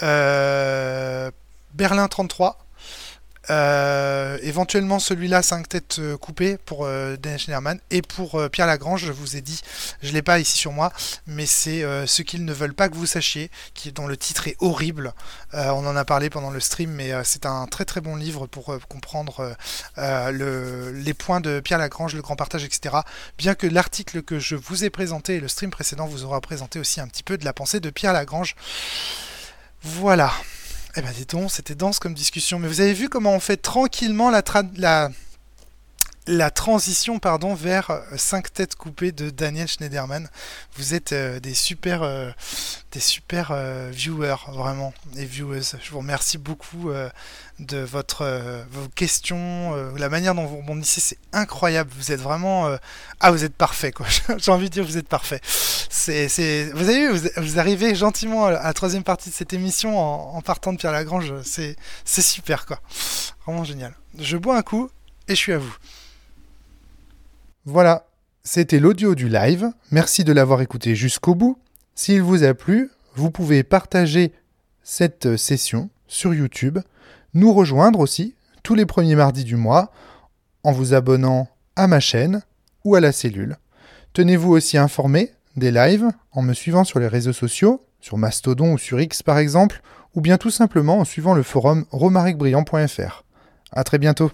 Berlin 0.00 2.08
33, 2.08 2.63
euh, 3.50 4.38
éventuellement 4.42 4.98
celui-là 4.98 5.42
5 5.42 5.68
têtes 5.68 5.96
euh, 5.98 6.16
coupées 6.16 6.56
pour 6.56 6.84
euh, 6.84 7.16
Daniel 7.16 7.38
Schneiderman 7.38 7.78
et 7.90 8.02
pour 8.02 8.36
euh, 8.36 8.48
Pierre 8.48 8.66
Lagrange 8.66 9.04
je 9.04 9.12
vous 9.12 9.36
ai 9.36 9.40
dit 9.40 9.60
je 10.02 10.12
l'ai 10.12 10.22
pas 10.22 10.38
ici 10.38 10.56
sur 10.56 10.72
moi 10.72 10.92
mais 11.26 11.46
c'est 11.46 11.84
ce 12.06 12.22
qu'ils 12.22 12.44
ne 12.44 12.52
veulent 12.52 12.74
pas 12.74 12.88
que 12.88 12.94
vous 12.94 13.06
sachiez 13.06 13.50
qui 13.74 13.92
dont 13.92 14.06
le 14.06 14.16
titre 14.16 14.48
est 14.48 14.56
horrible. 14.60 15.12
On 15.52 15.86
en 15.86 15.96
a 15.96 16.04
parlé 16.04 16.30
pendant 16.30 16.50
le 16.50 16.60
stream 16.60 16.90
mais 16.90 17.12
c'est 17.24 17.46
un 17.46 17.66
très 17.66 17.84
très 17.84 18.00
bon 18.00 18.16
livre 18.16 18.46
pour 18.46 18.76
comprendre 18.88 19.56
le, 19.96 20.92
les 20.92 21.14
points 21.14 21.40
de 21.40 21.60
Pierre 21.60 21.78
Lagrange 21.78 22.14
le 22.14 22.22
grand 22.22 22.36
partage 22.36 22.64
etc 22.64 22.96
bien 23.38 23.54
que 23.54 23.66
l'article 23.66 24.22
que 24.22 24.38
je 24.38 24.56
vous 24.56 24.84
ai 24.84 24.90
présenté 24.90 25.36
et 25.36 25.40
le 25.40 25.48
stream 25.48 25.70
précédent 25.70 26.06
vous 26.06 26.24
aura 26.24 26.40
présenté 26.40 26.78
aussi 26.78 27.00
un 27.00 27.08
petit 27.08 27.22
peu 27.22 27.38
de 27.38 27.44
la 27.44 27.52
pensée 27.52 27.80
de 27.80 27.90
Pierre 27.90 28.12
Lagrange. 28.12 28.54
Voilà 29.82 30.32
eh 30.96 31.02
ben 31.02 31.10
dis 31.12 31.26
donc, 31.26 31.50
c'était 31.50 31.74
dense 31.74 31.98
comme 31.98 32.14
discussion. 32.14 32.58
Mais 32.58 32.68
vous 32.68 32.80
avez 32.80 32.92
vu 32.92 33.08
comment 33.08 33.34
on 33.34 33.40
fait 33.40 33.56
tranquillement 33.56 34.30
la, 34.30 34.42
la, 34.76 35.10
la 36.26 36.50
transition 36.50 37.18
pardon, 37.18 37.54
vers 37.54 38.02
5 38.16 38.46
euh, 38.46 38.48
têtes 38.52 38.76
coupées 38.76 39.12
de 39.12 39.30
Daniel 39.30 39.68
Schneiderman. 39.68 40.28
Vous 40.76 40.94
êtes 40.94 41.12
euh, 41.12 41.38
des 41.38 41.52
super, 41.52 42.02
euh, 42.02 42.30
des 42.92 43.00
super 43.00 43.52
viewers, 43.90 44.36
vraiment, 44.48 44.94
et 45.16 45.24
viewers. 45.24 45.62
Je 45.82 45.90
vous 45.90 45.98
remercie 45.98 46.38
beaucoup 46.38 46.90
de 47.58 47.78
votre, 47.78 48.64
vos 48.70 48.88
questions, 48.94 49.74
la 49.96 50.08
manière 50.08 50.34
dont 50.34 50.46
vous 50.46 50.58
rebondissez, 50.58 51.00
c'est 51.00 51.18
incroyable. 51.32 51.90
Vous 51.96 52.12
êtes 52.12 52.20
vraiment... 52.20 52.70
ah, 53.18 53.30
vous 53.32 53.44
êtes 53.44 53.54
parfait, 53.54 53.90
quoi. 53.90 54.06
J'ai 54.38 54.52
envie 54.52 54.68
de 54.68 54.74
dire, 54.74 54.84
vous 54.84 54.96
êtes 54.96 55.08
parfait. 55.08 55.40
C'est, 55.44 56.28
c'est... 56.28 56.70
Vous 56.72 56.88
avez 56.88 57.08
vu, 57.08 57.30
vous, 57.36 57.58
arrivez 57.58 57.96
gentiment 57.96 58.46
à 58.46 58.52
la 58.52 58.72
troisième 58.72 59.02
partie 59.02 59.28
de 59.28 59.34
cette 59.34 59.52
émission 59.52 59.98
en, 59.98 60.36
en 60.36 60.40
partant 60.40 60.72
de 60.72 60.78
Pierre 60.78 60.92
Lagrange. 60.92 61.32
C'est, 61.42 61.74
c'est 62.04 62.22
super, 62.22 62.64
quoi. 62.64 62.80
Vraiment 63.44 63.64
génial. 63.64 63.94
Je 64.18 64.36
bois 64.36 64.56
un 64.56 64.62
coup 64.62 64.88
et 65.26 65.34
je 65.34 65.40
suis 65.40 65.52
à 65.52 65.58
vous. 65.58 65.74
Voilà, 67.66 68.06
c'était 68.42 68.78
l'audio 68.78 69.14
du 69.14 69.30
live. 69.30 69.70
Merci 69.90 70.22
de 70.22 70.34
l'avoir 70.34 70.60
écouté 70.60 70.94
jusqu'au 70.94 71.34
bout. 71.34 71.58
S'il 71.94 72.20
vous 72.20 72.44
a 72.44 72.52
plu, 72.52 72.90
vous 73.14 73.30
pouvez 73.30 73.62
partager 73.62 74.32
cette 74.82 75.38
session 75.38 75.88
sur 76.06 76.34
YouTube, 76.34 76.78
nous 77.32 77.54
rejoindre 77.54 78.00
aussi 78.00 78.34
tous 78.62 78.74
les 78.74 78.84
premiers 78.84 79.14
mardis 79.14 79.44
du 79.44 79.56
mois 79.56 79.90
en 80.62 80.72
vous 80.72 80.92
abonnant 80.92 81.48
à 81.74 81.86
ma 81.86 82.00
chaîne 82.00 82.42
ou 82.84 82.96
à 82.96 83.00
la 83.00 83.12
cellule. 83.12 83.56
Tenez-vous 84.12 84.52
aussi 84.52 84.76
informé 84.76 85.32
des 85.56 85.70
lives 85.70 86.10
en 86.32 86.42
me 86.42 86.52
suivant 86.52 86.84
sur 86.84 86.98
les 87.00 87.08
réseaux 87.08 87.32
sociaux, 87.32 87.86
sur 88.00 88.18
Mastodon 88.18 88.74
ou 88.74 88.78
sur 88.78 89.00
X 89.00 89.22
par 89.22 89.38
exemple, 89.38 89.80
ou 90.14 90.20
bien 90.20 90.36
tout 90.36 90.50
simplement 90.50 90.98
en 90.98 91.04
suivant 91.04 91.32
le 91.32 91.42
forum 91.42 91.86
romaricbriand.fr. 91.90 93.24
À 93.72 93.84
très 93.84 93.98
bientôt. 93.98 94.30